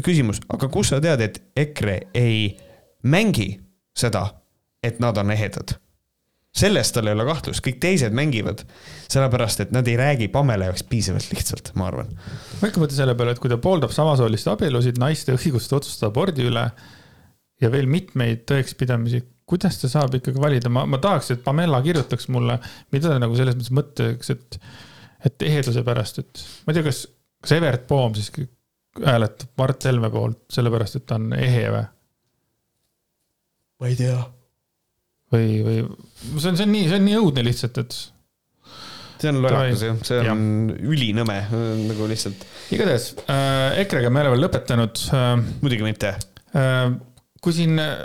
küsimus, 0.03 0.39
aga 0.49 0.69
kust 0.71 0.95
sa 0.95 1.01
tead, 1.03 1.21
et 1.21 1.41
EKRE 1.55 1.99
ei 2.15 2.57
mängi 3.03 3.59
seda, 3.97 4.25
et 4.83 4.99
nad 5.03 5.17
on 5.17 5.31
ehedad 5.31 5.75
selles 6.55 6.91
tal 6.91 7.07
ei 7.07 7.15
ole 7.15 7.25
kahtlust, 7.27 7.63
kõik 7.63 7.79
teised 7.83 8.15
mängivad, 8.15 8.65
sellepärast 9.11 9.63
et 9.63 9.71
nad 9.75 9.87
ei 9.87 9.95
räägi 9.99 10.27
Pamela 10.31 10.67
jaoks 10.67 10.83
piisavalt 10.89 11.31
lihtsalt, 11.31 11.71
ma 11.79 11.87
arvan. 11.87 12.11
ma 12.59 12.69
ikka 12.69 12.81
mõtlen 12.83 12.97
selle 12.97 13.15
peale, 13.15 13.35
et 13.35 13.43
kui 13.43 13.51
ta 13.51 13.57
pooldab 13.61 13.93
samasooliste 13.95 14.51
abielusid, 14.51 14.99
naiste 14.99 15.35
õigust 15.37 15.71
otsustada 15.77 16.11
abordi 16.11 16.47
üle 16.49 16.65
ja 17.61 17.71
veel 17.71 17.87
mitmeid 17.91 18.43
tõekspidamisi, 18.51 19.23
kuidas 19.47 19.79
ta 19.79 19.89
saab 19.91 20.17
ikkagi 20.19 20.43
valida, 20.43 20.71
ma, 20.73 20.83
ma 20.89 20.99
tahaks, 21.01 21.31
et 21.31 21.43
Pamela 21.45 21.79
kirjutaks 21.85 22.27
mulle, 22.35 22.59
mida 22.91 23.13
ta 23.13 23.21
nagu 23.21 23.37
selles 23.39 23.55
mõttes 23.55 23.71
mõtleks, 23.79 24.33
et, 24.35 24.59
et 25.31 25.47
eheduse 25.47 25.85
pärast, 25.87 26.19
et 26.19 26.43
ma 26.65 26.73
ei 26.73 26.79
tea, 26.79 26.89
kas, 26.89 27.05
kas 27.45 27.55
Evert 27.55 27.87
Poom 27.87 28.17
siis 28.19 28.33
hääletab 28.99 29.55
Mart 29.57 29.87
Helme 29.87 30.11
poolt 30.11 30.43
sellepärast, 30.51 30.99
et 30.99 31.07
ta 31.07 31.15
on 31.15 31.31
ehe 31.37 31.65
või? 31.71 31.87
ma 33.81 33.89
ei 33.89 33.95
tea 33.97 34.19
või, 35.31 35.61
või 35.65 35.77
see 36.39 36.51
on, 36.51 36.57
see 36.57 36.65
on 36.65 36.73
nii, 36.75 36.89
see 36.89 36.99
on 36.99 37.07
nii 37.07 37.19
õudne 37.21 37.45
lihtsalt, 37.47 37.79
et. 37.81 37.97
see 39.21 39.31
on 39.31 39.41
lollakas 39.45 39.85
jah, 39.87 40.03
see 40.07 40.19
on 40.21 40.29
ja. 40.29 40.35
ülinõme 40.91 41.39
nagu 41.87 42.11
lihtsalt. 42.11 42.45
igatahes 42.73 43.11
äh, 43.25 43.81
EKRE-ga 43.85 44.11
me 44.11 44.21
ei 44.21 44.27
ole 44.27 44.35
veel 44.35 44.45
lõpetanud 44.47 45.03
äh,. 45.15 45.33
muidugi 45.63 45.87
mitte 45.87 46.15
äh,. 46.57 46.87
kui 47.41 47.57
siin 47.57 47.81
äh, 47.81 47.99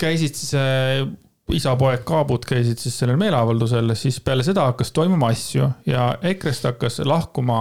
käisid 0.00 0.38
siis 0.38 0.54
äh, 0.58 1.06
isa-poeg 1.48 2.02
Kaabud 2.04 2.44
käisid 2.44 2.76
siis 2.76 2.98
sellel 3.00 3.16
meeleavaldusel, 3.20 3.94
siis 3.96 4.18
peale 4.20 4.44
seda 4.44 4.66
hakkas 4.68 4.90
toimuma 4.92 5.30
asju 5.32 5.70
ja 5.88 6.10
EKRE-st 6.20 6.68
hakkas 6.68 7.00
lahkuma 7.08 7.60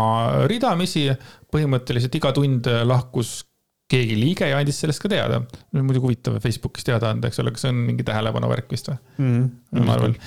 ridamisi. 0.52 1.08
põhimõtteliselt 1.48 2.16
iga 2.20 2.34
tund 2.36 2.68
lahkus 2.84 3.38
keegi 3.92 4.18
liige 4.20 4.50
ja 4.50 4.60
andis 4.60 4.82
sellest 4.84 5.02
ka 5.04 5.12
teada. 5.12 5.42
muidugi 5.76 6.04
huvitav 6.04 6.40
Facebookis 6.44 6.88
teada 6.88 7.12
anda, 7.14 7.32
eks 7.32 7.40
ole, 7.44 7.54
kas 7.56 7.66
see 7.66 7.74
on 7.74 7.84
mingi 7.88 8.06
tähelepanu 8.08 8.50
värk 8.52 8.72
vist 8.72 8.92
või 8.92 8.98
mm? 8.98 9.38
-hmm. 9.38 9.88
ma 9.88 9.96
arvan, 9.96 10.18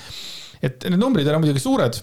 et 0.61 0.89
need 0.89 1.01
numbrid 1.01 1.27
ei 1.27 1.33
ole 1.33 1.43
muidugi 1.43 1.63
suured. 1.63 2.01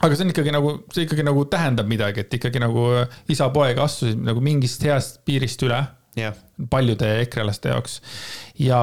aga 0.00 0.14
see 0.14 0.26
on 0.26 0.32
ikkagi 0.34 0.52
nagu, 0.52 0.72
see 0.92 1.06
ikkagi 1.08 1.24
nagu 1.24 1.44
tähendab 1.52 1.88
midagi, 1.88 2.26
et 2.26 2.40
ikkagi 2.40 2.60
nagu 2.62 2.88
isa-poeg 3.32 3.80
astusid 3.80 4.20
nagu 4.20 4.42
mingist 4.44 4.84
heast 4.84 5.22
piirist 5.24 5.62
üle 5.64 5.80
yeah. 6.18 6.36
paljude 6.70 7.08
ekrelaste 7.22 7.72
jaoks. 7.72 8.00
ja 8.60 8.80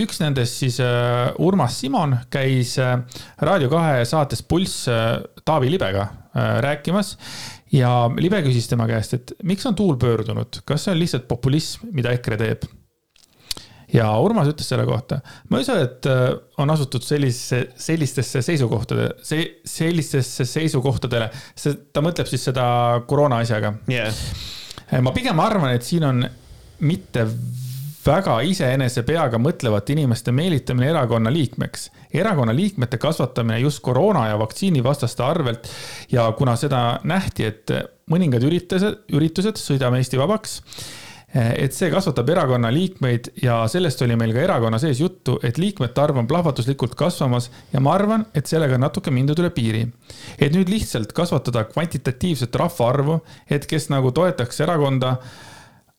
üks 0.00 0.20
nendest 0.24 0.64
siis 0.64 0.80
uh, 0.80 1.28
Urmas 1.44 1.76
Simon 1.80 2.16
käis 2.32 2.78
uh, 2.80 2.96
Raadio 3.44 3.68
kahe 3.72 4.04
saates 4.08 4.42
Pulss 4.42 4.88
Taavi 5.44 5.70
Libega 5.70 6.08
rääkimas 6.34 7.16
ja 7.74 7.90
Libe 8.20 8.40
küsis 8.46 8.68
tema 8.70 8.86
käest, 8.90 9.18
et 9.18 9.34
miks 9.46 9.66
on 9.66 9.76
tuul 9.78 9.98
pöördunud, 10.00 10.62
kas 10.68 10.86
see 10.86 10.94
on 10.94 11.00
lihtsalt 11.00 11.28
populism, 11.30 11.90
mida 11.96 12.14
EKRE 12.14 12.40
teeb? 12.40 12.66
ja 13.94 14.08
Urmas 14.18 14.48
ütles 14.50 14.68
selle 14.70 14.86
kohta, 14.88 15.20
ma 15.50 15.60
ei 15.60 15.66
usu, 15.66 15.76
et 15.78 16.08
äh, 16.10 16.24
on 16.62 16.72
asutud 16.72 17.04
sellise, 17.06 17.60
sellistesse 17.78 18.42
seisukohtade, 18.42 19.10
see, 19.26 19.44
sellistesse 19.68 20.46
seisukohtadele, 20.48 21.28
see, 21.58 21.76
ta 21.94 22.02
mõtleb 22.04 22.30
siis 22.30 22.48
seda 22.50 22.64
koroona 23.08 23.42
asjaga. 23.44 23.74
Yeah.. 23.90 24.24
ma 25.04 25.14
pigem 25.14 25.40
arvan, 25.42 25.76
et 25.76 25.86
siin 25.86 26.06
on 26.08 26.24
mitte 26.84 27.26
väga 28.06 28.38
iseenese 28.44 29.02
peaga 29.06 29.38
mõtlevate 29.40 29.94
inimeste 29.94 30.32
meelitamine 30.32 30.90
erakonna 30.92 31.32
liikmeks. 31.32 31.90
erakonna 32.14 32.54
liikmete 32.54 32.98
kasvatamine 32.98 33.60
just 33.60 33.80
koroona 33.82 34.28
ja 34.28 34.38
vaktsiinivastaste 34.38 35.22
arvelt 35.22 35.68
ja 36.12 36.32
kuna 36.32 36.56
seda 36.56 37.00
nähti, 37.04 37.44
et 37.44 37.70
mõningad 38.10 38.44
üritused, 38.44 39.00
üritused 39.12 39.56
Sõidame 39.58 39.98
Eesti 40.02 40.18
vabaks 40.18 40.60
et 41.34 41.74
see 41.74 41.88
kasvatab 41.90 42.28
erakonna 42.30 42.70
liikmeid 42.70 43.32
ja 43.42 43.56
sellest 43.70 44.02
oli 44.06 44.14
meil 44.18 44.32
ka 44.36 44.42
erakonna 44.44 44.78
sees 44.78 45.00
juttu, 45.02 45.38
et 45.42 45.58
liikmete 45.58 46.00
arv 46.00 46.20
on 46.20 46.28
plahvatuslikult 46.30 46.94
kasvamas 46.98 47.48
ja 47.72 47.82
ma 47.82 47.94
arvan, 47.96 48.26
et 48.34 48.46
sellega 48.46 48.78
on 48.78 48.84
natuke 48.86 49.10
mindud 49.10 49.42
üle 49.42 49.50
piiri. 49.50 49.88
et 50.38 50.54
nüüd 50.54 50.70
lihtsalt 50.70 51.12
kasvatada 51.12 51.64
kvantitatiivset 51.64 52.54
rahvaarvu, 52.54 53.18
et 53.50 53.66
kes 53.66 53.90
nagu 53.90 54.12
toetaks 54.14 54.60
erakonda 54.60 55.16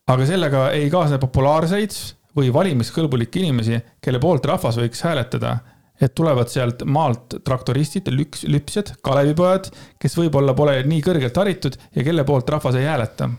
aga 0.06 0.26
sellega 0.28 0.68
ei 0.76 0.90
kaasne 0.92 1.18
populaarseid 1.22 1.94
või 2.36 2.52
valimiskõlbulikke 2.54 3.40
inimesi, 3.42 3.80
kelle 4.02 4.20
poolt 4.22 4.46
rahvas 4.46 4.78
võiks 4.80 5.02
hääletada. 5.06 5.58
et 5.96 6.12
tulevad 6.14 6.50
sealt 6.52 6.82
maalt 6.84 7.38
traktoristid, 7.40 8.10
lüks, 8.12 8.42
lüpsjad, 8.44 8.90
Kalevipojad, 9.00 9.70
kes 9.98 10.16
võib-olla 10.18 10.52
pole 10.52 10.82
nii 10.84 11.00
kõrgelt 11.00 11.38
haritud 11.40 11.78
ja 11.96 12.04
kelle 12.04 12.24
poolt 12.28 12.50
rahvas 12.52 12.76
ei 12.76 12.84
hääleta. 12.84 13.30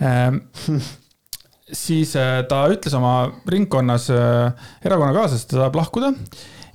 Ähm, 0.00 0.38
siis 1.68 2.14
äh, 2.16 2.46
ta 2.48 2.62
ütles 2.72 2.96
oma 2.96 3.28
ringkonnas 3.52 4.08
äh, 4.08 4.70
erakonnakaaslasest, 4.88 5.50
ta 5.50 5.58
tahab 5.58 5.76
lahkuda. 5.76 6.14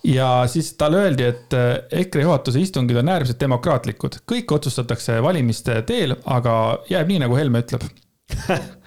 Ja 0.06 0.46
siis 0.50 0.70
talle 0.78 1.02
öeldi, 1.02 1.26
et 1.34 1.58
äh, 1.58 1.74
EKRE 2.04 2.28
juhatuse 2.28 2.62
istungid 2.62 3.02
on 3.02 3.10
äärmiselt 3.10 3.42
demokraatlikud, 3.42 4.22
kõik 4.30 4.54
otsustatakse 4.54 5.18
valimiste 5.26 5.82
teel, 5.90 6.14
aga 6.30 6.56
jääb 6.94 7.10
nii, 7.10 7.24
nagu 7.26 7.42
Helme 7.42 7.66
ütleb 7.66 7.90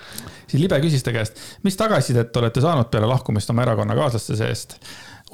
siis 0.55 0.63
Libe 0.63 0.79
küsis 0.85 1.03
ta 1.05 1.13
käest, 1.15 1.41
mis 1.67 1.77
tagasisidet 1.79 2.37
olete 2.39 2.63
saanud 2.63 2.91
peale 2.93 3.11
lahkumist 3.11 3.51
oma 3.51 3.67
erakonnakaaslaste 3.67 4.39
seest? 4.39 4.79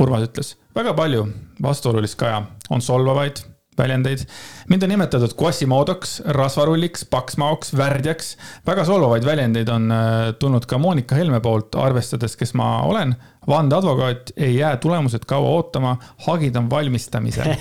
Urmas 0.00 0.24
ütles, 0.24 0.54
väga 0.76 0.94
palju 0.96 1.26
vastuolulist 1.62 2.16
kaja, 2.20 2.44
on 2.72 2.80
solvavaid 2.80 3.42
väljendeid. 3.80 4.24
mind 4.68 4.82
on 4.82 4.92
nimetatud 4.92 5.34
Quasimodoks, 5.42 6.22
rasvarulliks, 6.36 7.04
paksmaoks, 7.10 7.74
värdjaks. 7.76 8.36
väga 8.66 8.84
solvavaid 8.84 9.24
väljendeid 9.24 9.68
on 9.68 9.92
äh, 9.92 10.32
tulnud 10.38 10.66
ka 10.66 10.78
Monika 10.78 11.14
Helme 11.14 11.40
poolt, 11.40 11.74
arvestades, 11.74 12.36
kes 12.36 12.54
ma 12.54 12.82
olen. 12.88 13.14
vandeadvokaat 13.48 14.32
ei 14.36 14.56
jää 14.56 14.76
tulemused 14.76 15.24
kaua 15.26 15.48
ootama, 15.48 15.96
hagid 16.26 16.56
on 16.56 16.70
valmistamisel. 16.70 17.54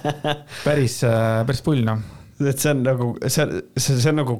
päris, 0.66 1.04
äh, 1.04 1.46
päris 1.46 1.62
pull 1.62 1.84
noh 1.84 2.19
et 2.48 2.62
see 2.62 2.72
on 2.72 2.80
nagu, 2.86 3.10
see, 3.26 3.60
see, 3.76 3.98
see 4.00 4.12
on 4.12 4.20
nagu 4.22 4.36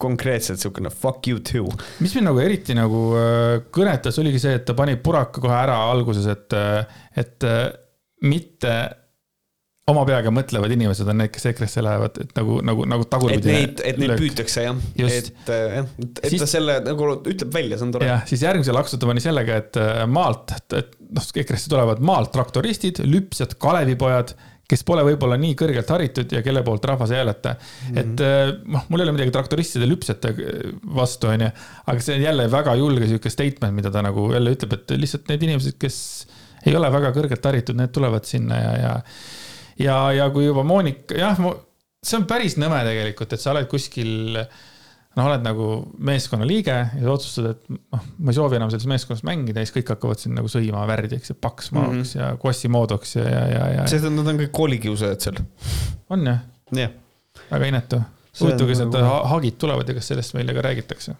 konkreetselt 0.00 0.58
niisugune 0.58 0.90
fuck 0.90 1.28
you 1.30 1.42
too. 1.44 1.68
mis 2.04 2.16
mind 2.16 2.30
nagu 2.30 2.42
eriti 2.42 2.76
nagu 2.76 3.06
äh, 3.18 3.62
kõnetas, 3.74 4.18
oligi 4.22 4.42
see, 4.42 4.58
et 4.58 4.66
ta 4.68 4.76
pani 4.78 4.96
puraka 5.00 5.42
kohe 5.42 5.56
ära 5.56 5.78
alguses, 5.92 6.28
et, 6.30 6.54
äh, 6.58 7.00
et 7.20 7.46
äh, 7.48 7.66
mitte 8.24 8.74
oma 9.90 10.06
peaga 10.08 10.30
mõtlevad 10.32 10.72
inimesed 10.72 11.08
on 11.12 11.18
need, 11.20 11.28
kes 11.34 11.44
EKRE-sse 11.50 11.82
lähevad, 11.84 12.16
et 12.22 12.30
nagu, 12.38 12.56
nagu, 12.64 12.86
nagu 12.88 13.04
et 13.04 13.10
tagurpidi. 13.12 13.52
neid, 13.52 13.82
et 13.84 13.98
neid 14.00 14.14
püütakse 14.16 14.64
jah, 14.64 14.78
et 14.96 15.28
et, 15.44 15.98
et 16.00 16.30
Siis- 16.32 16.40
ta 16.40 16.48
selle 16.48 16.78
nagu 16.86 17.10
ütleb 17.20 17.52
välja, 17.52 17.76
see 17.76 17.84
on 17.90 17.92
tore. 17.92 18.08
jah, 18.08 18.24
siis 18.30 18.46
järgmisel 18.46 18.78
laksutab 18.78 19.12
oli 19.12 19.20
sellega, 19.20 19.60
et 19.60 19.80
maalt, 20.08 20.56
et 20.80 20.96
noh, 21.04 21.28
EKRE-sse 21.44 21.68
tulevad 21.68 22.00
maalt 22.00 22.32
traktoristid, 22.32 23.02
lüpsjad, 23.04 23.58
Kalevipojad, 23.60 24.32
kes 24.68 24.84
pole 24.88 25.04
võib-olla 25.04 25.36
nii 25.40 25.56
kõrgelt 25.60 25.90
haritud 25.92 26.30
ja 26.32 26.40
kelle 26.44 26.62
poolt 26.64 26.86
rahvas 26.88 27.12
ei 27.12 27.20
hääleta 27.20 27.54
mm. 27.54 27.88
-hmm. 27.88 28.00
et 28.00 28.24
äh, 28.24 28.52
noh, 28.76 28.86
mul 28.88 29.02
ei 29.02 29.08
ole 29.08 29.16
midagi 29.16 29.34
traktoristide, 29.34 29.88
lüpsjate 29.90 30.34
vastu, 30.96 31.28
onju, 31.32 31.50
aga 31.86 32.04
see 32.06 32.18
on 32.18 32.26
jälle 32.28 32.48
väga 32.52 32.74
julge 32.80 33.10
sihuke 33.10 33.32
statement, 33.32 33.76
mida 33.76 33.92
ta 33.92 34.02
nagu 34.04 34.30
jälle 34.32 34.56
ütleb, 34.56 34.78
et 34.78 34.96
lihtsalt 34.98 35.28
need 35.32 35.48
inimesed, 35.48 35.78
kes 35.80 35.98
ei 36.64 36.76
ole 36.76 36.88
väga 36.92 37.12
kõrgelt 37.16 37.50
haritud, 37.50 37.76
need 37.76 37.92
tulevad 37.92 38.24
sinna 38.28 38.60
ja, 38.60 38.76
ja 38.80 38.94
ja, 39.78 39.96
ja 40.12 40.28
kui 40.30 40.46
juba 40.46 40.62
Monika, 40.66 41.16
jah, 41.18 41.40
see 42.04 42.20
on 42.20 42.28
päris 42.30 42.58
nõme 42.60 42.80
tegelikult, 42.86 43.34
et 43.34 43.42
sa 43.42 43.52
oled 43.54 43.68
kuskil 43.70 44.38
noh, 45.16 45.28
oled 45.28 45.44
nagu 45.46 45.68
meeskonna 46.10 46.46
liige 46.48 46.74
ja 46.74 47.10
otsustad, 47.12 47.52
et 47.54 47.68
noh, 47.70 48.06
ma 48.18 48.32
ei 48.32 48.38
soovi 48.38 48.58
enam 48.58 48.72
selles 48.72 48.88
meeskonnas 48.90 49.22
mängida 49.26 49.62
ja 49.62 49.68
siis 49.68 49.76
kõik 49.76 49.94
hakkavad 49.94 50.22
sind 50.22 50.38
nagu 50.38 50.50
sõima 50.50 50.82
värdiks 50.90 51.30
ja 51.32 51.36
paksmaaks 51.38 51.92
mm 51.92 52.02
-hmm. 52.02 52.18
ja 52.20 52.32
Quasimodoks 52.42 53.16
ja, 53.16 53.28
ja, 53.28 53.44
ja, 53.52 53.68
ja 53.78 53.86
sest 53.90 54.08
nad 54.10 54.26
on 54.32 54.40
kõik 54.42 54.52
koolikiusajad 54.58 55.20
seal. 55.28 55.38
on 56.10 56.26
jah, 56.26 56.42
jah. 56.72 56.90
väga 57.50 57.70
inetu. 57.72 58.02
Huvitav, 58.40 58.66
kas 58.68 58.78
need 58.82 58.90
nagu- 58.90 59.06
ha- 59.06 59.28
hagid 59.30 59.58
tulevad 59.58 59.88
ja 59.88 59.94
kas 59.94 60.10
sellest 60.10 60.34
meile 60.34 60.54
ka 60.54 60.62
räägitakse? 60.66 61.14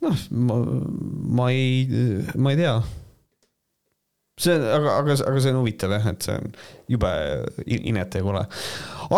noh, 0.00 0.16
ma, 0.30 0.54
ma 1.40 1.50
ei, 1.50 1.86
ma 2.36 2.54
ei 2.54 2.56
tea. 2.56 2.76
See 4.40 4.54
aga, 4.56 4.96
aga, 5.02 5.16
aga 5.28 5.42
see 5.44 5.52
on 5.52 5.58
huvitav 5.60 5.92
jah, 5.96 6.06
et 6.12 6.26
see 6.26 6.38
on 6.40 6.50
jube 6.90 7.10
i- 7.66 7.82
inetu 7.92 8.20
ja 8.22 8.26
kole. 8.26 8.42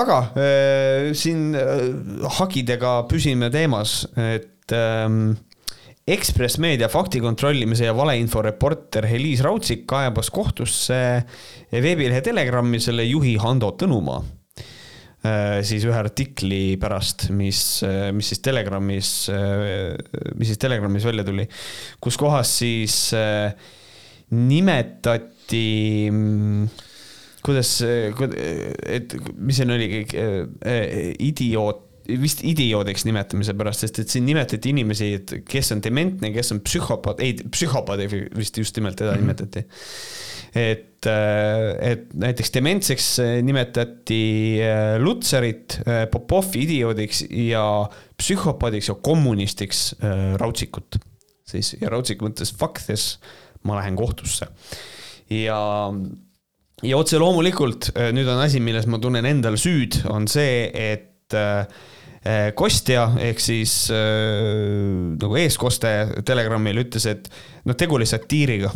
aga 0.03 0.19
äh, 0.35 1.13
siin 1.19 1.51
äh, 1.59 1.87
hagidega 2.41 2.99
püsime 3.11 3.51
teemas, 3.55 4.03
et 4.19 4.75
ähm, 4.77 5.33
Ekspress 6.13 6.57
Meedia 6.59 6.89
fakti 6.91 7.21
kontrollimise 7.23 7.87
ja 7.87 7.93
valeinfo 7.95 8.41
reporter 8.43 9.05
Heliis 9.07 9.39
Raudsik 9.47 9.85
kaebas 9.87 10.33
kohtusse 10.35 10.97
veebilehe 11.71 12.19
Telegrami 12.27 12.81
selle 12.83 13.05
juhi 13.07 13.37
Hando 13.39 13.69
Tõnumaa 13.79 14.19
äh, 15.23 15.61
siis 15.63 15.87
ühe 15.87 15.95
artikli 15.95 16.75
pärast, 16.83 17.29
mis, 17.31 17.61
mis 18.19 18.33
siis 18.33 18.43
Telegramis, 18.43 19.13
mis 20.35 20.51
siis 20.51 20.59
Telegramis 20.59 21.07
välja 21.07 21.23
tuli, 21.29 21.47
kus 22.03 22.19
kohas 22.19 22.51
siis 22.65 22.97
äh, 23.15 23.55
nimetati, 24.33 25.65
kuidas, 27.45 27.73
et 27.85 29.17
mis 29.37 29.61
see 29.61 29.73
oli, 29.77 29.89
idioot, 31.31 31.89
vist 32.19 32.43
idioodiks 32.47 33.05
nimetamise 33.07 33.55
pärast, 33.55 33.85
sest 33.85 34.03
et 34.03 34.11
siin 34.11 34.27
nimetati 34.27 34.73
inimesi, 34.73 35.13
et 35.21 35.35
kes 35.47 35.71
on 35.77 35.83
dementne, 35.85 36.33
kes 36.35 36.55
on 36.55 36.63
psühhopaat, 36.65 37.23
ei 37.23 37.37
psühhopaadi 37.45 38.09
vist 38.35 38.59
just 38.59 38.79
nimelt 38.81 38.99
teda 38.99 39.15
nimetati 39.21 39.67
et, 40.53 41.07
et 41.07 42.11
näiteks 42.13 42.53
dementseks 42.55 43.07
nimetati 43.45 44.23
äh, 44.63 44.97
Lutserit, 45.01 45.79
Popovi 46.13 46.67
idioodiks 46.67 47.25
ja 47.49 47.65
psühhopaadiks 48.21 48.93
ja 48.93 48.99
kommunistiks 49.01 49.87
äh, 50.03 50.35
Raudsikut. 50.41 51.01
siis 51.49 51.75
ja 51.81 51.91
Raudsik 51.93 52.23
mõtles 52.25 52.53
fuck 52.57 52.81
this, 52.87 53.17
ma 53.69 53.79
lähen 53.81 53.97
kohtusse. 53.99 54.49
ja, 55.31 55.63
ja 56.83 56.99
otse 56.99 57.21
loomulikult 57.23 57.93
äh, 57.97 58.13
nüüd 58.15 58.29
on 58.29 58.43
asi, 58.45 58.61
milles 58.61 58.89
ma 58.91 59.01
tunnen 59.03 59.29
endal 59.29 59.59
süüd, 59.61 60.03
on 60.11 60.29
see, 60.31 60.69
et 60.73 61.37
äh, 61.37 61.67
Kostja 62.55 63.09
ehk 63.19 63.41
siis 63.43 63.89
äh, 63.91 65.17
nagu 65.19 65.39
eeskoste 65.41 66.23
Telegramil 66.27 66.85
ütles, 66.85 67.09
et 67.11 67.27
noh, 67.67 67.75
tegu 67.75 67.99
oli 67.99 68.07
satiiriga 68.07 68.71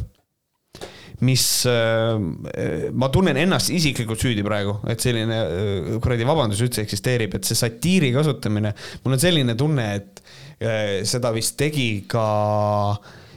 mis 1.24 1.64
äh, 1.64 2.90
ma 2.92 3.08
tunnen 3.12 3.38
ennast 3.40 3.70
isiklikult 3.72 4.20
süüdi 4.20 4.44
praegu, 4.44 4.76
et 4.90 5.00
selline 5.00 5.38
äh, 5.38 5.92
kuradi 6.02 6.26
vabandus 6.28 6.60
üldse 6.64 6.82
eksisteerib, 6.84 7.38
et 7.38 7.48
see 7.48 7.56
satiiri 7.56 8.10
kasutamine, 8.16 8.74
mul 9.04 9.16
on 9.16 9.22
selline 9.22 9.56
tunne, 9.56 9.86
et 9.96 10.20
äh, 10.60 11.06
seda 11.08 11.32
vist 11.36 11.56
tegi 11.60 12.04
ka 12.10 12.26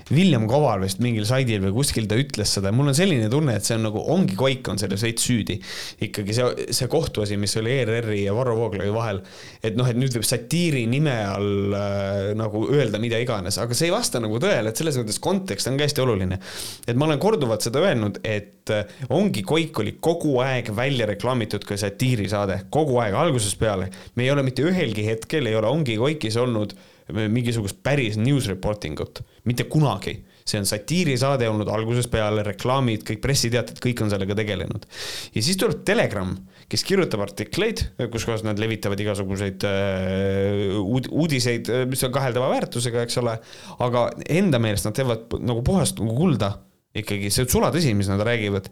William 0.10 0.48
Kovar 0.50 0.82
vist 0.82 1.02
mingil 1.04 1.26
saidil 1.30 1.62
või 1.64 1.74
kuskil 1.76 2.08
ta 2.10 2.18
ütles 2.20 2.54
seda, 2.56 2.72
mul 2.76 2.90
on 2.90 2.98
selline 2.98 3.30
tunne, 3.32 3.56
et 3.60 3.68
see 3.68 3.78
on 3.78 3.86
nagu, 3.86 4.02
ongi 4.14 4.38
Koik 4.40 4.68
on 4.72 4.80
selles 4.82 5.04
veits 5.06 5.26
süüdi. 5.28 5.60
ikkagi 6.06 6.36
see, 6.36 6.68
see 6.76 6.90
kohtuasi, 6.92 7.38
mis 7.38 7.56
oli 7.62 7.76
ERR-i 7.82 8.24
ja 8.24 8.34
Varro 8.38 8.56
Vooglaiu 8.58 8.94
vahel, 8.96 9.22
et 9.64 9.78
noh, 9.78 9.88
et 9.90 10.00
nüüd 10.00 10.16
võib 10.18 10.26
satiiri 10.26 10.86
nime 10.90 11.16
all 11.30 11.76
äh, 11.78 12.32
nagu 12.40 12.66
öelda 12.74 13.02
mida 13.02 13.20
iganes, 13.22 13.60
aga 13.62 13.78
see 13.78 13.90
ei 13.90 13.96
vasta 13.96 14.22
nagu 14.24 14.42
tõele, 14.42 14.72
et 14.72 14.82
selles 14.82 14.98
mõttes 15.02 15.22
kontekst 15.22 15.70
on 15.70 15.78
ka 15.80 15.88
hästi 15.88 16.06
oluline. 16.06 16.40
et 16.88 16.98
ma 16.98 17.10
olen 17.10 17.22
korduvalt 17.22 17.66
seda 17.66 17.84
öelnud, 17.86 18.22
et 18.24 18.74
äh, 18.74 19.00
ongi 19.14 19.46
Koik 19.50 19.80
oli 19.84 19.96
kogu 20.02 20.40
aeg 20.44 20.74
välja 20.76 21.08
reklaamitud 21.10 21.66
kui 21.66 21.78
satiirisaade, 21.80 22.64
kogu 22.74 22.98
aeg 23.04 23.18
algusest 23.18 23.60
peale. 23.62 23.90
me 24.16 24.26
ei 24.26 24.32
ole 24.34 24.44
mitte 24.46 24.66
ühelgi 24.66 25.06
hetkel 25.06 25.46
ei 25.50 25.56
ole 25.56 25.70
Ongi 25.70 25.98
Koikis 26.00 26.38
olnud 26.40 26.74
mingisugust 27.16 27.80
päris 27.86 28.18
news 28.20 28.48
reporting 28.52 29.00
ut, 29.02 29.24
mitte 29.50 29.66
kunagi. 29.72 30.20
see 30.50 30.58
on 30.58 30.66
satiirisaade 30.66 31.46
olnud 31.46 31.70
algusest 31.70 32.10
peale, 32.10 32.42
reklaamid, 32.42 33.04
kõik 33.06 33.20
pressiteated, 33.22 33.78
kõik 33.84 34.00
on 34.02 34.10
sellega 34.10 34.34
tegelenud. 34.40 34.88
ja 35.36 35.44
siis 35.46 35.60
tuleb 35.62 35.84
Telegram, 35.86 36.32
kes 36.70 36.86
kirjutab 36.88 37.22
artikleid, 37.28 37.84
kus 38.12 38.26
kohas 38.26 38.46
nad 38.46 38.62
levitavad 38.62 39.00
igasuguseid 39.00 39.66
äh, 39.70 40.80
uud- 40.80 41.12
uudiseid, 41.12 41.70
mis 41.90 42.04
on 42.08 42.16
kaheldava 42.16 42.50
väärtusega, 42.56 43.06
eks 43.06 43.22
ole. 43.22 43.38
aga 43.86 44.08
enda 44.30 44.62
meelest 44.62 44.90
nad 44.90 44.98
teevad 44.98 45.38
nagu 45.40 45.66
puhast 45.66 46.02
nagu 46.02 46.18
kulda 46.18 46.56
ikkagi, 46.98 47.30
see 47.30 47.46
on 47.46 47.54
sulatõsi, 47.54 47.94
mis 47.98 48.10
nad 48.10 48.22
räägivad 48.26 48.72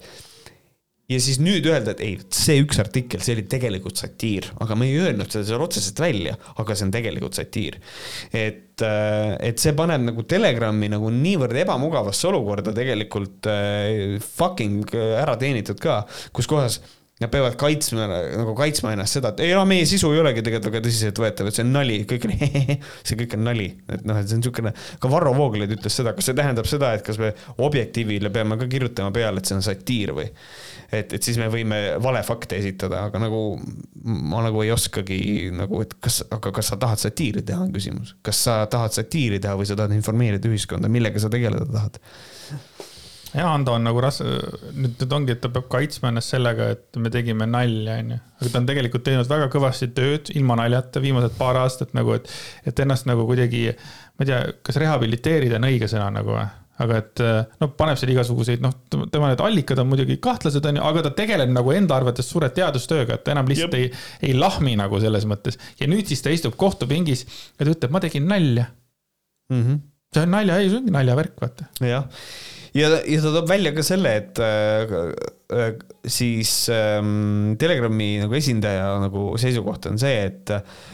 ja 1.07 1.19
siis 1.23 1.39
nüüd 1.39 1.67
öelda, 1.69 1.93
et 1.95 2.01
ei, 2.03 2.17
see 2.35 2.59
üks 2.63 2.81
artikkel, 2.83 3.21
see 3.23 3.37
oli 3.37 3.45
tegelikult 3.47 3.99
satiir, 3.99 4.49
aga 4.63 4.75
me 4.79 4.89
ei 4.89 4.97
öelnud 5.05 5.31
seda 5.31 5.47
seal 5.47 5.63
otseselt 5.63 6.01
välja, 6.03 6.35
aga 6.59 6.75
see 6.75 6.87
on 6.87 6.93
tegelikult 6.95 7.39
satiir. 7.39 7.79
et, 8.35 8.83
et 8.83 9.63
see 9.63 9.75
paneb 9.77 10.03
nagu 10.09 10.27
Telegrami 10.27 10.91
nagu 10.91 11.11
niivõrd 11.13 11.63
ebamugavasse 11.63 12.27
olukorda 12.29 12.75
tegelikult 12.75 13.47
äh, 13.51 14.19
fucking 14.23 14.93
ära 15.23 15.39
teenitud 15.39 15.79
ka, 15.81 16.01
kus 16.35 16.49
kohas 16.49 16.81
Nad 17.17 17.31
peavad 17.33 17.55
kaitsma 17.57 18.03
nagu 18.05 18.51
kaitsma 18.53 18.91
ennast 18.93 19.17
seda, 19.17 19.31
et 19.33 19.39
ei 19.47 19.55
no 19.57 19.63
meie 19.65 19.87
sisu 19.89 20.11
ei 20.13 20.19
olegi 20.21 20.43
tegelikult 20.45 20.67
väga 20.69 20.81
tõsiseltvõetav, 20.85 21.47
et 21.49 21.57
see 21.57 21.63
on 21.65 21.71
nali, 21.73 21.95
kõik 22.05 22.27
on 22.27 22.33
see 23.09 23.17
kõik 23.17 23.33
on 23.39 23.41
nali, 23.47 23.65
et 23.89 24.03
noh, 24.05 24.19
et 24.21 24.29
see 24.29 24.37
on 24.37 24.43
niisugune, 24.43 24.73
ka 25.01 25.09
Varro 25.09 25.31
Vooglaid 25.33 25.73
ütles 25.73 25.97
seda, 25.97 26.13
kas 26.13 26.29
see 26.29 26.37
tähendab 26.37 26.69
seda, 26.69 26.91
et 26.93 27.01
kas 27.07 27.17
me 27.17 27.31
Objektiivile 27.65 28.29
peame 28.35 28.59
ka 28.61 28.69
kirjutama 28.69 29.09
peale, 29.15 29.41
et 29.41 29.49
see 29.49 29.57
on 29.57 29.65
satiir 29.65 30.13
või 30.13 30.27
et, 30.91 31.13
et 31.13 31.23
siis 31.23 31.37
me 31.39 31.49
võime 31.51 31.79
valefakte 32.03 32.57
esitada, 32.59 33.05
aga 33.09 33.21
nagu 33.21 33.41
ma 34.07 34.41
nagu 34.45 34.63
ei 34.63 34.71
oskagi 34.71 35.19
nagu, 35.55 35.81
et 35.83 35.97
kas, 36.03 36.21
aga 36.31 36.53
kas 36.55 36.71
sa 36.71 36.79
tahad 36.81 37.01
satiiri 37.01 37.43
teha, 37.47 37.65
on 37.65 37.73
küsimus. 37.75 38.15
kas 38.25 38.43
sa 38.47 38.59
tahad 38.71 38.95
satiiri 38.95 39.41
teha 39.43 39.57
või 39.59 39.67
sa 39.69 39.77
tahad 39.79 39.95
informeerida 39.97 40.49
ühiskonda, 40.51 40.91
millega 40.91 41.21
sa 41.23 41.31
tegeleda 41.33 41.67
tahad? 41.71 41.99
ja 43.33 43.49
Ando 43.51 43.73
on 43.75 43.83
nagu 43.83 44.01
ras-, 44.01 44.21
nüüd, 44.23 44.95
nüüd 44.95 45.15
ongi, 45.17 45.35
et 45.35 45.41
ta 45.43 45.51
peab 45.53 45.67
kaitsma 45.71 46.11
ennast 46.13 46.31
sellega, 46.33 46.69
et 46.77 46.99
me 47.01 47.11
tegime 47.13 47.47
nalja, 47.49 47.97
onju. 48.01 48.19
aga 48.39 48.53
ta 48.53 48.61
on 48.61 48.69
tegelikult 48.69 49.05
teinud 49.07 49.31
väga 49.31 49.49
kõvasti 49.53 49.89
tööd 49.97 50.31
ilma 50.35 50.57
naljata 50.61 51.03
viimased 51.03 51.35
paar 51.39 51.59
aastat 51.63 51.91
nagu, 51.97 52.15
et, 52.17 52.31
et 52.69 52.85
ennast 52.85 53.09
nagu 53.09 53.27
kuidagi, 53.27 53.67
ma 54.15 54.25
ei 54.25 54.31
tea, 54.31 54.39
kas 54.63 54.79
rehabiliteerida 54.83 55.59
on 55.59 55.69
õige 55.69 55.91
sõna 55.91 56.09
nagu 56.19 56.37
või? 56.37 56.47
Aga 56.83 56.99
et 57.01 57.21
noh, 57.61 57.71
paneb 57.77 57.97
seal 57.99 58.11
igasuguseid, 58.13 58.61
noh, 58.63 58.73
tema 59.11 59.31
need 59.31 59.41
allikad 59.43 59.81
on 59.81 59.89
muidugi 59.89 60.19
kahtlased, 60.23 60.65
onju, 60.69 60.83
aga 60.89 61.07
ta 61.07 61.13
tegeleb 61.17 61.53
nagu 61.53 61.73
enda 61.73 61.97
arvates 61.97 62.29
suure 62.29 62.51
teadustööga, 62.53 63.17
et 63.17 63.25
ta 63.25 63.33
enam 63.33 63.49
lihtsalt 63.49 63.77
ei, 63.79 63.89
ei 64.27 64.35
lahmi 64.37 64.75
nagu 64.79 65.01
selles 65.01 65.25
mõttes. 65.29 65.57
ja 65.81 65.89
nüüd 65.89 66.09
siis 66.09 66.21
ta 66.25 66.33
istub 66.33 66.57
kohtupingis 66.59 67.25
ja 67.25 67.63
ta 67.63 67.71
ütleb, 67.71 67.93
ma 67.93 68.03
tegin 68.03 68.27
nalja. 68.29 68.67
mm. 69.53 69.63
-hmm. 69.63 69.81
see 70.13 70.27
on 70.27 70.35
nalja, 70.37 70.59
ei, 70.61 70.69
see 70.69 70.81
ongi 70.81 70.93
naljavärk, 70.93 71.41
vaata. 71.41 71.71
jah, 71.81 72.05
ja, 72.77 72.91
ja 73.01 73.21
ta 73.23 73.33
toob 73.33 73.49
välja 73.49 73.73
ka 73.75 73.85
selle, 73.85 74.13
et 74.21 74.39
äh, 74.43 74.93
äh, 75.57 75.73
siis 76.05 76.69
ähm, 76.73 77.55
Telegrami 77.59 78.17
nagu 78.21 78.37
esindaja 78.37 78.93
nagu 79.01 79.31
seisukoht 79.41 79.89
on 79.89 79.99
see, 80.01 80.27
et, 80.29 80.53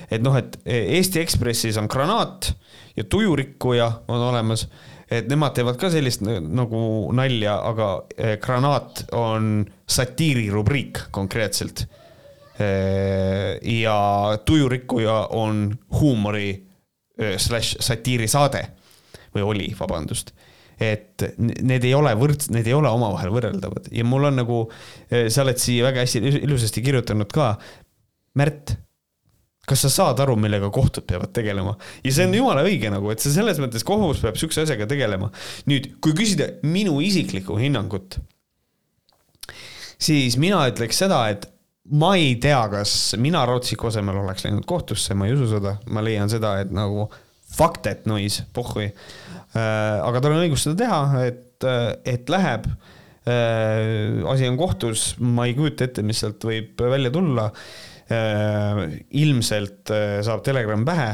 et 0.10 0.24
noh, 0.24 0.38
et 0.40 0.58
Eesti 0.66 1.22
Ekspressis 1.24 1.80
on 1.82 1.92
granaat 1.92 2.54
ja 2.98 3.04
tujurikkuja 3.04 3.90
on 4.08 4.28
olemas, 4.30 4.68
et 5.14 5.28
nemad 5.32 5.56
teevad 5.58 5.78
ka 5.80 5.90
sellist 5.94 6.24
nagu 6.24 6.84
nalja, 7.16 7.58
aga 7.70 7.90
äh, 8.18 8.36
granaat 8.44 9.06
on 9.18 9.66
satiirirubriik 9.90 11.10
konkreetselt. 11.12 11.88
ja 13.64 13.94
tujurikkuja 14.46 15.16
on 15.34 15.72
huumori 15.98 16.52
äh, 16.54 17.34
slaš 17.42 17.72
satiirisaade 17.82 18.62
või 19.34 19.46
oli, 19.48 19.72
vabandust 19.80 20.30
et 20.78 21.24
need 21.40 21.84
ei 21.86 21.96
ole 21.98 22.14
võrd-, 22.18 22.46
need 22.54 22.70
ei 22.70 22.76
ole 22.78 22.92
omavahel 22.94 23.34
võrreldavad 23.34 23.90
ja 23.90 24.06
mul 24.06 24.30
on 24.30 24.38
nagu, 24.38 24.60
sa 25.10 25.42
oled 25.42 25.58
siia 25.62 25.88
väga 25.88 26.06
hästi 26.06 26.22
ilusasti 26.44 26.82
kirjutanud 26.86 27.30
ka. 27.34 27.56
Märt, 28.38 28.76
kas 29.68 29.86
sa 29.86 29.92
saad 29.92 30.20
aru, 30.20 30.36
millega 30.40 30.68
kohtud 30.74 31.06
peavad 31.08 31.32
tegelema 31.36 31.78
ja 32.04 32.12
see 32.12 32.28
on 32.28 32.36
jumala 32.36 32.66
õige 32.68 32.92
nagu, 32.92 33.12
et 33.14 33.24
see 33.24 33.32
selles 33.36 33.62
mõttes 33.64 33.86
kohus 33.88 34.20
peab 34.24 34.40
sihukese 34.40 34.66
asjaga 34.66 34.90
tegelema. 34.92 35.32
nüüd, 35.72 35.94
kui 36.04 36.16
küsida 36.18 36.50
minu 36.68 37.00
isiklikku 37.04 37.56
hinnangut, 37.62 38.20
siis 40.02 40.36
mina 40.42 40.66
ütleks 40.72 41.00
seda, 41.06 41.24
et 41.32 41.48
ma 41.92 42.14
ei 42.20 42.36
tea, 42.42 42.62
kas 42.72 43.14
mina 43.20 43.44
Rootsiku 43.48 43.90
asemel 43.90 44.22
oleks 44.22 44.46
läinud 44.46 44.66
kohtusse, 44.68 45.16
ma 45.18 45.28
ei 45.28 45.36
usu 45.36 45.50
seda, 45.52 45.78
ma 45.92 46.04
leian 46.06 46.32
seda, 46.32 46.58
et 46.64 46.72
nagu 46.74 47.10
fuck 47.54 47.82
that 47.84 48.08
noise, 48.10 48.46
pohhui. 48.56 48.90
Äh, 49.54 50.00
aga 50.02 50.22
tal 50.24 50.36
on 50.36 50.44
õigus 50.46 50.66
seda 50.66 50.80
teha, 50.80 51.24
et, 51.28 51.68
et 52.10 52.32
läheb. 52.32 52.68
Äh, 53.30 54.24
asi 54.32 54.48
on 54.50 54.60
kohtus, 54.60 55.14
ma 55.22 55.48
ei 55.48 55.56
kujuta 55.58 55.88
ette, 55.88 56.06
mis 56.06 56.24
sealt 56.24 56.44
võib 56.48 56.82
välja 56.96 57.12
tulla. 57.14 57.50
Äh, 58.14 58.82
ilmselt 59.24 59.94
saab 60.26 60.44
Telegram 60.46 60.86
pähe 60.86 61.14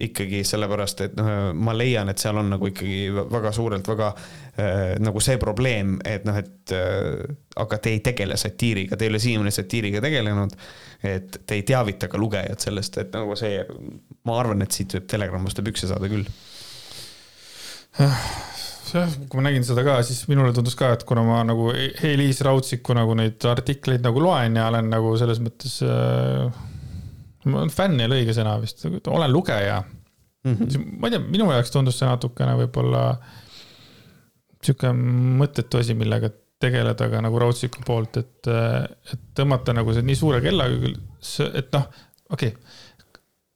ikkagi 0.00 0.42
sellepärast, 0.44 1.00
et 1.06 1.16
noh, 1.16 1.28
ma 1.56 1.72
leian, 1.76 2.10
et 2.12 2.20
seal 2.20 2.36
on 2.40 2.50
nagu 2.52 2.68
ikkagi 2.68 3.08
väga 3.16 3.52
suurelt 3.56 3.88
väga 3.88 4.10
äh, 4.12 4.94
nagu 5.00 5.22
see 5.24 5.38
probleem, 5.40 5.96
et 6.04 6.26
noh, 6.28 6.36
et 6.36 6.74
äh, 6.76 7.24
aga 7.60 7.80
te 7.80 7.94
ei 7.94 8.02
tegele 8.04 8.36
satiiriga, 8.40 8.96
te 8.96 9.06
ei 9.06 9.12
ole 9.14 9.22
siiamaani 9.22 9.54
satiiriga 9.54 10.02
tegelenud. 10.04 10.56
et 11.02 11.40
te 11.46 11.56
ei 11.56 11.62
teavita 11.64 12.10
ka 12.12 12.18
lugejat 12.20 12.60
sellest, 12.60 12.98
et 13.00 13.14
nagu 13.16 13.36
see, 13.40 13.62
ma 14.28 14.40
arvan, 14.40 14.62
et 14.62 14.76
siit 14.76 14.98
võib 14.98 15.06
Telegram 15.08 15.48
vastu 15.48 15.64
pükse 15.64 15.88
saada 15.88 16.12
küll. 16.12 16.28
Jah, 18.94 19.12
kui 19.28 19.40
ma 19.40 19.48
nägin 19.48 19.66
seda 19.66 19.84
ka, 19.86 20.00
siis 20.06 20.24
minule 20.30 20.54
tundus 20.56 20.76
ka, 20.78 20.92
et 20.96 21.04
kuna 21.08 21.22
ma 21.26 21.42
nagu 21.46 21.70
Eliis 21.74 22.42
Rautsiku 22.46 22.96
nagu 22.96 23.14
neid 23.18 23.44
artikleid 23.50 24.04
nagu 24.04 24.22
loen 24.22 24.58
ja 24.58 24.68
olen 24.72 24.90
nagu 24.92 25.14
selles 25.20 25.42
mõttes 25.44 25.80
äh 25.86 26.68
fänn 27.72 28.00
ei 28.00 28.08
ole 28.08 28.20
õige 28.20 28.34
sõna 28.36 28.56
vist, 28.60 28.84
olen 28.84 29.32
lugeja 29.32 29.80
mm. 29.80 30.54
-hmm. 30.54 30.84
ma 31.00 31.08
ei 31.08 31.14
tea, 31.14 31.22
minu 31.24 31.48
jaoks 31.52 31.72
tundus 31.72 31.98
see 31.98 32.08
natukene 32.08 32.56
võib-olla 32.58 33.04
sihuke 34.60 34.92
mõttetu 34.92 35.80
asi, 35.80 35.96
millega 35.96 36.30
tegeleda 36.60 37.08
ka 37.08 37.22
nagu 37.24 37.38
Rautsiku 37.40 37.80
poolt, 37.86 38.18
et, 38.20 38.50
et 39.12 39.22
tõmmata 39.36 39.72
nagu 39.72 39.94
see 39.96 40.04
nii 40.04 40.18
suure 40.18 40.42
kellaga 40.44 40.76
küll, 40.82 40.98
et 41.54 41.72
noh, 41.72 41.86
okei 42.28 42.52
okay. 42.52 42.69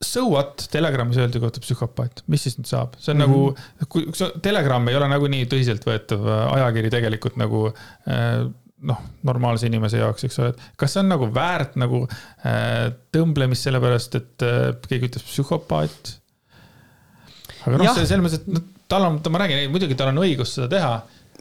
So 0.05 0.27
what, 0.33 0.67
Telegramis 0.73 1.19
öeldi 1.23 1.41
kohta 1.43 1.63
psühhopaat, 1.65 2.25
mis 2.31 2.45
siis 2.47 2.59
nüüd 2.59 2.69
saab, 2.71 2.99
see 3.01 3.15
on 3.15 3.23
mm 3.23 3.33
-hmm. 3.33 3.63
nagu, 3.81 3.95
kui 3.95 4.35
Telegram 4.45 4.89
ei 4.89 4.99
ole 4.99 5.09
nagunii 5.13 5.49
tõsiseltvõetav 5.51 6.29
ajakiri 6.51 6.93
tegelikult 6.93 7.41
nagu 7.41 7.67
äh, 7.71 8.45
noh, 8.89 9.01
normaalse 9.27 9.69
inimese 9.69 10.01
jaoks, 10.01 10.27
eks 10.27 10.39
ole, 10.43 10.53
et 10.53 10.63
kas 10.81 10.95
see 10.95 11.03
on 11.03 11.11
nagu 11.13 11.29
väärt 11.35 11.79
nagu 11.81 12.05
äh, 12.05 12.93
tõmblemist, 13.15 13.69
sellepärast 13.69 14.19
et 14.21 14.47
äh, 14.47 14.69
keegi 14.89 15.11
ütles 15.11 15.27
psühhopaat. 15.27 16.15
aga 17.65 17.81
noh, 17.81 17.93
selles 17.97 18.25
mõttes, 18.25 18.43
et 18.43 18.55
noh, 18.55 18.65
tal 18.91 19.09
on, 19.09 19.21
ma 19.33 19.45
räägin, 19.45 19.67
muidugi 19.73 19.97
tal 19.99 20.13
on 20.13 20.23
õigus 20.25 20.57
seda 20.59 20.71
teha. 20.77 20.95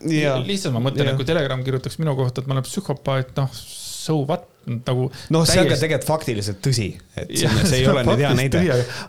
lihtsalt 0.04 0.76
ma 0.76 0.84
mõtlen, 0.88 1.12
et 1.12 1.20
kui 1.20 1.28
Telegram 1.28 1.64
kirjutaks 1.64 2.00
minu 2.02 2.16
kohta, 2.20 2.42
et 2.42 2.50
ma 2.50 2.58
olen 2.58 2.68
psühhopaat, 2.68 3.36
noh, 3.40 3.64
so 4.04 4.20
what 4.24 4.50
nagu. 4.66 5.10
noh, 5.34 5.46
see 5.48 5.62
on 5.62 5.70
ka 5.72 5.78
tegelikult 5.80 6.08
faktiliselt 6.08 6.60
tõsi, 6.64 6.90
et 7.16 7.32
see, 7.32 7.48
ja, 7.48 7.54
see 7.68 7.82
ei 7.82 7.88
ole 7.92 8.04
nüüd 8.08 8.24
hea 8.24 8.34
näide. 8.38 8.64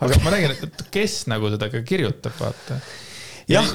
aga 0.04 0.20
ma 0.24 0.34
räägin, 0.34 0.54
et 0.68 0.86
kes 0.94 1.24
nagu 1.30 1.50
seda 1.54 1.70
ka 1.72 1.82
kirjutab, 1.86 2.36
vaata 2.40 2.80
jah, 3.50 3.66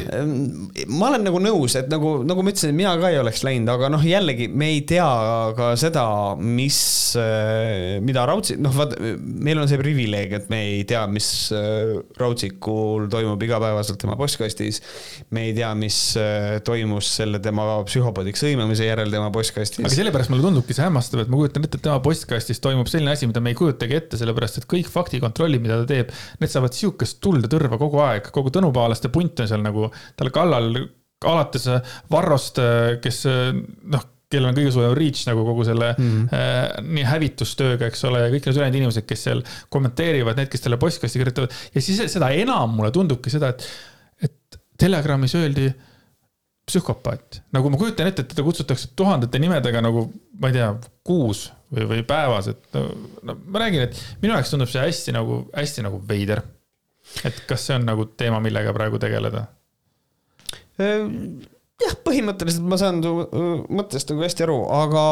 ma 0.89 1.09
olen 1.11 1.25
nagu 1.27 1.39
nõus, 1.41 1.75
et 1.79 1.89
nagu, 1.91 2.19
nagu 2.27 2.43
ma 2.43 2.53
ütlesin, 2.53 2.73
mina 2.77 2.93
ka 2.99 3.11
ei 3.13 3.19
oleks 3.21 3.43
läinud, 3.45 3.69
aga 3.73 3.89
noh, 3.93 4.03
jällegi 4.05 4.49
me 4.49 4.71
ei 4.73 4.81
tea 4.89 5.07
ka 5.57 5.71
seda, 5.79 6.05
mis, 6.41 6.79
eh, 7.19 7.99
mida 8.05 8.25
Raudsik, 8.29 8.59
noh, 8.63 8.73
vaata, 8.75 8.97
meil 9.19 9.61
on 9.61 9.69
see 9.69 9.79
privileeg, 9.81 10.33
et 10.39 10.49
me 10.51 10.61
ei 10.71 10.83
tea, 10.89 11.03
mis 11.11 11.29
eh, 11.55 11.95
Raudsikul 12.19 13.09
toimub 13.11 13.41
igapäevaselt 13.45 14.01
tema 14.01 14.17
postkastis. 14.19 14.81
me 15.35 15.45
ei 15.49 15.53
tea, 15.57 15.69
mis 15.77 15.99
eh, 16.19 16.59
toimus 16.65 17.11
selle 17.19 17.41
tema 17.43 17.67
psühhopaadiks 17.85 18.45
hõimamise 18.47 18.87
järel 18.87 19.13
tema 19.13 19.29
postkastis. 19.33 19.85
aga 19.85 19.93
sellepärast 19.93 20.33
mulle 20.33 20.47
tundubki 20.47 20.77
see 20.77 20.85
hämmastav, 20.87 21.23
et 21.23 21.31
ma 21.31 21.41
kujutan 21.41 21.67
ette, 21.67 21.77
et 21.77 21.85
tema 21.89 21.99
postkastis 22.03 22.61
toimub 22.63 22.89
selline 22.89 23.13
asi, 23.13 23.29
mida 23.29 23.43
me 23.43 23.53
ei 23.53 23.59
kujutagi 23.59 23.99
ette, 24.01 24.19
sellepärast 24.19 24.63
et 24.63 24.69
kõik 24.69 24.89
faktikontrollid, 24.89 25.61
mida 25.63 25.81
ta 25.83 25.89
teeb, 25.89 26.13
need 26.41 26.51
saavad 26.51 26.75
sihukest 26.75 27.21
tuld 27.23 27.45
ja 27.45 27.51
tõrva 27.51 27.77
kogu 27.81 28.01
aeg, 28.05 28.33
kogu 28.33 28.49
Tõnupaalaste 28.49 29.11
punt 29.13 29.39
on 29.39 29.47
seal 29.47 29.58
nagu 29.65 29.89
tal 30.19 30.31
kallal 30.35 30.71
alates 31.27 31.67
Varrost, 32.11 32.61
kes 33.03 33.25
noh, 33.27 34.05
kellel 34.29 34.51
on 34.51 34.57
kõige 34.57 34.71
suurem 34.73 34.95
reach 34.97 35.25
nagu 35.29 35.43
kogu 35.47 35.65
selle 35.67 35.91
mm 35.97 36.27
äh, 36.35 36.57
nii 36.85 37.05
hävitustööga, 37.07 37.89
eks 37.89 38.03
ole, 38.07 38.23
ja 38.23 38.31
kõik 38.31 38.45
need 38.45 38.57
ülejäänud 38.59 38.79
inimesed, 38.79 39.05
kes 39.09 39.25
seal 39.27 39.43
kommenteerivad, 39.73 40.37
need, 40.37 40.49
kes 40.51 40.65
talle 40.65 40.77
postkasti 40.81 41.21
kirjutavad. 41.21 41.55
ja 41.73 41.83
siis 41.83 42.01
seda 42.13 42.29
enam 42.37 42.75
mulle 42.77 42.91
tundubki 42.95 43.33
seda, 43.33 43.51
et, 43.53 43.65
et 44.21 44.59
Telegramis 44.79 45.35
öeldi 45.39 45.69
psühhopaat. 46.69 47.41
nagu 47.55 47.71
ma 47.73 47.79
kujutan 47.81 48.11
ette, 48.11 48.25
et 48.25 48.31
teda 48.35 48.45
kutsutakse 48.45 48.93
tuhandete 48.99 49.41
nimedega 49.41 49.81
nagu, 49.81 50.05
ma 50.39 50.51
ei 50.51 50.59
tea, 50.59 50.69
kuus 51.05 51.47
või, 51.73 51.87
või 51.93 52.05
päevas, 52.07 52.51
et 52.53 52.77
no, 52.77 52.85
no 53.25 53.37
ma 53.47 53.65
räägin, 53.65 53.87
et 53.87 53.97
minu 54.21 54.35
jaoks 54.35 54.53
tundub 54.53 54.69
see 54.69 54.85
hästi 54.85 55.15
nagu, 55.17 55.41
hästi 55.55 55.85
nagu 55.87 56.01
veider 56.05 56.43
et 57.27 57.39
kas 57.49 57.69
see 57.69 57.77
on 57.79 57.87
nagu 57.89 58.09
teema, 58.19 58.41
millega 58.43 58.73
praegu 58.75 58.99
tegeleda? 59.01 59.45
Ehm, 60.79 61.15
jah, 61.83 61.95
põhimõtteliselt 62.05 62.67
ma 62.69 62.79
saan 62.79 63.01
su 63.03 63.13
mõttest 63.71 64.13
nagu 64.13 64.23
hästi 64.25 64.45
aru, 64.45 64.59
aga 64.79 65.03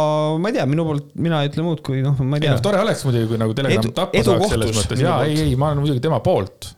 ma 0.41 0.51
ei 0.51 0.59
tea, 0.59 0.67
minu 0.69 0.87
poolt, 0.87 1.09
mina 1.19 1.41
ei 1.43 1.51
ütle 1.51 1.65
muud 1.65 1.83
kui 1.85 2.03
noh, 2.05 2.15
ma 2.21 2.39
ei 2.39 2.45
tea. 2.45 2.53
ei 2.53 2.57
noh, 2.57 2.63
tore 2.63 2.83
oleks 2.83 3.03
muidugi, 3.07 3.31
kui 3.33 3.41
nagu 3.41 3.57
Telegram 3.57 3.91
tappa 4.03 4.23
saaks 4.29 4.53
selles 4.55 4.77
mõttes, 4.77 5.03
jaa, 5.03 5.19
ei, 5.27 5.41
ei, 5.49 5.57
ma 5.59 5.71
olen 5.71 5.83
muidugi 5.83 6.03
tema 6.03 6.21
poolt. 6.23 6.71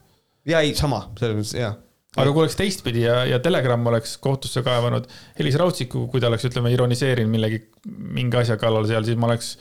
jaa, 0.49 0.63
ei, 0.63 0.73
sama, 0.77 1.05
selles 1.19 1.37
mõttes, 1.41 1.55
jaa 1.59 1.75
aga 2.17 2.31
kui 2.33 2.41
oleks 2.41 2.57
teistpidi 2.57 3.03
ja, 3.03 3.19
ja 3.29 3.37
Telegram 3.43 3.83
oleks 3.91 4.15
kohtusse 4.21 4.63
kaevanud 4.65 5.05
Elis 5.39 5.57
Rautsiku, 5.61 6.07
kui 6.09 6.21
ta 6.21 6.29
oleks, 6.31 6.47
ütleme, 6.49 6.71
ironiseerinud 6.73 7.31
millegi, 7.31 7.61
mingi 7.85 8.39
asja 8.39 8.57
kallal 8.61 8.87
seal, 8.89 9.05
siis 9.05 9.19
ma 9.19 9.29
oleks 9.29 9.53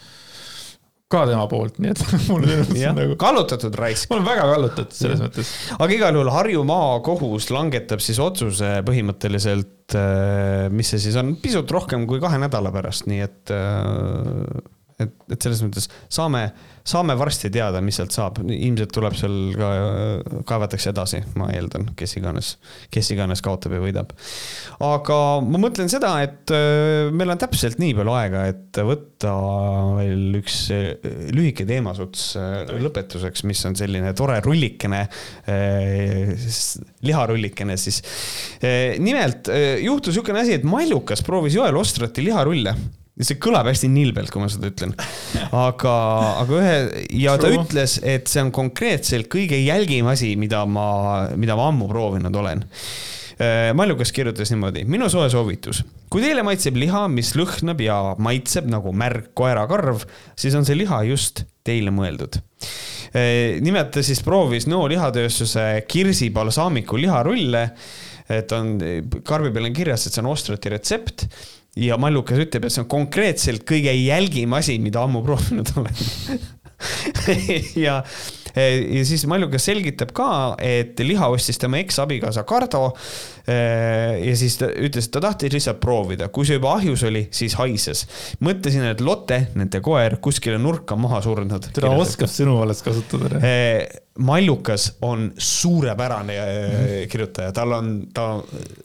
ka 1.09 1.25
tema 1.29 1.47
poolt, 1.49 1.79
nii 1.81 1.93
et 1.95 2.03
mulle 2.29 2.49
tundub 2.53 2.77
see 2.77 2.93
nagu. 2.93 3.17
kallutatud 3.21 3.77
raisk. 3.81 4.11
ma 4.11 4.19
olen 4.19 4.27
väga 4.29 4.49
kallutatud 4.53 4.97
selles 4.97 5.23
mõttes. 5.25 5.53
aga 5.79 5.95
igal 5.97 6.19
juhul 6.19 6.33
Harju 6.35 6.65
maakohus 6.69 7.49
langetab 7.55 8.03
siis 8.05 8.21
otsuse 8.23 8.79
põhimõtteliselt, 8.89 9.97
äh, 9.97 10.67
mis 10.73 10.93
see 10.93 11.01
siis 11.09 11.17
on, 11.21 11.35
pisut 11.41 11.71
rohkem 11.73 12.05
kui 12.11 12.21
kahe 12.21 12.41
nädala 12.43 12.73
pärast, 12.75 13.09
nii 13.09 13.25
et 13.25 13.55
äh, 13.57 14.61
et, 14.99 15.13
et 15.31 15.45
selles 15.45 15.61
mõttes 15.63 15.87
saame, 16.11 16.41
saame 16.87 17.15
varsti 17.19 17.51
teada, 17.55 17.81
mis 17.85 17.99
sealt 18.01 18.15
saab, 18.15 18.41
ilmselt 18.43 18.91
tuleb 18.95 19.15
seal 19.19 19.37
ka, 19.55 19.69
kaevatakse 20.49 20.91
edasi, 20.91 21.21
ma 21.39 21.51
eeldan, 21.55 21.93
kes 21.99 22.17
iganes, 22.19 22.57
kes 22.95 23.13
iganes 23.15 23.43
kaotab 23.45 23.77
ja 23.77 23.83
võidab. 23.83 24.11
aga 24.83 25.21
ma 25.47 25.63
mõtlen 25.63 25.91
seda, 25.93 26.17
et 26.27 26.55
äh, 26.55 27.13
meil 27.15 27.31
on 27.35 27.39
täpselt 27.41 27.79
nii 27.83 27.95
palju 27.99 28.17
aega, 28.19 28.45
et 28.51 28.83
võtta 28.91 29.37
veel 30.01 30.41
üks 30.41 30.59
äh, 30.75 30.91
lühike 31.35 31.67
teemasuts 31.69 32.33
äh, 32.41 32.75
lõpetuseks, 32.83 33.47
mis 33.47 33.63
on 33.71 33.79
selline 33.79 34.11
tore 34.19 34.41
rullikene, 34.43 35.05
liharullikene 37.07 37.77
siis. 37.79 38.01
nimelt 38.99 39.51
juhtus 39.83 40.17
niisugune 40.17 40.43
asi, 40.43 40.57
et 40.59 40.65
Mallukas 40.67 41.23
proovis 41.27 41.55
Joel 41.55 41.77
Ostrati 41.79 42.25
liharulle 42.25 42.75
see 43.27 43.39
kõlab 43.43 43.67
hästi 43.69 43.91
nilbelt, 43.91 44.31
kui 44.31 44.43
ma 44.43 44.49
seda 44.53 44.71
ütlen. 44.71 44.95
aga, 45.51 45.95
aga 46.45 46.59
ühe 46.61 47.05
ja 47.19 47.37
ta 47.39 47.49
True. 47.49 47.63
ütles, 47.65 47.99
et 48.07 48.31
see 48.31 48.45
on 48.45 48.53
konkreetselt 48.55 49.31
kõige 49.33 49.59
jälgim 49.59 50.09
asi, 50.11 50.35
mida 50.39 50.65
ma, 50.71 50.89
mida 51.39 51.59
ma 51.59 51.69
ammu 51.73 51.89
proovinud 51.91 52.43
olen. 52.43 52.65
Äh, 53.39 53.71
Mallukas 53.79 54.11
kirjutas 54.15 54.51
niimoodi, 54.51 54.83
minu 54.91 55.07
soe 55.11 55.29
soovitus. 55.31 55.85
kui 56.11 56.23
teile 56.25 56.43
maitseb 56.47 56.79
liha, 56.79 57.05
mis 57.13 57.35
lõhnab 57.39 57.83
ja 57.85 57.99
maitseb 58.19 58.67
nagu 58.71 58.91
märg 58.97 59.31
koerakarv, 59.39 60.03
siis 60.39 60.57
on 60.59 60.67
see 60.67 60.79
liha 60.79 61.05
just 61.11 61.45
teile 61.67 61.93
mõeldud. 61.95 62.41
Äh, 63.15 63.59
nimelt 63.63 63.93
ta 63.95 64.03
siis 64.03 64.23
proovis 64.27 64.67
Nõo 64.71 64.89
lihatööstuse 64.91 65.85
Kirsi 65.91 66.31
balsaamiku 66.35 66.99
liharulle. 66.99 67.71
et 68.29 68.53
on, 68.53 68.75
karbi 69.25 69.49
peal 69.49 69.65
on 69.71 69.73
kirjas, 69.73 70.03
et 70.05 70.13
see 70.13 70.21
on 70.21 70.27
Ostrati 70.29 70.69
retsept 70.69 71.23
ja 71.79 71.99
Mallukas 72.01 72.41
ütleb, 72.43 72.67
et 72.67 72.75
see 72.75 72.83
on 72.85 72.91
konkreetselt 72.91 73.65
kõige 73.69 73.93
jälgim 73.95 74.55
asi, 74.59 74.79
mida 74.83 75.03
ammu 75.05 75.23
proovinud 75.27 75.73
olen 75.79 76.05
ja, 77.87 78.01
ja 78.55 79.05
siis 79.07 79.27
Mallukas 79.31 79.67
selgitab 79.69 80.13
ka, 80.17 80.31
et 80.63 80.99
liha 81.03 81.31
ostis 81.35 81.59
tema 81.59 81.81
eksabikaasa 81.83 82.47
Kardo. 82.49 82.93
Ja 83.49 84.35
siis 84.37 84.59
ta 84.61 84.69
ütles, 84.69 85.09
et 85.09 85.15
ta 85.15 85.23
tahtis 85.25 85.55
lihtsalt 85.55 85.81
proovida, 85.81 86.29
kui 86.33 86.47
see 86.49 86.59
juba 86.59 86.75
ahjus 86.77 87.05
oli, 87.09 87.27
siis 87.35 87.57
haises. 87.61 88.05
mõtlesin, 88.45 88.85
et 88.91 89.01
Lotte, 89.05 89.41
nende 89.59 89.81
koer, 89.85 90.19
kuskile 90.25 90.59
nurka 90.61 90.99
maha 91.01 91.23
surnud. 91.25 91.71
teda 91.73 91.95
oskab 91.97 92.31
sõnu 92.33 92.59
alles 92.63 92.85
kasutada. 92.85 93.41
Mallukas 94.19 94.97
on 95.03 95.33
suurepärane 95.39 96.35
mm. 96.35 97.09
kirjutaja, 97.11 97.53
tal 97.55 97.73
on, 97.73 97.91
ta, 98.15 98.41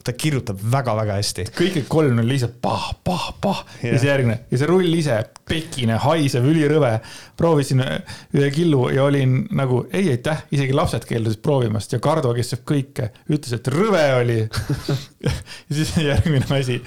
ta 0.06 0.12
kirjutab 0.14 0.60
väga-väga 0.70 1.16
hästi. 1.18 1.48
kõik 1.58 1.78
need 1.80 1.88
kolm 1.90 2.20
on 2.22 2.28
lihtsalt 2.28 2.60
pah, 2.62 2.92
pah, 3.04 3.24
pah 3.42 3.64
yeah. 3.80 3.88
ja 3.88 3.98
siis 3.98 4.06
järgmine 4.12 4.36
ja 4.52 4.60
see 4.60 4.68
rull 4.70 4.94
ise, 4.94 5.16
pekine, 5.48 5.98
haisev, 6.04 6.46
ülirõve. 6.46 6.92
proovisin 7.36 7.82
ühe 7.82 8.50
killu 8.54 8.86
ja 8.94 9.08
olin 9.08 9.40
nagu 9.50 9.80
ei 9.90 10.12
aitäh, 10.12 10.44
isegi 10.54 10.76
lapsed 10.76 11.08
keeldusid 11.08 11.42
proovimast 11.42 11.96
ja 11.96 11.98
Kardo, 11.98 12.30
kes 12.36 12.54
sööb 12.54 12.62
kõike, 12.70 13.10
ütles, 13.26 13.56
et 13.58 13.72
rõve 13.74 14.04
oli 14.20 14.38
ja 15.24 15.32
siis 15.78 15.94
järgmine 16.00 16.48
asi, 16.58 16.80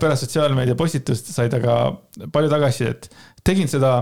pärast 0.00 0.26
sotsiaalmeedia 0.26 0.78
postitust 0.78 1.32
sai 1.34 1.50
ta 1.52 1.60
ka 1.62 1.76
palju 2.32 2.52
tagasisidet, 2.52 3.10
tegin 3.46 3.70
seda 3.70 3.98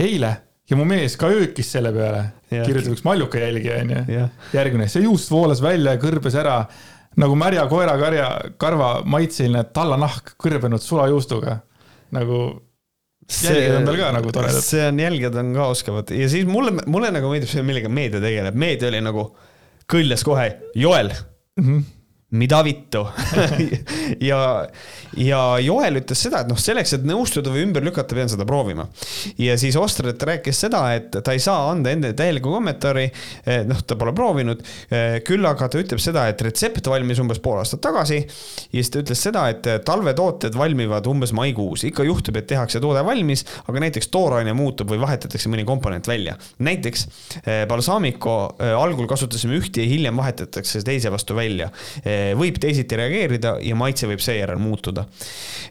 eile 0.00 0.36
ja 0.70 0.78
mu 0.78 0.86
mees 0.88 1.16
ka 1.20 1.30
öökis 1.34 1.72
selle 1.74 1.92
peale, 1.94 2.22
kirjutab 2.50 2.94
üks 2.94 3.04
malluka 3.06 3.42
jälgija 3.42 3.82
onju. 3.82 4.24
järgmine, 4.54 4.88
see 4.90 5.04
juust 5.06 5.32
voolas 5.32 5.62
välja 5.64 5.96
ja 5.96 6.02
kõrbes 6.02 6.38
ära 6.38 6.62
nagu 7.20 7.36
märja 7.38 7.66
koerakarja, 7.70 8.28
karva 8.60 9.00
maitseline 9.04 9.64
tallanahk 9.74 10.34
kõrbenud 10.40 10.82
sulajuustuga. 10.84 11.60
nagu 12.14 12.40
jälgijad 13.30 13.76
on 13.78 13.86
tal 13.86 13.98
ka 14.00 14.10
nagu 14.14 14.32
toredad. 14.34 14.64
see 14.66 14.82
on, 14.88 14.98
jälgijad 14.98 15.38
on 15.42 15.54
ka 15.54 15.70
oskavad 15.74 16.10
ja 16.14 16.28
siis 16.28 16.46
mulle, 16.46 16.74
mulle 16.86 17.12
nagu 17.14 17.30
meeldib 17.30 17.50
see, 17.50 17.62
millega 17.66 17.88
meedia 17.88 18.22
tegeleb, 18.22 18.58
meedia 18.58 18.90
oli 18.90 19.02
nagu 19.04 19.30
kõljas 19.90 20.26
kohe, 20.26 20.50
Joel 20.74 21.10
mm. 21.10 21.64
-hmm 21.64 21.88
mida 22.30 22.60
vittu 22.62 23.02
ja, 24.30 24.38
ja 25.18 25.40
Joel 25.58 25.98
ütles 25.98 26.20
seda, 26.22 26.44
et 26.44 26.50
noh, 26.50 26.58
selleks, 26.60 26.92
et 26.94 27.06
nõustuda 27.06 27.50
või 27.50 27.64
ümber 27.66 27.82
lükata, 27.82 28.14
pean 28.14 28.30
seda 28.30 28.46
proovima. 28.46 28.86
ja 29.40 29.56
siis 29.58 29.74
Ostrat 29.80 30.22
rääkis 30.28 30.60
seda, 30.62 30.84
et 30.94 31.10
ta 31.10 31.34
ei 31.34 31.42
saa 31.42 31.72
anda 31.72 31.90
enda 31.90 32.12
täielikku 32.14 32.52
kommentaari, 32.52 33.08
eh, 33.42 33.64
noh, 33.66 33.80
ta 33.82 33.98
pole 33.98 34.14
proovinud, 34.14 34.62
eh, 34.94 35.16
küll 35.26 35.46
aga 35.46 35.66
ta 35.66 35.82
ütleb 35.82 36.02
seda, 36.02 36.28
et 36.30 36.44
retsept 36.46 36.86
valmis 36.92 37.18
umbes 37.22 37.42
pool 37.42 37.58
aastat 37.64 37.82
tagasi 37.82 38.20
ja 38.20 38.76
siis 38.76 38.92
ta 38.94 39.02
ütles 39.02 39.24
seda, 39.26 39.48
et 39.50 39.66
talvetooted 39.86 40.54
valmivad 40.58 41.10
umbes 41.10 41.34
maikuus, 41.34 41.82
ikka 41.90 42.06
juhtub, 42.06 42.38
et 42.38 42.46
tehakse 42.52 42.82
toode 42.82 43.02
valmis, 43.06 43.42
aga 43.66 43.84
näiteks 43.88 44.10
tooraine 44.14 44.54
muutub 44.54 44.94
või 44.94 45.02
vahetatakse 45.02 45.50
mõni 45.50 45.66
komponent 45.66 46.06
välja. 46.06 46.36
näiteks 46.62 47.06
eh, 47.42 47.66
balsaamico 47.66 48.38
algul 48.78 49.10
kasutasime 49.10 49.58
ühte 49.58 49.82
ja 49.82 49.90
hiljem 49.90 50.16
vahetatakse 50.22 50.84
teise 50.86 51.10
vastu 51.10 51.34
välja 51.34 51.70
võib 52.38 52.60
teisiti 52.62 52.98
reageerida 52.98 53.56
ja 53.64 53.76
maitse 53.78 54.08
võib 54.10 54.22
seejärel 54.24 54.60
muutuda. 54.62 55.06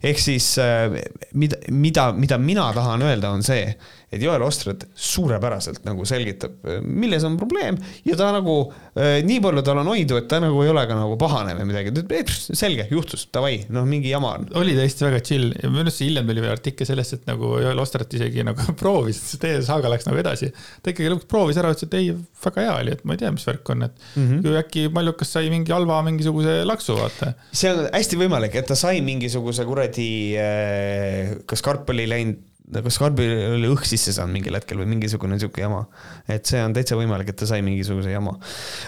ehk 0.04 0.20
siis 0.20 0.52
äh, 0.62 1.00
mida, 1.34 1.62
mida, 1.72 2.12
mida 2.14 2.38
mina 2.38 2.70
tahan 2.74 3.06
öelda, 3.08 3.32
on 3.36 3.44
see, 3.46 3.74
et 4.10 4.22
Joel 4.24 4.42
Ostrad 4.42 4.86
suurepäraselt 4.98 5.84
nagu 5.86 6.06
selgitab, 6.08 6.56
milles 6.82 7.24
on 7.28 7.38
probleem 7.40 7.78
ja 8.08 8.18
ta 8.20 8.32
nagu 8.34 8.56
äh, 8.98 9.20
nii 9.26 9.40
palju 9.44 9.64
tal 9.66 9.82
on 9.84 9.92
hoidu, 9.92 10.18
et 10.20 10.30
ta 10.32 10.40
nagu 10.42 10.64
ei 10.64 10.72
ole 10.72 10.86
ka 10.90 10.98
nagu 10.98 11.18
pahane 11.22 11.54
või 11.60 11.70
midagi, 11.70 11.94
ta 11.94 12.04
ütleb, 12.04 12.16
et 12.24 12.58
selge, 12.58 12.88
juhtus, 12.92 13.28
davai, 13.34 13.62
noh, 13.74 13.86
mingi 13.90 14.12
jama 14.12 14.34
on. 14.40 14.50
oli 14.60 14.74
tõesti 14.78 15.06
väga 15.06 15.22
chill 15.26 15.54
minu 15.68 15.84
arust 15.86 16.04
hiljem 16.04 16.30
tuli 16.30 16.44
veel 16.44 16.56
artikkel 16.56 16.90
sellest, 16.90 17.20
et 17.20 17.30
nagu 17.30 17.54
Joel 17.62 17.84
Ostrat 17.84 18.18
isegi 18.18 18.46
nagu 18.48 18.74
proovis, 18.82 19.22
see 19.32 19.42
teie 19.42 19.62
saaga 19.66 19.94
läks 19.94 20.10
nagu 20.10 20.20
edasi. 20.22 20.52
ta 20.82 20.94
ikkagi 20.94 21.14
lõpuks 21.14 21.30
proovis 21.30 21.62
ära, 21.62 21.74
ütles, 21.76 21.90
et 21.90 21.98
ei, 22.00 22.12
väga 22.46 22.66
hea 22.66 22.76
oli, 22.82 22.98
et 22.98 23.06
ma 23.06 23.16
ei 23.16 23.24
tea, 23.24 23.34
mis 23.36 23.46
värk 23.48 23.74
on, 23.76 23.88
et 23.90 23.96
mm 24.16 24.26
-hmm. 24.26 24.44
kui 24.46 24.60
äkki 24.64 24.88
Mallukas 24.96 25.34
sai 25.38 25.54
mingi 25.54 25.76
halva 25.76 26.02
mingisuguse 26.08 26.62
laksu, 26.66 26.98
vaata. 26.98 27.34
see 27.52 27.72
on 27.74 27.86
hästi 27.94 28.22
võimalik, 28.24 28.58
et 28.58 28.70
ta 28.70 28.78
sai 28.80 29.02
mingisuguse 29.06 29.66
kuradi, 29.70 30.12
äh, 30.40 31.36
kas 31.46 31.62
karp 31.66 31.90
oli 31.94 32.10
läinud 32.10 32.49
kas 32.70 33.00
Karbil 33.02 33.32
oli 33.56 33.70
õhk 33.72 33.88
sisse 33.90 34.14
saanud 34.16 34.36
mingil 34.36 34.58
hetkel 34.58 34.82
või 34.82 34.92
mingisugune 34.94 35.40
sihuke 35.42 35.64
jama. 35.64 35.86
et 36.30 36.46
see 36.46 36.62
on 36.62 36.76
täitsa 36.76 36.98
võimalik, 37.00 37.32
et 37.32 37.40
ta 37.40 37.48
sai 37.50 37.64
mingisuguse 37.66 38.14
jama. 38.14 38.36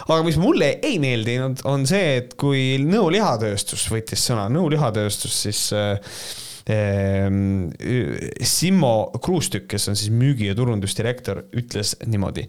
aga 0.08 0.22
mis 0.28 0.38
mulle 0.42 0.76
ei 0.86 1.00
meeldinud, 1.02 1.66
on 1.70 1.88
see, 1.90 2.22
et 2.22 2.38
kui 2.40 2.78
Nõo 2.82 3.10
lihatööstus 3.14 3.88
võttis 3.92 4.24
sõna, 4.30 4.48
Nõo 4.54 4.70
lihatööstus 4.72 5.42
siis 5.48 5.68
äh, 5.74 5.98
Simmo 8.46 8.96
Kruustükk, 9.18 9.68
kes 9.74 9.90
on 9.90 9.98
siis 9.98 10.14
müügi- 10.14 10.52
ja 10.52 10.56
turundusdirektor, 10.56 11.46
ütles 11.58 11.96
niimoodi. 12.06 12.48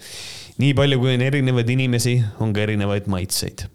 nii 0.61 0.75
palju, 0.77 1.01
kui 1.01 1.15
on 1.17 1.25
erinevaid 1.25 1.71
inimesi, 1.73 2.19
on 2.41 2.53
ka 2.53 2.67
erinevaid 2.69 3.09
maitseid 3.09 3.67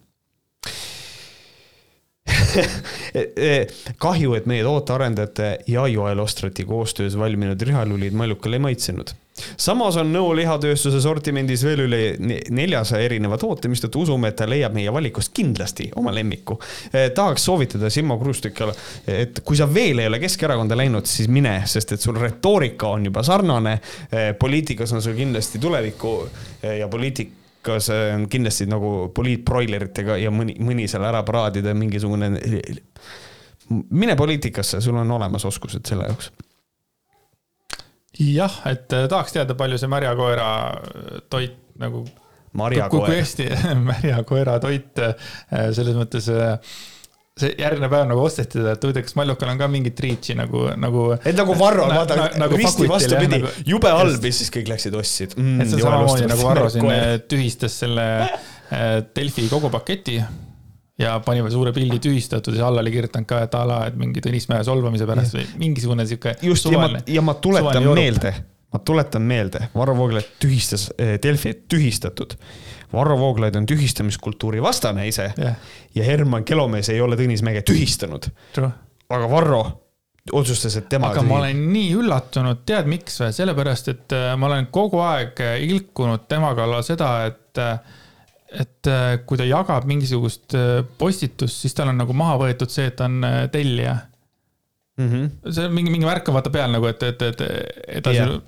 kahju, 4.04 4.34
et 4.38 4.50
meie 4.50 4.66
tootearendajate 4.66 5.54
ja 5.68 5.88
Joel 5.88 6.20
Ostrati 6.20 6.66
koostöös 6.66 7.18
valminud 7.18 7.62
lihalullid 7.66 8.14
Mallukale 8.14 8.56
ei 8.56 8.60
maitsenud. 8.60 9.10
samas 9.58 9.98
on 9.98 10.10
Nõo 10.14 10.32
lihatööstuse 10.36 11.02
sortimendis 11.02 11.64
veel 11.66 11.84
üle 11.86 12.00
neljasaja 12.50 13.06
erineva 13.06 13.38
toote, 13.38 13.70
mistõttu 13.70 14.02
usume, 14.02 14.32
et 14.32 14.36
ta 14.40 14.48
leiab 14.50 14.74
meie 14.74 14.94
valikust 14.94 15.34
kindlasti 15.34 15.92
oma 15.96 16.14
lemmiku. 16.14 16.58
Eh, 16.94 17.12
tahaks 17.16 17.46
soovitada 17.46 17.90
Simmo 17.94 18.18
Kruustikule, 18.18 18.74
et 19.08 19.42
kui 19.46 19.58
sa 19.58 19.70
veel 19.74 20.02
ei 20.02 20.10
ole 20.10 20.20
Keskerakonda 20.20 20.78
läinud, 20.78 21.06
siis 21.06 21.30
mine, 21.30 21.60
sest 21.66 21.94
et 21.94 22.02
sul 22.02 22.18
retoorika 22.18 22.96
on 22.98 23.06
juba 23.06 23.24
sarnane. 23.24 23.80
Eh, 24.12 24.32
poliitikas 24.40 24.94
on 24.94 25.02
sul 25.06 25.18
kindlasti 25.18 25.60
tulevikku 25.60 26.16
eh, 26.64 26.80
ja 26.80 26.88
poliitik 26.88 27.36
poliitikas 27.68 27.90
on 28.16 28.28
kindlasti 28.30 28.66
nagu 28.70 29.12
poliitbroileritega 29.16 30.18
ja 30.22 30.32
mõni, 30.32 30.56
mõni 30.60 30.88
seal 30.88 31.04
ära 31.04 31.24
praadida, 31.24 31.74
mingisugune. 31.74 32.32
mine 33.90 34.16
poliitikasse, 34.16 34.82
sul 34.82 34.96
on 34.96 35.12
olemas 35.12 35.46
oskused 35.46 35.86
selle 35.86 36.08
jaoks. 36.08 36.32
jah, 38.20 38.62
et 38.66 38.94
äh, 38.94 39.08
tahaks 39.08 39.34
teada, 39.34 39.56
palju 39.56 39.78
see 39.78 39.88
märjakoera 39.88 40.50
toit 41.30 41.58
nagu. 41.78 42.06
marjakoer. 42.54 43.06
kui 43.06 43.18
hästi 43.20 43.50
märjakoera 43.92 44.60
toit 44.60 45.00
äh, 45.00 45.16
selles 45.72 45.96
mõttes 45.96 46.30
äh, 46.30 46.60
see 47.42 47.54
järgmine 47.60 47.90
päev 47.92 48.08
nagu 48.10 48.24
osteti 48.24 48.58
teda, 48.58 48.74
et 48.78 48.88
huvitav, 48.88 49.06
kas 49.08 49.18
Mallukal 49.20 49.54
on 49.54 49.62
ka 49.62 49.70
mingit 49.72 50.02
reach'i 50.04 50.36
nagu, 50.38 50.66
nagu. 50.80 51.06
et 51.18 51.38
nagu 51.38 51.56
Varro 51.60 51.86
on 51.88 51.96
vaata 51.96 52.18
na, 52.20 52.28
nagu 52.46 52.60
risti 52.60 52.90
vastupidi 52.90 53.42
nagu,, 53.42 53.54
jube 53.68 53.94
halb 53.94 54.28
ja 54.30 54.34
siis 54.40 54.52
kõik 54.54 54.74
läksid 54.74 54.98
ostsid 54.98 55.38
mm,. 55.38 55.62
et 55.64 55.72
see 55.72 55.84
samamoodi 55.84 56.28
nagu 56.30 56.50
Varro 56.50 56.68
siin 56.74 56.92
tühistas 57.30 57.80
selle 57.86 58.10
äh, 58.26 59.00
Delfi 59.16 59.48
kogu 59.52 59.72
paketi 59.74 60.20
ja 60.98 61.18
pani 61.26 61.44
veel 61.46 61.54
suure 61.54 61.74
pildi 61.76 62.00
tühistatud 62.02 62.58
ja 62.58 62.68
alla 62.68 62.82
oli 62.82 62.92
kirjutanud 62.96 63.30
ka, 63.30 63.42
et 63.46 63.56
a 63.58 63.64
la, 63.70 63.80
et 63.90 63.98
mingi 64.00 64.24
Tõnis 64.24 64.48
Mäe 64.50 64.66
solvamise 64.66 65.08
pärast 65.10 65.38
või 65.38 65.46
mingisugune 65.62 66.06
sihuke. 66.10 66.36
just, 66.42 66.70
ja 66.74 66.82
ma, 66.82 67.02
ja 67.06 67.24
ma 67.26 67.38
tuletan 67.42 67.86
meelde, 67.94 68.34
ma 68.74 68.80
tuletan 68.80 69.22
meelde, 69.22 69.70
Varro 69.76 69.96
Vooglaid 69.98 70.36
tühistas 70.40 70.90
äh, 71.00 71.16
Delfi 71.24 71.54
tühistatud 71.70 72.36
Varro 72.94 73.18
Vooglaid 73.20 73.56
on 73.56 73.66
tühistamiskultuuri 73.66 74.62
vastane 74.64 75.08
ise 75.08 75.32
yeah. 75.40 75.56
ja 75.96 76.04
Herman 76.04 76.44
Kelomees 76.44 76.90
ei 76.90 77.02
ole 77.02 77.16
Tõnis 77.20 77.44
Mäge 77.44 77.62
tühistanud. 77.68 78.30
aga 79.10 79.30
Varro 79.30 79.62
otsustas, 80.32 80.76
et 80.76 80.90
tema. 80.90 81.12
aga 81.12 81.22
tühi... 81.22 81.30
ma 81.30 81.40
olen 81.42 81.62
nii 81.74 81.94
üllatunud, 82.00 82.64
tead 82.68 82.90
miks 82.90 83.20
või, 83.22 83.32
sellepärast 83.36 83.92
et 83.94 84.16
äh, 84.16 84.32
ma 84.40 84.50
olen 84.50 84.68
kogu 84.72 85.02
aeg 85.04 85.40
äh, 85.44 85.56
ilkunud 85.68 86.28
tema 86.32 86.54
kallal 86.58 86.84
seda, 86.88 87.14
et 87.30 87.64
äh, 87.64 87.80
et 88.48 88.88
kui 89.28 89.36
ta 89.36 89.44
jagab 89.44 89.84
mingisugust 89.84 90.54
postitust, 90.98 91.66
siis 91.66 91.74
tal 91.76 91.90
on 91.92 91.98
nagu 92.00 92.14
maha 92.16 92.38
võetud 92.40 92.72
see, 92.72 92.86
et 92.88 92.96
ta 92.96 93.10
on 93.10 93.18
tellija 93.52 93.98
mm. 94.96 95.10
-hmm. 95.10 95.52
see 95.52 95.66
on 95.68 95.76
mingi, 95.76 95.92
mingi 95.92 96.08
värk 96.08 96.32
on 96.32 96.38
vaata 96.38 96.54
peal 96.56 96.72
nagu, 96.72 96.88
et, 96.88 97.04
et, 97.04 97.26
et 97.28 97.44
edasi 98.00 98.22
yeah., 98.22 98.40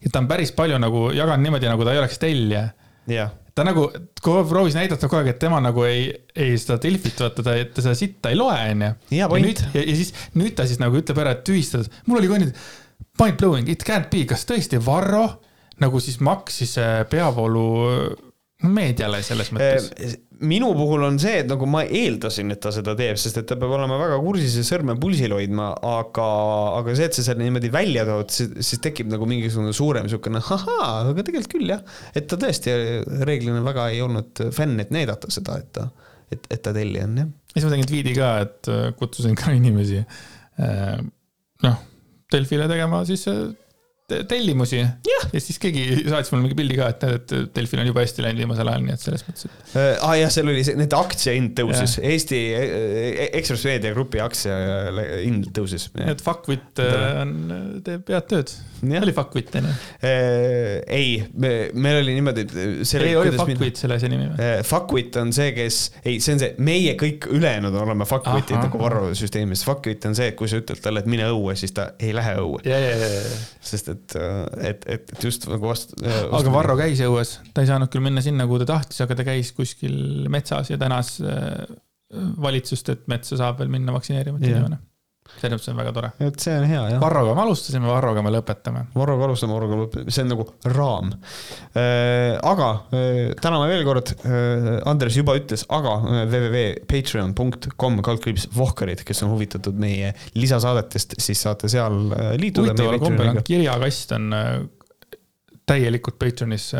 et 0.00 0.12
ta 0.12 0.22
on 0.22 0.28
päris 0.30 0.52
palju 0.56 0.78
nagu 0.82 1.08
jaganud 1.16 1.46
niimoodi, 1.46 1.68
nagu 1.70 1.86
ta 1.86 1.96
ei 1.96 2.04
oleks 2.04 2.22
tellija. 2.22 2.68
Yeah 3.10 3.34
ta 3.56 3.64
nagu 3.64 3.86
proovis 4.22 4.74
näidata 4.76 5.08
kogu 5.08 5.22
aeg, 5.22 5.30
et 5.32 5.38
tema 5.40 5.56
nagu 5.64 5.84
ei, 5.88 6.10
ei 6.36 6.58
seda 6.60 6.76
Delfit 6.82 7.22
vaata, 7.24 7.40
ta, 7.40 7.54
ta 7.72 7.84
seda 7.84 7.94
sitta 7.96 8.28
ei 8.32 8.36
loe, 8.36 8.56
onju. 8.74 8.90
ja 9.16 9.28
nüüd, 9.32 9.62
ja, 9.72 9.80
ja 9.80 9.94
siis 9.96 10.12
nüüd 10.36 10.52
ta 10.58 10.66
siis 10.68 10.80
nagu 10.82 10.98
ütleb 11.00 11.22
ära, 11.22 11.32
et 11.38 11.40
tühistada, 11.48 11.88
mul 12.04 12.20
oli 12.20 12.28
ka 12.28 12.40
nii, 12.42 12.52
mind 13.22 13.40
blowing, 13.40 13.70
it 13.72 13.86
can't 13.88 14.10
be, 14.12 14.26
kas 14.28 14.44
tõesti 14.48 14.80
Varro 14.84 15.24
nagu 15.80 16.00
siis 16.04 16.20
maksis 16.24 16.76
äh, 16.82 16.98
peavoolu 17.08 17.64
meediale 18.68 19.22
selles 19.24 19.52
mõttes? 19.52 20.18
Äh, 20.36 20.46
minu 20.48 20.72
puhul 20.76 21.04
on 21.06 21.18
see, 21.20 21.40
et 21.42 21.48
nagu 21.48 21.66
ma 21.70 21.82
eeldasin, 21.84 22.50
et 22.52 22.60
ta 22.60 22.72
seda 22.74 22.94
teeb, 22.98 23.16
sest 23.20 23.38
et 23.40 23.46
ta 23.48 23.56
peab 23.56 23.72
olema 23.76 23.98
väga 24.00 24.18
kursis 24.20 24.56
ja 24.58 24.64
sõrme 24.66 24.96
pulsil 25.00 25.32
hoidma, 25.32 25.70
aga, 25.80 26.26
aga 26.80 26.96
see, 26.96 27.08
et 27.08 27.16
sa 27.16 27.24
selle 27.24 27.46
niimoodi 27.46 27.70
välja 27.72 28.04
tood, 28.08 28.32
siis 28.34 28.82
tekib 28.84 29.10
nagu 29.12 29.28
mingisugune 29.28 29.72
suurem 29.76 30.06
niisugune 30.06 30.42
ahaa, 30.42 30.90
aga 31.00 31.24
tegelikult 31.24 31.52
küll 31.56 31.72
jah. 31.72 31.82
et 32.14 32.28
ta 32.28 32.38
tõesti 32.40 32.74
reeglina 33.24 33.64
väga 33.64 33.88
ei 33.94 34.02
olnud 34.04 34.46
fänn, 34.54 34.80
et 34.82 34.92
näidata 34.94 35.32
seda, 35.32 35.58
et 35.62 35.72
ta, 35.76 35.88
et, 36.30 36.48
et 36.50 36.62
ta 36.62 36.74
tellija 36.76 37.08
on 37.08 37.20
jah. 37.22 37.34
siis 37.54 37.66
ma 37.66 37.74
tegin 37.74 37.92
tweet'i 37.92 38.16
ka, 38.18 38.32
et 38.44 38.72
kutsusin 39.00 39.38
ka 39.38 39.54
inimesi 39.60 40.02
noh, 41.64 41.84
Delfile 42.32 42.66
tegema 42.68 43.04
siis 43.08 43.24
tellimusi 44.06 44.78
ja 44.78 45.40
siis 45.40 45.58
keegi 45.58 45.82
saatis 46.06 46.30
mulle 46.30 46.44
mingi 46.44 46.56
pildi 46.58 46.76
ka, 46.78 46.90
et 46.92 47.02
näed, 47.02 47.32
et 47.34 47.54
Delfil 47.56 47.80
on 47.82 47.88
jube 47.88 48.04
hästi 48.04 48.22
läinud 48.22 48.38
viimasel 48.44 48.70
ajal, 48.70 48.84
nii 48.86 48.94
et 48.94 49.02
selles 49.02 49.24
mõttes, 49.26 49.48
et. 49.48 49.72
aa 49.80 49.96
ah, 49.96 50.14
jah, 50.20 50.30
seal 50.30 50.50
oli 50.52 50.62
see, 50.66 50.78
nende 50.78 50.98
aktsia 50.98 51.34
hind 51.34 51.56
tõusis, 51.58 51.96
Eesti 52.06 52.38
Ekspress 53.26 53.66
Meedia 53.66 53.94
Grupi 53.96 54.22
aktsia 54.22 54.58
hind 55.24 55.50
tõusis. 55.56 55.88
et 56.06 56.22
Fuckwit 56.22 56.82
on, 56.84 57.34
teeb 57.86 58.12
head 58.14 58.28
tööd. 58.30 58.52
oli 59.00 59.16
Fuckwit 59.16 59.58
on 59.58 59.66
ju? 59.72 59.74
ei, 60.06 61.10
me, 61.34 61.52
meil 61.74 61.98
oli 62.04 62.14
niimoodi. 62.20 62.46
ei, 62.54 63.16
oli 63.18 63.34
Fuckwit 63.34 63.82
selle 63.82 63.98
asja 63.98 64.12
nimi 64.12 64.30
või? 64.30 64.52
Fuckwit 64.70 65.18
on 65.18 65.34
see, 65.34 65.50
kes, 65.56 65.80
ei, 66.04 66.20
see 66.22 66.36
on 66.36 66.44
see, 66.44 66.52
meie 66.62 66.94
kõik 67.00 67.26
ülejäänud 67.34 67.74
oleme 67.82 68.06
Fuckwitid 68.06 68.60
nagu 68.60 68.78
Varro 68.78 69.10
süsteemis. 69.18 69.66
Fuckwit 69.66 70.06
on 70.06 70.14
see, 70.14 70.30
et 70.30 70.38
kui 70.38 70.46
sa 70.50 70.62
ütled 70.62 70.78
talle, 70.84 71.02
et 71.02 71.10
mine 71.10 71.26
õue, 71.34 71.58
siis 71.58 71.74
ta 71.74 71.90
ei 71.98 72.14
lähe 72.14 72.38
õue. 72.38 72.62
sest 73.66 73.90
et 73.90 73.95
et, 73.96 74.16
et, 74.70 74.86
et, 74.96 75.14
just 75.22 75.48
nagu 75.50 75.70
vastu, 75.70 75.98
vastu. 76.02 76.36
aga 76.40 76.54
Varro 76.54 76.76
käis 76.78 77.02
õues, 77.06 77.36
ta 77.54 77.64
ei 77.64 77.70
saanud 77.70 77.92
küll 77.92 78.04
minna 78.04 78.24
sinna, 78.24 78.46
kuhu 78.48 78.62
ta 78.62 78.70
tahtis, 78.74 79.00
aga 79.04 79.18
ta 79.18 79.26
käis 79.26 79.52
kuskil 79.56 80.28
metsas 80.32 80.70
ja 80.72 80.78
tänas 80.80 81.16
äh, 81.24 81.64
valitsust, 82.42 82.92
et 82.92 83.08
metsa 83.10 83.38
saab 83.40 83.62
veel 83.62 83.72
minna 83.72 83.94
vaktsineerimata 83.96 84.52
inimene 84.52 84.82
selles 85.36 85.56
mõttes 85.56 85.70
on 85.72 85.78
väga 85.80 85.92
tore. 85.96 86.10
et 86.26 86.40
see 86.40 86.54
on 86.56 86.66
hea, 86.68 86.82
jah. 86.92 87.00
Varroga 87.02 87.34
me 87.36 87.42
alustasime, 87.44 87.88
Varroga 87.90 88.22
me 88.24 88.32
lõpetame. 88.34 88.84
Varroga 88.96 89.28
alustame, 89.28 89.56
Varroga 89.56 89.80
lõpetame, 89.82 90.14
see 90.14 90.24
on 90.24 90.32
nagu 90.32 90.46
raam 90.74 91.10
äh,. 91.12 92.36
aga 92.40 92.70
äh, 92.96 93.34
täname 93.42 93.68
veel 93.72 93.84
kord 93.88 94.14
äh,, 94.16 94.70
Andres 94.88 95.18
juba 95.18 95.36
ütles, 95.38 95.66
aga 95.72 95.96
www.patreon.com 96.30 98.00
kaldkriips 98.06 98.48
Vohkarid, 98.56 99.04
kes 99.06 99.24
on 99.26 99.34
huvitatud 99.34 99.76
meie 99.80 100.14
lisasaadetest, 100.38 101.18
siis 101.22 101.44
saate 101.46 101.70
seal 101.72 102.00
liituda. 102.40 102.72
huvitaval 102.72 103.02
kombel 103.02 103.34
on 103.34 103.44
kirjakast 103.46 104.16
on 104.16 104.32
täielikult 105.66 106.18
Patreonis 106.22 106.70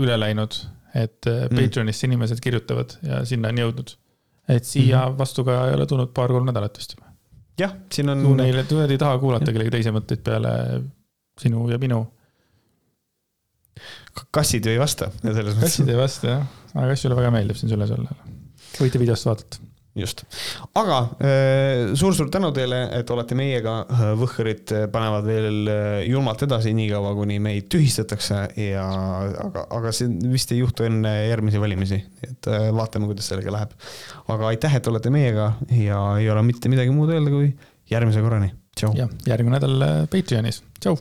üle 0.00 0.16
läinud, 0.18 0.56
et 0.94 1.28
äh, 1.30 1.44
mm. 1.46 1.58
Patreonis 1.58 2.02
inimesed 2.06 2.42
kirjutavad 2.42 2.98
ja 3.06 3.22
sinna 3.28 3.52
on 3.54 3.62
jõudnud. 3.64 3.96
et 4.48 4.64
siia 4.64 4.98
mm 4.98 5.12
-hmm. 5.12 5.18
vastu 5.18 5.44
ka 5.44 5.68
ei 5.68 5.74
ole 5.74 5.86
tulnud 5.86 6.10
paar-kolm 6.12 6.44
nädalat 6.44 6.76
vist 6.78 6.96
jah, 7.60 7.76
siin 7.92 8.12
on. 8.12 8.24
Neile, 8.38 8.64
nad 8.66 8.90
ei 8.90 9.00
taha 9.00 9.18
kuulata 9.22 9.52
kellegi 9.52 9.72
teise 9.76 9.92
mõtteid 9.94 10.22
peale 10.26 10.54
sinu 11.40 11.66
ja 11.70 11.78
minu. 11.82 12.04
kassid 14.30 14.66
ju 14.66 14.74
ei 14.74 14.80
vasta. 14.80 15.10
kassid 15.60 15.88
ei 15.90 15.98
vasta 15.98 16.32
jah, 16.36 16.48
aga 16.74 16.88
kassile 16.92 17.18
väga 17.18 17.32
meeldib 17.34 17.58
siin 17.60 17.72
süles 17.74 17.94
olla. 17.94 18.16
võite 18.78 19.02
videost 19.02 19.30
vaadata 19.30 19.73
just, 19.98 20.24
aga 20.74 20.98
suur-suur 21.94 22.30
tänu 22.32 22.50
teile, 22.56 22.80
et 22.98 23.10
olete 23.14 23.36
meiega, 23.38 23.76
Võhkarid 24.18 24.72
panevad 24.92 25.28
veel 25.28 25.70
julmalt 26.08 26.42
edasi, 26.46 26.74
niikaua 26.76 27.14
kuni 27.16 27.38
meid 27.42 27.68
tühistatakse. 27.72 28.40
Ja 28.58 28.88
aga, 29.46 29.66
aga 29.78 29.94
see 29.94 30.10
vist 30.32 30.52
ei 30.54 30.60
juhtu 30.62 30.88
enne 30.88 31.14
järgmisi 31.28 31.62
valimisi, 31.62 32.00
et 32.26 32.50
vaatame, 32.74 33.08
kuidas 33.10 33.30
sellega 33.30 33.54
läheb. 33.54 33.78
aga 34.34 34.50
aitäh, 34.50 34.76
et 34.80 34.90
olete 34.90 35.14
meiega 35.14 35.52
ja 35.78 36.02
ei 36.18 36.30
ole 36.30 36.44
mitte 36.46 36.72
midagi 36.72 36.94
muud 36.94 37.14
öelda, 37.14 37.32
kui 37.34 37.52
järgmise 37.90 38.22
korrani, 38.24 38.52
tšau. 38.76 38.94
jah, 38.98 39.10
järgmine 39.30 39.58
nädal 39.60 40.08
Patreonis, 40.10 40.64
tšau 40.80 40.98